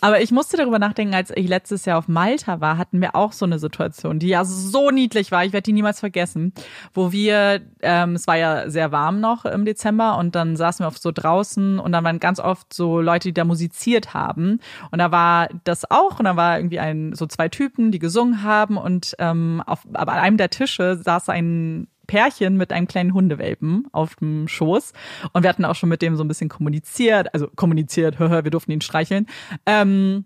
Aber 0.01 0.21
ich 0.21 0.31
musste 0.31 0.57
darüber 0.57 0.79
nachdenken, 0.79 1.15
als 1.15 1.31
ich 1.35 1.47
letztes 1.47 1.85
Jahr 1.85 1.97
auf 1.97 2.07
Malta 2.07 2.61
war, 2.61 2.77
hatten 2.77 3.01
wir 3.01 3.15
auch 3.15 3.31
so 3.31 3.45
eine 3.45 3.59
Situation, 3.59 4.19
die 4.19 4.27
ja 4.27 4.45
so 4.45 4.91
niedlich 4.91 5.31
war. 5.31 5.45
Ich 5.45 5.53
werde 5.53 5.63
die 5.63 5.73
niemals 5.73 5.99
vergessen, 5.99 6.53
wo 6.93 7.11
wir, 7.11 7.61
ähm, 7.81 8.15
es 8.15 8.27
war 8.27 8.37
ja 8.37 8.69
sehr 8.69 8.91
warm 8.91 9.19
noch 9.19 9.45
im 9.45 9.65
Dezember 9.65 10.17
und 10.17 10.35
dann 10.35 10.55
saßen 10.55 10.83
wir 10.83 10.87
oft 10.87 11.01
so 11.01 11.11
draußen 11.11 11.79
und 11.79 11.91
dann 11.91 12.03
waren 12.03 12.19
ganz 12.19 12.39
oft 12.39 12.73
so 12.73 13.01
Leute, 13.01 13.29
die 13.29 13.33
da 13.33 13.45
musiziert 13.45 14.13
haben 14.13 14.59
und 14.91 14.99
da 14.99 15.11
war 15.11 15.49
das 15.63 15.89
auch 15.89 16.19
und 16.19 16.25
da 16.25 16.35
war 16.35 16.57
irgendwie 16.57 16.79
ein 16.79 17.13
so 17.13 17.25
zwei 17.25 17.49
Typen, 17.49 17.91
die 17.91 17.99
gesungen 17.99 18.43
haben 18.43 18.77
und 18.77 19.15
ähm, 19.19 19.63
auf, 19.65 19.85
aber 19.93 20.13
an 20.13 20.19
einem 20.19 20.37
der 20.37 20.49
Tische 20.49 20.97
saß 20.97 21.29
ein 21.29 21.87
Pärchen 22.05 22.57
mit 22.57 22.71
einem 22.71 22.87
kleinen 22.87 23.13
Hundewelpen 23.13 23.87
auf 23.91 24.15
dem 24.15 24.47
Schoß. 24.47 24.93
Und 25.33 25.43
wir 25.43 25.49
hatten 25.49 25.65
auch 25.65 25.75
schon 25.75 25.89
mit 25.89 26.01
dem 26.01 26.15
so 26.15 26.23
ein 26.23 26.27
bisschen 26.27 26.49
kommuniziert, 26.49 27.33
also 27.33 27.47
kommuniziert, 27.55 28.19
wir 28.19 28.41
durften 28.43 28.71
ihn 28.71 28.81
streicheln. 28.81 29.27
Ähm, 29.65 30.25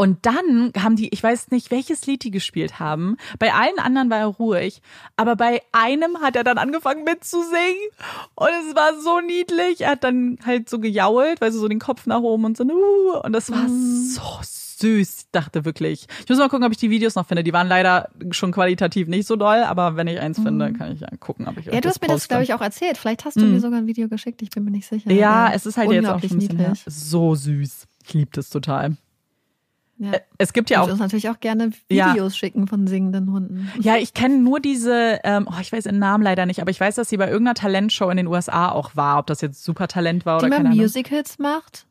und 0.00 0.26
dann 0.26 0.72
haben 0.78 0.94
die, 0.94 1.08
ich 1.08 1.20
weiß 1.20 1.50
nicht, 1.50 1.72
welches 1.72 2.06
Lied 2.06 2.22
die 2.22 2.30
gespielt 2.30 2.78
haben. 2.78 3.16
Bei 3.40 3.52
allen 3.52 3.80
anderen 3.80 4.10
war 4.10 4.18
er 4.18 4.26
ruhig, 4.26 4.80
aber 5.16 5.34
bei 5.34 5.60
einem 5.72 6.20
hat 6.20 6.36
er 6.36 6.44
dann 6.44 6.56
angefangen 6.56 7.02
mitzusingen 7.02 7.74
und 8.36 8.48
es 8.48 8.76
war 8.76 9.00
so 9.00 9.20
niedlich. 9.20 9.80
Er 9.80 9.90
hat 9.90 10.04
dann 10.04 10.38
halt 10.46 10.68
so 10.68 10.78
gejault, 10.78 11.40
weil 11.40 11.50
so 11.50 11.66
den 11.66 11.80
Kopf 11.80 12.06
nach 12.06 12.20
oben 12.20 12.44
und 12.44 12.56
so, 12.56 12.62
uh, 12.62 13.20
und 13.24 13.32
das 13.32 13.50
war 13.50 13.66
so 13.68 14.67
süß. 14.78 15.18
Ich 15.18 15.30
dachte 15.32 15.64
wirklich. 15.64 16.06
Ich 16.22 16.28
muss 16.28 16.38
mal 16.38 16.48
gucken, 16.48 16.64
ob 16.66 16.72
ich 16.72 16.78
die 16.78 16.90
Videos 16.90 17.14
noch 17.14 17.26
finde. 17.26 17.44
Die 17.44 17.52
waren 17.52 17.68
leider 17.68 18.08
schon 18.30 18.52
qualitativ 18.52 19.08
nicht 19.08 19.26
so 19.26 19.36
doll, 19.36 19.58
aber 19.64 19.96
wenn 19.96 20.06
ich 20.06 20.20
eins 20.20 20.38
finde, 20.40 20.72
kann 20.72 20.92
ich 20.92 21.00
ja 21.00 21.08
gucken, 21.20 21.46
ob 21.48 21.58
ich 21.58 21.66
Ja, 21.66 21.80
du 21.80 21.88
hast 21.88 22.00
mir 22.00 22.08
das, 22.08 22.28
glaube 22.28 22.42
ich, 22.44 22.54
auch 22.54 22.60
erzählt. 22.60 22.96
Vielleicht 22.98 23.24
hast 23.24 23.36
du 23.36 23.44
mir 23.44 23.60
sogar 23.60 23.78
ein 23.78 23.86
Video 23.86 24.08
geschickt, 24.08 24.42
ich 24.42 24.50
bin 24.50 24.64
mir 24.64 24.70
nicht 24.70 24.86
sicher. 24.86 25.10
Ja, 25.12 25.50
es 25.52 25.66
ist 25.66 25.76
halt 25.76 25.90
jetzt 25.90 26.06
auch 26.08 26.20
schon 26.20 26.30
ein 26.30 26.38
bisschen 26.38 26.58
her. 26.58 26.72
so 26.86 27.34
süß. 27.34 27.86
Ich 28.06 28.14
liebe 28.14 28.30
das 28.32 28.50
total. 28.50 28.96
Ja. 30.00 30.12
Es 30.38 30.52
gibt 30.52 30.70
ja 30.70 30.76
Ja 30.78 30.82
auch 30.84 30.90
uns 30.90 31.00
natürlich 31.00 31.28
auch 31.28 31.40
gerne 31.40 31.72
Ja. 31.90 32.12
Videos 32.12 32.36
schicken 32.36 32.68
von 32.68 32.86
singenden 32.86 33.32
Hunden. 33.32 33.68
Ja, 33.80 33.96
ich 33.96 34.14
kenne 34.14 34.38
nur 34.38 34.60
diese, 34.60 35.18
ähm, 35.24 35.48
oh, 35.50 35.60
ich 35.60 35.72
weiß 35.72 35.84
den 35.84 35.98
Namen 35.98 36.22
leider 36.22 36.46
nicht, 36.46 36.60
aber 36.60 36.70
ich 36.70 36.78
weiß, 36.78 36.94
dass 36.94 37.08
sie 37.08 37.16
bei 37.16 37.26
irgendeiner 37.26 37.54
Talentshow 37.54 38.08
in 38.08 38.16
den 38.16 38.28
USA 38.28 38.70
auch 38.70 38.94
war. 38.94 39.18
Ob 39.18 39.26
das 39.26 39.40
jetzt 39.40 39.64
Supertalent 39.64 40.24
war 40.24 40.38
Die 40.38 40.46
oder 40.46 40.54
keine 40.56 40.68
Ahnung. 40.68 40.80
Musicals 40.80 41.40
macht, 41.40 41.87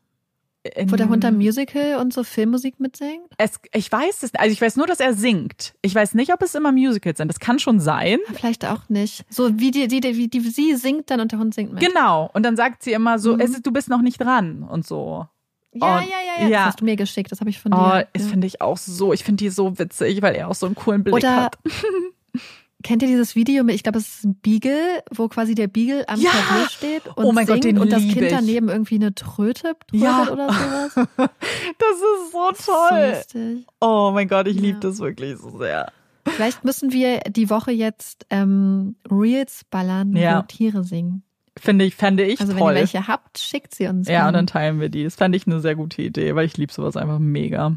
In- 0.74 0.90
wo 0.90 0.96
der 0.96 1.08
Hund 1.08 1.24
am 1.24 1.36
Musical 1.36 1.96
und 2.00 2.12
so 2.12 2.24
Filmmusik 2.24 2.80
mitsingt. 2.80 3.22
es, 3.38 3.60
ich 3.72 3.90
weiß 3.90 4.22
es, 4.24 4.34
also 4.34 4.52
ich 4.52 4.60
weiß 4.60 4.76
nur, 4.76 4.86
dass 4.86 5.00
er 5.00 5.14
singt. 5.14 5.74
Ich 5.82 5.94
weiß 5.94 6.14
nicht, 6.14 6.32
ob 6.34 6.42
es 6.42 6.54
immer 6.54 6.72
Musicals 6.72 7.18
sind. 7.18 7.28
Das 7.28 7.38
kann 7.38 7.58
schon 7.58 7.80
sein. 7.80 8.18
Vielleicht 8.34 8.64
auch 8.66 8.88
nicht. 8.88 9.24
So 9.30 9.58
wie 9.58 9.70
die, 9.70 9.86
die, 9.88 10.00
die, 10.00 10.16
wie 10.16 10.28
die 10.28 10.40
sie 10.40 10.74
singt 10.74 11.10
dann 11.10 11.20
und 11.20 11.32
der 11.32 11.38
Hund 11.38 11.54
singt 11.54 11.72
mit. 11.72 11.82
Genau. 11.82 12.28
Und 12.34 12.42
dann 12.42 12.56
sagt 12.56 12.82
sie 12.82 12.92
immer 12.92 13.18
so, 13.18 13.34
Mhm. 13.34 13.40
es 13.40 13.62
du 13.62 13.70
bist 13.72 13.88
noch 13.88 14.02
nicht 14.02 14.18
dran 14.20 14.62
und 14.64 14.84
so. 14.86 15.26
Ja, 15.72 15.98
Und- 15.98 16.04
ja, 16.04 16.08
ja, 16.08 16.42
ja. 16.42 16.48
ja. 16.48 16.58
Das 16.58 16.66
hast 16.68 16.80
du 16.80 16.84
mir 16.84 16.96
geschickt, 16.96 17.30
das 17.30 17.40
habe 17.40 17.50
ich 17.50 17.60
von 17.60 17.72
Oh, 17.72 17.76
dir. 17.76 18.08
das 18.12 18.24
ja. 18.24 18.28
finde 18.30 18.46
ich 18.46 18.60
auch 18.60 18.76
so, 18.76 19.12
ich 19.12 19.22
finde 19.24 19.44
die 19.44 19.50
so 19.50 19.78
witzig, 19.78 20.22
weil 20.22 20.34
er 20.34 20.48
auch 20.48 20.54
so 20.54 20.66
einen 20.66 20.74
coolen 20.74 21.04
Blick 21.04 21.14
Oder 21.14 21.36
hat. 21.44 21.58
kennt 22.88 23.02
ihr 23.02 23.08
dieses 23.08 23.34
Video 23.36 23.64
mit, 23.64 23.74
ich 23.74 23.82
glaube, 23.82 23.98
es 23.98 24.08
ist 24.08 24.24
ein 24.24 24.34
Beagle, 24.36 25.02
wo 25.10 25.28
quasi 25.28 25.54
der 25.54 25.68
Beagle 25.68 26.08
am 26.08 26.18
Ja! 26.18 26.30
Klavier 26.30 26.68
steht 26.70 27.06
und 27.16 27.24
Oh 27.26 27.32
Gott, 27.32 27.46
singt 27.46 27.64
den 27.64 27.78
und 27.78 27.92
das 27.92 28.00
Kind 28.02 28.22
ich. 28.22 28.30
daneben 28.30 28.70
irgendwie 28.70 28.94
eine 28.94 29.14
Tröte 29.14 29.74
Ja. 29.92 30.22
oder 30.32 30.50
sowas. 30.50 30.94
Das 31.78 31.96
ist 31.96 32.32
so 32.32 32.50
So 32.54 32.72
toll. 32.72 33.12
lustig. 33.14 33.66
Oh 33.82 34.10
mein 34.14 34.26
Gott, 34.26 34.48
ich 34.48 34.56
Ja. 34.56 34.62
liebe 34.62 34.80
das 34.80 35.00
wirklich 35.00 35.36
so 35.36 35.58
sehr. 35.58 35.92
Vielleicht 36.26 36.64
müssen 36.64 36.90
wir 36.90 37.20
die 37.28 37.50
Woche 37.50 37.72
jetzt 37.72 38.24
ähm, 38.30 38.96
Reels 39.10 39.62
ballern, 39.70 40.16
Ja. 40.16 40.38
wo 40.38 40.42
Tiere 40.46 40.82
singen. 40.82 41.22
Finde 41.58 41.84
ich, 41.84 41.94
fände 41.94 42.24
ich 42.24 42.40
Also 42.40 42.54
wenn 42.54 42.58
toll. 42.60 42.72
ihr 42.72 42.78
welche 42.80 43.06
habt, 43.06 43.38
schickt 43.38 43.74
sie 43.74 43.86
uns. 43.86 44.08
Ja, 44.08 44.20
und 44.20 44.24
gerne. 44.24 44.38
dann 44.38 44.46
teilen 44.46 44.80
wir 44.80 44.88
die. 44.88 45.04
Das 45.04 45.16
fände 45.16 45.36
ich 45.36 45.46
eine 45.46 45.60
sehr 45.60 45.74
gute 45.74 46.00
Idee, 46.00 46.34
weil 46.34 46.46
ich 46.46 46.56
liebe 46.56 46.72
sowas 46.72 46.96
einfach 46.96 47.18
mega. 47.18 47.76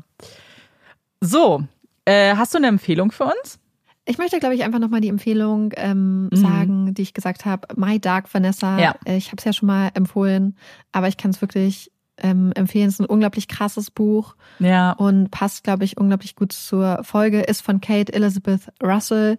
So, 1.19 1.63
äh, 2.05 2.35
hast 2.35 2.53
du 2.53 2.57
eine 2.59 2.67
Empfehlung 2.67 3.11
für 3.11 3.25
uns? 3.25 3.59
Ich 4.05 4.17
möchte, 4.17 4.39
glaube 4.39 4.55
ich, 4.55 4.63
einfach 4.63 4.79
nochmal 4.79 5.01
die 5.01 5.09
Empfehlung 5.09 5.73
ähm, 5.75 6.23
mhm. 6.25 6.35
sagen, 6.35 6.93
die 6.93 7.03
ich 7.03 7.13
gesagt 7.13 7.45
habe. 7.45 7.67
My 7.75 7.99
Dark 7.99 8.33
Vanessa. 8.33 8.79
Ja. 8.79 8.95
Ich 9.05 9.27
habe 9.27 9.37
es 9.37 9.45
ja 9.45 9.53
schon 9.53 9.67
mal 9.67 9.91
empfohlen, 9.93 10.57
aber 10.91 11.07
ich 11.07 11.17
kann 11.17 11.31
es 11.31 11.41
wirklich 11.41 11.91
ähm, 12.17 12.51
empfehlen. 12.55 12.87
Es 12.87 12.95
ist 12.95 13.01
ein 13.01 13.05
unglaublich 13.05 13.47
krasses 13.47 13.91
Buch. 13.91 14.35
Ja. 14.59 14.93
Und 14.93 15.29
passt, 15.29 15.63
glaube 15.63 15.83
ich, 15.83 15.97
unglaublich 15.97 16.35
gut 16.35 16.51
zur 16.51 17.03
Folge. 17.03 17.41
Ist 17.41 17.61
von 17.61 17.79
Kate 17.79 18.11
Elizabeth 18.11 18.71
Russell. 18.83 19.37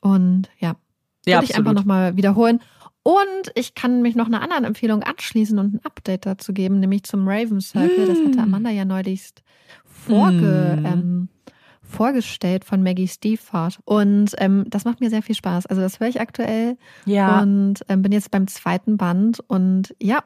Und 0.00 0.48
ja, 0.58 0.76
ja 1.26 1.36
würde 1.38 1.46
ich 1.50 1.56
einfach 1.56 1.72
nochmal 1.72 2.16
wiederholen. 2.16 2.60
Und 3.02 3.52
ich 3.54 3.74
kann 3.74 4.00
mich 4.00 4.16
noch 4.16 4.26
einer 4.26 4.40
anderen 4.40 4.64
Empfehlung 4.64 5.02
anschließen 5.02 5.58
und 5.58 5.74
ein 5.74 5.80
Update 5.84 6.24
dazu 6.24 6.54
geben, 6.54 6.80
nämlich 6.80 7.02
zum 7.02 7.28
Raven 7.28 7.60
Circle. 7.60 8.06
Das 8.06 8.18
hatte 8.18 8.38
hm. 8.38 8.44
Amanda 8.44 8.70
ja 8.70 8.86
neulich 8.86 9.28
vorge, 9.84 10.78
mm. 10.80 10.86
ähm, 10.86 11.28
vorgestellt 11.88 12.64
von 12.64 12.82
Maggie 12.82 13.08
Stiefvaart. 13.08 13.78
Und 13.84 14.32
ähm, 14.38 14.64
das 14.68 14.84
macht 14.84 15.00
mir 15.00 15.10
sehr 15.10 15.22
viel 15.22 15.34
Spaß. 15.34 15.66
Also 15.66 15.82
das 15.82 16.00
höre 16.00 16.08
ich 16.08 16.20
aktuell. 16.20 16.76
Ja. 17.04 17.40
Und 17.40 17.84
ähm, 17.88 18.02
bin 18.02 18.12
jetzt 18.12 18.30
beim 18.30 18.46
zweiten 18.46 18.96
Band. 18.96 19.40
Und 19.46 19.94
ja, 20.00 20.24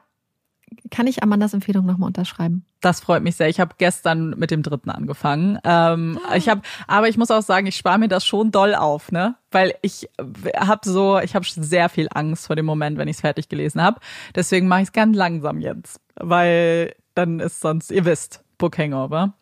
kann 0.91 1.07
ich 1.07 1.23
Amandas 1.23 1.53
Empfehlung 1.53 1.85
nochmal 1.85 2.07
unterschreiben. 2.07 2.65
Das 2.81 3.01
freut 3.01 3.23
mich 3.23 3.35
sehr. 3.35 3.49
Ich 3.49 3.59
habe 3.59 3.75
gestern 3.77 4.31
mit 4.37 4.51
dem 4.51 4.63
dritten 4.63 4.89
angefangen. 4.89 5.59
Ähm, 5.63 6.19
ich 6.35 6.47
habe, 6.47 6.61
aber 6.87 7.09
ich 7.09 7.17
muss 7.17 7.31
auch 7.31 7.41
sagen, 7.41 7.67
ich 7.67 7.75
spare 7.75 7.99
mir 7.99 8.07
das 8.07 8.25
schon 8.25 8.51
doll 8.51 8.73
auf, 8.73 9.11
ne? 9.11 9.35
Weil 9.51 9.73
ich 9.81 10.09
habe 10.55 10.87
so, 10.87 11.19
ich 11.19 11.35
habe 11.35 11.45
sehr 11.45 11.89
viel 11.89 12.07
Angst 12.13 12.47
vor 12.47 12.55
dem 12.55 12.65
Moment, 12.65 12.97
wenn 12.97 13.07
ich 13.07 13.17
es 13.17 13.21
fertig 13.21 13.49
gelesen 13.49 13.81
habe. 13.81 13.99
Deswegen 14.33 14.67
mache 14.67 14.81
ich 14.81 14.87
es 14.87 14.93
ganz 14.93 15.15
langsam 15.15 15.59
jetzt, 15.59 15.99
weil 16.15 16.95
dann 17.15 17.39
ist 17.39 17.59
sonst, 17.59 17.91
ihr 17.91 18.05
wisst, 18.05 18.43
Book 18.57 18.77
Hangover. 18.77 19.33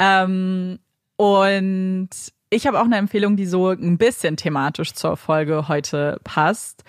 Ähm, 0.00 0.80
und 1.16 2.10
ich 2.50 2.66
habe 2.66 2.80
auch 2.80 2.84
eine 2.84 2.98
Empfehlung, 2.98 3.36
die 3.36 3.46
so 3.46 3.70
ein 3.70 3.98
bisschen 3.98 4.36
thematisch 4.36 4.92
zur 4.92 5.16
Folge 5.16 5.66
heute 5.66 6.20
passt. 6.22 6.84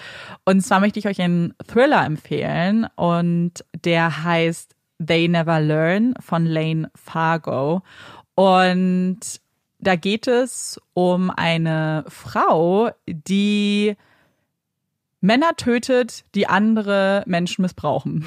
Und 0.45 0.61
zwar 0.61 0.79
möchte 0.79 0.99
ich 0.99 1.07
euch 1.07 1.21
einen 1.21 1.55
Thriller 1.67 2.05
empfehlen 2.05 2.87
und 2.95 3.65
der 3.83 4.23
heißt 4.23 4.75
They 5.05 5.27
Never 5.27 5.59
Learn 5.59 6.13
von 6.19 6.45
Lane 6.45 6.91
Fargo. 6.95 7.81
Und 8.35 9.19
da 9.79 9.95
geht 9.95 10.27
es 10.27 10.79
um 10.93 11.31
eine 11.31 12.05
Frau, 12.07 12.91
die 13.07 13.95
Männer 15.21 15.55
tötet, 15.55 16.23
die 16.35 16.47
andere 16.47 17.23
Menschen 17.25 17.61
missbrauchen. 17.61 18.25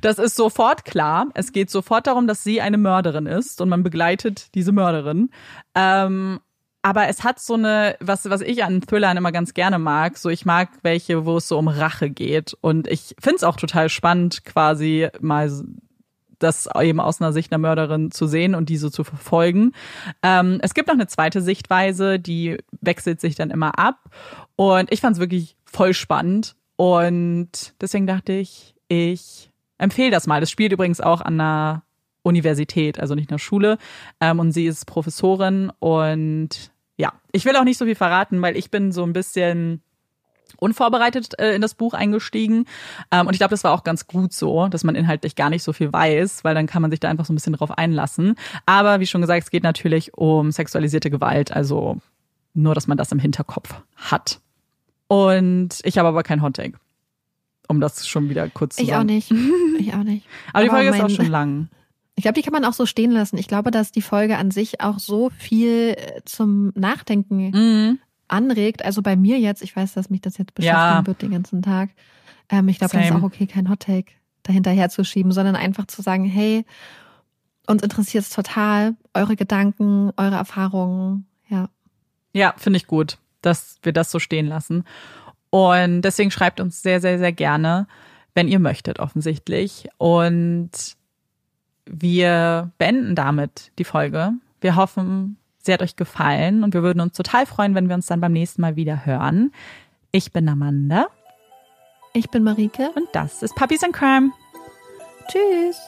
Das 0.00 0.18
ist 0.18 0.34
sofort 0.34 0.84
klar. 0.84 1.28
Es 1.34 1.52
geht 1.52 1.70
sofort 1.70 2.08
darum, 2.08 2.26
dass 2.26 2.42
sie 2.42 2.60
eine 2.60 2.78
Mörderin 2.78 3.26
ist 3.26 3.60
und 3.60 3.68
man 3.68 3.84
begleitet 3.84 4.54
diese 4.54 4.72
Mörderin. 4.72 5.30
Ähm, 5.76 6.40
aber 6.82 7.08
es 7.08 7.24
hat 7.24 7.38
so 7.38 7.54
eine, 7.54 7.96
was, 8.00 8.28
was 8.30 8.40
ich 8.40 8.64
an 8.64 8.80
Thrillern 8.80 9.16
immer 9.16 9.32
ganz 9.32 9.54
gerne 9.54 9.78
mag, 9.78 10.16
so 10.16 10.30
ich 10.30 10.46
mag 10.46 10.70
welche, 10.82 11.26
wo 11.26 11.36
es 11.36 11.48
so 11.48 11.58
um 11.58 11.68
Rache 11.68 12.10
geht. 12.10 12.56
Und 12.60 12.86
ich 12.86 13.14
finde 13.20 13.36
es 13.36 13.44
auch 13.44 13.56
total 13.56 13.88
spannend, 13.88 14.44
quasi 14.44 15.08
mal 15.20 15.50
das 16.38 16.68
eben 16.80 17.00
aus 17.00 17.20
einer 17.20 17.32
Sicht 17.32 17.52
einer 17.52 17.58
Mörderin 17.58 18.10
zu 18.10 18.26
sehen 18.26 18.54
und 18.54 18.68
diese 18.68 18.90
zu 18.90 19.04
verfolgen. 19.04 19.72
Ähm, 20.22 20.60
es 20.62 20.72
gibt 20.72 20.88
noch 20.88 20.94
eine 20.94 21.08
zweite 21.08 21.42
Sichtweise, 21.42 22.18
die 22.18 22.58
wechselt 22.80 23.20
sich 23.20 23.34
dann 23.34 23.50
immer 23.50 23.78
ab. 23.78 23.98
Und 24.56 24.92
ich 24.92 25.00
fand 25.00 25.16
es 25.16 25.20
wirklich 25.20 25.56
voll 25.70 25.94
spannend. 25.94 26.56
Und 26.76 27.74
deswegen 27.80 28.06
dachte 28.06 28.32
ich, 28.32 28.74
ich 28.88 29.50
empfehle 29.78 30.10
das 30.10 30.26
mal. 30.26 30.40
Das 30.40 30.50
spielt 30.50 30.72
übrigens 30.72 31.00
auch 31.00 31.20
an 31.20 31.40
einer 31.40 31.82
Universität, 32.22 33.00
also 33.00 33.14
nicht 33.14 33.30
einer 33.30 33.38
Schule. 33.38 33.78
Ähm, 34.20 34.38
und 34.38 34.52
sie 34.52 34.66
ist 34.66 34.86
Professorin 34.86 35.72
und 35.78 36.72
ja, 36.96 37.12
ich 37.32 37.44
will 37.44 37.56
auch 37.56 37.64
nicht 37.64 37.78
so 37.78 37.84
viel 37.84 37.94
verraten, 37.94 38.42
weil 38.42 38.56
ich 38.56 38.70
bin 38.70 38.92
so 38.92 39.04
ein 39.04 39.12
bisschen 39.12 39.82
unvorbereitet 40.56 41.38
äh, 41.38 41.54
in 41.54 41.62
das 41.62 41.74
Buch 41.74 41.94
eingestiegen. 41.94 42.64
Ähm, 43.10 43.26
und 43.26 43.34
ich 43.34 43.38
glaube, 43.38 43.50
das 43.50 43.64
war 43.64 43.72
auch 43.72 43.84
ganz 43.84 44.06
gut 44.06 44.32
so, 44.32 44.68
dass 44.68 44.84
man 44.84 44.94
inhaltlich 44.94 45.36
gar 45.36 45.50
nicht 45.50 45.62
so 45.62 45.72
viel 45.72 45.92
weiß, 45.92 46.44
weil 46.44 46.54
dann 46.54 46.66
kann 46.66 46.82
man 46.82 46.90
sich 46.90 47.00
da 47.00 47.08
einfach 47.08 47.24
so 47.24 47.32
ein 47.32 47.36
bisschen 47.36 47.52
drauf 47.52 47.70
einlassen. 47.76 48.34
Aber 48.66 49.00
wie 49.00 49.06
schon 49.06 49.20
gesagt, 49.20 49.44
es 49.44 49.50
geht 49.50 49.62
natürlich 49.62 50.14
um 50.14 50.50
sexualisierte 50.50 51.10
Gewalt, 51.10 51.52
also 51.52 51.98
nur, 52.54 52.74
dass 52.74 52.86
man 52.88 52.98
das 52.98 53.12
im 53.12 53.18
Hinterkopf 53.18 53.74
hat. 53.96 54.40
Und 55.08 55.80
ich 55.82 55.98
habe 55.98 56.08
aber 56.08 56.22
kein 56.22 56.42
Hottake. 56.42 56.78
Um 57.66 57.80
das 57.80 58.06
schon 58.06 58.30
wieder 58.30 58.48
kurz 58.48 58.76
zu 58.76 58.82
ich 58.82 58.88
sagen. 58.88 59.08
Ich 59.08 59.26
auch 59.26 59.30
nicht. 59.30 59.54
Ich 59.78 59.94
auch 59.94 60.02
nicht. 60.02 60.26
aber, 60.52 60.58
aber 60.58 60.64
die 60.64 60.70
Folge 60.70 60.96
ist 60.96 61.02
auch 61.02 61.16
schon 61.16 61.30
lang. 61.30 61.68
Ich 62.16 62.22
glaube, 62.22 62.34
die 62.34 62.42
kann 62.42 62.52
man 62.52 62.64
auch 62.64 62.72
so 62.72 62.84
stehen 62.84 63.12
lassen. 63.12 63.38
Ich 63.38 63.46
glaube, 63.46 63.70
dass 63.70 63.92
die 63.92 64.02
Folge 64.02 64.38
an 64.38 64.50
sich 64.50 64.80
auch 64.80 64.98
so 64.98 65.30
viel 65.30 65.94
äh, 65.96 66.20
zum 66.24 66.72
Nachdenken 66.74 67.50
mhm. 67.50 67.98
anregt. 68.26 68.84
Also 68.84 69.02
bei 69.02 69.14
mir 69.14 69.38
jetzt, 69.38 69.62
ich 69.62 69.76
weiß, 69.76 69.94
dass 69.94 70.10
mich 70.10 70.20
das 70.20 70.36
jetzt 70.36 70.54
beschäftigen 70.54 70.80
ja. 70.80 71.06
wird 71.06 71.22
den 71.22 71.30
ganzen 71.30 71.62
Tag. 71.62 71.90
Ähm, 72.48 72.68
ich 72.68 72.78
glaube, 72.78 72.96
das 72.96 73.06
ist 73.06 73.12
auch 73.12 73.22
okay, 73.22 73.46
kein 73.46 73.68
Hottake 73.68 74.12
dahinterher 74.42 74.88
zu 74.88 75.04
schieben, 75.04 75.30
sondern 75.30 75.54
einfach 75.54 75.86
zu 75.86 76.02
sagen, 76.02 76.24
hey, 76.24 76.64
uns 77.68 77.82
interessiert 77.82 78.24
es 78.24 78.30
total, 78.30 78.96
eure 79.14 79.36
Gedanken, 79.36 80.10
eure 80.16 80.36
Erfahrungen, 80.36 81.26
ja. 81.48 81.68
Ja, 82.32 82.54
finde 82.56 82.78
ich 82.78 82.86
gut, 82.86 83.18
dass 83.42 83.78
wir 83.82 83.92
das 83.92 84.10
so 84.10 84.18
stehen 84.18 84.46
lassen. 84.46 84.84
Und 85.50 86.02
deswegen 86.02 86.30
schreibt 86.30 86.60
uns 86.60 86.82
sehr, 86.82 87.00
sehr, 87.00 87.18
sehr 87.18 87.32
gerne, 87.32 87.86
wenn 88.34 88.48
ihr 88.48 88.58
möchtet, 88.58 88.98
offensichtlich. 88.98 89.88
Und 89.96 90.70
wir 91.86 92.70
beenden 92.78 93.14
damit 93.14 93.72
die 93.78 93.84
Folge. 93.84 94.32
Wir 94.60 94.76
hoffen, 94.76 95.38
sie 95.58 95.72
hat 95.72 95.82
euch 95.82 95.96
gefallen 95.96 96.64
und 96.64 96.74
wir 96.74 96.82
würden 96.82 97.00
uns 97.00 97.16
total 97.16 97.46
freuen, 97.46 97.74
wenn 97.74 97.88
wir 97.88 97.94
uns 97.94 98.06
dann 98.06 98.20
beim 98.20 98.32
nächsten 98.32 98.60
Mal 98.60 98.76
wieder 98.76 99.06
hören. 99.06 99.52
Ich 100.12 100.32
bin 100.32 100.48
Amanda. 100.48 101.08
Ich 102.12 102.30
bin 102.30 102.42
Marike. 102.42 102.90
Und 102.94 103.08
das 103.12 103.42
ist 103.42 103.54
Puppies 103.54 103.84
and 103.84 103.94
Crime. 103.94 104.32
Tschüss. 105.30 105.78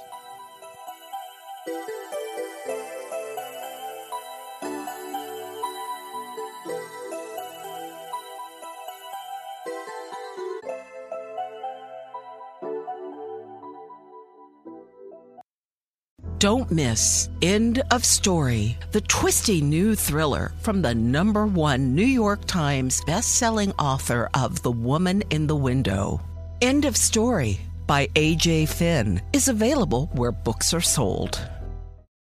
Don't 16.40 16.70
miss 16.70 17.28
End 17.42 17.82
of 17.90 18.02
Story, 18.02 18.78
the 18.92 19.02
twisty 19.02 19.60
new 19.60 19.94
thriller 19.94 20.52
from 20.60 20.80
the 20.80 20.94
number 20.94 21.46
one 21.46 21.94
New 21.94 22.02
York 22.02 22.46
Times 22.46 23.02
bestselling 23.06 23.74
author 23.78 24.30
of 24.32 24.62
The 24.62 24.70
Woman 24.70 25.22
in 25.28 25.46
the 25.46 25.54
Window. 25.54 26.18
End 26.62 26.86
of 26.86 26.96
Story 26.96 27.60
by 27.86 28.08
A.J. 28.16 28.64
Finn 28.64 29.20
is 29.34 29.48
available 29.48 30.06
where 30.14 30.32
books 30.32 30.72
are 30.72 30.80
sold. 30.80 31.38